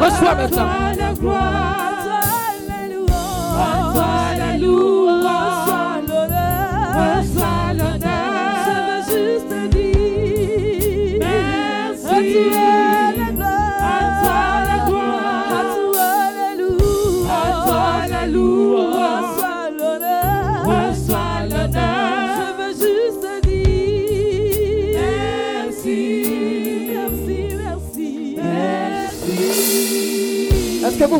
Reçois 0.00 0.34
maintenant. 0.34 0.93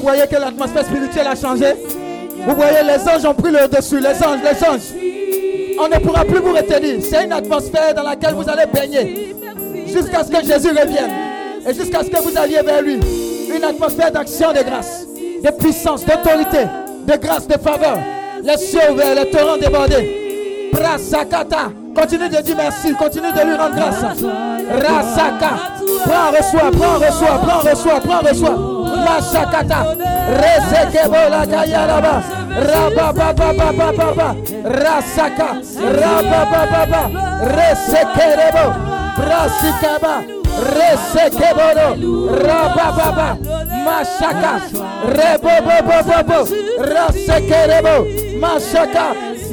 Voyez 0.05 0.27
que 0.27 0.37
l'atmosphère 0.37 0.85
spirituelle 0.85 1.27
a 1.27 1.35
changé 1.35 1.67
Vous 2.47 2.55
voyez, 2.55 2.83
les 2.85 3.09
anges 3.09 3.25
ont 3.25 3.35
pris 3.35 3.51
le 3.51 3.67
dessus, 3.69 4.01
les 4.01 4.23
anges, 4.23 4.41
les 4.43 4.69
anges. 4.69 5.05
On 5.81 5.89
ne 5.89 5.99
pourra 5.99 6.25
plus 6.25 6.39
vous 6.39 6.53
retenir. 6.53 6.97
C'est 7.03 7.25
une 7.25 7.33
atmosphère 7.33 7.95
dans 7.95 8.03
laquelle 8.03 8.35
vous 8.35 8.49
allez 8.49 8.67
baigner 8.73 9.35
jusqu'à 9.87 10.23
ce 10.23 10.31
que 10.31 10.45
Jésus 10.45 10.69
revienne 10.69 11.11
et 11.67 11.75
jusqu'à 11.75 12.01
ce 12.05 12.11
que 12.11 12.21
vous 12.21 12.37
alliez 12.39 12.61
vers 12.63 12.83
lui. 12.83 13.01
Une 13.55 13.65
atmosphère 13.65 14.13
d'action 14.13 14.53
de 14.53 14.63
grâce, 14.63 15.07
de 15.43 15.51
puissance, 15.51 16.05
d'autorité, 16.05 16.67
de 17.07 17.17
grâce, 17.17 17.49
de 17.49 17.55
faveur. 17.55 17.99
Les 18.43 18.59
cieux 18.59 18.91
ouverts, 18.93 19.15
les 19.15 19.31
torrents 19.31 19.57
débordés. 19.57 20.71
Prasakata. 20.73 21.73
Continue 21.95 22.29
de 22.29 22.43
dire 22.43 22.57
merci, 22.57 22.93
continue 22.95 23.33
de 23.33 23.41
lui 23.41 23.55
rendre 23.55 23.75
grâce. 23.77 24.03
Rasaka. 24.71 25.51
Prends, 26.05 26.31
reçois, 26.31 26.71
prends, 26.73 26.99
reçois, 26.99 27.41
prends, 27.47 27.71
reçois, 27.71 28.01
prends, 28.01 28.29
reçois. 28.29 28.74
Mashakata. 29.05 29.81
Rezekebo 30.41 31.21
la 31.31 31.47
kayaraba. 31.47 32.23
Rababababababa. 32.69 34.29
Rasaka. 34.65 35.49
Rababababa. 36.01 37.03
Resekerebo. 37.57 38.67
Brasikaba. 39.19 40.15
Resekebodo. 40.77 41.89
Rabababa. 42.47 43.29
Mashaka. 43.85 44.53
Rebobobobobo. 45.17 46.39
Rasekerebo. 46.95 47.97
Mashaka. 48.41 49.07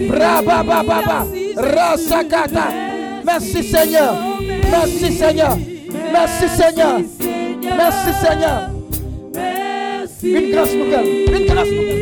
Brababababa. 0.09 1.25
Rasakata. 1.57 2.65
Merci 3.23 3.63
Seigneur. 3.63 4.13
Merci 4.71 5.11
Seigneur. 5.17 5.57
Merci 6.11 6.47
Seigneur. 6.49 7.01
Merci 7.77 8.13
Seigneur. 8.13 8.80
Une 10.23 10.51
grâce 10.51 10.73
nouvelle. 10.73 11.05
Une 11.05 11.45
grâce 11.45 11.69
nouvelle. 11.69 11.97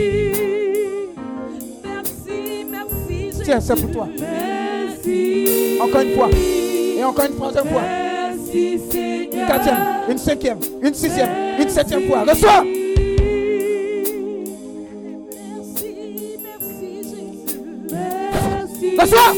Tiens, 3.44 3.60
c'est 3.62 3.76
pour 3.82 3.91
toi. 3.91 4.08
Encore 5.82 6.02
une 6.02 6.14
fois. 6.16 6.30
Et 6.98 7.04
encore 7.04 7.26
une 7.26 7.36
troisième 7.36 7.68
fois. 7.68 7.82
Une 8.54 9.48
quatrième, 9.48 9.78
une 10.10 10.18
cinquième, 10.18 10.60
une 10.82 10.94
sixième, 10.94 11.30
une 11.60 11.70
septième 11.70 12.08
fois. 12.08 12.24
Reçois. 12.24 12.64
Reçois. 19.00 19.34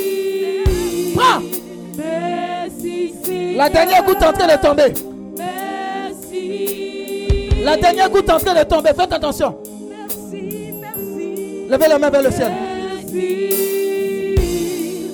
Prends. 1.15 1.41
La 3.55 3.69
dernière 3.69 4.03
goutte 4.03 4.21
est 4.21 4.25
en 4.25 4.33
train 4.33 4.47
de 4.47 4.61
tomber. 4.61 5.10
La 7.63 7.77
dernière 7.77 8.09
goutte 8.09 8.27
est 8.27 8.31
en 8.31 8.39
train 8.39 8.53
de 8.55 8.67
tomber. 8.67 8.89
Faites 8.93 9.13
attention. 9.13 9.61
Levez 11.69 11.87
la 11.87 11.99
main 11.99 12.09
vers 12.09 12.23
le 12.23 12.31
ciel. 12.31 12.51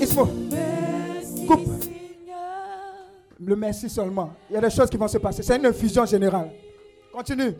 Ismo. 0.01 0.29
Coupe. 1.47 1.67
Le 3.39 3.55
merci 3.55 3.89
seulement. 3.89 4.33
Il 4.49 4.53
y 4.53 4.57
a 4.57 4.61
des 4.61 4.69
choses 4.69 4.89
qui 4.89 4.97
vont 4.97 5.07
se 5.07 5.17
passer. 5.17 5.43
C'est 5.43 5.57
une 5.57 5.65
infusion 5.65 6.05
générale. 6.05 6.51
Continue. 7.13 7.53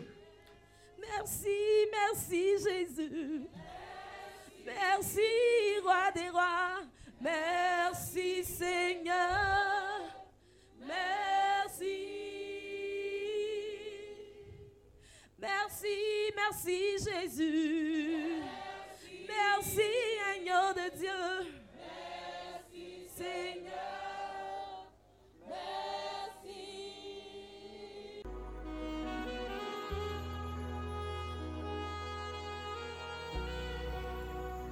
Merci, 0.98 1.48
merci 1.92 2.42
Jésus. 2.58 3.42
Merci, 4.66 5.20
roi 5.82 6.10
des 6.14 6.28
rois. 6.30 6.82
Merci 7.20 8.44
Seigneur. 8.44 9.14
Merci. 10.80 12.27
Merci, 15.40 15.86
merci 16.34 16.98
Jésus. 16.98 18.42
Merci, 19.28 19.80
agneau 20.34 20.72
de 20.74 20.98
Dieu. 20.98 21.52
Merci 21.76 23.08
Seigneur. 23.16 24.90
Merci. 25.46 26.58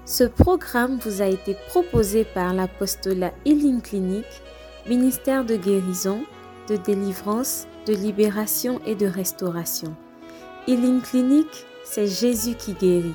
Ce 0.04 0.24
programme 0.24 0.98
vous 0.98 1.22
a 1.22 1.26
été 1.26 1.54
proposé 1.68 2.24
par 2.24 2.52
l'apostolat 2.52 3.32
Healing 3.44 3.82
Clinic, 3.82 4.26
ministère 4.88 5.44
de 5.44 5.54
guérison, 5.54 6.24
de 6.68 6.74
délivrance, 6.74 7.68
de 7.86 7.94
libération 7.94 8.80
et 8.84 8.96
de 8.96 9.06
restauration. 9.06 9.96
Healing 10.68 11.00
Clinic, 11.00 11.46
c'est 11.84 12.08
Jésus 12.08 12.56
qui 12.56 12.72
guérit. 12.72 13.14